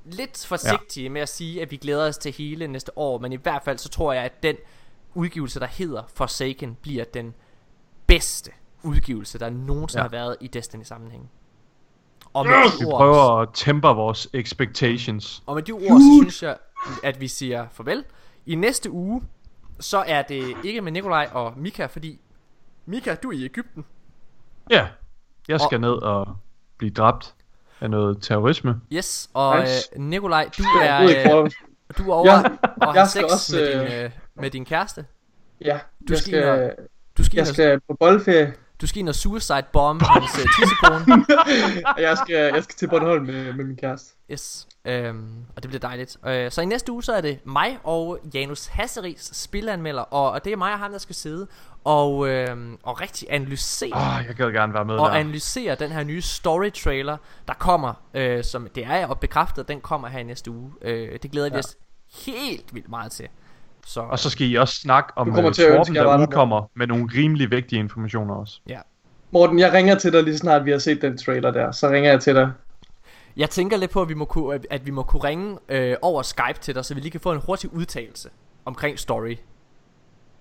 [0.05, 1.11] lidt forsigtige ja.
[1.11, 3.19] med at sige, at vi glæder os til hele næste år.
[3.19, 4.57] Men i hvert fald, så tror jeg, at den
[5.15, 7.35] udgivelse, der hedder Forsaken, bliver den
[8.07, 8.51] bedste
[8.83, 10.05] udgivelse, der nogensinde ja.
[10.05, 11.31] har været i Destiny-sammenhæng.
[12.33, 15.43] Og Vi med de ord, prøver at temper vores expectations.
[15.47, 16.57] og med de ord, så synes jeg,
[17.05, 18.05] at vi siger farvel.
[18.47, 19.23] I næste uge,
[19.81, 22.21] så er det ikke med Nikolaj og Mika, fordi
[22.87, 23.85] Mika, du er i Ægypten.
[24.71, 24.87] Ja,
[25.49, 26.37] jeg skal ned og
[26.79, 27.35] blive dræbt
[27.81, 28.81] af noget terrorisme.
[28.93, 29.89] Yes, og Nice.
[29.97, 31.51] øh, Nikolaj, du er, øh,
[31.99, 32.43] du er over Ja,
[32.89, 35.07] og jeg har skal sex også, med, din, øh, øh, med din kæreste.
[35.65, 36.87] Ja, Du jeg skal, og, skal,
[37.19, 38.55] du skal, jeg og- skal på boldferie.
[38.81, 41.27] Du skal ind og suicide bomb hendes uh, tissekone.
[42.09, 44.15] jeg, skal, jeg skal til Bornholm med, med min kæreste.
[44.33, 46.17] Yes, øhm, og det bliver dejligt.
[46.27, 50.45] Øh, så i næste uge, så er det mig og Janus Hasseris spilanmelder, og, og
[50.45, 51.47] det er mig og ham, der skal sidde
[51.85, 53.97] og, øhm, og rigtig analysere.
[54.21, 55.15] Åh, jeg gad gerne være med og der.
[55.17, 57.17] analysere den her nye story trailer,
[57.49, 60.73] der kommer, øh, som det er og bekræftet, den kommer her i næste uge.
[60.83, 61.59] Øh, det glæder vi Ja.
[61.59, 61.77] os
[62.27, 63.29] helt vildt meget til.
[63.89, 66.03] Så, Og så skal I også snakke om Du kommer øh, til ønske, Torben, var
[66.11, 66.27] der der.
[66.27, 68.61] udkommer med nogle rimelig vigtige informationer også.
[68.69, 68.81] ja.
[69.31, 71.73] Morten, jeg ringer til dig lige snart vi har set den trailer der.
[71.73, 72.53] Så ringer jeg til dig.
[73.37, 75.97] Jeg tænker lidt på, at vi må kunne, at- at vi må kunne ringe øh,
[76.03, 78.29] over Skype til dig, så vi lige kan få en hurtig udtalelse
[78.65, 79.37] omkring story.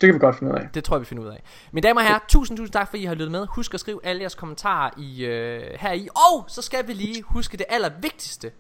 [0.02, 0.68] Det kan vi godt finde ud af.
[0.74, 1.44] Det tror jeg, vi finder ud af.
[1.72, 3.48] Mine damer og herrer, tusind, tusind tak, fordi I har lyttet med.
[3.50, 6.08] Husk at skrive alle jeres kommentarer i, øh, her i.
[6.16, 8.48] Og så skal vi lige huske det allervigtigste.
[8.48, 8.52] Vi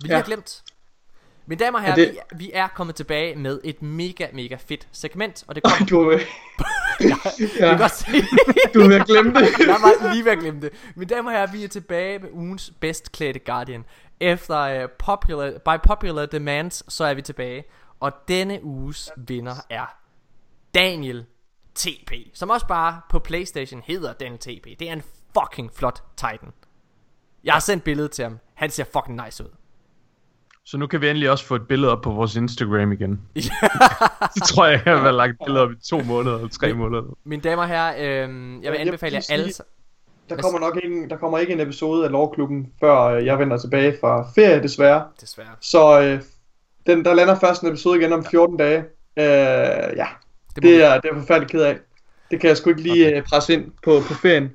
[0.00, 0.16] lige Ja.
[0.16, 0.62] har glemt.
[1.50, 4.56] Mine damer og Er herrer, det- vi, vi er kommet tilbage med et mega, mega
[4.56, 5.44] fedt segment.
[5.48, 5.86] Og det kommer...
[5.86, 6.20] Du er med.
[7.60, 7.76] ja, ja.
[7.76, 8.06] godt se.
[8.74, 9.58] Du er ved at glemme det.
[9.58, 10.70] Jeg var lige ved at glemme det.
[10.96, 13.84] Mine damer og herrer, vi er tilbage med ugens bedst klædte Guardian.
[14.20, 17.64] Efter uh, popular, by popular demands, så er vi tilbage.
[18.00, 19.94] Og denne uges vinder er
[20.74, 21.24] Daniel
[21.74, 22.12] TP.
[22.34, 24.78] Som også bare på Playstation hedder Daniel TP.
[24.78, 25.02] Det er en
[25.38, 26.52] fucking flot Titan.
[27.44, 28.38] Jeg har sendt billedet til ham.
[28.54, 29.48] Han ser fucking nice ud.
[30.70, 33.20] Så nu kan vi endelig også få et billede op på vores Instagram igen.
[34.34, 37.02] det tror jeg, jeg har lagt billeder op i to måneder eller tre måneder.
[37.24, 39.52] Mine damer og herrer, øh, jeg vil anbefale jer alle...
[40.28, 43.58] Der kommer nok ikke, der kommer ikke en episode af Lovklubben, før øh, jeg vender
[43.58, 45.04] tilbage fra ferie, desværre.
[45.20, 45.48] Desværre.
[45.60, 46.20] Så øh,
[46.86, 48.78] den, der lander først en episode igen om 14 dage.
[49.16, 50.06] Øh, ja,
[50.54, 51.78] Det det, er, det er jeg forfærdeligt ked af.
[52.30, 53.22] Det kan jeg sgu ikke lige okay.
[53.22, 54.52] presse ind på, på ferien.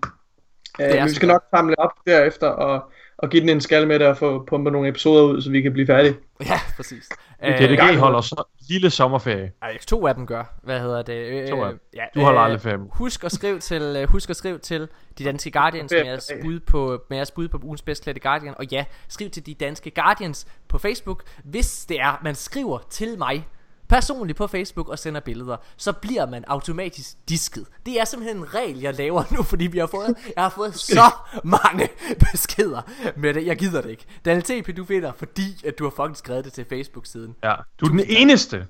[0.80, 4.00] Øh, men vi skal nok samle op derefter og, og give den en skal med
[4.00, 6.16] det og få pumpet nogle episoder ud, så vi kan blive færdige.
[6.45, 7.10] Ja, præcis.
[7.44, 9.52] DDG holder så lille sommerferie.
[9.61, 10.44] Ej, to af dem gør.
[10.64, 11.14] Hvad hedder det?
[11.14, 11.80] Øh, To af dem.
[11.95, 12.80] Ja, Du holder aldrig ferie.
[12.92, 14.88] Husk at skrive til, øh, husk at skrive til
[15.18, 18.53] de danske Guardians med jeres bud på, med jeres bud på ugens bedst klædte Guardian.
[18.58, 21.24] Og ja, skriv til de danske Guardians på Facebook.
[21.44, 23.48] Hvis det er, man skriver til mig
[23.90, 27.68] personligt på Facebook og sender billeder, så bliver man automatisk disket.
[27.86, 30.76] Det er simpelthen en regel, jeg laver nu, fordi vi har fået, jeg har fået
[30.76, 31.12] så
[31.44, 31.90] mange
[32.32, 32.82] beskeder
[33.16, 33.46] med det.
[33.46, 34.06] Jeg gider det ikke.
[34.26, 37.36] Daniel TP, du vinder, fordi at du har fucking skrevet det til Facebook-siden.
[37.44, 38.68] Ja, du er den eneste.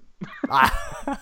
[0.47, 0.69] Nej.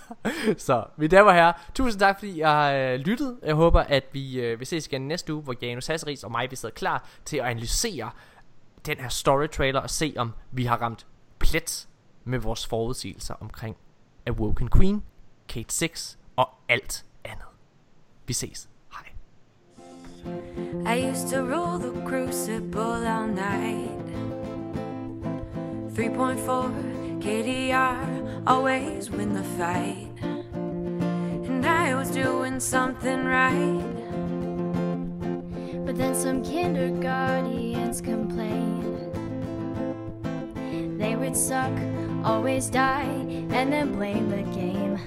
[0.58, 3.40] så, mine damer og herrer, tusind tak fordi I har øh, lyttet.
[3.44, 6.52] Jeg håber, at vi øh, vil ses igen næste uge, hvor Janus Hasseris og mig
[6.52, 8.10] vi sidder klar til at analysere
[8.86, 11.06] den her story trailer og se, om vi har ramt
[11.40, 11.88] plet
[12.24, 13.76] med vores forudsigelser omkring
[14.27, 15.03] Awoken Queen,
[15.48, 17.48] Kate 6 og alt andet.
[18.27, 18.69] Vi ses.
[18.90, 19.08] Hej.
[20.85, 23.90] I used to rule the crucible all night.
[25.93, 30.10] 3.4 KDR, always win the fight.
[31.45, 33.84] And I was doing something right.
[35.85, 39.11] But then some kindergartens complained.
[41.00, 41.77] They would suck,
[42.24, 43.03] always die,
[43.52, 44.98] and then blame the game.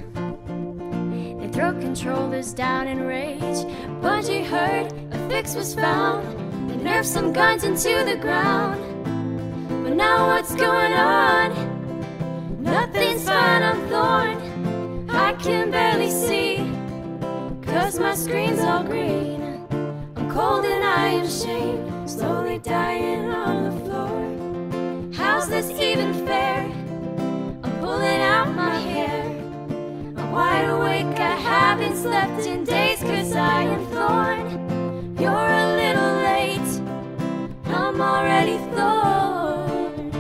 [1.40, 3.64] They throw controllers down in rage.
[4.00, 6.26] Bungie heard a fix was found.
[6.68, 8.82] They nerfed some guns into the ground.
[9.84, 11.52] But now what's going on?
[12.62, 15.10] Nothing's fine, I'm thorn.
[15.10, 16.58] I can barely see,
[17.62, 19.64] cause my screen's all green.
[20.16, 25.12] I'm cold and I am ashamed, slowly dying on the floor.
[25.14, 26.85] How's this even fair?
[27.86, 29.22] Pulling out my hair.
[30.16, 35.16] I'm wide awake, I haven't slept in days cause I am thorn.
[35.20, 36.72] You're a little late,
[37.66, 40.10] I'm already thorn.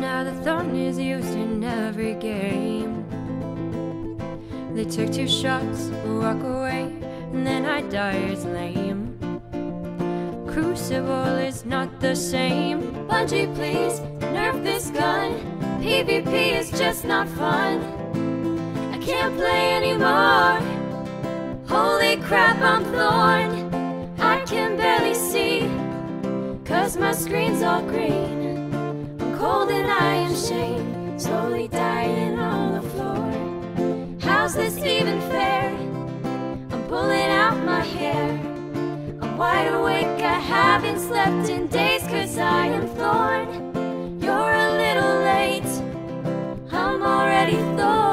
[0.00, 3.04] Now the thorn is used in every game.
[4.76, 6.82] They took two shots, walk away,
[7.32, 9.19] and then I die as lame.
[10.52, 12.82] Crucible is not the same.
[13.06, 14.00] Bungie, please
[14.34, 15.34] nerf this gun.
[15.80, 17.78] PvP is just not fun.
[18.92, 20.58] I can't play anymore.
[21.68, 24.10] Holy crap, I'm thorn.
[24.18, 25.70] I can barely see,
[26.64, 28.74] cause my screen's all green.
[29.20, 34.18] I'm cold and I am shamed, slowly dying on the floor.
[34.20, 35.70] How's this even fair?
[36.72, 38.49] I'm pulling out my hair.
[39.40, 44.20] Wide awake, I haven't slept in days cause I am thorn.
[44.20, 45.72] You're a little late,
[46.70, 48.10] I'm already thorn.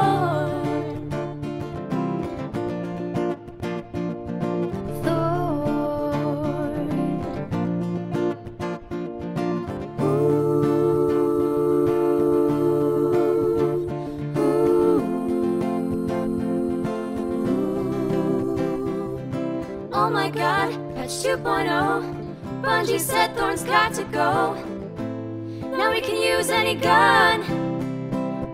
[19.91, 20.66] Oh my god,
[21.17, 22.61] patch 2.0.
[22.61, 24.53] Bungie said Thorn's got to go.
[25.75, 27.41] Now we can use any gun.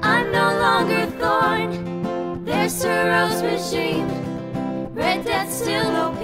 [0.02, 2.44] I'm no longer Thorn.
[2.44, 4.08] There's Soros regime.
[4.94, 6.22] Red Death's still OP.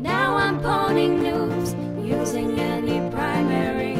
[0.00, 3.94] Now I'm poning noobs using any primary.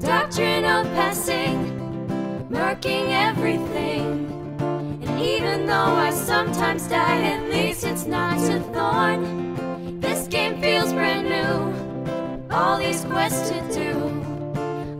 [0.00, 4.32] Doctrine of passing, murking everything.
[5.02, 9.55] And even though I sometimes die, at least it's not a thorn.
[10.66, 12.50] Feels brand new.
[12.50, 13.92] All these quests to do.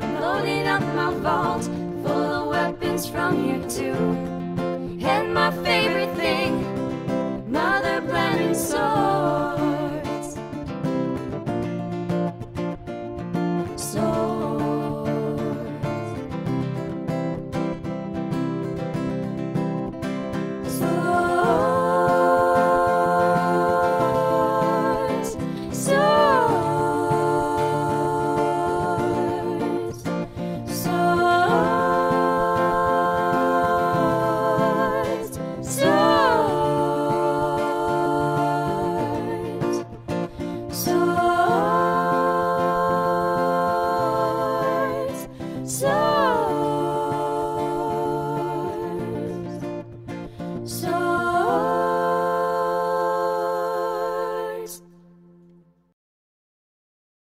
[0.01, 1.65] I'm loading up my vault
[2.05, 3.99] full of weapons from here too.
[5.05, 9.56] And my favorite thing, Mother Blending Soul.